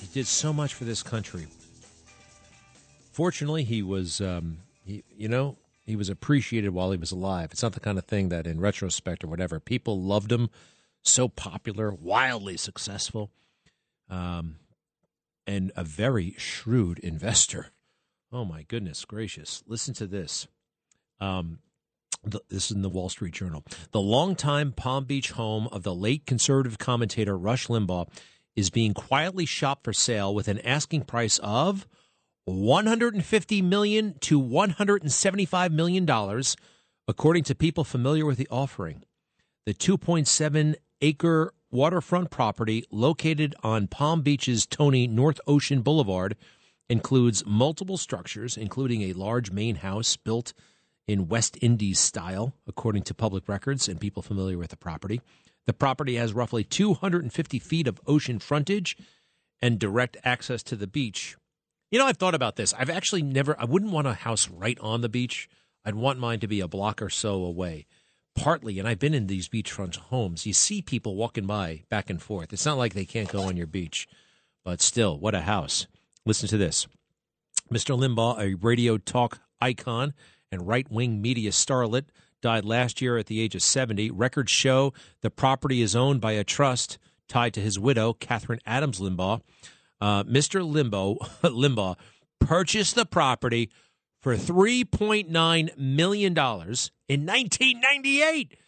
He 0.00 0.06
did 0.12 0.26
so 0.26 0.52
much 0.52 0.74
for 0.74 0.84
this 0.84 1.02
country. 1.02 1.46
Fortunately, 3.12 3.64
he 3.64 3.82
was, 3.82 4.20
um, 4.20 4.58
he, 4.84 5.04
you 5.16 5.28
know, 5.28 5.56
he 5.84 5.96
was 5.96 6.08
appreciated 6.08 6.70
while 6.70 6.90
he 6.90 6.98
was 6.98 7.12
alive. 7.12 7.50
It's 7.52 7.62
not 7.62 7.72
the 7.72 7.80
kind 7.80 7.98
of 7.98 8.04
thing 8.04 8.28
that, 8.30 8.46
in 8.46 8.60
retrospect 8.60 9.24
or 9.24 9.28
whatever, 9.28 9.60
people 9.60 10.00
loved 10.00 10.32
him. 10.32 10.50
So 11.02 11.28
popular, 11.28 11.92
wildly 11.92 12.56
successful, 12.56 13.30
um, 14.08 14.56
and 15.46 15.72
a 15.74 15.82
very 15.82 16.34
shrewd 16.38 16.98
investor. 17.02 17.68
Oh 18.32 18.44
my 18.44 18.62
goodness 18.62 19.04
gracious! 19.04 19.62
Listen 19.66 19.94
to 19.94 20.06
this. 20.06 20.46
Um, 21.20 21.58
the, 22.24 22.40
this 22.48 22.70
is 22.70 22.76
in 22.76 22.82
the 22.82 22.88
Wall 22.88 23.08
Street 23.08 23.34
Journal. 23.34 23.64
The 23.90 24.00
longtime 24.00 24.72
Palm 24.72 25.04
Beach 25.04 25.32
home 25.32 25.68
of 25.72 25.82
the 25.82 25.94
late 25.94 26.26
conservative 26.26 26.78
commentator 26.78 27.36
Rush 27.36 27.66
Limbaugh 27.66 28.08
is 28.54 28.70
being 28.70 28.94
quietly 28.94 29.46
shopped 29.46 29.84
for 29.84 29.92
sale 29.92 30.34
with 30.34 30.48
an 30.48 30.58
asking 30.60 31.02
price 31.02 31.38
of 31.42 31.86
150 32.44 33.62
million 33.62 34.14
to 34.20 34.38
175 34.38 35.72
million 35.72 36.04
dollars, 36.04 36.56
according 37.08 37.44
to 37.44 37.54
people 37.54 37.84
familiar 37.84 38.26
with 38.26 38.38
the 38.38 38.48
offering. 38.50 39.04
The 39.64 39.74
2.7 39.74 40.74
acre 41.00 41.54
waterfront 41.70 42.30
property 42.30 42.84
located 42.90 43.54
on 43.62 43.86
Palm 43.86 44.22
Beach's 44.22 44.66
Tony 44.66 45.06
North 45.06 45.40
Ocean 45.46 45.82
Boulevard 45.82 46.36
includes 46.88 47.44
multiple 47.46 47.96
structures, 47.96 48.56
including 48.56 49.02
a 49.02 49.14
large 49.14 49.50
main 49.50 49.76
house 49.76 50.16
built 50.16 50.52
in 51.06 51.28
West 51.28 51.58
Indies 51.60 51.98
style, 51.98 52.54
according 52.66 53.02
to 53.02 53.14
public 53.14 53.48
records 53.48 53.88
and 53.88 54.00
people 54.00 54.22
familiar 54.22 54.58
with 54.58 54.70
the 54.70 54.76
property. 54.76 55.20
The 55.66 55.72
property 55.72 56.16
has 56.16 56.32
roughly 56.32 56.64
250 56.64 57.58
feet 57.58 57.86
of 57.86 58.00
ocean 58.06 58.38
frontage 58.38 58.96
and 59.60 59.78
direct 59.78 60.16
access 60.24 60.62
to 60.64 60.76
the 60.76 60.86
beach. 60.86 61.36
You 61.90 61.98
know, 61.98 62.06
I've 62.06 62.16
thought 62.16 62.34
about 62.34 62.56
this. 62.56 62.72
I've 62.74 62.90
actually 62.90 63.22
never, 63.22 63.58
I 63.60 63.64
wouldn't 63.64 63.92
want 63.92 64.06
a 64.06 64.14
house 64.14 64.48
right 64.48 64.78
on 64.80 65.02
the 65.02 65.08
beach. 65.08 65.48
I'd 65.84 65.94
want 65.94 66.18
mine 66.18 66.40
to 66.40 66.48
be 66.48 66.60
a 66.60 66.68
block 66.68 67.02
or 67.02 67.10
so 67.10 67.44
away. 67.44 67.86
Partly, 68.34 68.78
and 68.78 68.88
I've 68.88 68.98
been 68.98 69.14
in 69.14 69.26
these 69.26 69.48
beachfront 69.48 69.96
homes, 69.96 70.46
you 70.46 70.54
see 70.54 70.80
people 70.80 71.16
walking 71.16 71.46
by 71.46 71.82
back 71.90 72.08
and 72.08 72.20
forth. 72.20 72.52
It's 72.52 72.64
not 72.64 72.78
like 72.78 72.94
they 72.94 73.04
can't 73.04 73.28
go 73.28 73.42
on 73.42 73.58
your 73.58 73.66
beach, 73.66 74.08
but 74.64 74.80
still, 74.80 75.18
what 75.18 75.34
a 75.34 75.42
house. 75.42 75.86
Listen 76.24 76.48
to 76.48 76.56
this 76.56 76.86
Mr. 77.70 77.98
Limbaugh, 77.98 78.40
a 78.40 78.54
radio 78.54 78.96
talk 78.96 79.40
icon 79.60 80.14
and 80.52 80.68
right 80.68 80.88
wing 80.90 81.20
media 81.20 81.50
starlet, 81.50 82.04
died 82.42 82.64
last 82.64 83.00
year 83.00 83.16
at 83.16 83.26
the 83.26 83.40
age 83.40 83.54
of 83.54 83.62
70. 83.62 84.10
Records 84.10 84.52
show 84.52 84.92
the 85.22 85.30
property 85.30 85.80
is 85.80 85.96
owned 85.96 86.20
by 86.20 86.32
a 86.32 86.44
trust 86.44 86.98
tied 87.28 87.54
to 87.54 87.60
his 87.60 87.78
widow, 87.78 88.12
Kathryn 88.12 88.60
Adams 88.66 89.00
Limbaugh. 89.00 89.40
Uh, 90.00 90.24
Mr. 90.24 90.68
Limbo, 90.68 91.14
Limbaugh 91.42 91.96
purchased 92.40 92.94
the 92.94 93.06
property 93.06 93.70
for 94.20 94.36
$3.9 94.36 95.78
million 95.78 96.32
in 96.32 97.26
1998. 97.26 98.58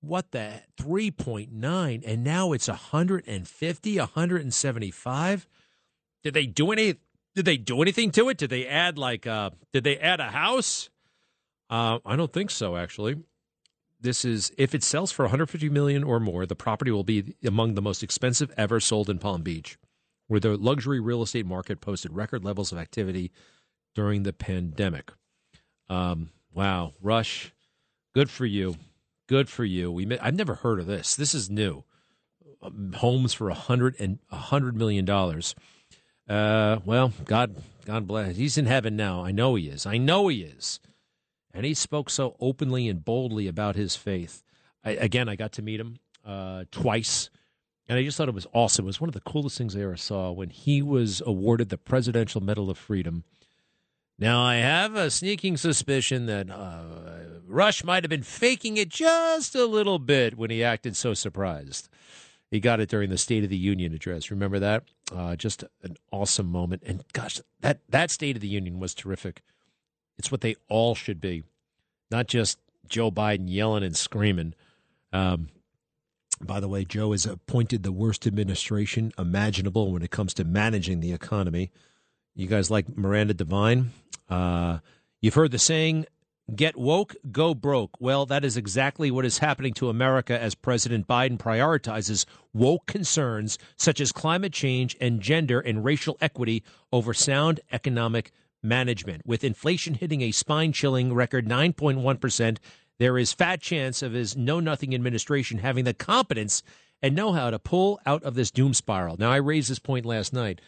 What 0.00 0.30
the 0.30 0.62
3.9 0.78 2.02
and 2.06 2.22
now 2.22 2.52
it's 2.52 2.68
150, 2.68 3.98
175. 3.98 5.48
Did 6.22 6.34
they 6.34 6.46
do 6.46 6.70
any 6.70 6.96
did 7.34 7.44
they 7.44 7.56
do 7.56 7.82
anything 7.82 8.10
to 8.12 8.28
it? 8.28 8.38
Did 8.38 8.50
they 8.50 8.66
add 8.66 8.98
like 8.98 9.26
uh 9.26 9.50
did 9.72 9.84
they 9.84 9.98
add 9.98 10.20
a 10.20 10.30
house? 10.30 10.90
Uh 11.68 11.98
I 12.04 12.16
don't 12.16 12.32
think 12.32 12.50
so 12.50 12.76
actually. 12.76 13.16
This 14.00 14.24
is 14.24 14.52
if 14.58 14.74
it 14.74 14.82
sells 14.82 15.10
for 15.10 15.24
150 15.24 15.68
million 15.70 16.04
or 16.04 16.20
more, 16.20 16.46
the 16.46 16.54
property 16.54 16.90
will 16.90 17.04
be 17.04 17.34
among 17.44 17.74
the 17.74 17.82
most 17.82 18.02
expensive 18.02 18.52
ever 18.56 18.78
sold 18.78 19.08
in 19.08 19.18
Palm 19.18 19.42
Beach, 19.42 19.78
where 20.26 20.40
the 20.40 20.56
luxury 20.56 21.00
real 21.00 21.22
estate 21.22 21.46
market 21.46 21.80
posted 21.80 22.14
record 22.14 22.44
levels 22.44 22.72
of 22.72 22.78
activity 22.78 23.32
during 23.94 24.22
the 24.22 24.32
pandemic. 24.32 25.12
Um, 25.88 26.30
wow, 26.52 26.92
Rush, 27.00 27.52
good 28.14 28.28
for 28.28 28.44
you, 28.44 28.76
good 29.26 29.48
for 29.48 29.64
you. 29.64 29.90
We 29.90 30.18
I've 30.18 30.34
never 30.34 30.56
heard 30.56 30.78
of 30.78 30.86
this. 30.86 31.16
This 31.16 31.34
is 31.34 31.48
new. 31.48 31.84
Um, 32.62 32.92
homes 32.96 33.32
for 33.32 33.48
a 33.48 33.54
hundred 33.54 33.96
and 33.98 34.18
a 34.30 34.36
hundred 34.36 34.76
million 34.76 35.04
dollars. 35.04 35.54
Uh, 36.28 36.80
well, 36.84 37.12
God, 37.24 37.56
God 37.84 38.06
bless. 38.06 38.36
He's 38.36 38.58
in 38.58 38.66
heaven 38.66 38.96
now. 38.96 39.24
I 39.24 39.30
know 39.30 39.54
he 39.54 39.68
is. 39.68 39.86
I 39.86 39.96
know 39.96 40.28
he 40.28 40.42
is. 40.42 40.80
And 41.56 41.64
he 41.64 41.72
spoke 41.72 42.10
so 42.10 42.36
openly 42.38 42.86
and 42.86 43.02
boldly 43.02 43.48
about 43.48 43.76
his 43.76 43.96
faith. 43.96 44.42
I, 44.84 44.90
again, 44.90 45.26
I 45.26 45.36
got 45.36 45.52
to 45.52 45.62
meet 45.62 45.80
him 45.80 45.96
uh, 46.22 46.64
twice. 46.70 47.30
And 47.88 47.98
I 47.98 48.02
just 48.04 48.18
thought 48.18 48.28
it 48.28 48.34
was 48.34 48.46
awesome. 48.52 48.84
It 48.84 48.88
was 48.88 49.00
one 49.00 49.08
of 49.08 49.14
the 49.14 49.20
coolest 49.20 49.56
things 49.56 49.74
I 49.74 49.80
ever 49.80 49.96
saw 49.96 50.30
when 50.32 50.50
he 50.50 50.82
was 50.82 51.22
awarded 51.24 51.70
the 51.70 51.78
Presidential 51.78 52.42
Medal 52.42 52.68
of 52.68 52.76
Freedom. 52.76 53.24
Now, 54.18 54.42
I 54.42 54.56
have 54.56 54.96
a 54.96 55.10
sneaking 55.10 55.56
suspicion 55.56 56.26
that 56.26 56.50
uh, 56.50 57.40
Rush 57.46 57.82
might 57.82 58.04
have 58.04 58.10
been 58.10 58.22
faking 58.22 58.76
it 58.76 58.90
just 58.90 59.54
a 59.54 59.64
little 59.64 59.98
bit 59.98 60.36
when 60.36 60.50
he 60.50 60.62
acted 60.62 60.94
so 60.94 61.14
surprised. 61.14 61.88
He 62.50 62.60
got 62.60 62.80
it 62.80 62.90
during 62.90 63.08
the 63.08 63.16
State 63.16 63.44
of 63.44 63.50
the 63.50 63.56
Union 63.56 63.94
address. 63.94 64.30
Remember 64.30 64.58
that? 64.58 64.84
Uh, 65.10 65.36
just 65.36 65.64
an 65.82 65.96
awesome 66.12 66.50
moment. 66.50 66.82
And 66.84 67.02
gosh, 67.14 67.40
that, 67.60 67.80
that 67.88 68.10
State 68.10 68.36
of 68.36 68.42
the 68.42 68.48
Union 68.48 68.78
was 68.78 68.94
terrific. 68.94 69.42
It's 70.18 70.30
what 70.30 70.40
they 70.40 70.56
all 70.68 70.94
should 70.94 71.20
be, 71.20 71.42
not 72.10 72.26
just 72.26 72.58
Joe 72.88 73.10
Biden 73.10 73.46
yelling 73.48 73.82
and 73.82 73.96
screaming. 73.96 74.54
Um, 75.12 75.48
by 76.40 76.60
the 76.60 76.68
way, 76.68 76.84
Joe 76.84 77.12
has 77.12 77.26
appointed 77.26 77.82
the 77.82 77.92
worst 77.92 78.26
administration 78.26 79.12
imaginable 79.18 79.92
when 79.92 80.02
it 80.02 80.10
comes 80.10 80.34
to 80.34 80.44
managing 80.44 81.00
the 81.00 81.12
economy. 81.12 81.70
You 82.34 82.46
guys 82.46 82.70
like 82.70 82.96
Miranda 82.96 83.34
Devine? 83.34 83.92
Uh, 84.28 84.78
you've 85.20 85.34
heard 85.34 85.52
the 85.52 85.58
saying, 85.58 86.04
get 86.54 86.76
woke, 86.76 87.16
go 87.32 87.54
broke. 87.54 87.98
Well, 87.98 88.26
that 88.26 88.44
is 88.44 88.56
exactly 88.56 89.10
what 89.10 89.24
is 89.24 89.38
happening 89.38 89.72
to 89.74 89.88
America 89.88 90.38
as 90.40 90.54
President 90.54 91.06
Biden 91.06 91.38
prioritizes 91.38 92.26
woke 92.52 92.86
concerns 92.86 93.58
such 93.76 94.00
as 94.00 94.12
climate 94.12 94.52
change 94.52 94.96
and 95.00 95.20
gender 95.20 95.60
and 95.60 95.84
racial 95.84 96.18
equity 96.20 96.62
over 96.92 97.14
sound 97.14 97.60
economic 97.72 98.30
management. 98.66 99.22
With 99.26 99.44
inflation 99.44 99.94
hitting 99.94 100.20
a 100.20 100.32
spine 100.32 100.72
chilling 100.72 101.14
record 101.14 101.46
9.1%, 101.46 102.58
there 102.98 103.18
is 103.18 103.32
fat 103.32 103.60
chance 103.60 104.02
of 104.02 104.12
his 104.12 104.36
know 104.36 104.60
nothing 104.60 104.94
administration 104.94 105.58
having 105.58 105.84
the 105.84 105.94
competence 105.94 106.62
and 107.02 107.14
know 107.14 107.32
how 107.32 107.50
to 107.50 107.58
pull 107.58 108.00
out 108.06 108.22
of 108.22 108.34
this 108.34 108.50
doom 108.50 108.74
spiral. 108.74 109.16
Now, 109.18 109.30
I 109.30 109.36
raised 109.36 109.70
this 109.70 109.78
point 109.78 110.06
last 110.06 110.32
night, 110.32 110.60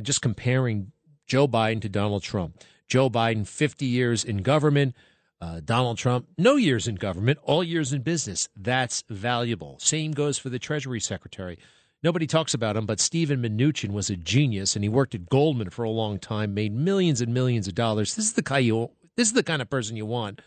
just 0.00 0.22
comparing 0.22 0.92
Joe 1.26 1.48
Biden 1.48 1.80
to 1.82 1.88
Donald 1.88 2.22
Trump. 2.22 2.60
Joe 2.88 3.10
Biden, 3.10 3.46
50 3.46 3.86
years 3.86 4.24
in 4.24 4.38
government, 4.38 4.94
Uh, 5.40 5.58
Donald 5.58 5.98
Trump, 5.98 6.28
no 6.38 6.54
years 6.54 6.86
in 6.86 6.94
government, 6.94 7.36
all 7.42 7.64
years 7.64 7.92
in 7.92 8.00
business. 8.02 8.48
That's 8.54 9.02
valuable. 9.08 9.76
Same 9.80 10.12
goes 10.12 10.38
for 10.38 10.50
the 10.50 10.60
Treasury 10.60 11.00
Secretary. 11.00 11.58
Nobody 12.02 12.26
talks 12.26 12.52
about 12.52 12.76
him, 12.76 12.84
but 12.84 12.98
Steven 12.98 13.40
Mnuchin 13.42 13.92
was 13.92 14.10
a 14.10 14.16
genius, 14.16 14.74
and 14.74 14.84
he 14.84 14.88
worked 14.88 15.14
at 15.14 15.28
Goldman 15.28 15.70
for 15.70 15.84
a 15.84 15.90
long 15.90 16.18
time, 16.18 16.52
made 16.52 16.74
millions 16.74 17.20
and 17.20 17.32
millions 17.32 17.68
of 17.68 17.76
dollars. 17.76 18.16
This 18.16 18.24
is 18.24 18.32
the 18.32 18.42
guy 18.42 18.58
you, 18.58 18.90
this 19.16 19.28
is 19.28 19.34
the 19.34 19.44
kind 19.44 19.62
of 19.62 19.70
person 19.70 19.96
you 19.96 20.06
want 20.06 20.40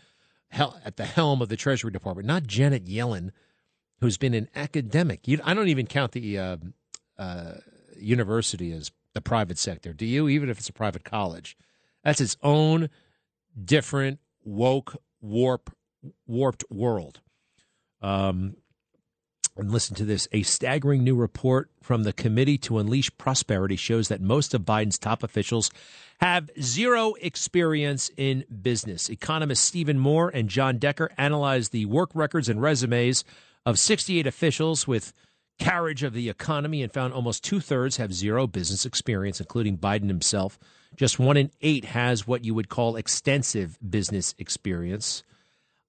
at 0.52 0.96
the 0.96 1.06
helm 1.06 1.40
of 1.40 1.48
the 1.48 1.56
Treasury 1.56 1.90
Department, 1.90 2.26
not 2.26 2.46
Janet 2.46 2.84
Yellen, 2.84 3.30
who's 4.00 4.18
been 4.18 4.34
an 4.34 4.48
academic. 4.54 5.26
You, 5.26 5.40
I 5.44 5.54
don't 5.54 5.68
even 5.68 5.86
count 5.86 6.12
the 6.12 6.38
uh, 6.38 6.56
uh, 7.18 7.52
university 7.98 8.72
as 8.72 8.92
the 9.14 9.22
private 9.22 9.58
sector. 9.58 9.94
Do 9.94 10.04
you? 10.04 10.28
Even 10.28 10.50
if 10.50 10.58
it's 10.58 10.68
a 10.68 10.74
private 10.74 11.04
college, 11.04 11.56
that's 12.04 12.20
its 12.20 12.36
own 12.42 12.90
different 13.62 14.20
woke, 14.44 15.00
warp, 15.22 15.74
warped 16.26 16.64
world. 16.70 17.20
Um, 18.02 18.56
and 19.56 19.70
listen 19.70 19.94
to 19.96 20.04
this. 20.04 20.28
A 20.32 20.42
staggering 20.42 21.02
new 21.04 21.16
report 21.16 21.70
from 21.80 22.02
the 22.02 22.12
Committee 22.12 22.58
to 22.58 22.78
Unleash 22.78 23.10
Prosperity 23.18 23.76
shows 23.76 24.08
that 24.08 24.20
most 24.20 24.54
of 24.54 24.62
Biden's 24.62 24.98
top 24.98 25.22
officials 25.22 25.70
have 26.20 26.50
zero 26.60 27.14
experience 27.20 28.10
in 28.16 28.44
business. 28.62 29.08
Economists 29.08 29.60
Stephen 29.60 29.98
Moore 29.98 30.30
and 30.32 30.48
John 30.48 30.78
Decker 30.78 31.10
analyzed 31.16 31.72
the 31.72 31.86
work 31.86 32.10
records 32.14 32.48
and 32.48 32.60
resumes 32.60 33.24
of 33.64 33.78
68 33.78 34.26
officials 34.26 34.86
with 34.86 35.12
carriage 35.58 36.02
of 36.02 36.12
the 36.12 36.28
economy 36.28 36.82
and 36.82 36.92
found 36.92 37.12
almost 37.12 37.42
two 37.42 37.60
thirds 37.60 37.96
have 37.96 38.12
zero 38.12 38.46
business 38.46 38.84
experience, 38.84 39.40
including 39.40 39.78
Biden 39.78 40.08
himself. 40.08 40.58
Just 40.96 41.18
one 41.18 41.36
in 41.36 41.50
eight 41.62 41.86
has 41.86 42.26
what 42.26 42.44
you 42.44 42.54
would 42.54 42.68
call 42.68 42.96
extensive 42.96 43.78
business 43.88 44.34
experience. 44.38 45.22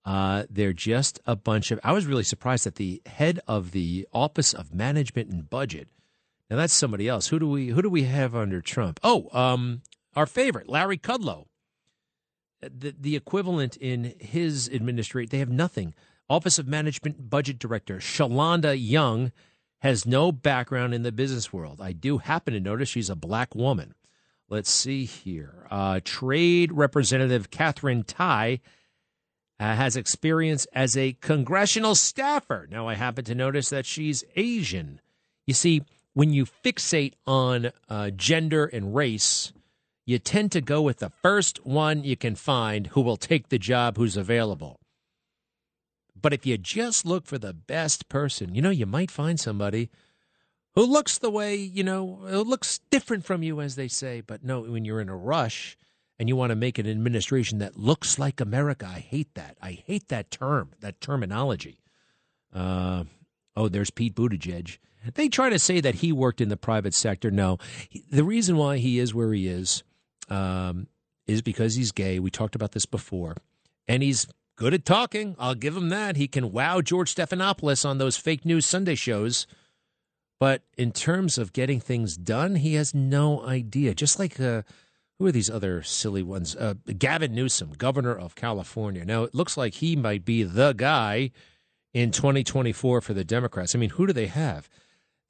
Uh, 0.08 0.46
they're 0.50 0.72
just 0.72 1.20
a 1.26 1.36
bunch 1.36 1.70
of. 1.70 1.82
I 1.84 1.92
was 1.92 2.06
really 2.06 2.24
surprised 2.24 2.66
that 2.66 2.76
the 2.76 3.02
head 3.06 3.42
of 3.46 3.72
the 3.72 4.08
Office 4.14 4.54
of 4.54 4.74
Management 4.74 5.30
and 5.30 5.50
Budget. 5.50 5.90
Now 6.50 6.56
that's 6.56 6.72
somebody 6.72 7.10
else. 7.10 7.28
Who 7.28 7.40
do 7.40 7.50
we 7.50 7.68
who 7.68 7.82
do 7.82 7.90
we 7.90 8.04
have 8.04 8.34
under 8.34 8.62
Trump? 8.62 9.02
Oh, 9.04 9.28
um, 9.38 9.82
our 10.16 10.26
favorite, 10.26 10.70
Larry 10.70 10.98
Kudlow. 10.98 11.48
The 12.62 12.96
the 12.98 13.18
equivalent 13.18 13.76
in 13.76 14.14
his 14.18 14.70
administration, 14.70 15.28
they 15.30 15.40
have 15.40 15.50
nothing. 15.50 15.94
Office 16.30 16.58
of 16.58 16.68
Management 16.68 17.30
Budget 17.30 17.60
Director 17.60 17.98
Shalanda 17.98 18.78
Young 18.80 19.34
has 19.80 20.06
no 20.06 20.32
background 20.32 20.94
in 20.94 21.04
the 21.04 21.12
business 21.12 21.52
world. 21.52 21.82
I 21.82 21.92
do 21.92 22.20
happen 22.20 22.54
to 22.54 22.62
notice 22.62 22.88
she's 22.88 23.10
a 23.10 23.16
black 23.18 23.54
woman. 23.56 23.94
Let's 24.48 24.72
see 24.72 25.04
here. 25.04 25.68
Uh, 25.70 26.00
Trade 26.02 26.72
Representative 26.72 27.52
Katherine 27.52 28.06
Tai 28.06 28.62
uh, 29.60 29.76
has 29.76 29.96
experience 29.96 30.66
as 30.74 30.96
a 30.96 31.14
congressional 31.14 31.96
staffer. 31.96 32.68
Now, 32.70 32.88
I 32.88 32.96
happen 32.96 33.26
to 33.26 33.36
notice 33.36 33.70
that 33.70 33.86
she's 33.86 34.24
Asian. 34.36 35.02
You 35.46 35.54
see, 35.54 35.84
when 36.14 36.34
you 36.34 36.46
fixate 36.46 37.14
on 37.26 37.72
uh, 37.90 38.12
gender 38.12 38.66
and 38.66 38.96
race, 38.96 39.54
you 40.06 40.20
tend 40.20 40.52
to 40.52 40.62
go 40.62 40.82
with 40.82 41.00
the 41.00 41.12
first 41.22 41.66
one 41.66 42.04
you 42.04 42.16
can 42.16 42.36
find 42.36 42.88
who 42.88 43.02
will 43.02 43.18
take 43.18 43.50
the 43.50 43.60
job 43.60 43.98
who's 43.98 44.18
available. 44.18 44.80
But 46.20 46.34
if 46.34 46.46
you 46.46 46.58
just 46.58 47.06
look 47.06 47.26
for 47.26 47.38
the 47.38 47.54
best 47.54 48.10
person, 48.10 48.56
you 48.56 48.62
know, 48.62 48.70
you 48.70 48.86
might 48.86 49.12
find 49.12 49.40
somebody 49.40 49.90
who 50.76 50.86
looks 50.86 51.18
the 51.18 51.30
way, 51.30 51.56
you 51.56 51.84
know, 51.84 52.20
looks 52.24 52.80
different 52.90 53.26
from 53.26 53.44
you, 53.44 53.62
as 53.62 53.76
they 53.76 53.88
say. 53.88 54.22
But 54.22 54.44
no, 54.44 54.62
when 54.62 54.86
you're 54.86 55.02
in 55.02 55.10
a 55.10 55.16
rush 55.16 55.78
and 56.20 56.28
you 56.28 56.36
want 56.36 56.50
to 56.50 56.56
make 56.56 56.78
an 56.78 56.90
administration 56.90 57.60
that 57.60 57.78
looks 57.78 58.18
like 58.18 58.42
America, 58.42 58.90
I 58.92 59.00
hate 59.00 59.34
that. 59.36 59.58
I 59.62 59.72
hate 59.72 60.08
that 60.08 60.32
term, 60.32 60.72
that 60.80 61.00
terminology. 61.00 61.80
Uh, 62.54 63.04
oh, 63.56 63.68
there's 63.68 63.92
Pete 63.92 64.16
Buttigieg. 64.16 64.78
They 65.14 65.30
try 65.30 65.50
to 65.50 65.60
say 65.60 65.80
that 65.80 65.96
he 65.96 66.12
worked 66.12 66.42
in 66.42 66.50
the 66.50 66.58
private 66.58 66.94
sector. 66.94 67.32
No, 67.32 67.60
the 68.12 68.24
reason 68.24 68.58
why 68.58 68.78
he 68.78 69.00
is 69.00 69.14
where 69.14 69.32
he 69.32 69.48
is 69.48 69.84
um, 70.30 70.88
is 71.28 71.42
because 71.42 71.76
he's 71.76 71.92
gay. 71.92 72.20
We 72.20 72.32
talked 72.32 72.56
about 72.56 72.72
this 72.72 72.86
before. 72.86 73.36
And 73.88 74.04
he's 74.04 74.28
good 74.56 74.74
at 74.74 74.86
talking. 74.86 75.36
I'll 75.40 75.56
give 75.56 75.78
him 75.78 75.90
that. 75.90 76.18
He 76.18 76.28
can 76.28 76.52
wow 76.52 76.82
George 76.82 77.14
Stephanopoulos 77.14 77.88
on 77.88 78.00
those 78.00 78.18
fake 78.18 78.44
news 78.44 78.66
Sunday 78.66 78.96
shows. 78.96 79.48
But 80.40 80.62
in 80.78 80.92
terms 80.92 81.38
of 81.38 81.54
getting 81.54 81.80
things 81.80 82.18
done, 82.18 82.56
he 82.56 82.76
has 82.76 82.94
no 82.94 83.46
idea. 83.46 83.96
Just 83.96 84.20
like 84.20 84.40
uh, 84.40 84.64
who 85.20 85.26
are 85.26 85.32
these 85.32 85.50
other 85.50 85.82
silly 85.84 86.24
ones? 86.24 86.56
Uh, 86.56 86.76
Gavin 86.98 87.34
Newsom, 87.34 87.74
governor 87.78 88.16
of 88.16 88.36
California. 88.36 89.06
Now 89.06 89.24
it 89.24 89.36
looks 89.36 89.58
like 89.58 89.76
he 89.76 89.96
might 89.96 90.26
be 90.26 90.44
the 90.44 90.74
guy 90.74 91.32
in 91.94 92.12
2024 92.12 93.02
for 93.02 93.14
the 93.14 93.24
Democrats. 93.24 93.76
I 93.76 93.80
mean, 93.80 93.92
who 93.92 94.08
do 94.08 94.14
they 94.14 94.28
have? 94.28 94.70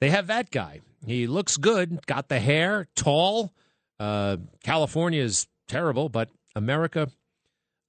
They 0.00 0.10
have 0.10 0.26
that 0.26 0.50
guy. 0.50 0.80
He 1.06 1.26
looks 1.26 1.56
good, 1.56 2.06
got 2.06 2.28
the 2.28 2.40
hair, 2.40 2.86
tall. 2.94 3.52
Uh, 3.98 4.36
California 4.62 5.22
is 5.22 5.46
terrible, 5.66 6.08
but 6.08 6.30
America, 6.54 7.08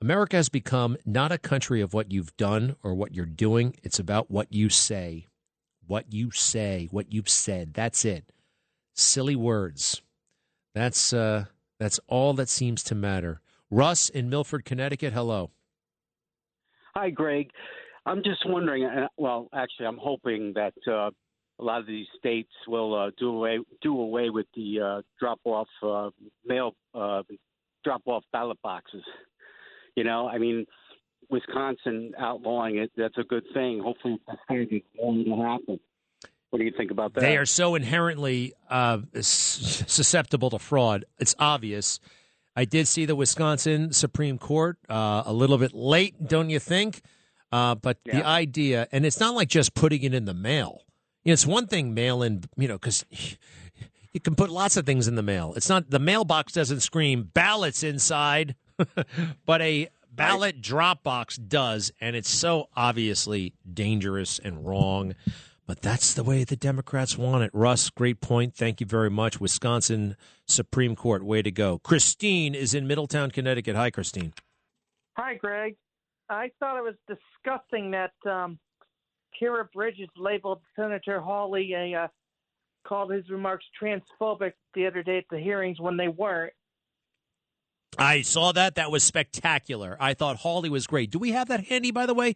America 0.02 0.38
has 0.38 0.50
become 0.50 0.98
not 1.06 1.32
a 1.32 1.38
country 1.38 1.82
of 1.82 1.94
what 1.94 2.12
you've 2.12 2.36
done 2.38 2.76
or 2.84 2.94
what 2.94 3.14
you're 3.14 3.26
doing. 3.26 3.76
It's 3.84 4.00
about 4.00 4.32
what 4.32 4.52
you 4.52 4.70
say 4.70 5.28
what 5.90 6.14
you 6.14 6.30
say, 6.32 6.88
what 6.92 7.12
you've 7.12 7.28
said. 7.28 7.74
That's 7.74 8.06
it. 8.06 8.32
Silly 8.94 9.36
words. 9.36 10.04
That's 10.76 11.14
uh, 11.14 11.46
that's 11.80 12.00
all 12.08 12.34
that 12.34 12.50
seems 12.50 12.84
to 12.84 12.96
matter. 12.96 13.42
Russ 13.72 14.10
in 14.10 14.30
Milford, 14.30 14.66
Connecticut. 14.66 15.14
Hello. 15.14 15.52
Hi, 16.96 17.10
Greg. 17.10 17.50
I'm 18.06 18.24
just 18.24 18.42
wondering. 18.46 18.86
Uh, 18.86 19.08
well, 19.18 19.48
actually, 19.54 19.86
I'm 19.86 20.00
hoping 20.02 20.54
that 20.56 20.74
uh, 20.88 21.10
a 21.60 21.64
lot 21.64 21.80
of 21.80 21.88
these 21.88 22.08
states 22.18 22.52
will 22.68 22.96
uh, 22.96 23.12
do 23.18 23.30
away 23.30 23.60
do 23.82 24.00
away 24.00 24.30
with 24.30 24.48
the 24.56 24.80
uh, 24.80 25.02
drop 25.20 25.40
off 25.46 25.68
uh, 25.84 26.10
mail 26.46 26.74
uh, 26.94 27.22
drop 27.84 28.02
off 28.06 28.24
ballot 28.32 28.58
boxes. 28.64 29.04
You 29.96 30.04
know, 30.04 30.28
I 30.28 30.38
mean, 30.38 30.66
Wisconsin 31.30 32.14
outlawing 32.18 32.78
it, 32.78 32.92
that's 32.98 33.18
a 33.18 33.24
good 33.24 33.44
thing. 33.54 33.82
Hopefully, 33.84 34.18
it's 34.50 34.86
going 35.00 35.26
to 35.26 35.36
happen. 35.36 35.80
What 36.50 36.60
do 36.60 36.66
you 36.66 36.74
think 36.76 36.92
about 36.92 37.14
that? 37.14 37.22
They 37.22 37.38
are 37.38 37.46
so 37.46 37.76
inherently 37.76 38.54
uh, 38.70 39.00
susceptible 39.22 40.50
to 40.50 40.60
fraud. 40.60 41.06
It's 41.20 41.36
obvious. 41.38 42.00
I 42.56 42.66
did 42.66 42.88
see 42.88 43.06
the 43.06 43.16
Wisconsin 43.16 43.94
Supreme 43.94 44.38
Court 44.38 44.78
uh, 44.90 45.24
a 45.26 45.34
little 45.34 45.58
bit 45.58 45.74
late, 45.74 46.28
don't 46.28 46.50
you 46.50 46.60
think? 46.60 47.02
Uh, 47.52 47.76
but 47.76 47.98
yeah. 48.06 48.20
the 48.20 48.26
idea, 48.26 48.88
and 48.92 49.06
it's 49.06 49.20
not 49.20 49.36
like 49.36 49.48
just 49.48 49.74
putting 49.74 50.04
it 50.04 50.14
in 50.14 50.26
the 50.26 50.34
mail. 50.34 50.82
You 51.24 51.32
know, 51.32 51.34
it's 51.34 51.46
one 51.46 51.68
thing 51.68 51.94
mail 51.94 52.24
in, 52.24 52.44
you 52.58 52.68
know, 52.68 52.76
because 52.76 53.06
you 54.12 54.20
can 54.20 54.36
put 54.36 54.50
lots 54.50 54.78
of 54.78 54.86
things 54.86 55.08
in 55.08 55.16
the 55.16 55.24
mail. 55.24 55.54
It's 55.56 55.70
not 55.70 55.90
the 55.90 56.00
mailbox 56.00 56.54
doesn't 56.54 56.82
scream 56.82 57.30
ballots 57.34 57.84
inside, 57.84 58.56
but 59.46 59.62
a 59.62 59.90
ballot 60.12 60.56
right. 60.56 60.62
drop 60.62 61.04
box 61.04 61.38
does, 61.38 61.92
and 62.02 62.16
it's 62.16 62.30
so 62.30 62.70
obviously 62.76 63.54
dangerous 63.72 64.40
and 64.40 64.66
wrong. 64.66 65.16
But 65.70 65.84
that's 65.84 66.16
the 66.16 66.24
way 66.24 66.44
the 66.44 66.56
Democrats 66.56 67.16
want 67.16 67.44
it. 67.44 67.52
Russ, 67.54 67.92
great 67.92 68.22
point. 68.22 68.56
Thank 68.56 68.82
you 68.82 68.88
very 68.88 69.12
much. 69.12 69.40
Wisconsin 69.40 70.16
Supreme 70.48 70.96
Court, 70.96 71.24
way 71.24 71.44
to 71.44 71.52
go. 71.52 71.78
Christine 71.78 72.56
is 72.56 72.74
in 72.74 72.88
Middletown, 72.88 73.30
Connecticut. 73.30 73.76
Hi, 73.76 73.92
Christine. 73.92 74.34
Hi, 75.16 75.36
Greg. 75.36 75.76
I 76.28 76.50
thought 76.60 76.80
it 76.80 76.82
was 76.82 76.96
disgusting 77.08 77.92
that 77.92 78.14
um, 78.28 78.58
Khiara 79.40 79.72
Bridges 79.72 80.10
labeled 80.18 80.62
Senator 80.76 81.20
Hawley 81.20 81.72
a 81.74 82.06
uh, 82.06 82.08
called 82.84 83.12
his 83.12 83.30
remarks 83.30 83.66
transphobic 83.80 84.54
the 84.74 84.88
other 84.88 85.04
day 85.04 85.20
at 85.20 85.26
the 85.30 85.38
hearings 85.38 85.80
when 85.80 85.98
they 85.98 86.08
weren't. 86.08 86.54
I 87.96 88.24
saw 88.24 88.54
that. 88.54 88.74
That 88.74 88.90
was 88.90 89.04
spectacular. 89.04 89.98
I 90.00 90.16
thought 90.16 90.38
Hawley 90.38 90.70
was 90.70 90.88
great. 90.88 91.12
Do 91.12 91.20
we 91.20 91.32
have 91.34 91.48
that 91.50 91.66
handy, 91.66 91.92
by 91.92 92.08
the 92.08 92.16
way? 92.16 92.36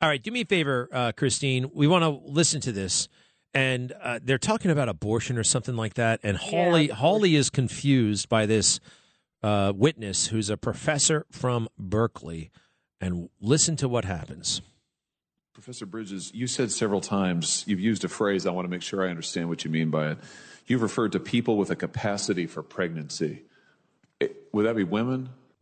All 0.00 0.08
right, 0.08 0.22
do 0.22 0.30
me 0.30 0.42
a 0.42 0.44
favor, 0.44 0.88
uh, 0.92 1.12
Christine. 1.12 1.70
We 1.72 1.86
want 1.86 2.02
to 2.02 2.10
listen 2.30 2.60
to 2.62 2.72
this, 2.72 3.08
and 3.54 3.92
uh, 4.02 4.20
they're 4.22 4.36
talking 4.36 4.70
about 4.70 4.90
abortion 4.90 5.38
or 5.38 5.44
something 5.44 5.74
like 5.74 5.94
that. 5.94 6.20
And 6.22 6.36
Hawley, 6.36 6.88
yeah. 6.88 6.94
Hawley 6.94 7.34
is 7.34 7.48
confused 7.48 8.28
by 8.28 8.44
this 8.44 8.78
uh, 9.42 9.72
witness 9.74 10.26
who's 10.26 10.50
a 10.50 10.56
professor 10.56 11.24
from 11.30 11.68
Berkeley. 11.78 12.50
And 13.00 13.28
listen 13.40 13.76
to 13.76 13.88
what 13.88 14.04
happens. 14.04 14.62
Professor 15.54 15.86
Bridges, 15.86 16.30
you 16.34 16.46
said 16.46 16.70
several 16.70 17.00
times 17.00 17.64
you've 17.66 17.80
used 17.80 18.04
a 18.04 18.08
phrase. 18.08 18.46
I 18.46 18.50
want 18.50 18.66
to 18.66 18.70
make 18.70 18.82
sure 18.82 19.06
I 19.06 19.10
understand 19.10 19.48
what 19.48 19.64
you 19.64 19.70
mean 19.70 19.90
by 19.90 20.10
it. 20.10 20.18
You've 20.66 20.82
referred 20.82 21.12
to 21.12 21.20
people 21.20 21.56
with 21.56 21.70
a 21.70 21.76
capacity 21.76 22.46
for 22.46 22.62
pregnancy. 22.62 23.44
Would 24.52 24.66
that 24.66 24.76
be 24.76 24.84
women? 24.84 25.30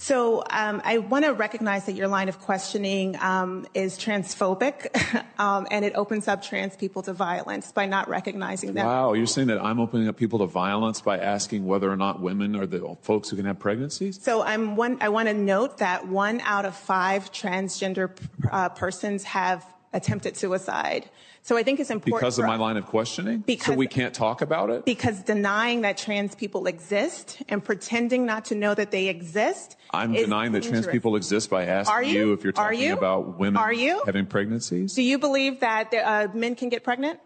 So 0.00 0.44
um, 0.48 0.80
I 0.84 0.98
want 0.98 1.24
to 1.24 1.32
recognize 1.32 1.86
that 1.86 1.94
your 1.94 2.06
line 2.06 2.28
of 2.28 2.40
questioning 2.40 3.16
um, 3.20 3.66
is 3.74 3.98
transphobic, 3.98 4.94
um, 5.40 5.66
and 5.72 5.84
it 5.84 5.92
opens 5.96 6.28
up 6.28 6.40
trans 6.40 6.76
people 6.76 7.02
to 7.02 7.12
violence 7.12 7.72
by 7.72 7.86
not 7.86 8.08
recognizing 8.08 8.74
that. 8.74 8.86
Wow, 8.86 9.14
you're 9.14 9.26
saying 9.26 9.48
that 9.48 9.60
I'm 9.60 9.80
opening 9.80 10.06
up 10.06 10.16
people 10.16 10.38
to 10.38 10.46
violence 10.46 11.00
by 11.00 11.18
asking 11.18 11.66
whether 11.66 11.90
or 11.90 11.96
not 11.96 12.20
women 12.20 12.54
are 12.54 12.64
the 12.64 12.96
folks 13.02 13.28
who 13.28 13.36
can 13.36 13.44
have 13.46 13.58
pregnancies? 13.58 14.22
So 14.22 14.40
I'm 14.40 14.76
one. 14.76 14.98
I 15.00 15.08
want 15.08 15.26
to 15.26 15.34
note 15.34 15.78
that 15.78 16.06
one 16.06 16.40
out 16.42 16.64
of 16.64 16.76
five 16.76 17.32
transgender 17.32 18.16
uh, 18.52 18.68
persons 18.68 19.24
have 19.24 19.66
attempted 19.92 20.36
suicide. 20.36 21.10
So 21.48 21.56
I 21.56 21.62
think 21.62 21.80
it's 21.80 21.88
important 21.88 22.20
Because 22.20 22.38
of 22.38 22.44
my 22.44 22.56
line 22.56 22.76
of 22.76 22.84
questioning? 22.84 23.38
so 23.38 23.44
Because- 23.46 23.76
we 23.78 23.86
can't 23.86 24.12
talk 24.12 24.42
about 24.42 24.68
it? 24.68 24.84
because 24.84 25.20
denying 25.22 25.80
that 25.80 25.96
trans 25.96 26.34
people 26.34 26.66
exist 26.66 27.40
and 27.48 27.64
pretending 27.64 28.26
not 28.26 28.44
to 28.50 28.54
know 28.54 28.74
that 28.74 28.90
they 28.90 29.08
exist. 29.08 29.76
I'm 29.90 30.12
denying 30.12 30.52
that 30.52 30.64
trans 30.64 30.86
people 30.86 31.16
exist 31.16 31.48
by 31.48 31.64
asking 31.64 32.10
you? 32.10 32.34
if 32.34 32.44
you're 32.44 32.52
talking 32.52 32.78
you? 32.78 32.92
about 32.92 33.38
women 33.38 33.56
Are 33.56 33.72
you? 33.72 34.02
having 34.04 34.26
pregnancies. 34.26 34.92
Do 34.94 35.00
you 35.00 35.18
believe 35.18 35.60
that 35.60 35.94
uh, 35.94 36.28
men 36.34 36.54
can 36.54 36.68
get 36.68 36.84
pregnant? 36.84 37.18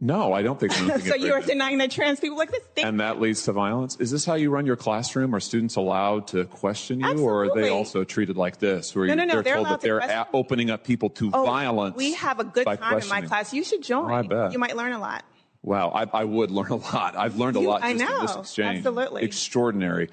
No, 0.00 0.32
I 0.32 0.42
don't 0.42 0.58
think 0.58 0.72
women 0.80 1.00
so 1.02 1.14
you 1.14 1.32
are 1.34 1.40
denying 1.40 1.78
that 1.78 1.90
trans 1.90 2.18
people 2.18 2.36
like 2.36 2.50
this? 2.50 2.62
Think 2.74 2.86
and 2.86 2.98
that 3.00 3.20
leads 3.20 3.44
to 3.44 3.52
violence. 3.52 3.96
Is 4.00 4.10
this 4.10 4.24
how 4.24 4.34
you 4.34 4.50
run 4.50 4.66
your 4.66 4.74
classroom? 4.76 5.34
Are 5.34 5.40
students 5.40 5.76
allowed 5.76 6.26
to 6.28 6.44
question 6.46 6.98
you, 7.00 7.20
or 7.20 7.44
are 7.44 7.54
they 7.54 7.68
also 7.68 8.02
treated 8.02 8.36
like 8.36 8.58
this, 8.58 8.94
where 8.94 9.06
No, 9.06 9.14
no, 9.14 9.24
no, 9.24 9.34
they're, 9.34 9.42
they're 9.42 9.54
told 9.54 9.66
allowed 9.68 9.74
that 9.76 9.80
to 9.82 9.86
they're 9.86 9.98
a- 10.20 10.26
opening 10.34 10.70
up 10.70 10.82
people 10.84 11.10
to 11.10 11.30
Oh, 11.32 11.44
violence? 11.46 11.96
We 11.96 12.14
have 12.14 12.40
a 12.40 12.44
good 12.44 12.66
time 12.66 12.98
in 13.00 13.08
my 13.08 13.22
class. 13.22 13.54
You 13.54 13.62
should 13.62 13.82
join. 13.82 14.10
Oh, 14.10 14.14
I 14.14 14.22
bet. 14.22 14.52
You 14.52 14.58
might 14.58 14.76
learn 14.76 14.92
a 14.92 14.98
lot. 14.98 15.22
Wow, 15.62 15.90
I, 15.90 16.04
I 16.12 16.24
would 16.24 16.50
learn 16.50 16.70
a 16.72 16.76
lot. 16.76 17.16
I've 17.16 17.36
learned 17.36 17.56
a 17.56 17.60
You- 17.60 17.68
lot 17.68 17.82
I 17.84 17.92
just 17.96 18.02
in 18.02 18.20
this 18.22 18.34
know. 18.34 18.40
exchange. 18.40 18.78
Absolutely. 18.78 19.22
extraordinary. 19.22 20.10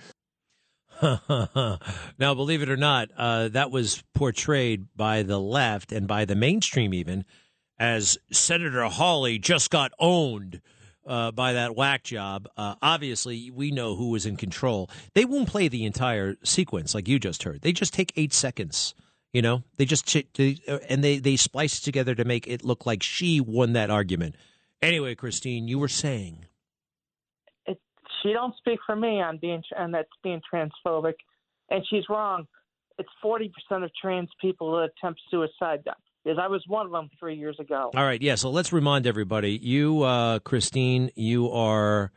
now, 1.01 1.79
believe 2.35 2.61
it 2.61 2.69
or 2.69 2.77
not, 2.77 3.09
uh, 3.17 3.47
that 3.49 3.71
was 3.71 4.03
portrayed 4.13 4.85
by 4.95 5.23
the 5.23 5.39
left 5.39 5.91
and 5.91 6.07
by 6.07 6.25
the 6.25 6.35
mainstream 6.35 6.93
even 6.93 7.25
as 7.81 8.19
Senator 8.31 8.83
Hawley 8.83 9.39
just 9.39 9.71
got 9.71 9.91
owned 9.97 10.61
uh, 11.03 11.31
by 11.31 11.53
that 11.53 11.75
whack 11.75 12.03
job. 12.03 12.47
Uh, 12.55 12.75
obviously, 12.79 13.49
we 13.49 13.71
know 13.71 13.95
who 13.95 14.11
was 14.11 14.27
in 14.27 14.37
control. 14.37 14.87
They 15.15 15.25
won't 15.25 15.49
play 15.49 15.67
the 15.67 15.85
entire 15.85 16.35
sequence 16.43 16.93
like 16.93 17.07
you 17.07 17.17
just 17.17 17.41
heard. 17.41 17.61
They 17.61 17.71
just 17.71 17.91
take 17.91 18.13
eight 18.15 18.33
seconds. 18.33 18.93
You 19.33 19.41
know, 19.41 19.63
they 19.77 19.85
just 19.85 20.05
ch- 20.05 20.27
they, 20.35 20.59
uh, 20.67 20.77
and 20.89 21.03
they 21.03 21.17
they 21.17 21.35
splice 21.37 21.79
it 21.79 21.83
together 21.83 22.13
to 22.13 22.23
make 22.23 22.45
it 22.47 22.63
look 22.63 22.85
like 22.85 23.01
she 23.01 23.41
won 23.41 23.73
that 23.73 23.89
argument. 23.89 24.35
Anyway, 24.79 25.15
Christine, 25.15 25.67
you 25.67 25.79
were 25.79 25.87
saying. 25.87 26.45
it, 27.65 27.79
she 28.21 28.31
don't 28.31 28.55
speak 28.57 28.77
for 28.85 28.95
me 28.95 29.21
on 29.21 29.39
being 29.39 29.63
and 29.75 29.91
that's 29.91 30.09
being 30.21 30.41
transphobic, 30.53 31.15
and 31.71 31.83
she's 31.89 32.03
wrong. 32.09 32.45
It's 32.99 33.09
forty 33.23 33.49
percent 33.49 33.83
of 33.83 33.91
trans 33.99 34.29
people 34.39 34.71
that 34.73 34.91
attempt 34.95 35.19
suicide. 35.31 35.83
Because 36.23 36.37
I 36.39 36.47
was 36.47 36.63
one 36.67 36.85
of 36.85 36.91
them 36.91 37.09
three 37.19 37.35
years 37.35 37.59
ago. 37.59 37.89
All 37.95 38.03
right, 38.03 38.21
yeah. 38.21 38.35
So 38.35 38.49
let's 38.49 38.71
remind 38.71 39.07
everybody: 39.07 39.57
you, 39.57 40.03
uh, 40.03 40.39
Christine, 40.39 41.09
you 41.15 41.49
are 41.51 42.11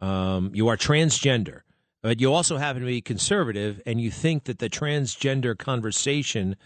um, 0.00 0.52
you 0.54 0.68
are 0.68 0.76
transgender, 0.76 1.62
but 2.02 2.20
you 2.20 2.32
also 2.32 2.58
happen 2.58 2.80
to 2.82 2.86
be 2.86 3.00
conservative, 3.00 3.80
and 3.86 4.00
you 4.00 4.10
think 4.10 4.44
that 4.44 4.58
the 4.60 4.70
transgender 4.70 5.58
conversation 5.58 6.56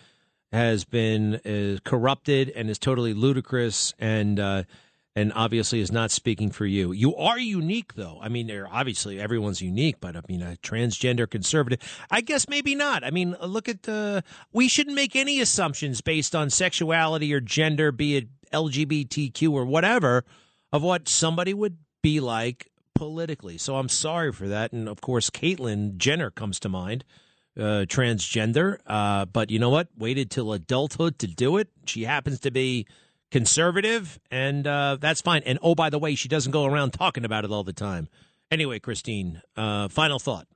has 0.53 0.85
been 0.85 1.35
uh, 1.37 1.79
corrupted 1.85 2.51
and 2.51 2.71
is 2.71 2.79
totally 2.79 3.15
ludicrous, 3.15 3.95
and 3.99 4.39
uh, 4.39 4.63
and 5.17 5.33
obviously 5.35 5.81
is 5.81 5.93
not 5.93 6.11
speaking 6.11 6.51
for 6.51 6.67
you. 6.67 6.93
You 6.93 7.15
are 7.17 7.39
unique, 7.39 7.95
though. 7.95 8.19
I 8.21 8.29
mean, 8.29 8.51
obviously 8.51 9.21
everyone's 9.21 9.63
unique, 9.63 9.97
but 10.01 10.17
I 10.17 10.23
mean, 10.29 10.43
a 10.43 10.57
transgender 10.63 11.31
conservative, 11.31 11.79
I 12.11 12.21
guess 12.21 12.49
maybe 12.49 12.75
not. 12.75 13.05
I 13.05 13.11
mean, 13.11 13.37
look 13.43 13.69
at 13.69 13.85
the. 13.85 14.25
We 14.53 14.69
shouldn't 14.69 14.97
make 14.97 15.15
any 15.15 15.41
assumptions 15.41 16.01
based 16.01 16.35
on 16.35 16.51
sexuality 16.51 17.33
or 17.33 17.41
gender, 17.41 17.93
be 17.93 18.17
it 18.17 18.29
LGBTQ 18.53 19.53
or 19.53 19.65
whatever, 19.65 20.25
of 20.73 20.83
what 20.83 21.09
somebody 21.09 21.55
would 21.55 21.79
be 22.03 22.21
like 22.21 22.71
politically. 22.95 23.59
So 23.59 23.77
I'm 23.77 23.89
sorry 23.89 24.33
for 24.33 24.49
that, 24.49 24.73
and 24.73 24.89
of 24.89 25.01
course, 25.01 25.31
Caitlyn 25.31 25.97
Jenner 25.97 26.31
comes 26.31 26.59
to 26.61 26.69
mind. 26.69 27.05
Uh, 27.57 27.87
transgender, 27.87 28.79
uh, 28.85 29.27
but 29.27 29.49
you 29.49 29.61
know 29.61 29.71
what? 29.71 29.87
Waited 29.97 30.29
till 30.29 30.53
adulthood 30.53 31.21
to 31.21 31.29
do 31.29 31.57
it. 31.57 31.69
She 31.87 32.03
happens 32.03 32.41
to 32.41 32.51
be 32.51 32.85
conservative, 33.35 34.21
and 34.31 34.65
uh, 34.65 34.97
that's 35.01 35.21
fine. 35.21 35.43
And 35.45 35.59
oh, 35.61 35.75
by 35.75 35.91
the 35.91 35.99
way, 35.99 36.15
she 36.15 36.29
doesn't 36.29 36.53
go 36.53 36.67
around 36.67 36.93
talking 36.93 37.25
about 37.25 37.45
it 37.45 37.51
all 37.51 37.65
the 37.65 37.73
time. 37.73 38.09
Anyway, 38.49 38.79
Christine, 38.79 39.43
uh, 39.57 39.89
final 39.89 40.21
thought. 40.21 40.47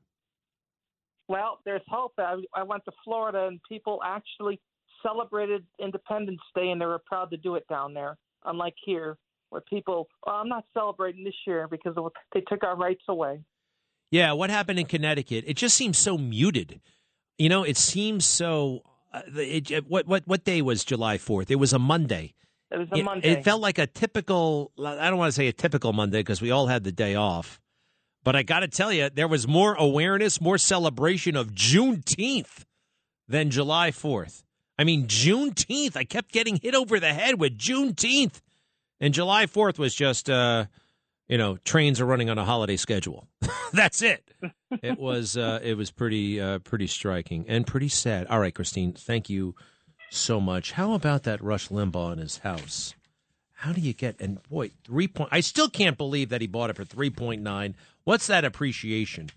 Well, 1.27 1.59
there's 1.65 1.83
hope. 1.89 2.13
I, 2.19 2.37
I 2.55 2.63
went 2.63 2.85
to 2.85 2.93
Florida 3.05 3.49
and 3.49 3.59
people 3.69 3.99
actually 4.05 4.61
celebrated 5.03 5.67
Independence 5.83 6.39
Day 6.55 6.71
and 6.71 6.81
they 6.81 6.87
were 6.87 7.01
proud 7.05 7.33
to 7.33 7.37
do 7.37 7.57
it 7.57 7.67
down 7.69 7.95
there, 7.95 8.17
unlike 8.45 8.75
here 8.85 9.19
where 9.51 9.61
people, 9.63 10.07
I'm 10.25 10.49
not 10.49 10.65
celebrating 10.73 11.25
this 11.25 11.35
year 11.49 11.67
because 11.69 11.97
they 12.33 12.43
took 12.43 12.63
our 12.63 12.77
rights 12.77 13.03
away. 13.09 13.41
Yeah, 14.13 14.33
what 14.35 14.51
happened 14.51 14.79
in 14.79 14.87
Connecticut? 14.87 15.43
It 15.49 15.55
just 15.55 15.75
seems 15.75 15.99
so 15.99 16.17
muted. 16.17 16.81
You 17.39 17.49
know, 17.49 17.65
it 17.65 17.77
seems 17.77 18.25
so. 18.25 18.83
Uh, 19.13 19.23
it- 19.35 19.87
what 19.89 20.07
what 20.07 20.23
what 20.27 20.45
day 20.45 20.61
was 20.63 20.85
July 20.85 21.19
Fourth? 21.19 21.51
It 21.51 21.57
was 21.57 21.73
a 21.73 21.79
Monday. 21.79 22.35
It 22.71 22.79
was 22.79 22.89
a 22.93 22.97
It- 22.97 23.05
Monday. 23.05 23.31
It 23.31 23.45
felt 23.45 23.61
like 23.61 23.79
a 23.79 23.87
typical. 23.87 24.73
I 24.79 25.09
don't 25.09 25.19
want 25.19 25.29
to 25.29 25.37
say 25.37 25.49
a 25.49 25.53
typical 25.53 25.93
Monday 25.93 26.21
because 26.21 26.41
we 26.43 26.51
all 26.51 26.67
had 26.67 26.85
the 26.85 26.93
day 26.93 27.15
off. 27.15 27.61
But 28.25 28.37
I 28.37 28.43
got 28.43 28.61
to 28.61 28.69
tell 28.69 28.93
you, 28.93 29.09
there 29.09 29.29
was 29.29 29.49
more 29.49 29.75
awareness, 29.75 30.41
more 30.41 30.59
celebration 30.59 31.35
of 31.37 31.53
Juneteenth 31.53 32.65
than 33.27 33.51
July 33.51 33.91
4th. 33.91 34.43
I 34.79 34.85
mean, 34.85 35.07
Juneteenth, 35.07 35.97
I 35.97 36.05
kept 36.05 36.33
getting 36.33 36.57
hit 36.57 36.75
over 36.75 37.01
the 37.01 37.15
head 37.15 37.41
with 37.41 37.57
Juneteenth. 37.57 38.41
And 39.01 39.15
July 39.15 39.47
4th 39.47 39.79
was 39.79 39.95
just, 39.95 40.29
uh, 40.29 40.67
you 41.29 41.39
know, 41.39 41.57
trains 41.59 42.01
are 42.01 42.05
running 42.07 42.29
on 42.29 42.39
a 42.39 42.45
holiday 42.45 42.77
schedule. 42.77 43.29
That's 43.73 44.03
it. 44.03 44.29
It 44.83 44.99
was 44.99 45.37
uh, 45.37 45.61
it 45.63 45.77
was 45.77 45.91
pretty 45.91 46.41
uh, 46.41 46.59
pretty 46.61 46.87
striking 46.87 47.45
and 47.49 47.67
pretty 47.67 47.89
sad. 47.89 48.27
All 48.27 48.39
right, 48.41 48.55
Christine, 48.55 48.93
thank 48.93 49.31
you 49.31 49.55
so 50.11 50.41
much. 50.41 50.73
How 50.73 50.95
about 50.95 51.23
that 51.25 51.43
Rush 51.43 51.69
Limbaugh 51.69 52.13
in 52.13 52.19
his 52.19 52.39
house? 52.39 52.95
How 53.53 53.73
do 53.73 53.81
you 53.81 53.93
get 53.93 54.21
and 54.21 54.43
boy 54.49 54.71
three 54.85 55.09
point? 55.09 55.31
I 55.33 55.41
still 55.41 55.69
can't 55.69 55.99
believe 55.99 56.29
that 56.29 56.41
he 56.41 56.47
bought 56.47 56.71
it 56.71 56.77
for 56.77 56.85
three 56.85 57.11
point 57.11 57.43
nine. 57.43 57.75
What's 58.05 58.29
that 58.29 58.45
appreciation? 58.45 59.31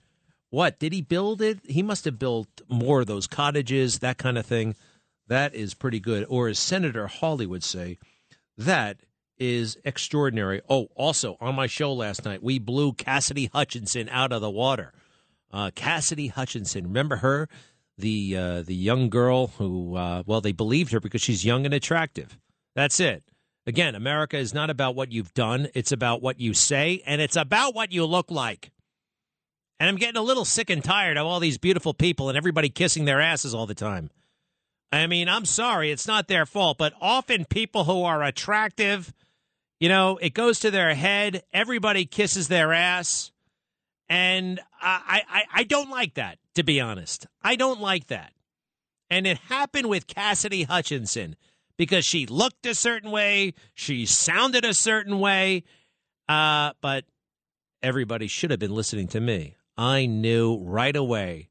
What 0.49 0.79
did 0.79 0.93
he 0.93 1.01
build 1.01 1.41
it? 1.41 1.59
He 1.65 1.81
must 1.81 2.05
have 2.05 2.19
built 2.19 2.47
more 2.67 3.01
of 3.01 3.07
those 3.07 3.25
cottages, 3.25 3.99
that 3.99 4.17
kind 4.17 4.37
of 4.37 4.45
thing. 4.45 4.75
That 5.27 5.55
is 5.55 5.73
pretty 5.73 5.99
good. 5.99 6.25
Or 6.29 6.49
as 6.49 6.59
Senator 6.59 7.07
Hawley 7.07 7.45
would 7.45 7.63
say, 7.63 7.97
that 8.57 8.97
is 9.37 9.77
extraordinary. 9.85 10.61
Oh, 10.69 10.89
also 10.95 11.37
on 11.39 11.55
my 11.55 11.67
show 11.67 11.93
last 11.93 12.25
night, 12.25 12.43
we 12.43 12.59
blew 12.59 12.93
Cassidy 12.93 13.49
Hutchinson 13.51 14.09
out 14.09 14.31
of 14.31 14.41
the 14.41 14.51
water. 14.51 14.93
Uh, 15.51 15.71
Cassidy 15.73 16.27
Hutchinson, 16.27 16.83
remember 16.83 17.17
her, 17.17 17.49
the 18.01 18.35
uh, 18.37 18.61
the 18.61 18.75
young 18.75 19.09
girl 19.09 19.47
who, 19.47 19.95
uh, 19.95 20.23
well, 20.25 20.41
they 20.41 20.51
believed 20.51 20.91
her 20.91 20.99
because 20.99 21.21
she's 21.21 21.45
young 21.45 21.65
and 21.65 21.73
attractive. 21.73 22.37
That's 22.75 22.99
it. 22.99 23.23
Again, 23.65 23.95
America 23.95 24.37
is 24.37 24.53
not 24.53 24.69
about 24.69 24.95
what 24.95 25.11
you've 25.11 25.33
done; 25.33 25.69
it's 25.73 25.91
about 25.91 26.21
what 26.21 26.39
you 26.39 26.53
say, 26.53 27.01
and 27.05 27.21
it's 27.21 27.35
about 27.35 27.73
what 27.73 27.91
you 27.91 28.05
look 28.05 28.29
like. 28.29 28.71
And 29.79 29.89
I'm 29.89 29.95
getting 29.95 30.17
a 30.17 30.21
little 30.21 30.45
sick 30.45 30.69
and 30.69 30.83
tired 30.83 31.17
of 31.17 31.25
all 31.25 31.39
these 31.39 31.57
beautiful 31.57 31.95
people 31.95 32.29
and 32.29 32.37
everybody 32.37 32.69
kissing 32.69 33.05
their 33.05 33.19
asses 33.19 33.55
all 33.55 33.65
the 33.65 33.73
time. 33.73 34.11
I 34.91 35.07
mean, 35.07 35.27
I'm 35.27 35.45
sorry, 35.45 35.89
it's 35.89 36.05
not 36.05 36.27
their 36.27 36.45
fault, 36.45 36.77
but 36.77 36.93
often 37.01 37.45
people 37.45 37.85
who 37.85 38.03
are 38.03 38.21
attractive, 38.23 39.11
you 39.79 39.89
know, 39.89 40.17
it 40.17 40.35
goes 40.35 40.59
to 40.59 40.69
their 40.69 40.93
head. 40.93 41.41
Everybody 41.51 42.05
kisses 42.05 42.47
their 42.47 42.73
ass. 42.73 43.31
And 44.07 44.59
I, 44.79 45.23
I, 45.27 45.43
I 45.51 45.63
don't 45.63 45.89
like 45.89 46.13
that, 46.13 46.37
to 46.55 46.63
be 46.63 46.79
honest. 46.79 47.27
I 47.41 47.55
don't 47.55 47.81
like 47.81 48.07
that. 48.07 48.33
And 49.09 49.27
it 49.27 49.37
happened 49.49 49.89
with 49.89 50.07
Cassidy 50.07 50.63
Hutchinson 50.63 51.35
because 51.77 52.05
she 52.05 52.25
looked 52.25 52.65
a 52.65 52.75
certain 52.75 53.11
way, 53.11 53.53
she 53.73 54.05
sounded 54.05 54.63
a 54.63 54.73
certain 54.73 55.19
way. 55.19 55.63
Uh, 56.29 56.71
but 56.81 57.05
everybody 57.83 58.27
should 58.27 58.51
have 58.51 58.59
been 58.59 58.73
listening 58.73 59.07
to 59.09 59.19
me. 59.19 59.55
I 59.77 60.05
knew 60.05 60.59
right 60.63 60.95
away 60.95 61.49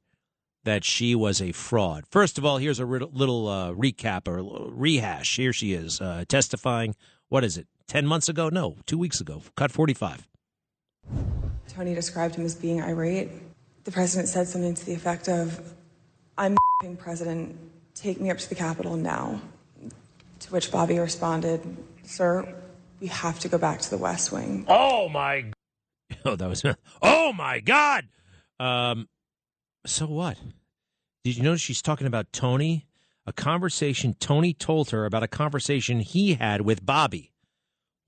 that 0.64 0.84
she 0.84 1.14
was 1.14 1.40
a 1.40 1.52
fraud. 1.52 2.04
First 2.10 2.38
of 2.38 2.44
all, 2.44 2.58
here's 2.58 2.80
a 2.80 2.84
little 2.84 3.48
uh, 3.48 3.72
recap 3.72 4.28
or 4.28 4.70
rehash. 4.70 5.36
Here 5.36 5.52
she 5.52 5.72
is 5.72 6.00
uh, 6.00 6.24
testifying. 6.28 6.94
What 7.28 7.44
is 7.44 7.56
it? 7.56 7.66
10 7.88 8.06
months 8.06 8.28
ago? 8.28 8.48
No, 8.48 8.76
two 8.86 8.98
weeks 8.98 9.20
ago. 9.20 9.42
Cut 9.56 9.70
45. 9.70 10.28
Tony 11.68 11.94
described 11.94 12.34
him 12.34 12.44
as 12.44 12.54
being 12.54 12.82
irate. 12.82 13.30
The 13.84 13.90
president 13.92 14.28
said 14.28 14.46
something 14.46 14.74
to 14.74 14.86
the 14.86 14.94
effect 14.94 15.28
of, 15.28 15.74
I'm 16.36 16.56
president, 16.98 17.58
take 17.94 18.20
me 18.20 18.30
up 18.30 18.38
to 18.38 18.48
the 18.48 18.54
Capitol 18.54 18.96
now. 18.96 19.40
To 20.40 20.52
which 20.52 20.70
Bobby 20.70 20.98
responded, 20.98 21.60
Sir, 22.02 22.54
we 23.00 23.08
have 23.08 23.38
to 23.40 23.48
go 23.48 23.58
back 23.58 23.80
to 23.80 23.90
the 23.90 23.98
West 23.98 24.32
Wing. 24.32 24.64
Oh 24.68 25.08
my! 25.08 25.50
Oh, 26.24 26.36
that 26.36 26.48
was. 26.48 26.62
Oh 27.02 27.32
my 27.32 27.60
God! 27.60 28.08
Um, 28.58 29.08
so 29.86 30.06
what? 30.06 30.38
Did 31.24 31.36
you 31.36 31.42
notice 31.42 31.60
she's 31.60 31.82
talking 31.82 32.06
about 32.06 32.32
Tony? 32.32 32.86
A 33.26 33.32
conversation 33.32 34.14
Tony 34.14 34.52
told 34.52 34.90
her 34.90 35.04
about 35.04 35.22
a 35.22 35.28
conversation 35.28 36.00
he 36.00 36.34
had 36.34 36.62
with 36.62 36.84
Bobby. 36.84 37.32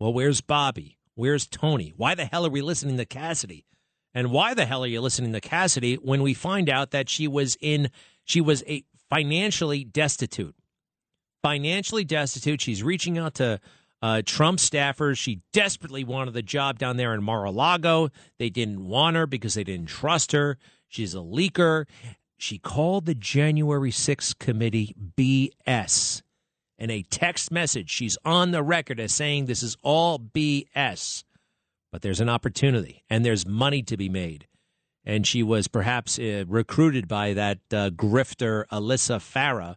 Well, 0.00 0.12
where's 0.12 0.40
Bobby? 0.40 0.98
Where's 1.14 1.46
Tony? 1.46 1.92
Why 1.96 2.14
the 2.14 2.24
hell 2.24 2.46
are 2.46 2.50
we 2.50 2.62
listening 2.62 2.96
to 2.96 3.04
Cassidy? 3.04 3.66
And 4.14 4.30
why 4.30 4.54
the 4.54 4.66
hell 4.66 4.84
are 4.84 4.88
you 4.88 5.00
listening 5.00 5.32
to 5.32 5.40
Cassidy 5.40 5.94
when 5.94 6.22
we 6.22 6.34
find 6.34 6.68
out 6.68 6.90
that 6.90 7.08
she 7.08 7.26
was 7.26 7.56
in 7.60 7.90
she 8.24 8.40
was 8.40 8.62
a 8.66 8.84
financially 9.10 9.84
destitute. 9.84 10.54
Financially 11.42 12.04
destitute. 12.04 12.60
She's 12.60 12.82
reaching 12.82 13.18
out 13.18 13.34
to 13.34 13.60
uh, 14.00 14.22
Trump 14.24 14.58
staffers. 14.58 15.18
She 15.18 15.40
desperately 15.52 16.04
wanted 16.04 16.34
the 16.34 16.42
job 16.42 16.78
down 16.78 16.96
there 16.96 17.14
in 17.14 17.22
Mar-a-Lago. 17.22 18.10
They 18.38 18.50
didn't 18.50 18.86
want 18.86 19.16
her 19.16 19.26
because 19.26 19.54
they 19.54 19.64
didn't 19.64 19.88
trust 19.88 20.32
her. 20.32 20.56
She's 20.88 21.14
a 21.14 21.18
leaker. 21.18 21.86
She 22.36 22.58
called 22.58 23.06
the 23.06 23.14
January 23.14 23.90
6th 23.90 24.38
committee 24.38 24.94
BS. 25.16 26.22
In 26.78 26.90
a 26.90 27.02
text 27.02 27.52
message, 27.52 27.90
she's 27.90 28.18
on 28.24 28.50
the 28.50 28.62
record 28.62 28.98
as 28.98 29.14
saying 29.14 29.46
this 29.46 29.62
is 29.62 29.76
all 29.82 30.18
BS. 30.18 31.22
But 31.92 32.02
there's 32.02 32.20
an 32.20 32.28
opportunity 32.28 33.04
and 33.08 33.24
there's 33.24 33.46
money 33.46 33.82
to 33.82 33.96
be 33.96 34.08
made. 34.08 34.48
And 35.04 35.26
she 35.26 35.42
was 35.42 35.68
perhaps 35.68 36.18
uh, 36.18 36.44
recruited 36.48 37.06
by 37.06 37.34
that 37.34 37.58
uh, 37.70 37.90
grifter, 37.90 38.64
Alyssa 38.72 39.18
Farah. 39.18 39.76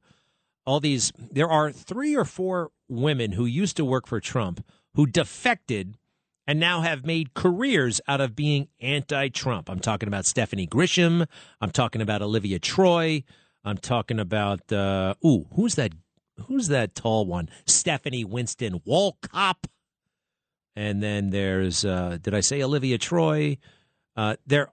All 0.66 0.80
these, 0.80 1.12
there 1.32 1.50
are 1.50 1.72
three 1.72 2.16
or 2.16 2.26
four 2.26 2.72
women 2.88 3.34
who 3.34 3.46
used 3.46 3.78
to 3.78 3.86
work 3.86 4.08
for 4.08 4.20
Trump 4.20 4.66
who 4.96 5.06
defected 5.06 5.98
and 6.48 6.60
now 6.60 6.82
have 6.82 7.06
made 7.06 7.34
careers 7.34 8.00
out 8.08 8.22
of 8.22 8.36
being 8.36 8.68
anti 8.80 9.30
Trump. 9.30 9.70
I'm 9.70 9.80
talking 9.80 10.08
about 10.08 10.26
Stephanie 10.26 10.68
Grisham. 10.68 11.28
I'm 11.60 11.72
talking 11.72 12.02
about 12.02 12.22
Olivia 12.22 12.60
Troye. 12.60 13.24
I'm 13.64 13.78
talking 13.78 14.20
about, 14.20 14.72
uh, 14.72 15.16
ooh, 15.26 15.48
who's 15.56 15.76
that? 15.76 15.94
Who's 16.48 16.68
that 16.68 16.96
tall 16.96 17.26
one? 17.26 17.50
Stephanie 17.66 18.26
Winston 18.26 18.82
Wolkoff. 18.82 19.56
And 20.76 21.02
then 21.02 21.30
there's, 21.30 21.86
uh, 21.86 22.18
did 22.22 22.34
I 22.34 22.42
say 22.42 22.62
Olivia 22.62 22.98
Troye? 22.98 23.58
Uh, 24.16 24.36
there, 24.46 24.70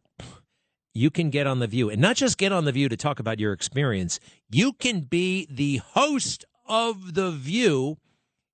you 0.94 1.10
can 1.10 1.30
get 1.30 1.46
on 1.46 1.58
The 1.58 1.66
View 1.66 1.90
and 1.90 2.00
not 2.00 2.16
just 2.16 2.38
get 2.38 2.52
on 2.52 2.64
The 2.64 2.72
View 2.72 2.88
to 2.88 2.96
talk 2.96 3.20
about 3.20 3.38
your 3.38 3.52
experience. 3.52 4.18
You 4.50 4.72
can 4.72 5.00
be 5.00 5.46
the 5.50 5.76
host 5.76 6.44
of 6.66 7.14
The 7.14 7.30
View 7.30 7.98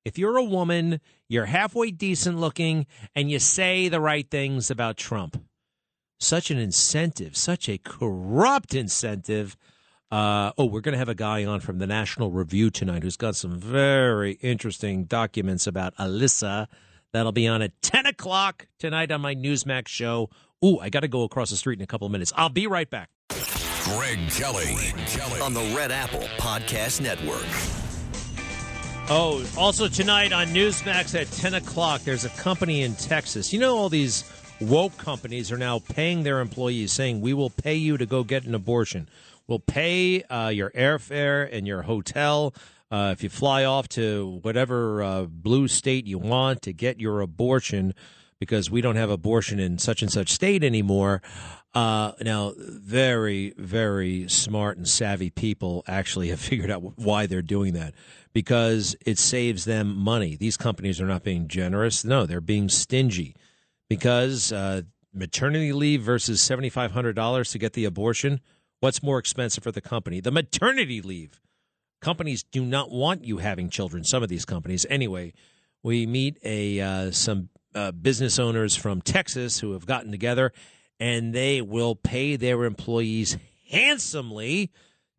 if 0.09 0.17
you're 0.17 0.39
a 0.39 0.45
woman, 0.45 1.01
you're 1.29 1.45
halfway 1.45 1.91
decent 1.91 2.39
looking, 2.39 2.87
and 3.15 3.31
you 3.31 3.39
say 3.39 3.91
the 3.91 4.01
right 4.01 4.29
things 4.31 4.71
about 4.71 4.97
Trump. 4.97 5.45
Such 6.19 6.51
an 6.51 6.57
incentive, 6.57 7.37
such 7.37 7.69
a 7.69 7.77
corrupt 7.77 8.75
incentive. 8.75 9.55
Uh, 10.11 10.53
oh, 10.57 10.65
we're 10.65 10.81
going 10.81 10.95
to 10.95 10.99
have 10.99 11.11
a 11.11 11.15
guy 11.15 11.45
on 11.45 11.61
from 11.61 11.79
the 11.79 11.87
National 11.87 12.31
Review 12.31 12.71
tonight 12.71 13.03
who's 13.03 13.19
got 13.19 13.37
some 13.37 13.61
very 13.61 14.33
interesting 14.41 15.05
documents 15.05 15.67
about 15.67 15.95
Alyssa. 15.97 16.69
That'll 17.13 17.33
be 17.33 17.47
on 17.49 17.63
at 17.63 17.81
10 17.83 18.07
o'clock 18.07 18.67
tonight 18.79 19.11
on 19.11 19.21
my 19.21 19.35
Newsmax 19.35 19.89
show. 19.89 20.31
Ooh, 20.65 20.79
I 20.79 20.91
got 20.91 21.01
to 21.01 21.09
go 21.09 21.23
across 21.23 21.51
the 21.51 21.57
street 21.57 21.79
in 21.79 21.83
a 21.83 21.87
couple 21.87 22.07
of 22.07 22.13
minutes. 22.13 22.33
I'll 22.37 22.49
be 22.49 22.67
right 22.67 22.89
back. 22.89 23.09
Greg 23.85 24.19
Kelly, 24.31 24.65
Greg 24.75 25.07
Kelly. 25.07 25.41
on 25.41 25.55
the 25.55 25.63
Red 25.75 25.91
Apple 25.91 26.21
Podcast 26.39 27.01
Network. 27.01 27.47
Oh, 29.11 29.43
also 29.57 29.89
tonight 29.89 30.33
on 30.35 30.49
Newsmax 30.49 31.19
at 31.19 31.31
10 31.33 31.55
o'clock, 31.55 32.03
there's 32.03 32.27
a 32.27 32.31
company 32.31 32.83
in 32.83 32.95
Texas. 32.97 33.55
You 33.55 33.59
know, 33.59 33.79
all 33.79 33.89
these 33.89 34.31
woke 34.61 34.99
companies 34.99 35.51
are 35.51 35.57
now 35.57 35.79
paying 35.79 36.25
their 36.25 36.41
employees, 36.41 36.93
saying, 36.93 37.23
We 37.23 37.33
will 37.33 37.49
pay 37.49 37.77
you 37.77 37.97
to 37.97 38.05
go 38.05 38.23
get 38.23 38.45
an 38.45 38.55
abortion. 38.55 39.09
We'll 39.47 39.61
pay 39.61 40.23
uh, 40.25 40.49
your 40.49 40.71
airfare 40.73 41.49
and 41.51 41.67
your 41.67 41.81
hotel. 41.83 42.53
Uh, 42.91 43.11
if 43.13 43.23
you 43.23 43.29
fly 43.29 43.65
off 43.65 43.89
to 43.89 44.39
whatever 44.43 45.03
uh, 45.03 45.23
blue 45.25 45.69
state 45.69 46.07
you 46.07 46.19
want 46.19 46.63
to 46.63 46.73
get 46.73 47.01
your 47.01 47.21
abortion, 47.21 47.95
because 48.41 48.71
we 48.71 48.81
don't 48.81 48.97
have 48.97 49.11
abortion 49.11 49.59
in 49.59 49.79
such 49.79 50.03
and 50.03 50.11
such 50.11 50.31
state 50.31 50.63
anymore. 50.63 51.23
Uh, 51.75 52.13
now, 52.23 52.55
very, 52.57 53.53
very 53.57 54.29
smart 54.29 54.77
and 54.77 54.89
savvy 54.89 55.31
people 55.31 55.85
actually 55.87 56.29
have 56.29 56.41
figured 56.49 56.71
out 56.71 56.99
why 56.99 57.27
they're 57.27 57.43
doing 57.43 57.75
that 57.75 57.95
because 58.33 58.97
it 59.05 59.19
saves 59.19 59.65
them 59.65 59.97
money. 59.97 60.37
These 60.37 60.57
companies 60.57 61.01
are 61.01 61.07
not 61.07 61.25
being 61.25 61.49
generous. 61.49 62.05
No, 62.05 62.27
they're 62.27 62.41
being 62.41 62.69
stingy 62.69 63.35
because 63.89 64.53
uh, 64.53 64.83
maternity 65.13 65.73
leave 65.73 66.03
versus 66.03 66.41
$7,500 66.41 67.53
to 67.53 67.59
get 67.59 67.73
the 67.73 67.85
abortion. 67.85 68.41
What's 68.81 69.03
more 69.03 69.19
expensive 69.19 69.65
for 69.65 69.73
the 69.73 69.81
company? 69.81 70.21
The 70.21 70.31
maternity 70.31 71.03
leave. 71.03 71.41
Companies 72.01 72.45
do 72.45 72.65
not 72.65 72.91
want 72.91 73.25
you 73.25 73.39
having 73.39 73.71
children. 73.71 74.05
Some 74.05 74.23
of 74.23 74.29
these 74.29 74.45
companies, 74.45 74.87
anyway. 74.89 75.33
We 75.83 76.07
meet 76.07 76.39
a 76.45 76.81
uh, 76.81 77.11
some 77.13 77.51
uh, 77.75 77.93
business 77.93 78.39
owners 78.39 78.75
from 78.77 79.01
Texas 79.01 79.61
who 79.61 79.73
have 79.73 79.87
gotten 79.87 80.11
together, 80.11 80.53
and 80.99 81.33
they 81.35 81.63
will 81.63 81.95
pay 81.95 82.37
their 82.37 82.65
employees 82.65 83.37
handsomely 83.71 84.71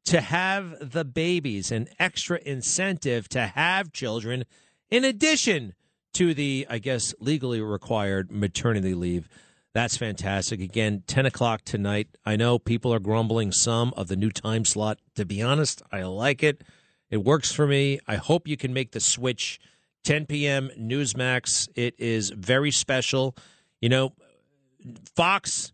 to 0.05 0.21
have 0.21 0.91
the 0.91 1.05
babies, 1.05 1.71
an 1.71 1.87
extra 1.99 2.39
incentive 2.45 3.29
to 3.29 3.47
have 3.47 3.93
children, 3.93 4.43
in 4.89 5.03
addition 5.03 5.73
to 6.13 6.33
the, 6.33 6.65
I 6.69 6.79
guess, 6.79 7.13
legally 7.19 7.61
required 7.61 8.31
maternity 8.31 8.93
leave. 8.93 9.29
That's 9.73 9.97
fantastic. 9.97 10.61
Again, 10.61 11.03
10 11.05 11.25
o'clock 11.27 11.61
tonight. 11.63 12.07
I 12.25 12.35
know 12.35 12.57
people 12.57 12.93
are 12.93 12.99
grumbling 12.99 13.51
some 13.51 13.93
of 13.95 14.07
the 14.07 14.15
new 14.15 14.31
time 14.31 14.65
slot. 14.65 14.99
To 15.15 15.25
be 15.25 15.41
honest, 15.41 15.81
I 15.91 16.03
like 16.03 16.41
it. 16.43 16.63
It 17.09 17.17
works 17.17 17.51
for 17.51 17.67
me. 17.67 17.99
I 18.07 18.15
hope 18.15 18.47
you 18.47 18.57
can 18.57 18.73
make 18.73 18.91
the 18.91 18.99
switch. 18.99 19.59
10 20.05 20.25
p.m. 20.25 20.69
Newsmax. 20.79 21.69
It 21.75 21.95
is 21.99 22.31
very 22.31 22.71
special. 22.71 23.35
You 23.81 23.89
know, 23.89 24.13
Fox 25.15 25.71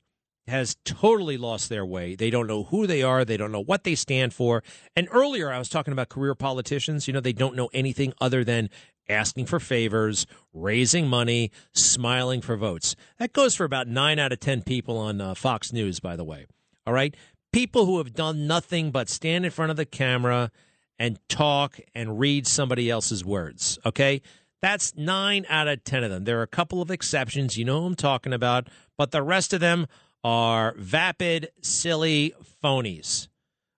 has 0.48 0.76
totally 0.86 1.38
lost 1.38 1.70
their 1.70 1.86
way. 1.86 2.16
They 2.16 2.30
don't 2.30 2.48
know 2.48 2.64
who 2.64 2.86
they 2.86 3.02
are. 3.02 3.26
They 3.26 3.38
don't 3.38 3.52
know 3.52 3.64
what 3.64 3.84
they 3.84 3.96
stand 3.96 4.34
for. 4.34 4.64
And 4.96 5.08
earlier, 5.12 5.52
I 5.52 5.58
was 5.58 5.70
talking 5.70 5.92
about 5.92 6.10
career 6.10 6.36
politicians. 6.36 7.08
You 7.08 7.14
know, 7.14 7.20
they 7.20 7.34
don't 7.34 7.56
know 7.56 7.70
anything 7.74 8.14
other 8.22 8.44
than 8.44 8.70
asking 9.08 9.46
for 9.46 9.60
favors, 9.60 10.26
raising 10.54 11.08
money, 11.08 11.52
smiling 11.74 12.42
for 12.42 12.56
votes. 12.58 12.96
That 13.20 13.34
goes 13.34 13.56
for 13.56 13.64
about 13.64 13.88
nine 13.88 14.20
out 14.20 14.32
of 14.32 14.40
10 14.40 14.64
people 14.64 14.98
on 14.98 15.22
uh, 15.22 15.34
Fox 15.34 15.72
News, 15.72 16.00
by 16.00 16.16
the 16.16 16.24
way. 16.24 16.46
All 16.86 16.94
right. 16.94 17.16
People 17.52 17.86
who 17.86 17.98
have 17.98 18.14
done 18.14 18.48
nothing 18.48 18.92
but 18.92 19.10
stand 19.10 19.46
in 19.46 19.52
front 19.52 19.72
of 19.72 19.78
the 19.78 19.86
camera 19.86 20.52
and 21.00 21.20
talk 21.30 21.80
and 21.94 22.20
read 22.20 22.48
somebody 22.48 22.90
else's 22.90 23.24
words. 23.24 23.80
Okay. 23.86 24.22
That's 24.62 24.96
nine 24.96 25.46
out 25.50 25.68
of 25.68 25.84
10 25.84 26.04
of 26.04 26.10
them. 26.10 26.24
There 26.24 26.40
are 26.40 26.44
a 26.44 26.48
couple 26.48 26.82
of 26.82 26.90
exceptions. 26.90 27.58
You 27.58 27.66
know 27.66 27.82
who 27.82 27.88
I'm 27.88 27.96
talking 27.96 28.34
about. 28.34 28.68
But 28.98 29.12
the 29.12 29.22
rest 29.22 29.54
of 29.54 29.60
them 29.60 29.88
are 30.24 30.74
vapid, 30.78 31.50
silly 31.62 32.34
phonies. 32.64 33.28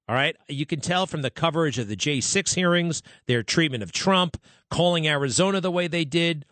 All 0.07 0.15
right. 0.15 0.37
You 0.47 0.65
can 0.65 0.79
tell 0.79 1.05
from 1.05 1.21
the 1.21 1.29
coverage 1.29 1.77
of 1.77 1.89
the 1.89 1.97
J6 1.97 2.55
hearings, 2.55 3.01
their 3.25 3.43
treatment 3.43 3.83
of 3.83 3.91
Trump, 3.91 4.37
calling 4.69 5.07
Arizona 5.07 5.61
the 5.61 5.71
way 5.71 5.87
they 5.87 6.05
did. 6.05 6.45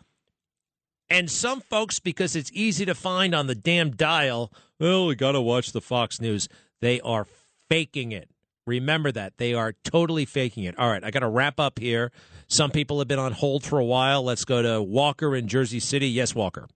And 1.08 1.30
some 1.30 1.60
folks, 1.60 2.00
because 2.00 2.34
it's 2.34 2.50
easy 2.52 2.84
to 2.84 2.94
find 2.94 3.34
on 3.34 3.46
the 3.46 3.54
damn 3.54 3.90
dial, 3.90 4.52
well, 4.80 5.06
we 5.06 5.14
got 5.14 5.32
to 5.32 5.40
watch 5.40 5.72
the 5.72 5.80
Fox 5.80 6.20
News. 6.20 6.48
They 6.80 7.00
are 7.00 7.26
faking 7.68 8.12
it. 8.12 8.28
Remember 8.66 9.12
that. 9.12 9.38
They 9.38 9.54
are 9.54 9.74
totally 9.84 10.24
faking 10.24 10.64
it. 10.64 10.76
All 10.78 10.90
right. 10.90 11.04
I 11.04 11.12
got 11.12 11.20
to 11.20 11.28
wrap 11.28 11.60
up 11.60 11.78
here. 11.78 12.10
Some 12.48 12.70
people 12.70 12.98
have 12.98 13.06
been 13.06 13.20
on 13.20 13.32
hold 13.32 13.64
for 13.64 13.78
a 13.78 13.84
while. 13.84 14.24
Let's 14.24 14.44
go 14.44 14.62
to 14.62 14.82
Walker 14.82 15.36
in 15.36 15.46
Jersey 15.46 15.78
City. 15.78 16.08
Yes, 16.08 16.34
Walker. 16.34 16.66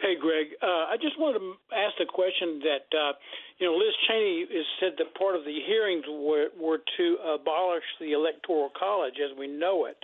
Hey, 0.00 0.14
Greg. 0.20 0.46
Uh, 0.62 0.66
I 0.66 0.96
just 1.00 1.18
wanted 1.18 1.40
to 1.40 1.54
ask 1.74 1.94
a 2.00 2.06
question 2.06 2.60
that, 2.60 2.96
uh, 2.96 3.12
you 3.58 3.66
know, 3.66 3.76
Liz 3.76 3.94
Cheney 4.06 4.46
has 4.54 4.66
said 4.78 4.92
that 4.98 5.14
part 5.18 5.34
of 5.34 5.44
the 5.44 5.58
hearings 5.66 6.04
were, 6.08 6.46
were 6.58 6.78
to 6.96 7.16
abolish 7.34 7.84
the 8.00 8.12
Electoral 8.12 8.70
College 8.78 9.14
as 9.18 9.36
we 9.36 9.48
know 9.48 9.86
it. 9.86 9.98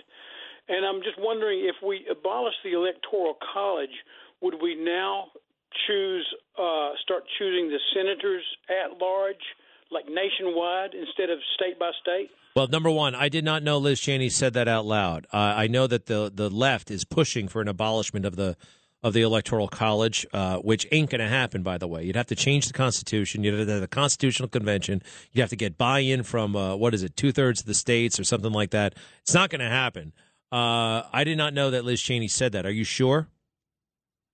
And 0.67 0.85
I'm 0.85 1.01
just 1.03 1.19
wondering 1.19 1.59
if 1.61 1.75
we 1.85 2.05
abolish 2.09 2.55
the 2.63 2.73
Electoral 2.73 3.37
College, 3.53 3.93
would 4.41 4.55
we 4.61 4.75
now 4.75 5.27
choose, 5.87 6.27
uh, 6.57 6.91
start 7.03 7.23
choosing 7.37 7.69
the 7.69 7.79
senators 7.93 8.43
at 8.69 8.97
large 8.99 9.43
like 9.91 10.05
nationwide 10.09 10.93
instead 10.93 11.29
of 11.29 11.39
state 11.55 11.77
by 11.77 11.91
state? 12.01 12.29
Well, 12.55 12.67
number 12.67 12.89
one, 12.89 13.15
I 13.15 13.29
did 13.29 13.43
not 13.43 13.63
know 13.63 13.77
Liz 13.77 13.99
Cheney 13.99 14.29
said 14.29 14.53
that 14.53 14.67
out 14.67 14.85
loud. 14.85 15.27
Uh, 15.31 15.37
I 15.37 15.67
know 15.67 15.87
that 15.87 16.05
the 16.05 16.31
the 16.33 16.49
left 16.49 16.89
is 16.89 17.03
pushing 17.03 17.47
for 17.47 17.61
an 17.61 17.67
abolishment 17.67 18.25
of 18.25 18.35
the 18.35 18.55
of 19.03 19.13
the 19.13 19.21
electoral 19.21 19.67
college, 19.67 20.25
uh, 20.33 20.57
which 20.57 20.87
ain't 20.91 21.11
going 21.11 21.21
to 21.21 21.27
happen. 21.27 21.61
By 21.61 21.77
the 21.77 21.87
way, 21.87 22.03
you'd 22.03 22.15
have 22.15 22.25
to 22.27 22.35
change 22.35 22.65
the 22.65 22.73
constitution. 22.73 23.43
You'd 23.43 23.53
have 23.59 23.67
to 23.67 23.73
have 23.73 23.81
the 23.81 23.87
constitutional 23.87 24.49
convention. 24.49 25.03
You'd 25.31 25.41
have 25.41 25.51
to 25.51 25.55
get 25.55 25.77
buy 25.77 25.99
in 25.99 26.23
from 26.23 26.55
uh, 26.55 26.75
what 26.75 26.95
is 26.95 27.03
it, 27.03 27.15
two 27.15 27.31
thirds 27.31 27.59
of 27.59 27.67
the 27.67 27.75
states 27.75 28.19
or 28.19 28.23
something 28.23 28.51
like 28.51 28.71
that. 28.71 28.95
It's 29.21 29.33
not 29.33 29.51
going 29.51 29.61
to 29.61 29.69
happen. 29.69 30.13
Uh, 30.51 31.03
I 31.11 31.23
did 31.23 31.37
not 31.37 31.53
know 31.53 31.71
that 31.71 31.83
Liz 31.85 32.01
Cheney 32.01 32.27
said 32.27 32.51
that. 32.53 32.65
Are 32.65 32.71
you 32.71 32.83
sure? 32.83 33.27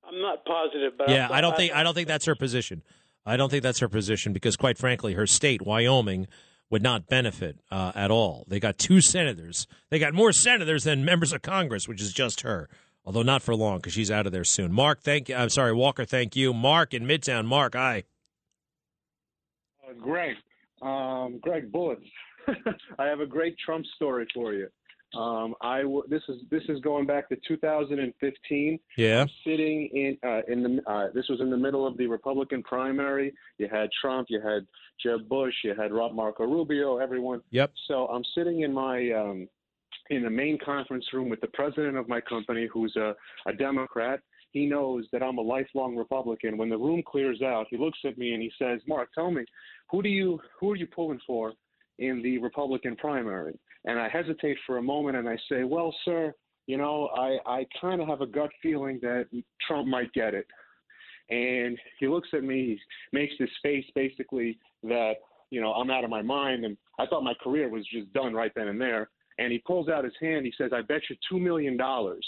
I'm 0.04 0.22
not 0.22 0.46
positive, 0.46 0.94
but 0.98 1.10
Yeah, 1.10 1.28
I 1.32 1.42
don't 1.42 1.56
think 1.56 1.74
I 1.74 1.84
don't 1.84 1.94
think 1.94 2.08
that's 2.08 2.26
her 2.26 2.36
position. 2.36 2.84
I 3.26 3.38
don't 3.38 3.50
think 3.50 3.64
that's 3.64 3.80
her 3.80 3.88
position 3.88 4.34
because, 4.34 4.58
quite 4.58 4.78
frankly, 4.78 5.14
her 5.14 5.28
state, 5.28 5.62
Wyoming, 5.62 6.28
would 6.70 6.82
not 6.82 7.08
benefit 7.08 7.60
uh, 7.70 7.92
at 7.96 8.10
all. 8.10 8.46
They 8.48 8.60
got 8.60 8.78
two 8.78 9.00
senators. 9.02 9.68
They 9.90 10.00
got 10.00 10.14
more 10.14 10.32
senators 10.32 10.86
than 10.86 11.06
members 11.06 11.34
of 11.34 11.42
Congress, 11.42 11.88
which 11.88 12.02
is 12.02 12.14
just 12.14 12.42
her. 12.42 12.68
Although 13.06 13.24
not 13.24 13.42
for 13.42 13.56
long 13.56 13.78
because 13.78 13.94
she's 13.94 14.12
out 14.12 14.26
of 14.26 14.32
there 14.32 14.44
soon. 14.44 14.72
Mark, 14.72 15.02
thank 15.02 15.30
you. 15.30 15.36
I'm 15.36 15.50
sorry, 15.50 15.74
Walker, 15.74 16.06
thank 16.06 16.36
you. 16.36 16.54
Mark 16.54 16.94
in 16.94 17.04
Midtown. 17.04 17.46
Mark, 17.46 17.74
hi. 17.76 18.04
Uh, 19.88 19.94
Greg, 20.00 20.36
um, 20.82 21.40
Greg 21.42 21.72
Bullets. 21.72 22.06
I 23.00 23.06
have 23.06 23.20
a 23.20 23.26
great 23.26 23.56
Trump 23.64 23.86
story 23.96 24.28
for 24.34 24.54
you. 24.54 24.68
Um, 25.16 25.56
I 25.62 25.82
w- 25.82 26.04
this 26.08 26.22
is 26.30 26.38
this 26.50 26.64
is 26.70 26.80
going 26.80 27.06
back 27.06 27.28
to 27.30 27.38
2015. 27.48 28.80
Yeah. 28.98 29.26
Sitting 29.46 29.90
in 29.94 30.18
uh, 30.28 30.42
in 30.48 30.64
the 30.64 30.92
uh, 30.92 31.08
this 31.14 31.28
was 31.28 31.42
in 31.42 31.50
the 31.50 31.58
middle 31.58 31.86
of 31.86 31.98
the 31.98 32.08
Republican 32.08 32.64
primary. 32.64 33.34
You 33.58 33.68
had 33.70 33.90
Trump, 34.00 34.28
you 34.30 34.40
had 34.42 34.66
Jeb 35.04 35.28
Bush, 35.28 35.54
you 35.64 35.76
had 35.76 35.92
Rob 35.92 36.14
Marco 36.14 36.46
Rubio, 36.46 36.98
everyone. 36.98 37.42
Yep. 37.52 37.74
So 37.88 38.08
I'm 38.08 38.24
sitting 38.36 38.62
in 38.62 38.74
my 38.74 39.12
um, 39.12 39.50
in 40.10 40.24
the 40.24 40.30
main 40.30 40.58
conference 40.64 41.06
room 41.14 41.30
with 41.30 41.42
the 41.42 41.48
president 41.48 41.98
of 41.98 42.08
my 42.08 42.22
company, 42.22 42.68
who's 42.72 42.96
a, 42.96 43.14
a 43.48 43.54
Democrat. 43.54 44.22
He 44.52 44.66
knows 44.66 45.06
that 45.14 45.24
I'm 45.24 45.38
a 45.38 45.42
lifelong 45.42 45.96
Republican. 45.96 46.58
When 46.58 46.70
the 46.70 46.78
room 46.78 47.02
clears 47.06 47.42
out, 47.42 47.68
he 47.70 47.78
looks 47.78 48.00
at 48.06 48.18
me 48.18 48.34
and 48.34 48.42
he 48.42 48.52
says, 48.60 48.82
"Mark, 48.88 49.10
tell 49.14 49.32
me, 49.32 49.44
who 49.90 50.02
do 50.02 50.10
you 50.10 50.40
who 50.60 50.72
are 50.72 50.76
you 50.76 50.88
pulling 50.88 51.20
for 51.28 51.54
in 52.00 52.22
the 52.22 52.38
Republican 52.38 52.96
primary?" 52.96 53.58
And 53.86 54.00
I 54.00 54.10
hesitate 54.10 54.58
for 54.66 54.78
a 54.78 54.82
moment 54.82 55.18
and 55.18 55.28
I 55.28 55.38
say, 55.50 55.64
"Well, 55.64 55.96
sir, 56.06 56.34
you 56.68 56.78
know, 56.78 57.08
I 57.16 57.40
I 57.46 57.68
kind 57.80 58.02
of 58.02 58.08
have 58.08 58.22
a 58.22 58.28
gut 58.28 58.52
feeling 58.62 59.00
that 59.02 59.28
Trump 59.68 59.88
might 59.88 60.12
get 60.14 60.34
it." 60.34 60.48
And 61.30 61.78
he 62.00 62.08
looks 62.08 62.30
at 62.34 62.44
me, 62.44 62.66
he 62.66 62.80
makes 63.14 63.34
this 63.40 63.50
face 63.64 63.86
basically 63.96 64.60
that 64.84 65.14
you 65.50 65.62
know 65.62 65.74
I'm 65.74 65.90
out 65.90 66.04
of 66.04 66.10
my 66.10 66.22
mind, 66.22 66.66
and 66.66 66.78
I 67.00 67.06
thought 67.08 67.24
my 67.24 67.34
career 67.42 67.70
was 67.70 67.86
just 67.88 68.12
done 68.14 68.34
right 68.34 68.52
then 68.56 68.68
and 68.68 68.80
there. 68.80 69.10
And 69.40 69.52
he 69.52 69.60
pulls 69.60 69.90
out 69.90 70.04
his 70.04 70.14
hand. 70.22 70.46
He 70.46 70.54
says, 70.58 70.72
"I 70.74 70.82
bet 70.82 71.02
you 71.10 71.16
two 71.30 71.40
million 71.40 71.78
dollars 71.78 72.28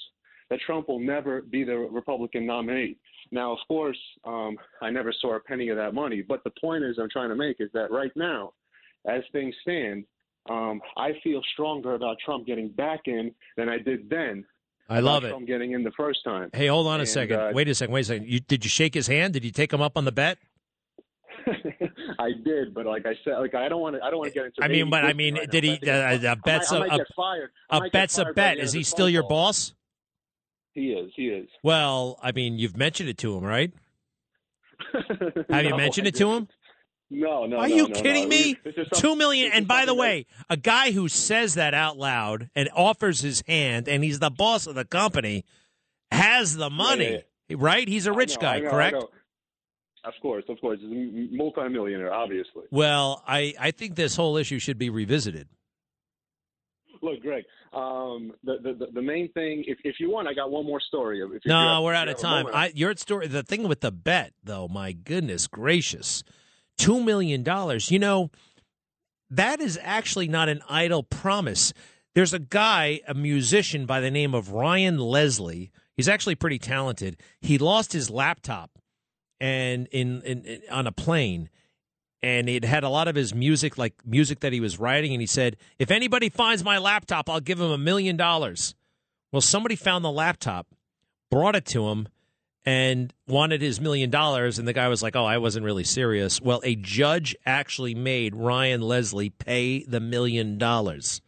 that 0.49 0.59
Trump 0.61 0.88
will 0.88 0.99
never 0.99 1.41
be 1.41 1.63
the 1.63 1.77
Republican 1.77 2.45
nominee." 2.45 2.97
Now, 3.31 3.51
of 3.51 3.59
course, 3.67 3.97
um, 4.25 4.57
I 4.81 4.89
never 4.89 5.11
saw 5.11 5.35
a 5.35 5.39
penny 5.39 5.69
of 5.69 5.77
that 5.77 5.93
money. 5.93 6.21
But 6.21 6.43
the 6.43 6.51
point 6.61 6.84
is, 6.84 6.97
I'm 6.99 7.09
trying 7.09 7.30
to 7.30 7.35
make 7.35 7.57
is 7.59 7.71
that 7.73 7.91
right 7.91 8.11
now, 8.15 8.53
as 9.05 9.23
things 9.31 9.55
stand, 9.61 10.05
um, 10.49 10.82
I 10.98 11.11
feel 11.24 11.41
stronger 11.53 11.94
about 11.95 12.18
Trump 12.24 12.45
getting 12.45 12.70
back 12.70 13.02
in 13.06 13.34
than 13.57 13.70
I 13.70 13.78
did 13.78 14.10
then. 14.10 14.45
I 14.90 14.99
love 14.99 15.24
it. 15.24 15.30
Trump 15.30 15.48
getting 15.48 15.72
in 15.72 15.84
the 15.84 15.91
first 15.91 16.20
time. 16.26 16.49
Hey, 16.53 16.68
hold 16.68 16.88
on 16.88 16.99
a 16.99 16.99
And, 17.02 17.10
second. 17.10 17.40
uh, 17.40 17.52
wait 17.53 17.68
a 17.70 17.76
second. 17.76 17.94
Wait 17.94 18.02
a 18.02 18.03
second. 18.03 18.28
You, 18.28 18.40
did 18.41 18.64
you 18.65 18.70
shake 18.70 18.94
his 18.94 19.07
hand? 19.07 19.34
Did 19.34 19.45
you 19.45 19.52
take 19.52 19.72
him 19.72 19.82
up 19.82 19.98
on 19.98 20.06
the 20.06 20.11
bet? 20.11 20.38
I 22.20 22.32
did, 22.44 22.74
but 22.74 22.86
like 22.86 23.06
I 23.06 23.15
said, 23.24 23.38
like 23.40 23.53
I 23.56 23.68
don't 23.70 23.82
want 23.82 23.95
to. 23.95 24.03
I 24.03 24.10
don't 24.10 24.20
want 24.20 24.32
to 24.32 24.34
get 24.34 24.45
into. 24.45 24.64
I 24.64 24.68
mean, 24.68 24.90
but 24.90 25.03
I 25.03 25.14
mean, 25.14 25.36
right 25.36 25.49
did 25.49 25.64
now, 25.64 25.78
he? 25.82 25.90
Uh, 26.30 26.34
a 26.34 26.36
bet's 26.38 26.72
might, 26.72 26.82
I 26.82 26.86
a, 26.86 26.88
might 26.90 26.99
a. 26.99 27.48
I 27.70 27.88
a 27.88 27.90
bet's 27.90 28.18
a 28.18 28.26
bet. 28.34 28.60
Is 28.60 28.72
he 28.74 28.84
still 28.84 29.10
your 29.10 29.24
call. 29.24 29.30
boss? 29.30 29.74
He 30.74 30.91
is. 30.91 31.11
He 31.15 31.28
is. 31.28 31.48
Well, 31.61 32.18
I 32.22 32.32
mean, 32.32 32.57
you've 32.57 32.78
mentioned 32.78 33.10
it 33.10 33.18
to 33.20 33.36
him, 33.38 33.44
right? 33.44 33.72
Have 35.49 35.65
you 35.65 35.76
mentioned 35.76 36.07
I 36.07 36.10
it 36.10 36.15
to 36.15 36.32
him? 36.32 36.48
No, 37.14 37.45
no. 37.45 37.57
Are 37.57 37.68
no, 37.69 37.76
you 37.76 37.88
no, 37.88 37.94
kidding 37.94 38.23
no. 38.23 38.30
me? 38.30 38.57
This 38.64 38.73
is 38.76 38.88
some- 38.91 39.02
Two 39.02 39.15
million. 39.15 39.52
And 39.53 39.68
by 39.68 39.85
the 39.85 39.94
way, 39.94 40.26
a 40.49 40.57
guy 40.57 40.91
who 40.91 41.07
says 41.07 41.56
that 41.56 41.73
out 41.73 41.98
loud 41.98 42.49
and 42.56 42.69
offers 42.76 43.22
his 43.22 43.44
hand, 43.48 43.88
and 43.88 44.03
he's 44.03 44.19
the 44.19 44.31
boss 44.31 44.65
of 44.68 44.76
the 44.76 44.85
company, 44.85 45.45
has 46.11 46.56
the 46.56 46.69
money, 46.69 47.23
right? 47.52 47.88
He's 47.88 48.07
a 48.07 48.11
rich 48.14 48.35
know, 48.35 48.41
guy, 48.41 48.60
know, 48.60 48.69
correct? 48.72 48.95
Of 50.06 50.14
course, 50.22 50.44
of 50.49 50.60
course. 50.60 50.80
He's 50.81 50.91
a 50.91 51.35
multimillionaire, 51.35 52.14
obviously. 52.14 52.64
Well, 52.72 53.23
I, 53.27 53.53
I 53.60 53.72
think 53.72 53.95
this 53.95 54.15
whole 54.15 54.35
issue 54.38 54.60
should 54.60 54.77
be 54.77 54.90
revisited. 54.90 55.48
Look, 57.02 57.22
Greg. 57.22 57.44
Um, 57.73 58.31
the, 58.44 58.57
the 58.61 58.88
the 58.94 59.02
main 59.02 59.31
thing, 59.34 59.64
if 59.68 59.77
if 59.84 59.95
you 59.99 60.10
want, 60.11 60.27
I 60.27 60.34
got 60.34 60.52
one 60.52 60.65
more 60.65 60.80
story. 60.80 61.19
If, 61.22 61.31
if 61.34 61.41
No, 61.45 61.76
have- 61.76 61.84
we're 61.84 61.94
out 61.95 62.07
of 62.07 62.18
time. 62.18 62.45
I, 62.53 62.72
your 62.76 62.95
story, 62.95 63.27
the 63.27 63.44
thing 63.44 63.68
with 63.68 63.81
the 63.81 63.91
bet, 63.91 64.34
though, 64.44 64.68
my 64.68 64.91
goodness 64.94 65.48
gracious, 65.48 66.23
two 66.78 67.04
million 67.04 67.44
dollars. 67.44 67.91
You 67.91 68.00
know, 68.00 68.32
that 69.30 69.60
is 69.60 69.80
actually 69.82 70.28
not 70.28 70.50
an 70.50 70.62
idle 70.70 71.04
promise. 71.04 71.74
There's 72.16 72.34
a 72.34 72.40
guy, 72.40 73.02
a 73.08 73.14
musician 73.14 73.86
by 73.86 74.00
the 74.00 74.12
name 74.12 74.36
of 74.36 74.52
Ryan 74.52 75.00
Leslie. 75.00 75.72
He's 75.95 76.10
actually 76.10 76.36
pretty 76.36 76.60
talented. 76.60 77.18
He 77.41 77.58
lost 77.58 77.94
his 77.94 78.10
laptop 78.10 78.72
and 79.40 79.88
in, 79.88 80.22
in, 80.22 80.45
in 80.45 80.62
on 80.72 80.88
a 80.88 80.91
plane 80.91 81.50
and 82.22 82.48
it 82.48 82.64
had 82.64 82.86
a 82.86 82.90
lot 82.90 83.10
of 83.10 83.16
his 83.16 83.36
music 83.36 83.78
like 83.78 83.94
music 84.06 84.40
that 84.40 84.54
he 84.54 84.62
was 84.62 84.80
writing 84.80 85.12
and 85.12 85.22
he 85.22 85.28
said 85.28 85.58
if 85.78 85.91
anybody 85.91 86.30
finds 86.30 86.64
my 86.64 86.78
laptop 86.78 87.30
i'll 87.30 87.41
give 87.41 87.60
him 87.60 87.70
a 87.70 87.78
million 87.78 88.16
dollars 88.16 88.74
well 89.32 89.41
somebody 89.41 89.76
found 89.76 90.06
the 90.06 90.12
laptop 90.12 90.68
brought 91.30 91.56
it 91.56 91.66
to 91.66 91.90
him 91.90 92.08
and 92.65 93.14
wanted 93.27 93.61
his 93.61 93.81
million 93.81 94.10
dollars 94.10 94.57
and 94.60 94.68
the 94.68 94.73
guy 94.73 94.88
was 94.88 95.03
like 95.03 95.15
oh 95.15 95.26
i 95.26 95.38
wasn't 95.38 95.64
really 95.65 95.84
serious 95.84 96.41
well 96.41 96.61
a 96.64 96.76
judge 96.76 97.35
actually 97.45 97.94
made 97.94 98.35
ryan 98.35 98.81
leslie 98.81 99.30
pay 99.30 99.84
the 99.84 99.99
million 99.99 100.57
dollars 100.57 101.22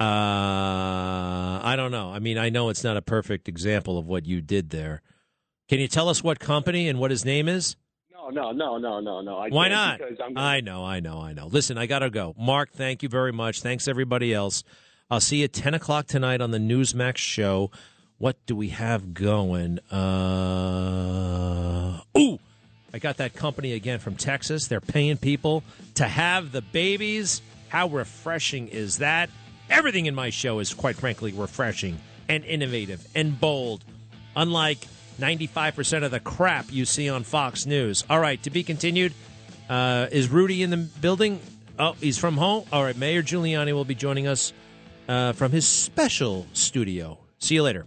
uh 0.00 0.04
i 1.64 1.74
don't 1.76 1.90
know 1.90 2.10
i 2.12 2.18
mean 2.18 2.38
i 2.38 2.48
know 2.48 2.68
it's 2.68 2.84
not 2.84 2.96
a 2.96 3.02
perfect 3.02 3.48
example 3.48 3.98
of 3.98 4.06
what 4.06 4.26
you 4.26 4.40
did 4.40 4.70
there 4.70 5.02
can 5.68 5.80
you 5.80 5.88
tell 5.88 6.08
us 6.08 6.22
what 6.22 6.38
company 6.38 6.88
and 6.88 6.98
what 6.98 7.10
his 7.10 7.24
name 7.24 7.48
is 7.48 7.76
No, 8.12 8.28
no, 8.30 8.52
no, 8.52 8.76
no, 8.76 9.00
no, 9.00 9.22
no. 9.22 9.38
I 9.38 9.48
why 9.48 9.68
I'm 9.68 9.98
gonna, 9.98 10.38
I 10.38 10.60
know, 10.60 10.84
I 10.84 11.00
know, 11.00 11.18
I 11.20 11.32
know. 11.32 11.46
Listen, 11.46 11.78
I 11.78 11.86
got 11.86 12.00
to 12.00 12.10
go. 12.10 12.34
Mark, 12.38 12.72
thank 12.72 13.02
you 13.02 13.08
very 13.08 13.32
much. 13.32 13.62
Thanks, 13.62 13.88
everybody 13.88 14.34
else. 14.34 14.64
I'll 15.10 15.20
see 15.20 15.38
you 15.38 15.44
at 15.44 15.54
10 15.54 15.72
o'clock 15.72 16.06
tonight 16.06 16.42
on 16.42 16.50
the 16.50 16.58
Newsmax 16.58 17.16
show. 17.16 17.70
What 18.18 18.36
do 18.46 18.56
we 18.56 18.70
have 18.70 19.14
going? 19.14 19.78
Uh, 19.92 21.20
ooh, 22.18 22.40
I 22.92 22.98
got 22.98 23.18
that 23.18 23.34
company 23.34 23.74
again 23.74 24.00
from 24.00 24.16
Texas. 24.16 24.66
They're 24.66 24.80
paying 24.80 25.18
people 25.18 25.62
to 25.94 26.04
have 26.04 26.50
the 26.50 26.62
babies. 26.62 27.40
How 27.68 27.86
refreshing 27.86 28.66
is 28.68 28.98
that? 28.98 29.30
Everything 29.70 30.06
in 30.06 30.16
my 30.16 30.30
show 30.30 30.58
is, 30.58 30.74
quite 30.74 30.96
frankly, 30.96 31.30
refreshing 31.32 32.00
and 32.28 32.44
innovative 32.44 33.06
and 33.14 33.38
bold, 33.38 33.84
unlike 34.34 34.78
95% 35.20 36.02
of 36.02 36.10
the 36.10 36.18
crap 36.18 36.72
you 36.72 36.84
see 36.86 37.08
on 37.08 37.22
Fox 37.22 37.66
News. 37.66 38.04
All 38.10 38.18
right, 38.18 38.42
to 38.42 38.50
be 38.50 38.64
continued. 38.64 39.12
Uh, 39.68 40.08
is 40.10 40.28
Rudy 40.28 40.64
in 40.64 40.70
the 40.70 40.78
building? 40.78 41.38
Oh, 41.78 41.92
he's 42.00 42.18
from 42.18 42.36
home. 42.36 42.64
All 42.72 42.82
right, 42.82 42.96
Mayor 42.96 43.22
Giuliani 43.22 43.72
will 43.72 43.84
be 43.84 43.94
joining 43.94 44.26
us 44.26 44.52
uh, 45.08 45.34
from 45.34 45.52
his 45.52 45.68
special 45.68 46.48
studio. 46.52 47.18
See 47.38 47.54
you 47.54 47.62
later. 47.62 47.86